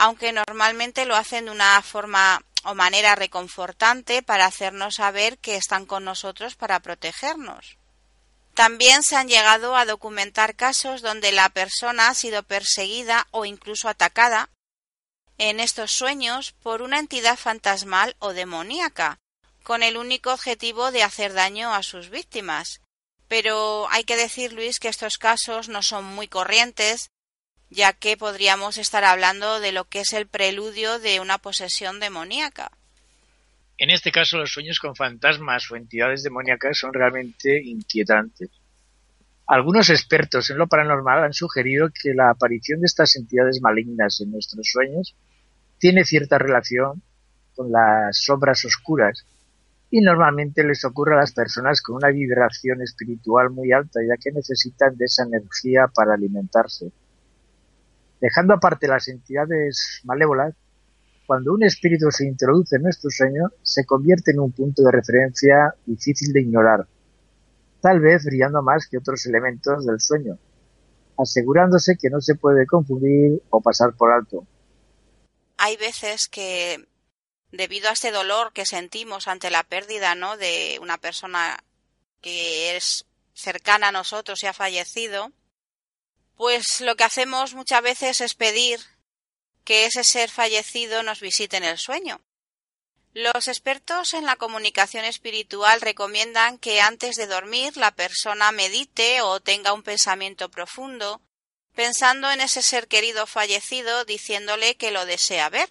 aunque 0.01 0.33
normalmente 0.33 1.05
lo 1.05 1.15
hacen 1.15 1.45
de 1.45 1.51
una 1.51 1.79
forma 1.83 2.43
o 2.63 2.73
manera 2.73 3.13
reconfortante 3.13 4.23
para 4.23 4.47
hacernos 4.47 4.95
saber 4.95 5.37
que 5.37 5.57
están 5.57 5.85
con 5.85 6.03
nosotros 6.03 6.55
para 6.55 6.79
protegernos. 6.79 7.77
También 8.55 9.03
se 9.03 9.15
han 9.15 9.27
llegado 9.27 9.75
a 9.75 9.85
documentar 9.85 10.55
casos 10.55 11.03
donde 11.03 11.31
la 11.31 11.49
persona 11.49 12.07
ha 12.07 12.15
sido 12.15 12.41
perseguida 12.41 13.27
o 13.29 13.45
incluso 13.45 13.89
atacada 13.89 14.49
en 15.37 15.59
estos 15.59 15.91
sueños 15.91 16.53
por 16.63 16.81
una 16.81 16.97
entidad 16.97 17.37
fantasmal 17.37 18.15
o 18.17 18.33
demoníaca, 18.33 19.19
con 19.61 19.83
el 19.83 19.97
único 19.97 20.33
objetivo 20.33 20.89
de 20.89 21.03
hacer 21.03 21.33
daño 21.33 21.75
a 21.75 21.83
sus 21.83 22.09
víctimas. 22.09 22.81
Pero 23.27 23.87
hay 23.91 24.03
que 24.03 24.17
decir, 24.17 24.51
Luis, 24.51 24.79
que 24.79 24.87
estos 24.87 25.19
casos 25.19 25.69
no 25.69 25.83
son 25.83 26.05
muy 26.05 26.27
corrientes 26.27 27.11
ya 27.71 27.93
que 27.93 28.17
podríamos 28.17 28.77
estar 28.77 29.03
hablando 29.05 29.59
de 29.61 29.71
lo 29.71 29.85
que 29.85 30.01
es 30.01 30.13
el 30.13 30.27
preludio 30.27 30.99
de 30.99 31.21
una 31.21 31.37
posesión 31.37 31.99
demoníaca. 31.99 32.69
En 33.77 33.89
este 33.89 34.11
caso, 34.11 34.37
los 34.37 34.51
sueños 34.51 34.79
con 34.79 34.95
fantasmas 34.95 35.71
o 35.71 35.75
entidades 35.75 36.21
demoníacas 36.21 36.77
son 36.77 36.93
realmente 36.93 37.63
inquietantes. 37.63 38.49
Algunos 39.47 39.89
expertos 39.89 40.49
en 40.49 40.57
lo 40.57 40.67
paranormal 40.67 41.23
han 41.23 41.33
sugerido 41.33 41.89
que 41.89 42.13
la 42.13 42.29
aparición 42.29 42.81
de 42.81 42.85
estas 42.85 43.15
entidades 43.15 43.59
malignas 43.61 44.21
en 44.21 44.31
nuestros 44.31 44.67
sueños 44.69 45.15
tiene 45.79 46.03
cierta 46.03 46.37
relación 46.37 47.01
con 47.55 47.71
las 47.71 48.17
sombras 48.23 48.63
oscuras 48.65 49.25
y 49.89 49.99
normalmente 50.01 50.63
les 50.63 50.85
ocurre 50.85 51.15
a 51.15 51.19
las 51.19 51.33
personas 51.33 51.81
con 51.81 51.95
una 51.95 52.09
vibración 52.09 52.81
espiritual 52.81 53.49
muy 53.49 53.71
alta 53.71 53.99
ya 54.07 54.15
que 54.21 54.31
necesitan 54.31 54.95
de 54.95 55.05
esa 55.05 55.23
energía 55.23 55.87
para 55.93 56.13
alimentarse. 56.13 56.91
Dejando 58.21 58.53
aparte 58.53 58.87
las 58.87 59.07
entidades 59.07 59.99
malévolas, 60.03 60.53
cuando 61.25 61.53
un 61.53 61.63
espíritu 61.63 62.11
se 62.11 62.27
introduce 62.27 62.75
en 62.75 62.83
nuestro 62.83 63.09
sueño, 63.09 63.49
se 63.63 63.83
convierte 63.83 64.31
en 64.31 64.39
un 64.39 64.51
punto 64.51 64.83
de 64.83 64.91
referencia 64.91 65.73
difícil 65.85 66.31
de 66.31 66.41
ignorar, 66.41 66.85
tal 67.81 67.99
vez 67.99 68.23
brillando 68.23 68.61
más 68.61 68.87
que 68.87 68.99
otros 68.99 69.25
elementos 69.25 69.85
del 69.85 69.99
sueño, 69.99 70.37
asegurándose 71.17 71.97
que 71.99 72.11
no 72.11 72.21
se 72.21 72.35
puede 72.35 72.67
confundir 72.67 73.41
o 73.49 73.59
pasar 73.59 73.93
por 73.95 74.11
alto. 74.11 74.45
Hay 75.57 75.77
veces 75.77 76.27
que, 76.27 76.87
debido 77.51 77.89
a 77.89 77.93
este 77.93 78.11
dolor 78.11 78.53
que 78.53 78.65
sentimos 78.65 79.27
ante 79.27 79.49
la 79.49 79.63
pérdida 79.63 80.13
¿no? 80.13 80.37
de 80.37 80.77
una 80.81 80.97
persona 80.97 81.57
que 82.21 82.75
es 82.75 83.05
cercana 83.33 83.87
a 83.87 83.91
nosotros 83.91 84.43
y 84.43 84.47
ha 84.47 84.53
fallecido, 84.53 85.31
pues 86.41 86.81
lo 86.81 86.95
que 86.95 87.03
hacemos 87.03 87.53
muchas 87.53 87.83
veces 87.83 88.19
es 88.19 88.33
pedir 88.33 88.79
que 89.63 89.85
ese 89.85 90.03
ser 90.03 90.31
fallecido 90.31 91.03
nos 91.03 91.19
visite 91.19 91.57
en 91.57 91.63
el 91.63 91.77
sueño. 91.77 92.19
Los 93.13 93.47
expertos 93.47 94.15
en 94.15 94.25
la 94.25 94.37
comunicación 94.37 95.05
espiritual 95.05 95.81
recomiendan 95.81 96.57
que 96.57 96.81
antes 96.81 97.15
de 97.15 97.27
dormir 97.27 97.77
la 97.77 97.91
persona 97.91 98.51
medite 98.51 99.21
o 99.21 99.39
tenga 99.39 99.71
un 99.71 99.83
pensamiento 99.83 100.49
profundo, 100.49 101.21
pensando 101.75 102.31
en 102.31 102.41
ese 102.41 102.63
ser 102.63 102.87
querido 102.87 103.27
fallecido, 103.27 104.03
diciéndole 104.05 104.77
que 104.77 104.89
lo 104.89 105.05
desea 105.05 105.47
ver. 105.49 105.69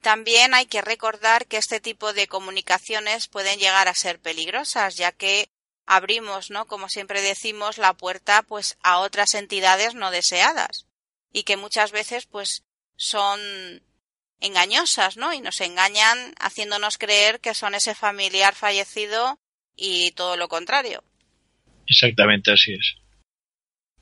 También 0.00 0.54
hay 0.54 0.64
que 0.64 0.80
recordar 0.80 1.44
que 1.44 1.58
este 1.58 1.80
tipo 1.80 2.14
de 2.14 2.28
comunicaciones 2.28 3.28
pueden 3.28 3.58
llegar 3.58 3.88
a 3.88 3.94
ser 3.94 4.20
peligrosas, 4.20 4.96
ya 4.96 5.12
que 5.12 5.50
abrimos, 5.86 6.50
¿no? 6.50 6.66
Como 6.66 6.88
siempre 6.88 7.22
decimos, 7.22 7.78
la 7.78 7.94
puerta 7.94 8.42
pues 8.42 8.76
a 8.82 8.98
otras 8.98 9.34
entidades 9.34 9.94
no 9.94 10.10
deseadas 10.10 10.86
y 11.32 11.44
que 11.44 11.56
muchas 11.56 11.92
veces 11.92 12.26
pues 12.26 12.64
son 12.96 13.40
engañosas, 14.40 15.16
¿no? 15.16 15.32
Y 15.32 15.40
nos 15.40 15.60
engañan 15.60 16.34
haciéndonos 16.38 16.98
creer 16.98 17.40
que 17.40 17.54
son 17.54 17.74
ese 17.74 17.94
familiar 17.94 18.54
fallecido 18.54 19.38
y 19.76 20.10
todo 20.12 20.36
lo 20.36 20.48
contrario. 20.48 21.02
Exactamente 21.86 22.52
así 22.52 22.72
es. 22.72 22.96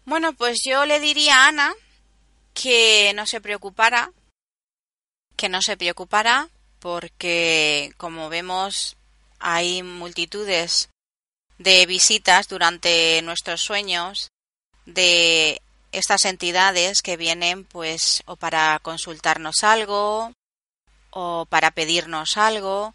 Bueno, 0.05 0.33
pues 0.35 0.61
yo 0.65 0.87
le 0.87 1.01
diría 1.01 1.45
a 1.45 1.49
Ana 1.49 1.75
que 2.53 3.13
no 3.15 3.27
se 3.27 3.41
preocupara, 3.41 4.13
que 5.37 5.49
no 5.49 5.63
se 5.63 5.77
preocupara 5.77 6.49
porque 6.79 7.93
como 7.97 8.29
vemos 8.29 8.97
hay 9.39 9.83
multitudes 9.83 10.91
de 11.59 11.87
visitas 11.87 12.49
durante 12.49 13.21
nuestros 13.23 13.61
sueños 13.61 14.31
de 14.87 15.61
estas 15.93 16.25
entidades 16.25 17.03
que 17.03 17.17
vienen 17.17 17.65
pues 17.65 18.23
o 18.27 18.37
para 18.37 18.79
consultarnos 18.81 19.63
algo 19.63 20.33
o 21.11 21.47
para 21.49 21.71
pedirnos 21.71 22.37
algo. 22.37 22.95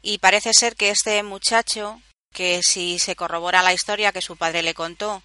Y 0.00 0.18
parece 0.18 0.52
ser 0.54 0.76
que 0.76 0.90
este 0.90 1.22
muchacho 1.22 2.00
que 2.32 2.60
si 2.62 2.98
se 2.98 3.16
corrobora 3.16 3.62
la 3.62 3.72
historia 3.72 4.12
que 4.12 4.22
su 4.22 4.36
padre 4.36 4.62
le 4.62 4.74
contó 4.74 5.22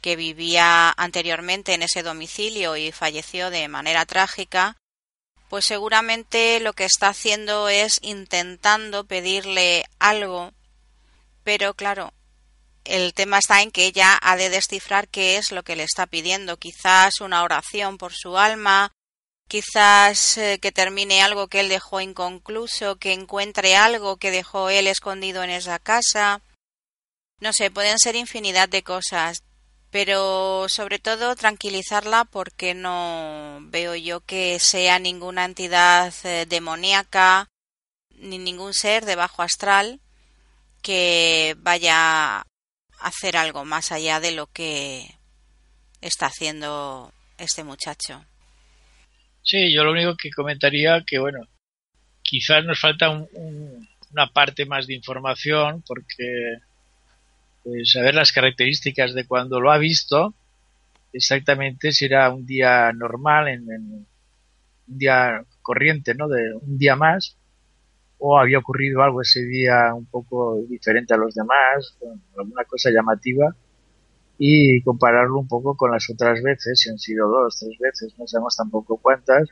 que 0.00 0.16
vivía 0.16 0.92
anteriormente 0.96 1.74
en 1.74 1.82
ese 1.82 2.02
domicilio 2.02 2.76
y 2.76 2.92
falleció 2.92 3.50
de 3.50 3.68
manera 3.68 4.06
trágica 4.06 4.76
pues 5.48 5.64
seguramente 5.64 6.60
lo 6.60 6.72
que 6.72 6.84
está 6.84 7.08
haciendo 7.08 7.68
es 7.68 7.98
intentando 8.02 9.04
pedirle 9.04 9.84
algo 9.98 10.52
pero 11.48 11.72
claro, 11.72 12.12
el 12.84 13.14
tema 13.14 13.38
está 13.38 13.62
en 13.62 13.70
que 13.70 13.86
ella 13.86 14.18
ha 14.20 14.36
de 14.36 14.50
descifrar 14.50 15.08
qué 15.08 15.38
es 15.38 15.50
lo 15.50 15.62
que 15.62 15.76
le 15.76 15.82
está 15.82 16.06
pidiendo. 16.06 16.58
Quizás 16.58 17.22
una 17.22 17.42
oración 17.42 17.96
por 17.96 18.12
su 18.12 18.36
alma, 18.36 18.92
quizás 19.48 20.36
eh, 20.36 20.58
que 20.60 20.72
termine 20.72 21.22
algo 21.22 21.48
que 21.48 21.60
él 21.60 21.70
dejó 21.70 22.02
inconcluso, 22.02 22.96
que 22.96 23.14
encuentre 23.14 23.76
algo 23.76 24.18
que 24.18 24.30
dejó 24.30 24.68
él 24.68 24.86
escondido 24.88 25.42
en 25.42 25.48
esa 25.48 25.78
casa. 25.78 26.42
No 27.40 27.54
sé, 27.54 27.70
pueden 27.70 27.98
ser 27.98 28.14
infinidad 28.14 28.68
de 28.68 28.82
cosas, 28.82 29.42
pero 29.88 30.66
sobre 30.68 30.98
todo 30.98 31.34
tranquilizarla 31.34 32.26
porque 32.26 32.74
no 32.74 33.60
veo 33.62 33.94
yo 33.94 34.20
que 34.20 34.58
sea 34.60 34.98
ninguna 34.98 35.46
entidad 35.46 36.12
eh, 36.24 36.44
demoníaca 36.46 37.48
ni 38.10 38.36
ningún 38.36 38.74
ser 38.74 39.06
de 39.06 39.16
bajo 39.16 39.40
astral 39.40 40.02
que 40.88 41.54
vaya 41.58 42.38
a 42.38 42.44
hacer 43.00 43.36
algo 43.36 43.66
más 43.66 43.92
allá 43.92 44.20
de 44.20 44.32
lo 44.32 44.46
que 44.46 45.04
está 46.00 46.28
haciendo 46.28 47.12
este 47.36 47.62
muchacho. 47.62 48.24
Sí, 49.42 49.70
yo 49.70 49.84
lo 49.84 49.92
único 49.92 50.16
que 50.16 50.30
comentaría 50.30 51.04
que, 51.06 51.18
bueno, 51.18 51.40
quizás 52.22 52.64
nos 52.64 52.80
falta 52.80 53.10
una 53.10 54.32
parte 54.32 54.64
más 54.64 54.86
de 54.86 54.94
información 54.94 55.84
porque 55.86 56.56
pues 57.64 57.92
saber 57.92 58.14
las 58.14 58.32
características 58.32 59.12
de 59.12 59.26
cuando 59.26 59.60
lo 59.60 59.70
ha 59.70 59.76
visto, 59.76 60.32
exactamente 61.12 61.92
si 61.92 62.06
era 62.06 62.30
un 62.30 62.46
día 62.46 62.94
normal, 62.94 63.48
en, 63.48 63.70
en 63.70 63.82
un 63.92 64.06
día 64.86 65.44
corriente, 65.60 66.14
¿no? 66.14 66.28
De 66.28 66.54
un 66.54 66.78
día 66.78 66.96
más, 66.96 67.36
o 68.18 68.38
había 68.38 68.58
ocurrido 68.58 69.02
algo 69.02 69.22
ese 69.22 69.40
día 69.44 69.92
un 69.94 70.06
poco 70.06 70.60
diferente 70.68 71.14
a 71.14 71.16
los 71.16 71.34
demás, 71.34 71.96
alguna 72.36 72.64
cosa 72.64 72.90
llamativa, 72.90 73.54
y 74.38 74.82
compararlo 74.82 75.38
un 75.38 75.48
poco 75.48 75.76
con 75.76 75.90
las 75.92 76.08
otras 76.10 76.42
veces, 76.42 76.80
si 76.80 76.90
han 76.90 76.98
sido 76.98 77.28
dos, 77.28 77.58
tres 77.58 77.76
veces, 77.78 78.14
no 78.18 78.26
sabemos 78.26 78.56
tampoco 78.56 78.96
cuántas, 78.98 79.48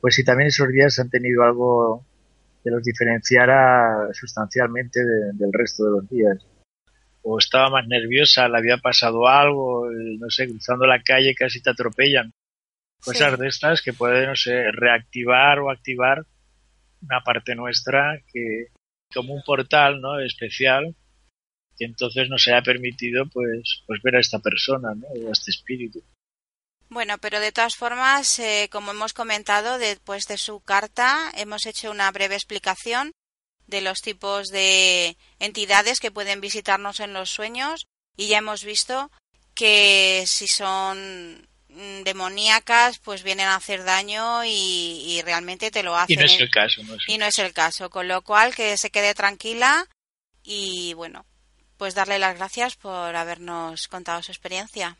pues 0.00 0.14
si 0.14 0.24
también 0.24 0.48
esos 0.48 0.68
días 0.68 0.98
han 0.98 1.10
tenido 1.10 1.42
algo 1.42 2.04
que 2.64 2.70
los 2.70 2.82
diferenciara 2.82 4.08
sustancialmente 4.12 5.04
de- 5.04 5.32
del 5.34 5.52
resto 5.52 5.84
de 5.84 5.90
los 5.90 6.08
días. 6.08 6.46
O 7.22 7.38
estaba 7.38 7.70
más 7.70 7.86
nerviosa, 7.86 8.48
le 8.48 8.58
había 8.58 8.78
pasado 8.78 9.26
algo, 9.28 9.90
eh, 9.90 10.16
no 10.18 10.30
sé, 10.30 10.48
cruzando 10.48 10.86
la 10.86 11.02
calle 11.02 11.34
casi 11.34 11.60
te 11.60 11.70
atropellan. 11.70 12.32
Cosas 13.04 13.34
Sí. 13.34 13.40
de 13.40 13.48
estas 13.48 13.82
que 13.82 13.92
pueden, 13.92 14.26
no 14.30 14.34
sé, 14.36 14.70
reactivar 14.72 15.60
o 15.60 15.70
activar 15.70 16.24
una 17.02 17.20
parte 17.22 17.54
nuestra 17.54 18.20
que, 18.32 18.66
como 19.12 19.34
un 19.34 19.42
portal, 19.42 20.00
¿no? 20.00 20.20
Especial, 20.20 20.94
que 21.76 21.84
entonces 21.84 22.28
nos 22.28 22.46
haya 22.48 22.62
permitido, 22.62 23.26
pues, 23.32 23.82
pues 23.86 24.02
ver 24.02 24.16
a 24.16 24.20
esta 24.20 24.38
persona, 24.38 24.94
¿no? 24.94 25.06
A 25.28 25.32
este 25.32 25.50
espíritu. 25.50 26.02
Bueno, 26.90 27.18
pero 27.18 27.38
de 27.40 27.52
todas 27.52 27.76
formas, 27.76 28.38
eh, 28.38 28.68
como 28.72 28.92
hemos 28.92 29.12
comentado, 29.12 29.78
después 29.78 30.26
de 30.26 30.38
su 30.38 30.60
carta, 30.60 31.30
hemos 31.36 31.66
hecho 31.66 31.90
una 31.90 32.10
breve 32.10 32.34
explicación 32.34 33.12
de 33.66 33.82
los 33.82 34.00
tipos 34.00 34.48
de 34.48 35.16
entidades 35.38 36.00
que 36.00 36.10
pueden 36.10 36.40
visitarnos 36.40 37.00
en 37.00 37.12
los 37.12 37.30
sueños 37.30 37.86
y 38.16 38.28
ya 38.28 38.38
hemos 38.38 38.64
visto 38.64 39.10
que 39.54 40.24
si 40.26 40.46
son 40.46 41.47
demoníacas, 42.04 42.98
pues 42.98 43.22
vienen 43.22 43.46
a 43.46 43.56
hacer 43.56 43.84
daño 43.84 44.44
y, 44.44 45.04
y 45.06 45.22
realmente 45.22 45.70
te 45.70 45.82
lo 45.82 45.96
hacen. 45.96 46.14
Y 46.14 46.16
no 46.16 46.26
es 46.26 46.40
el 46.40 46.50
caso, 46.50 46.82
no 46.82 46.94
es 46.94 47.04
el 47.06 47.14
y 47.14 47.18
no 47.18 47.26
es 47.26 47.38
el 47.38 47.52
caso, 47.52 47.90
con 47.90 48.08
lo 48.08 48.22
cual 48.22 48.54
que 48.54 48.76
se 48.76 48.90
quede 48.90 49.14
tranquila 49.14 49.86
y 50.42 50.94
bueno, 50.94 51.26
pues 51.76 51.94
darle 51.94 52.18
las 52.18 52.36
gracias 52.36 52.76
por 52.76 53.14
habernos 53.14 53.88
contado 53.88 54.22
su 54.22 54.32
experiencia. 54.32 54.96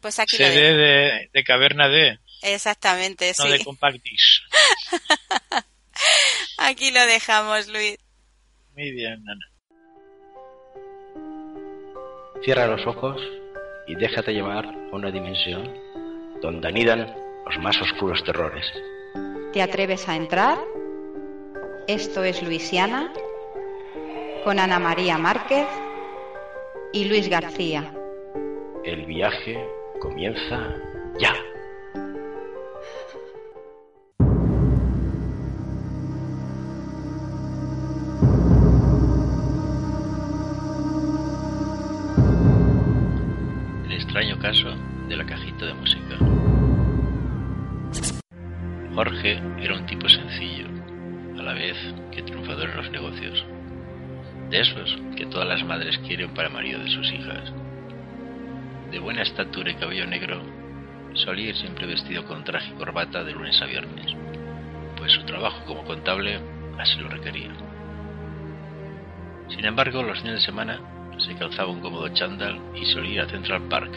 Pues 0.00 0.18
aquí 0.18 0.38
lo 0.38 0.46
CD 0.46 0.60
dejo. 0.60 0.76
de, 0.76 1.30
de 1.32 1.44
caverna 1.44 1.88
D, 1.88 2.18
Exactamente, 2.42 3.32
no 3.38 3.44
sí. 3.44 3.50
de 3.52 3.64
compact 3.64 4.02
disc. 4.02 4.42
Aquí 6.58 6.90
lo 6.90 7.06
dejamos, 7.06 7.68
Luis. 7.68 7.96
Muy 8.74 8.90
bien, 8.90 9.22
Ana. 9.28 9.50
Cierra 12.44 12.66
los 12.66 12.84
ojos 12.86 13.18
y 13.86 13.94
déjate 13.94 14.32
llevar 14.32 14.66
a 14.66 14.96
una 14.96 15.10
dimensión 15.10 15.70
donde 16.40 16.68
anidan 16.68 17.14
los 17.46 17.58
más 17.58 17.80
oscuros 17.80 18.22
terrores. 18.24 18.64
¿Te 19.52 19.62
atreves 19.62 20.08
a 20.08 20.16
entrar? 20.16 20.58
Esto 21.86 22.24
es 22.24 22.42
Luisiana 22.42 23.12
con 24.44 24.58
Ana 24.58 24.78
María 24.78 25.18
Márquez 25.18 25.66
y 26.92 27.04
Luis 27.06 27.28
García. 27.28 27.92
El 28.84 29.06
viaje 29.06 29.58
comienza 30.00 30.74
ya. 31.18 31.34
Jorge 49.04 49.38
era 49.58 49.74
un 49.74 49.84
tipo 49.84 50.08
sencillo, 50.08 50.66
a 51.38 51.42
la 51.42 51.52
vez 51.52 51.76
que 52.10 52.22
triunfador 52.22 52.70
en 52.70 52.76
los 52.78 52.90
negocios. 52.90 53.44
De 54.48 54.60
esos 54.60 54.96
que 55.14 55.26
todas 55.26 55.46
las 55.46 55.62
madres 55.62 55.98
quieren 55.98 56.32
para 56.32 56.48
marido 56.48 56.82
de 56.82 56.88
sus 56.88 57.12
hijas. 57.12 57.52
De 58.90 58.98
buena 58.98 59.20
estatura 59.20 59.70
y 59.70 59.74
cabello 59.74 60.06
negro, 60.06 60.40
solía 61.12 61.50
ir 61.50 61.56
siempre 61.56 61.86
vestido 61.86 62.24
con 62.24 62.44
traje 62.44 62.70
y 62.70 62.78
corbata 62.78 63.22
de 63.22 63.32
lunes 63.32 63.60
a 63.60 63.66
viernes, 63.66 64.16
pues 64.96 65.12
su 65.12 65.22
trabajo 65.24 65.62
como 65.66 65.84
contable 65.84 66.40
así 66.78 66.98
lo 66.98 67.08
requería. 67.08 67.50
Sin 69.50 69.66
embargo, 69.66 70.02
los 70.02 70.18
fines 70.18 70.36
de 70.36 70.46
semana 70.46 70.80
se 71.18 71.34
calzaba 71.34 71.70
un 71.70 71.82
cómodo 71.82 72.08
chándal 72.08 72.58
y 72.74 72.86
solía 72.86 73.12
ir 73.12 73.20
a 73.20 73.28
Central 73.28 73.68
Park, 73.68 73.92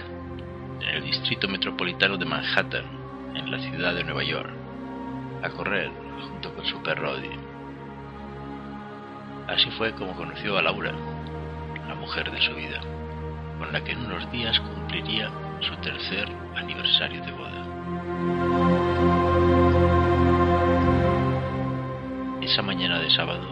en 0.81 0.89
el 0.89 1.03
distrito 1.05 1.47
metropolitano 1.47 2.17
de 2.17 2.25
Manhattan, 2.25 2.85
en 3.35 3.49
la 3.49 3.59
ciudad 3.59 3.95
de 3.95 4.03
Nueva 4.03 4.23
York, 4.25 4.56
a 5.43 5.49
correr 5.49 5.91
junto 6.29 6.53
con 6.53 6.65
su 6.65 6.81
perro 6.81 7.11
Odie. 7.11 7.37
Así 9.47 9.69
fue 9.71 9.93
como 9.93 10.15
conoció 10.15 10.57
a 10.57 10.61
Laura, 10.61 10.91
la 11.87 11.95
mujer 11.95 12.31
de 12.31 12.41
su 12.41 12.53
vida, 12.55 12.81
con 13.57 13.71
la 13.71 13.83
que 13.83 13.93
en 13.93 14.05
unos 14.05 14.29
días 14.31 14.59
cumpliría 14.59 15.29
su 15.61 15.75
tercer 15.77 16.27
aniversario 16.55 17.23
de 17.23 17.31
boda. 17.31 17.63
Esa 22.41 22.61
mañana 22.61 22.99
de 22.99 23.09
sábado, 23.11 23.47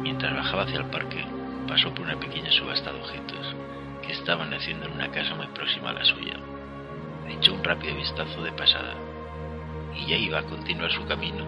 mientras 0.00 0.34
bajaba 0.34 0.62
hacia 0.62 0.78
el 0.78 0.86
parque, 0.86 1.24
pasó 1.66 1.92
por 1.94 2.06
una 2.06 2.18
pequeña 2.20 2.50
subasta 2.52 2.92
de 2.92 3.00
objetos 3.00 3.56
que 4.02 4.12
estaban 4.12 4.52
haciendo 4.52 4.86
en 4.86 4.92
una 4.92 5.10
casa 5.10 5.34
muy 5.34 5.46
próxima 5.48 5.90
a 5.90 5.94
la 5.94 6.04
suya. 6.04 6.34
Echó 7.28 7.54
un 7.54 7.64
rápido 7.64 7.96
vistazo 7.96 8.42
de 8.42 8.52
pasada 8.52 8.94
y 9.96 10.06
ya 10.06 10.16
iba 10.16 10.38
a 10.38 10.42
continuar 10.44 10.90
su 10.90 11.04
camino 11.06 11.44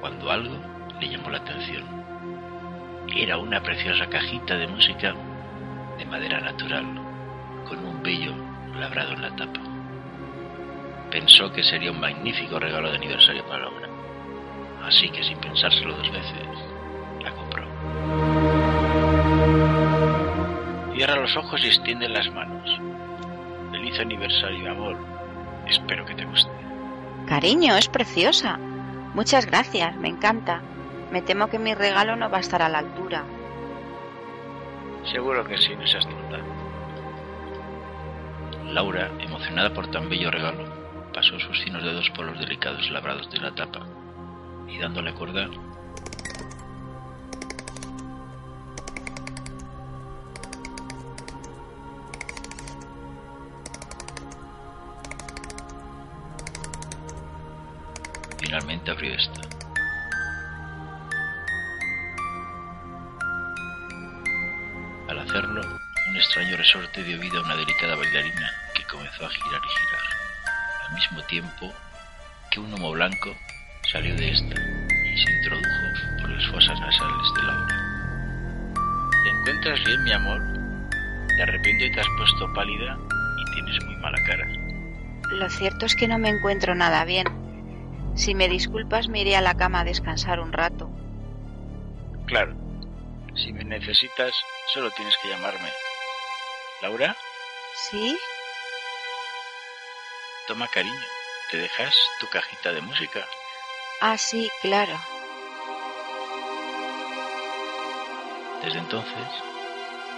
cuando 0.00 0.30
algo 0.30 0.56
le 1.00 1.08
llamó 1.08 1.30
la 1.30 1.38
atención. 1.38 1.84
Era 3.14 3.36
una 3.36 3.62
preciosa 3.62 4.06
cajita 4.08 4.56
de 4.56 4.66
música 4.66 5.14
de 5.98 6.04
madera 6.06 6.40
natural 6.40 6.84
con 7.68 7.84
un 7.84 8.02
vello 8.02 8.32
labrado 8.78 9.12
en 9.12 9.22
la 9.22 9.36
tapa. 9.36 9.60
Pensó 11.10 11.52
que 11.52 11.62
sería 11.62 11.92
un 11.92 12.00
magnífico 12.00 12.58
regalo 12.58 12.90
de 12.90 12.96
aniversario 12.96 13.44
para 13.46 13.64
Laura, 13.64 13.88
así 14.84 15.10
que 15.10 15.22
sin 15.22 15.38
pensárselo 15.38 15.94
dos 15.94 16.10
veces, 16.10 16.48
la 17.22 17.30
compró. 17.32 17.64
Cierra 20.94 21.16
los 21.16 21.36
ojos 21.36 21.62
y 21.64 21.66
extiende 21.66 22.08
las 22.08 22.32
manos. 22.32 22.80
Feliz 23.70 23.98
aniversario, 24.00 24.70
amor. 24.70 24.96
Espero 25.68 26.04
que 26.06 26.14
te 26.14 26.24
guste. 26.24 26.71
Cariño, 27.32 27.78
es 27.78 27.88
preciosa. 27.88 28.58
Muchas 29.14 29.46
gracias, 29.46 29.96
me 29.96 30.08
encanta. 30.08 30.60
Me 31.10 31.22
temo 31.22 31.48
que 31.48 31.58
mi 31.58 31.72
regalo 31.72 32.14
no 32.14 32.28
va 32.28 32.36
a 32.36 32.40
estar 32.40 32.60
a 32.60 32.68
la 32.68 32.80
altura. 32.80 33.24
Seguro 35.10 35.42
que 35.42 35.56
sí, 35.56 35.74
no 35.74 35.86
seas 35.86 36.06
tonta. 36.06 36.40
Laura, 38.66 39.10
emocionada 39.18 39.72
por 39.72 39.90
tan 39.90 40.10
bello 40.10 40.30
regalo, 40.30 40.62
pasó 41.14 41.40
sus 41.40 41.58
finos 41.64 41.82
dedos 41.82 42.10
por 42.10 42.26
los 42.26 42.38
delicados 42.38 42.90
labrados 42.90 43.30
de 43.30 43.38
la 43.38 43.54
tapa 43.54 43.80
y 44.68 44.76
dándole 44.76 45.14
cuerda, 45.14 45.48
finalmente 58.52 58.90
abrió 58.90 59.14
esta. 59.14 59.40
Al 65.08 65.18
hacerlo, 65.20 65.62
un 66.10 66.16
extraño 66.16 66.58
resorte 66.58 67.02
dio 67.02 67.18
vida 67.18 67.38
a 67.38 67.44
una 67.44 67.56
delicada 67.56 67.94
bailarina 67.94 68.52
que 68.74 68.84
comenzó 68.84 69.24
a 69.24 69.30
girar 69.30 69.60
y 69.64 69.68
girar, 69.68 70.86
al 70.86 70.94
mismo 70.94 71.22
tiempo 71.22 71.72
que 72.50 72.60
un 72.60 72.74
humo 72.74 72.90
blanco 72.90 73.34
salió 73.90 74.14
de 74.16 74.32
esta 74.32 74.54
y 74.54 75.16
se 75.16 75.32
introdujo 75.32 76.20
por 76.20 76.28
las 76.28 76.46
fosas 76.48 76.78
nasales 76.78 77.34
de 77.34 77.42
Laura. 77.44 77.76
¿Te 79.24 79.30
encuentras 79.30 79.82
bien, 79.84 80.04
mi 80.04 80.12
amor? 80.12 80.42
De 81.38 81.46
repente 81.46 81.88
te 81.88 82.00
has 82.00 82.08
puesto 82.18 82.52
pálida 82.52 82.98
y 83.38 83.54
tienes 83.54 83.84
muy 83.86 83.96
mala 83.96 84.18
cara. 84.26 84.46
lo 85.30 85.48
cierto 85.48 85.86
es 85.86 85.96
que 85.96 86.06
no 86.06 86.18
me 86.18 86.28
encuentro 86.28 86.74
nada 86.74 87.06
bien. 87.06 87.41
Si 88.14 88.34
me 88.34 88.48
disculpas, 88.48 89.08
me 89.08 89.20
iré 89.20 89.36
a 89.36 89.40
la 89.40 89.54
cama 89.54 89.80
a 89.80 89.84
descansar 89.84 90.40
un 90.40 90.52
rato. 90.52 90.90
Claro. 92.26 92.54
Si 93.34 93.52
me 93.52 93.64
necesitas, 93.64 94.34
solo 94.72 94.90
tienes 94.90 95.14
que 95.22 95.28
llamarme. 95.28 95.70
¿Laura? 96.82 97.16
¿Sí? 97.90 98.16
Toma 100.46 100.68
cariño. 100.68 101.06
¿Te 101.50 101.58
dejas 101.58 101.94
tu 102.20 102.26
cajita 102.28 102.72
de 102.72 102.80
música? 102.80 103.26
Ah, 104.00 104.18
sí, 104.18 104.50
claro. 104.60 104.98
Desde 108.62 108.78
entonces, 108.78 109.28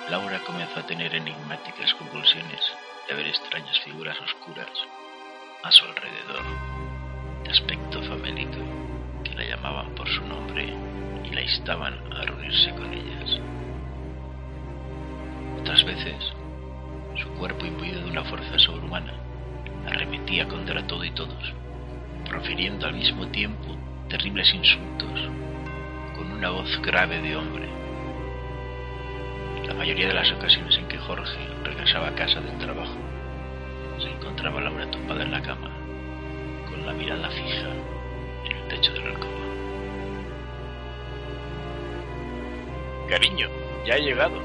Laura 0.09 0.39
comenzó 0.41 0.81
a 0.81 0.87
tener 0.87 1.15
enigmáticas 1.15 1.95
convulsiones 1.95 2.61
de 3.09 3.15
ver 3.15 3.27
extrañas 3.27 3.79
figuras 3.81 4.21
oscuras 4.21 4.71
a 5.63 5.73
su 5.73 5.85
alrededor, 5.85 6.45
de 6.45 7.04
aspecto 7.51 8.03
famélico, 8.03 8.59
que 9.23 9.35
la 9.35 9.45
llamaban 9.45 9.95
por 9.95 10.09
su 10.09 10.27
nombre 10.27 10.73
y 11.25 11.35
la 11.35 11.43
instaban 11.43 11.95
a 12.13 12.23
reunirse 12.23 12.71
con 12.71 12.93
ellas. 12.93 13.41
Otras 15.61 15.85
veces, 15.85 16.33
su 17.17 17.29
cuerpo 17.39 17.65
imbuido 17.65 18.01
de 18.01 18.11
una 18.11 18.25
fuerza 18.25 18.59
sobrehumana 18.59 19.15
arremetía 19.87 20.49
contra 20.49 20.87
todo 20.87 21.05
y 21.05 21.11
todos, 21.11 21.53
profiriendo 22.29 22.87
al 22.87 22.95
mismo 22.95 23.27
tiempo 23.29 23.77
terribles 24.09 24.53
insultos 24.55 25.21
con 26.17 26.31
una 26.31 26.51
voz 26.51 26.81
grave 26.83 27.21
de 27.21 27.37
hombre. 27.37 27.69
La 29.67 29.75
mayoría 29.75 30.09
de 30.09 30.15
las 30.15 30.31
ocasiones 30.33 30.77
en 30.77 30.87
que 30.89 30.99
Jorge 30.99 31.39
regresaba 31.65 32.09
a 32.09 32.15
casa 32.15 32.41
del 32.41 32.59
trabajo, 32.59 32.95
se 33.99 34.11
encontraba 34.11 34.61
Laura 34.61 34.91
tumbada 34.91 35.23
en 35.23 35.31
la 35.33 35.43
cama, 35.43 35.71
la 36.85 36.93
mirada 36.93 37.29
fija 37.31 37.69
en 38.45 38.53
el 38.57 38.69
techo 38.69 38.93
de 38.93 39.01
la 39.01 39.11
alcoba. 39.11 39.33
Cariño, 43.09 43.49
ya 43.87 43.97
he 43.97 44.03
llegado. 44.03 44.41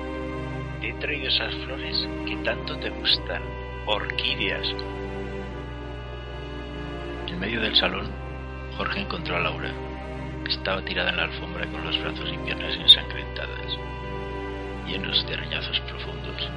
He 0.81 0.93
traído 0.93 1.27
esas 1.27 1.53
flores 1.65 2.07
que 2.25 2.35
tanto 2.37 2.77
te 2.77 2.89
gustan, 2.89 3.41
orquídeas. 3.85 4.67
En 7.27 7.39
medio 7.39 7.61
del 7.61 7.75
salón, 7.75 8.07
Jorge 8.77 9.01
encontró 9.01 9.35
a 9.35 9.39
Laura, 9.39 9.71
que 10.45 10.51
estaba 10.51 10.81
tirada 10.83 11.09
en 11.09 11.17
la 11.17 11.23
alfombra 11.23 11.65
con 11.67 11.85
los 11.85 11.99
brazos 12.01 12.31
y 12.33 12.37
piernas 12.45 12.75
ensangrentadas, 12.75 13.77
llenos 14.87 15.25
de 15.27 15.33
arañazos 15.33 15.79
profundos. 15.81 16.49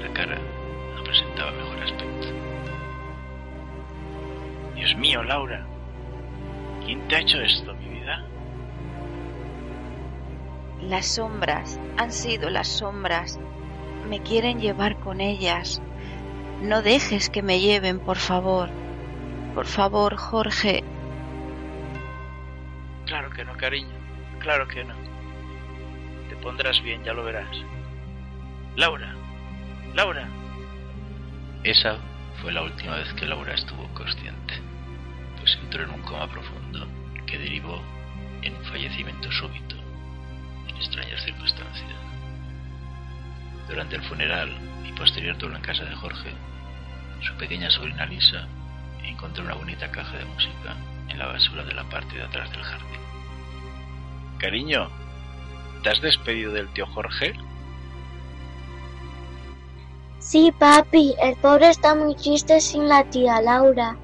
La 0.00 0.12
cara 0.12 0.38
no 0.96 1.04
presentaba 1.04 1.50
mejor 1.52 1.82
aspecto. 1.82 2.43
Dios 4.84 4.98
mío, 4.98 5.22
Laura, 5.22 5.64
¿quién 6.84 7.08
te 7.08 7.16
ha 7.16 7.20
hecho 7.20 7.40
esto, 7.40 7.72
mi 7.76 7.88
vida? 7.88 8.22
Las 10.82 11.06
sombras, 11.06 11.80
han 11.96 12.12
sido 12.12 12.50
las 12.50 12.68
sombras. 12.68 13.40
Me 14.10 14.20
quieren 14.20 14.60
llevar 14.60 14.96
con 14.96 15.22
ellas. 15.22 15.80
No 16.60 16.82
dejes 16.82 17.30
que 17.30 17.40
me 17.40 17.60
lleven, 17.60 17.98
por 17.98 18.18
favor. 18.18 18.68
Por 19.54 19.64
favor, 19.64 20.16
Jorge. 20.16 20.84
Claro 23.06 23.30
que 23.30 23.42
no, 23.46 23.56
cariño. 23.56 23.96
Claro 24.38 24.68
que 24.68 24.84
no. 24.84 24.94
Te 26.28 26.36
pondrás 26.36 26.82
bien, 26.82 27.02
ya 27.04 27.14
lo 27.14 27.24
verás. 27.24 27.56
Laura. 28.76 29.14
Laura. 29.94 30.28
Esa 31.62 31.96
fue 32.42 32.52
la 32.52 32.60
última 32.60 32.96
vez 32.96 33.10
que 33.14 33.24
Laura 33.24 33.54
estuvo 33.54 33.88
consciente, 33.94 34.60
entró 35.74 35.92
en 35.92 36.00
un 36.00 36.06
coma 36.06 36.28
profundo 36.28 36.86
que 37.26 37.36
derivó 37.36 37.80
en 38.42 38.54
un 38.54 38.64
fallecimiento 38.66 39.28
súbito 39.32 39.74
en 40.68 40.76
extrañas 40.76 41.20
circunstancias. 41.24 41.98
Durante 43.68 43.96
el 43.96 44.02
funeral 44.04 44.56
y 44.88 44.92
posterior 44.92 45.36
duelo 45.36 45.56
en 45.56 45.62
casa 45.62 45.84
de 45.84 45.96
Jorge, 45.96 46.30
su 47.22 47.34
pequeña 47.38 47.70
sobrina 47.70 48.06
Lisa 48.06 48.46
encontró 49.02 49.42
una 49.42 49.54
bonita 49.54 49.90
caja 49.90 50.16
de 50.16 50.24
música 50.26 50.76
en 51.08 51.18
la 51.18 51.26
basura 51.26 51.64
de 51.64 51.74
la 51.74 51.82
parte 51.90 52.14
de 52.14 52.22
atrás 52.22 52.48
del 52.52 52.62
jardín. 52.62 53.00
Cariño, 54.38 54.88
¿te 55.82 55.90
has 55.90 56.00
despedido 56.00 56.52
del 56.52 56.68
tío 56.68 56.86
Jorge? 56.86 57.34
Sí, 60.20 60.52
papi, 60.56 61.16
el 61.20 61.34
pobre 61.36 61.70
está 61.70 61.96
muy 61.96 62.14
triste 62.14 62.60
sin 62.60 62.88
la 62.88 63.02
tía 63.10 63.40
Laura. 63.40 63.96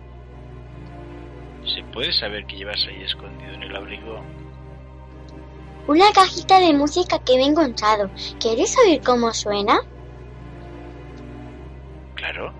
¿Se 1.91 1.95
puede 1.95 2.13
saber 2.13 2.47
qué 2.47 2.55
llevas 2.55 2.87
ahí 2.87 3.03
escondido 3.03 3.53
en 3.53 3.65
el 3.65 3.75
abrigo? 3.75 4.21
Una 5.89 6.13
cajita 6.13 6.61
de 6.61 6.73
música 6.73 7.19
que 7.19 7.35
me 7.35 7.43
he 7.43 7.47
encontrado. 7.47 8.09
¿Quieres 8.39 8.77
oír 8.79 9.01
cómo 9.05 9.35
suena? 9.35 9.81
Claro. 12.15 12.55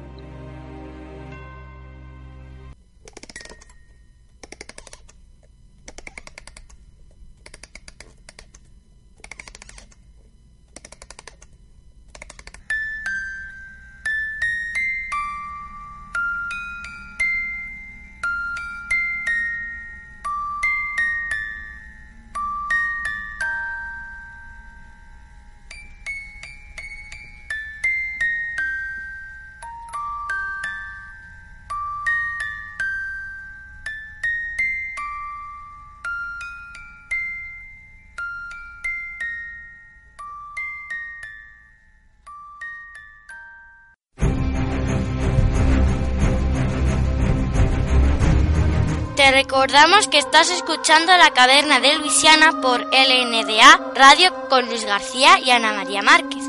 Recordamos 49.43 50.07
que 50.07 50.19
estás 50.19 50.51
escuchando 50.51 51.17
La 51.17 51.31
Caverna 51.31 51.81
de 51.81 51.95
Luisiana 51.95 52.61
por 52.61 52.83
LNDA 52.95 53.93
Radio 53.95 54.35
con 54.51 54.67
Luis 54.67 54.85
García 54.85 55.39
y 55.39 55.51
Ana 55.51 55.73
María 55.73 56.03
Márquez. 56.03 56.45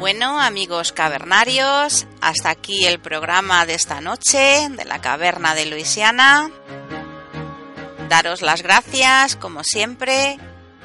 Bueno, 0.00 0.40
amigos 0.40 0.90
cavernarios, 0.90 2.08
hasta 2.20 2.50
aquí 2.50 2.84
el 2.84 2.98
programa 2.98 3.66
de 3.66 3.74
esta 3.74 4.00
noche 4.00 4.68
de 4.68 4.84
la 4.84 5.00
Caverna 5.00 5.54
de 5.54 5.66
Luisiana. 5.66 6.50
Daros 8.08 8.42
las 8.42 8.64
gracias, 8.64 9.36
como 9.36 9.62
siempre, 9.62 10.38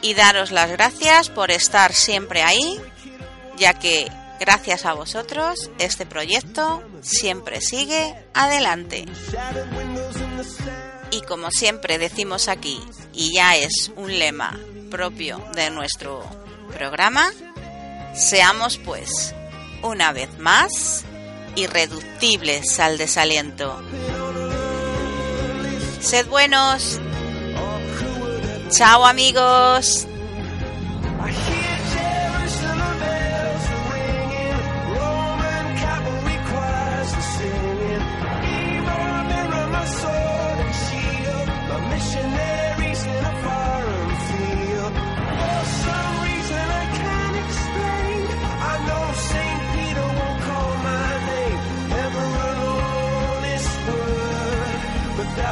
y 0.00 0.14
daros 0.14 0.50
las 0.50 0.70
gracias 0.70 1.28
por 1.28 1.50
estar 1.50 1.92
siempre 1.92 2.42
ahí, 2.42 2.80
ya 3.56 3.74
que 3.74 4.10
gracias 4.40 4.86
a 4.86 4.94
vosotros 4.94 5.70
este 5.78 6.06
proyecto 6.06 6.82
siempre 7.02 7.60
sigue 7.60 8.14
adelante. 8.34 9.04
Y 11.10 11.20
como 11.22 11.50
siempre 11.50 11.98
decimos 11.98 12.48
aquí, 12.48 12.80
y 13.12 13.34
ya 13.34 13.56
es 13.56 13.92
un 13.96 14.18
lema 14.18 14.58
propio 14.90 15.44
de 15.54 15.70
nuestro 15.70 16.24
programa, 16.72 17.30
seamos 18.14 18.78
pues, 18.78 19.34
una 19.82 20.12
vez 20.12 20.38
más, 20.38 21.04
irreductibles 21.56 22.78
al 22.80 22.98
desaliento. 22.98 23.80
Sed 26.00 26.26
buenos. 26.26 26.98
Chao 28.70 29.04
amigos. 29.06 30.06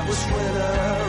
That 0.00 0.08
was 0.08 0.24
when 0.30 0.99